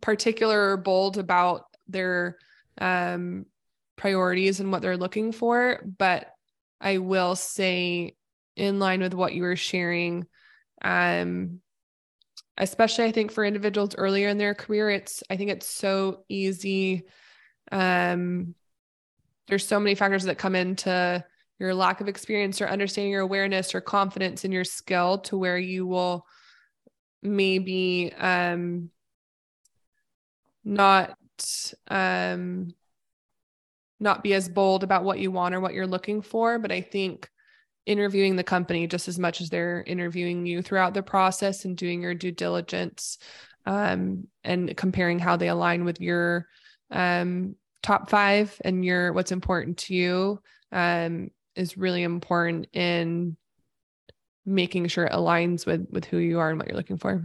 particular 0.00 0.72
or 0.72 0.76
bold 0.76 1.18
about 1.18 1.64
their 1.88 2.38
um, 2.80 3.44
priorities 3.96 4.60
and 4.60 4.70
what 4.70 4.82
they're 4.82 4.96
looking 4.96 5.32
for. 5.32 5.82
But 5.98 6.30
I 6.80 6.98
will 6.98 7.34
say, 7.34 8.14
in 8.54 8.78
line 8.78 9.00
with 9.00 9.14
what 9.14 9.34
you 9.34 9.42
were 9.42 9.56
sharing, 9.56 10.26
um, 10.82 11.60
especially 12.58 13.04
I 13.04 13.12
think 13.12 13.32
for 13.32 13.44
individuals 13.44 13.94
earlier 13.96 14.28
in 14.28 14.38
their 14.38 14.54
career, 14.54 14.90
it's 14.90 15.22
I 15.30 15.36
think 15.36 15.50
it's 15.50 15.68
so 15.68 16.24
easy. 16.28 17.04
Um, 17.72 18.54
there's 19.48 19.66
so 19.66 19.80
many 19.80 19.94
factors 19.94 20.24
that 20.24 20.38
come 20.38 20.54
into 20.54 21.24
your 21.58 21.74
lack 21.74 22.00
of 22.00 22.08
experience 22.08 22.60
or 22.60 22.68
understanding 22.68 23.12
your 23.12 23.22
awareness 23.22 23.74
or 23.74 23.80
confidence 23.80 24.44
in 24.44 24.52
your 24.52 24.64
skill 24.64 25.18
to 25.18 25.36
where 25.36 25.58
you 25.58 25.86
will 25.86 26.26
maybe 27.22 28.12
um 28.16 28.90
not 30.64 31.16
um 31.88 32.72
not 33.98 34.22
be 34.22 34.34
as 34.34 34.48
bold 34.48 34.84
about 34.84 35.02
what 35.02 35.18
you 35.18 35.32
want 35.32 35.54
or 35.54 35.60
what 35.60 35.74
you're 35.74 35.86
looking 35.86 36.22
for 36.22 36.60
but 36.60 36.70
i 36.70 36.80
think 36.80 37.28
interviewing 37.88 38.36
the 38.36 38.44
company 38.44 38.86
just 38.86 39.08
as 39.08 39.18
much 39.18 39.40
as 39.40 39.48
they're 39.48 39.82
interviewing 39.86 40.44
you 40.44 40.60
throughout 40.60 40.92
the 40.92 41.02
process 41.02 41.64
and 41.64 41.76
doing 41.76 42.02
your 42.02 42.14
due 42.14 42.30
diligence 42.30 43.16
um, 43.64 44.28
and 44.44 44.76
comparing 44.76 45.18
how 45.18 45.36
they 45.36 45.48
align 45.48 45.86
with 45.86 45.98
your 45.98 46.46
um, 46.90 47.56
top 47.82 48.10
five 48.10 48.54
and 48.62 48.84
your 48.84 49.14
what's 49.14 49.32
important 49.32 49.78
to 49.78 49.94
you 49.94 50.38
um, 50.70 51.30
is 51.56 51.78
really 51.78 52.02
important 52.02 52.66
in 52.74 53.36
making 54.44 54.86
sure 54.86 55.04
it 55.04 55.12
aligns 55.12 55.64
with 55.64 55.86
with 55.90 56.04
who 56.04 56.18
you 56.18 56.38
are 56.38 56.50
and 56.50 56.58
what 56.58 56.68
you're 56.68 56.76
looking 56.76 56.98
for. 56.98 57.24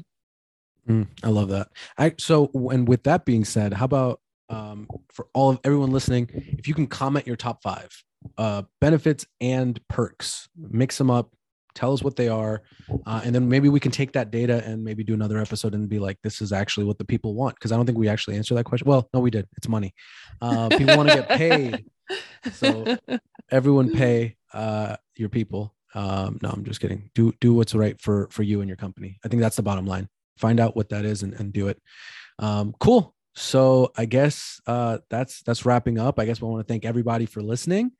Mm, 0.87 1.07
I 1.23 1.27
love 1.27 1.49
that. 1.49 1.67
I 1.97 2.13
so 2.17 2.49
and 2.71 2.87
with 2.87 3.03
that 3.03 3.25
being 3.25 3.43
said, 3.43 3.73
how 3.73 3.85
about 3.85 4.21
um, 4.49 4.87
for 5.11 5.27
all 5.33 5.49
of 5.49 5.59
everyone 5.65 5.91
listening, 5.91 6.29
if 6.33 6.69
you 6.69 6.73
can 6.73 6.87
comment 6.87 7.27
your 7.27 7.35
top 7.35 7.61
five 7.61 7.91
uh, 8.37 8.63
benefits 8.81 9.25
and 9.41 9.79
perks, 9.87 10.47
mix 10.57 10.97
them 10.97 11.09
up, 11.09 11.31
tell 11.75 11.93
us 11.93 12.03
what 12.03 12.15
they 12.15 12.27
are, 12.27 12.61
uh, 13.05 13.21
and 13.23 13.33
then 13.33 13.49
maybe 13.49 13.69
we 13.69 13.79
can 13.79 13.91
take 13.91 14.13
that 14.13 14.31
data 14.31 14.63
and 14.65 14.83
maybe 14.83 15.03
do 15.03 15.13
another 15.13 15.39
episode 15.39 15.73
and 15.73 15.89
be 15.89 15.99
like, 15.99 16.17
this 16.23 16.41
is 16.41 16.51
actually 16.51 16.85
what 16.85 16.97
the 16.97 17.05
people 17.05 17.33
want. 17.33 17.55
Because 17.55 17.71
I 17.71 17.75
don't 17.75 17.85
think 17.85 17.97
we 17.97 18.07
actually 18.07 18.37
answered 18.37 18.55
that 18.55 18.65
question. 18.65 18.87
Well, 18.87 19.09
no, 19.13 19.19
we 19.19 19.31
did. 19.31 19.47
It's 19.57 19.67
money. 19.67 19.93
Uh, 20.41 20.69
people 20.69 20.97
want 20.97 21.09
to 21.09 21.15
get 21.15 21.29
paid, 21.29 21.85
so 22.53 22.97
everyone 23.51 23.91
pay 23.91 24.37
uh, 24.53 24.97
your 25.15 25.29
people. 25.29 25.73
Um, 25.95 26.39
no, 26.41 26.49
I'm 26.49 26.63
just 26.63 26.79
kidding. 26.79 27.09
Do 27.13 27.33
do 27.39 27.53
what's 27.53 27.75
right 27.75 27.99
for 28.01 28.27
for 28.31 28.43
you 28.43 28.61
and 28.61 28.69
your 28.69 28.77
company. 28.77 29.19
I 29.23 29.27
think 29.27 29.41
that's 29.41 29.55
the 29.55 29.63
bottom 29.63 29.85
line. 29.85 30.09
Find 30.37 30.59
out 30.59 30.75
what 30.75 30.89
that 30.89 31.05
is 31.05 31.23
and, 31.23 31.33
and 31.33 31.53
do 31.53 31.67
it. 31.67 31.79
Um, 32.39 32.73
cool. 32.79 33.13
So 33.35 33.91
I 33.95 34.05
guess 34.05 34.61
uh, 34.67 34.99
that's 35.09 35.41
that's 35.43 35.65
wrapping 35.65 35.97
up. 35.97 36.19
I 36.19 36.25
guess 36.25 36.41
we 36.41 36.47
want 36.47 36.65
to 36.65 36.71
thank 36.71 36.85
everybody 36.85 37.25
for 37.25 37.41
listening, 37.41 37.91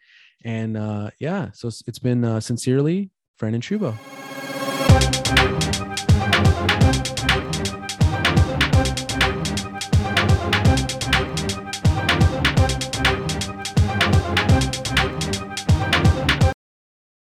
and 0.44 0.78
uh, 0.78 1.10
yeah, 1.20 1.52
so 1.54 1.68
it's, 1.68 2.00
been 2.00 2.24
uh, 2.24 2.40
sincerely 2.40 3.12
Fran 3.38 3.54
and 3.54 3.64
Shubho. 3.64 3.98